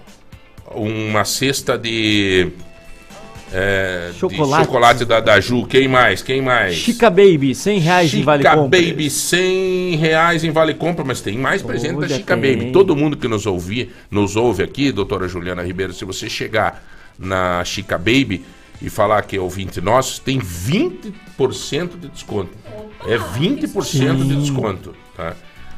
uma 0.74 1.24
cesta 1.24 1.78
de, 1.78 2.48
é, 3.52 4.10
Chocolate. 4.18 4.64
chocolate 4.64 5.04
da, 5.04 5.20
da 5.20 5.40
Ju. 5.40 5.66
Quem 5.66 5.86
mais? 5.86 6.22
Quem 6.22 6.40
mais? 6.40 6.74
Chica 6.74 7.10
Baby, 7.10 7.54
100 7.54 7.78
reais 7.80 8.14
em 8.14 8.22
Vale 8.22 8.42
Chica 8.42 8.56
Compras. 8.56 8.86
Baby, 8.86 9.10
100 9.10 9.96
reais 9.96 10.44
em 10.44 10.50
Vale 10.50 10.74
Compra, 10.74 11.04
mas 11.04 11.20
tem 11.20 11.36
mais 11.36 11.62
presente 11.62 12.00
da 12.00 12.08
Chica 12.08 12.36
tem. 12.36 12.56
Baby. 12.56 12.72
Todo 12.72 12.96
mundo 12.96 13.16
que 13.16 13.28
nos, 13.28 13.46
ouvi, 13.46 13.90
nos 14.10 14.36
ouve 14.36 14.62
aqui, 14.62 14.90
doutora 14.90 15.28
Juliana 15.28 15.62
Ribeiro, 15.62 15.92
se 15.92 16.04
você 16.04 16.28
chegar 16.30 16.82
na 17.18 17.62
Chica 17.64 17.98
Baby 17.98 18.44
e 18.80 18.90
falar 18.90 19.22
que 19.22 19.36
é 19.36 19.40
ouvinte 19.40 19.80
nosso, 19.80 20.20
tem 20.20 20.40
20% 20.40 21.98
de 22.00 22.08
desconto. 22.08 22.50
É 23.06 23.18
20% 23.18 24.26
de 24.26 24.36
desconto, 24.36 24.94
tá? 25.16 25.34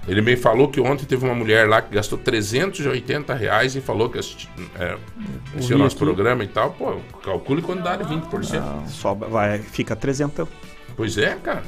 Ele 0.06 0.20
me 0.20 0.36
falou 0.36 0.68
que 0.68 0.78
ontem 0.80 1.06
teve 1.06 1.24
uma 1.24 1.34
mulher 1.34 1.66
lá 1.68 1.80
que 1.80 1.94
gastou 1.94 2.18
380 2.18 3.32
reais 3.34 3.74
e 3.74 3.80
falou 3.80 4.10
que 4.10 4.18
assisti- 4.18 4.48
é, 4.78 4.96
assistiu 5.56 5.76
o 5.76 5.78
nosso 5.78 5.96
aqui. 5.96 6.04
programa 6.04 6.44
e 6.44 6.48
tal. 6.48 6.72
Pô, 6.72 6.96
calcule 7.22 7.62
quando 7.62 7.82
dá 7.82 7.96
de 7.96 8.04
20%. 8.04 8.62
Só 8.88 9.14
vai, 9.14 9.58
fica 9.60 9.96
300. 9.96 10.46
Pois 10.96 11.16
é, 11.16 11.34
cara. 11.42 11.62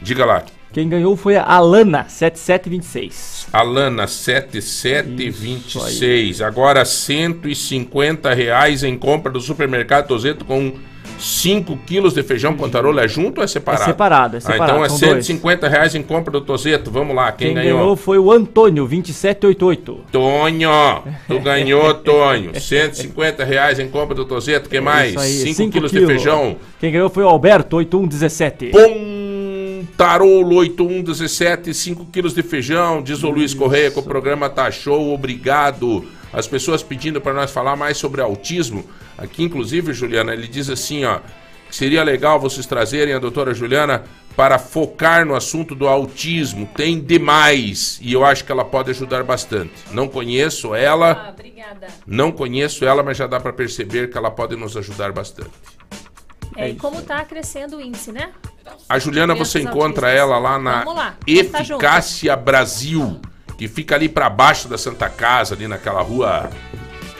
Diga 0.00 0.24
lá. 0.24 0.42
Quem 0.72 0.88
ganhou 0.88 1.14
foi 1.16 1.36
a 1.36 1.44
Alana, 1.44 2.06
7726. 2.08 3.46
Alana 3.52 4.06
7726. 4.08 6.40
Agora 6.42 6.84
150 6.84 8.34
reais 8.34 8.82
em 8.82 8.98
compra 8.98 9.30
do 9.30 9.40
supermercado 9.40 10.08
Tozeto 10.08 10.44
com 10.44 10.72
5 11.18 11.76
quilos 11.86 12.14
de 12.14 12.22
feijão 12.22 12.54
pontarola. 12.54 13.04
É 13.04 13.08
junto 13.08 13.38
ou 13.38 13.44
é 13.44 13.46
separado? 13.46 13.82
É 13.82 13.86
separado, 13.86 14.36
é 14.36 14.40
separado, 14.40 14.62
Ah, 14.62 14.74
então 14.74 14.84
é 14.84 14.88
são 14.88 14.98
dois. 14.98 15.26
150 15.26 15.68
reais 15.68 15.94
em 15.94 16.02
compra 16.02 16.32
do 16.32 16.40
Tozeto. 16.40 16.90
Vamos 16.90 17.14
lá, 17.14 17.32
quem, 17.32 17.48
Quem, 17.48 17.54
ganhou? 17.56 17.78
ganhou 17.78 17.96
foi 17.96 18.18
o 18.18 18.30
Antônio, 18.30 18.86
2788. 18.86 20.00
Tonho, 20.10 20.70
tu 21.28 21.40
ganhou, 21.40 21.94
Tonho. 21.94 22.58
150 22.58 23.44
reais 23.44 23.78
em 23.78 23.88
compra 23.88 24.14
do 24.14 24.24
Tozeto. 24.24 24.68
que 24.68 24.80
mais? 24.80 25.10
Isso 25.10 25.20
aí, 25.20 25.32
5 25.32 25.54
cinco 25.54 25.72
quilos 25.72 25.92
de 25.92 26.06
feijão. 26.06 26.56
Quem 26.80 26.92
ganhou 26.92 27.08
foi 27.10 27.22
o 27.24 27.28
Alberto, 27.28 27.76
8117. 27.76 28.72
Tarolo 29.96 30.56
8117, 30.56 31.72
5 31.72 32.06
quilos 32.06 32.34
de 32.34 32.42
feijão, 32.42 33.00
diz 33.02 33.22
o 33.22 33.30
Luiz 33.30 33.54
Correia, 33.54 33.90
que 33.90 33.98
o 33.98 34.02
programa 34.02 34.48
tá 34.48 34.70
show, 34.70 35.12
obrigado. 35.12 36.04
As 36.32 36.48
pessoas 36.48 36.82
pedindo 36.82 37.20
para 37.20 37.32
nós 37.32 37.50
falar 37.52 37.76
mais 37.76 37.96
sobre 37.96 38.20
autismo. 38.20 38.84
Aqui, 39.16 39.42
inclusive, 39.44 39.92
Juliana, 39.92 40.32
ele 40.32 40.46
diz 40.48 40.68
assim, 40.68 41.04
ó, 41.04 41.20
seria 41.70 42.02
legal 42.02 42.38
vocês 42.40 42.66
trazerem 42.66 43.14
a 43.14 43.18
doutora 43.18 43.54
Juliana 43.54 44.04
para 44.36 44.58
focar 44.58 45.24
no 45.24 45.34
assunto 45.36 45.74
do 45.74 45.86
autismo. 45.86 46.68
Tem 46.76 47.00
demais 47.00 47.98
e 48.02 48.12
eu 48.12 48.24
acho 48.24 48.44
que 48.44 48.50
ela 48.50 48.64
pode 48.64 48.90
ajudar 48.90 49.22
bastante. 49.22 49.72
Não 49.92 50.08
conheço 50.08 50.74
ela, 50.74 51.26
Ah, 51.28 51.30
obrigada. 51.30 51.86
não 52.06 52.32
conheço 52.32 52.84
ela, 52.84 53.02
mas 53.02 53.16
já 53.16 53.26
dá 53.28 53.38
para 53.38 53.52
perceber 53.52 54.10
que 54.10 54.18
ela 54.18 54.30
pode 54.30 54.56
nos 54.56 54.76
ajudar 54.76 55.12
bastante. 55.12 55.50
É, 56.56 56.68
e 56.70 56.74
como 56.74 57.00
está 57.00 57.24
crescendo 57.24 57.76
o 57.76 57.80
índice, 57.80 58.12
né? 58.12 58.30
A 58.88 58.98
Juliana, 58.98 59.34
você 59.34 59.60
encontra 59.60 60.06
autistas. 60.08 60.20
ela 60.20 60.38
lá 60.38 60.58
na 60.58 60.84
lá, 60.84 61.10
tá. 61.10 61.16
Eficácia 61.26 62.36
Brasil, 62.36 63.20
que 63.58 63.66
fica 63.68 63.94
ali 63.96 64.08
pra 64.08 64.28
baixo 64.30 64.68
da 64.68 64.78
Santa 64.78 65.08
Casa, 65.08 65.54
ali 65.54 65.66
naquela 65.66 66.00
rua. 66.02 66.50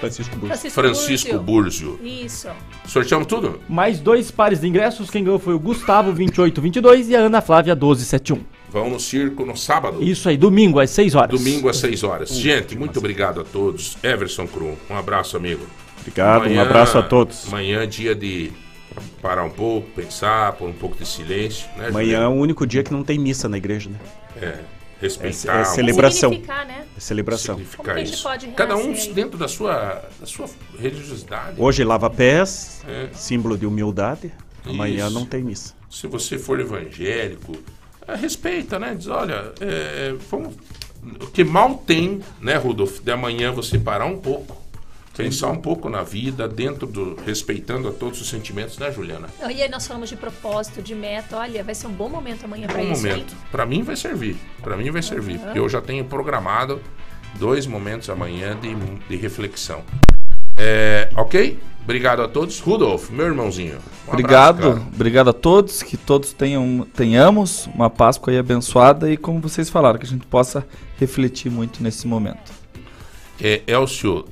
Francisco 0.04 0.46
Francisco, 0.46 0.80
Francisco 0.80 1.38
Búrzio. 1.38 2.00
Isso. 2.02 2.48
Sorteamos 2.86 3.26
tudo? 3.26 3.60
Mais 3.68 3.98
dois 4.00 4.30
pares 4.30 4.60
de 4.60 4.68
ingressos. 4.68 5.10
Quem 5.10 5.24
ganhou 5.24 5.38
foi 5.38 5.54
o 5.54 5.58
Gustavo 5.58 6.12
2822 6.12 7.08
e 7.08 7.16
a 7.16 7.20
Ana 7.20 7.40
Flávia 7.40 7.74
1271. 7.74 8.40
Vão 8.70 8.90
no 8.90 8.98
circo 8.98 9.44
no 9.44 9.56
sábado. 9.56 10.02
Isso 10.02 10.28
aí, 10.28 10.36
domingo 10.36 10.80
às 10.80 10.90
6 10.90 11.14
horas. 11.14 11.38
Domingo 11.38 11.68
às 11.68 11.76
6 11.76 12.02
horas. 12.02 12.30
Gente, 12.30 12.76
muito 12.76 12.98
obrigado 12.98 13.40
a 13.40 13.44
todos. 13.44 13.96
Everson 14.02 14.46
Krum, 14.48 14.74
um 14.90 14.96
abraço, 14.96 15.36
amigo. 15.36 15.64
Obrigado, 16.00 16.48
um 16.48 16.60
abraço 16.60 16.98
a 16.98 17.02
todos. 17.02 17.46
Amanhã 17.46 17.82
é 17.82 17.86
dia 17.86 18.14
de 18.14 18.52
parar 19.22 19.44
um 19.44 19.50
pouco, 19.50 19.88
pensar, 19.90 20.52
pôr 20.52 20.68
um 20.68 20.72
pouco 20.72 20.96
de 20.96 21.06
silêncio. 21.06 21.66
Né, 21.76 21.88
Amanhã 21.88 22.22
é 22.22 22.28
o 22.28 22.32
único 22.32 22.66
dia 22.66 22.82
que 22.82 22.92
não 22.92 23.02
tem 23.02 23.18
missa 23.18 23.48
na 23.48 23.56
igreja, 23.56 23.88
né? 23.88 23.98
É, 24.42 24.58
respeitar. 25.00 25.58
É, 25.58 25.60
é 25.60 25.64
celebração. 25.64 26.30
Significar, 26.30 26.66
né? 26.66 26.84
É 26.96 27.00
celebração. 27.00 27.54
Significar 27.56 27.84
Como 27.84 27.94
que 27.96 28.00
a 28.02 28.04
gente 28.04 28.14
isso. 28.14 28.22
pode 28.22 28.46
Cada 28.48 28.76
um 28.76 28.92
aí? 28.92 29.12
dentro 29.12 29.38
da 29.38 29.48
sua, 29.48 30.02
da 30.20 30.26
sua 30.26 30.46
religiosidade. 30.78 31.60
Hoje 31.60 31.82
lava 31.84 32.08
pés, 32.10 32.82
É. 32.88 33.08
símbolo 33.12 33.56
de 33.58 33.66
humildade. 33.66 34.32
Amanhã 34.66 35.06
Isso. 35.06 35.14
não 35.14 35.26
tem 35.26 35.42
missa. 35.42 35.74
Se 35.90 36.06
você 36.06 36.38
for 36.38 36.58
evangélico, 36.58 37.52
é, 38.08 38.14
respeita, 38.16 38.78
né? 38.78 38.94
Diz, 38.94 39.08
olha, 39.08 39.52
é, 39.60 40.14
vamos- 40.30 40.54
o 41.20 41.26
que 41.26 41.44
mal 41.44 41.74
tem, 41.86 42.20
né, 42.40 42.56
Rudolf, 42.56 43.00
de 43.00 43.10
amanhã 43.12 43.52
você 43.52 43.78
parar 43.78 44.06
um 44.06 44.16
pouco, 44.18 44.56
pensar 45.16 45.48
um 45.48 45.56
pouco 45.56 45.88
na 45.88 46.02
vida, 46.02 46.48
dentro 46.48 46.86
do. 46.86 47.16
respeitando 47.24 47.88
a 47.88 47.92
todos 47.92 48.20
os 48.20 48.28
sentimentos, 48.28 48.78
né, 48.78 48.90
Juliana? 48.92 49.28
E 49.40 49.62
aí 49.62 49.68
nós 49.68 49.86
falamos 49.86 50.08
de 50.08 50.16
propósito, 50.16 50.82
de 50.82 50.94
meta. 50.94 51.36
Olha, 51.36 51.62
vai 51.62 51.74
ser 51.74 51.86
um 51.86 51.92
bom 51.92 52.08
momento 52.08 52.44
amanhã 52.44 52.66
para 52.66 52.80
Um 52.82 52.92
isso, 52.92 53.06
hein? 53.06 53.12
momento. 53.12 53.36
Para 53.50 53.64
mim 53.66 53.82
vai 53.82 53.96
servir. 53.96 54.36
Para 54.62 54.76
mim 54.76 54.90
vai 54.90 55.02
servir. 55.02 55.38
Porque 55.38 55.58
eu 55.58 55.68
já 55.68 55.80
tenho 55.80 56.04
programado 56.04 56.80
dois 57.38 57.66
momentos 57.66 58.08
amanhã 58.10 58.56
de, 58.60 58.74
de 59.08 59.16
reflexão. 59.16 59.82
É, 60.56 61.08
ok? 61.16 61.58
Obrigado 61.82 62.22
a 62.22 62.28
todos. 62.28 62.60
Rudolf, 62.60 63.10
meu 63.10 63.26
irmãozinho. 63.26 63.78
um 64.08 64.12
Obrigado, 64.12 64.68
abraço, 64.68 64.86
obrigado 64.94 65.28
a 65.30 65.32
todos, 65.34 65.82
que 65.82 65.96
todos 65.98 66.32
tenham, 66.32 66.86
tenhamos 66.94 67.66
uma 67.74 67.90
Páscoa 67.90 68.32
aí 68.32 68.38
abençoada 68.38 69.10
e 69.12 69.16
como 69.18 69.38
vocês 69.40 69.68
falaram, 69.68 69.98
que 69.98 70.06
a 70.06 70.08
gente 70.08 70.26
possa 70.26 70.66
refletir 70.98 71.50
muito 71.50 71.82
nesse 71.82 72.06
momento. 72.06 72.52
É, 73.40 73.62
Elcio, 73.66 74.24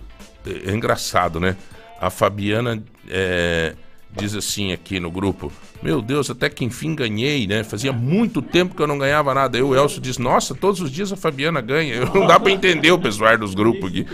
é, 0.47 0.71
é 0.71 0.75
engraçado, 0.75 1.39
né? 1.41 1.57
A 2.01 2.11
Fabiana 2.11 2.83
é, 3.09 3.75
diz 4.11 4.35
assim 4.35 4.73
aqui 4.73 5.01
no 5.01 5.11
grupo: 5.11 5.53
Meu 5.83 6.03
Deus, 6.03 6.31
até 6.31 6.49
que 6.49 6.65
enfim 6.65 6.95
ganhei, 6.95 7.47
né? 7.47 7.65
Fazia 7.65 7.93
muito 7.93 8.43
tempo 8.43 8.75
que 8.75 8.83
eu 8.83 8.87
não 8.87 8.99
ganhava 8.99 9.33
nada. 9.35 9.57
Aí 9.57 9.63
o 9.63 9.75
Elcio 9.75 10.01
diz: 10.01 10.19
Nossa, 10.19 10.55
todos 10.55 10.81
os 10.81 10.91
dias 10.91 11.13
a 11.13 11.17
Fabiana 11.17 11.61
ganha. 11.61 12.05
Não 12.13 12.27
dá 12.27 12.39
pra 12.39 12.51
entender 12.51 12.91
o 12.91 12.99
pessoal 12.99 13.37
dos 13.39 13.55
grupos 13.55 13.91
aqui. 13.91 14.07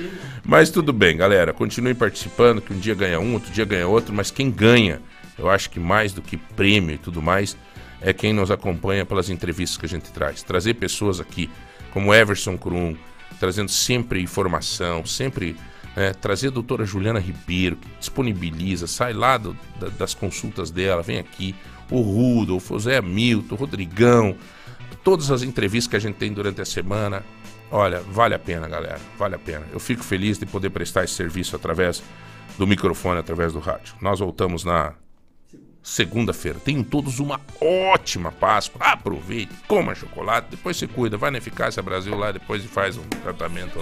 Mas 0.45 0.71
tudo 0.71 0.93
bem, 0.93 1.17
galera. 1.17 1.53
Continuem 1.53 1.95
participando, 1.95 2.61
que 2.61 2.73
um 2.73 2.79
dia 2.79 2.95
ganha 2.95 3.21
um, 3.21 3.35
outro 3.35 3.53
dia 3.53 3.65
ganha 3.65 3.87
outro. 3.87 4.15
Mas 4.15 4.31
quem 4.31 4.51
ganha, 4.51 5.01
eu 5.39 5.49
acho 5.51 5.71
que 5.71 5.81
mais 5.81 6.13
do 6.13 6.23
que 6.23 6.37
prêmio 6.37 6.95
e 6.95 6.99
tudo 6.99 7.21
mais, 7.21 7.57
é 8.01 8.13
quem 8.13 8.33
nos 8.33 8.51
acompanha 8.51 9.05
pelas 9.05 9.29
entrevistas 9.29 9.77
que 9.77 9.87
a 9.87 9.89
gente 9.89 10.11
traz. 10.13 10.43
Trazer 10.43 10.75
pessoas 10.75 11.21
aqui, 11.21 11.51
como 11.93 12.15
Everson 12.15 12.57
Krum, 12.57 12.97
trazendo 13.41 13.71
sempre 13.71 14.23
informação, 14.23 15.05
sempre 15.05 15.57
né, 15.99 16.13
trazer 16.15 16.49
a 16.49 16.51
doutora 16.51 16.85
Juliana 16.85 17.19
Ribeiro, 17.19 17.77
que 17.77 17.89
disponibiliza, 17.99 18.87
sai 18.87 19.13
lá 19.13 19.37
do- 19.37 19.57
da- 19.81 19.89
das 19.89 20.15
consultas 20.15 20.71
dela, 20.71 21.03
vem 21.03 21.19
aqui, 21.19 21.55
o 21.91 22.01
Rudolf, 22.01 22.71
o 22.71 22.79
Zé 22.79 22.99
Hamilton, 22.99 23.55
o 23.55 23.59
Rodrigão, 23.59 24.37
todas 25.03 25.31
as 25.31 25.43
entrevistas 25.43 25.91
que 25.91 25.97
a 25.97 26.01
gente 26.01 26.17
tem 26.17 26.33
durante 26.33 26.61
a 26.61 26.65
semana. 26.65 27.25
Olha, 27.71 28.01
vale 28.01 28.35
a 28.35 28.39
pena, 28.39 28.69
galera, 28.69 29.01
vale 29.19 29.35
a 29.35 29.39
pena. 29.39 29.67
Eu 29.73 29.81
fico 29.81 30.03
feliz 30.03 30.39
de 30.39 30.47
poder 30.47 30.71
prestar 30.71 31.05
esse 31.05 31.15
serviço 31.15 31.55
através 31.57 32.03
do 32.57 32.67
microfone, 32.67 33.19
através 33.21 33.53
do 33.53 33.59
rádio. 33.59 33.95
Nós 34.01 34.21
voltamos 34.21 34.65
na 34.65 34.95
segunda-feira. 35.83 36.59
Tenham 36.59 36.83
todos 36.83 37.19
uma 37.19 37.41
ótima 37.61 38.33
Páscoa. 38.33 38.81
Aproveite, 38.85 39.53
coma 39.67 39.95
chocolate, 39.95 40.49
depois 40.51 40.77
se 40.77 40.87
cuida. 40.87 41.17
Vai 41.17 41.31
na 41.31 41.39
Eficácia 41.39 41.83
Brasil 41.83 42.17
lá 42.17 42.33
depois 42.33 42.65
e 42.65 42.69
faz 42.69 42.97
um 42.97 43.03
tratamento. 43.23 43.79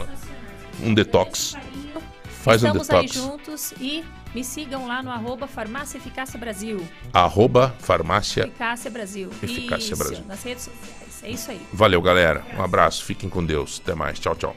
Um 0.83 0.93
detox. 0.93 1.55
Faz 2.47 2.63
um 2.63 2.67
Estamos 2.69 2.91
aí 2.91 3.07
detox. 3.09 3.15
juntos 3.17 3.75
e 3.81 4.05
me 4.33 4.45
sigam 4.45 4.87
lá 4.87 5.03
no 5.03 5.11
arroba 5.11 5.49
Farmácia 5.49 5.99
Eficácia 5.99 6.39
Brasil. 6.39 6.87
Arroba 7.13 7.75
farmácia. 7.81 8.43
Eficácia 8.45 8.89
Brasil. 8.89 9.31
Eficácia 9.43 9.93
isso, 9.93 9.97
Brasil. 9.97 10.25
nas 10.29 10.45
redes 10.45 10.63
sociais. 10.63 11.25
É 11.25 11.31
isso 11.31 11.51
aí. 11.51 11.61
Valeu, 11.73 12.01
galera. 12.01 12.45
Um 12.57 12.63
abraço. 12.63 13.05
Fiquem 13.05 13.29
com 13.29 13.45
Deus. 13.45 13.81
Até 13.83 13.97
mais. 13.97 14.21
Tchau, 14.21 14.37
tchau. 14.37 14.55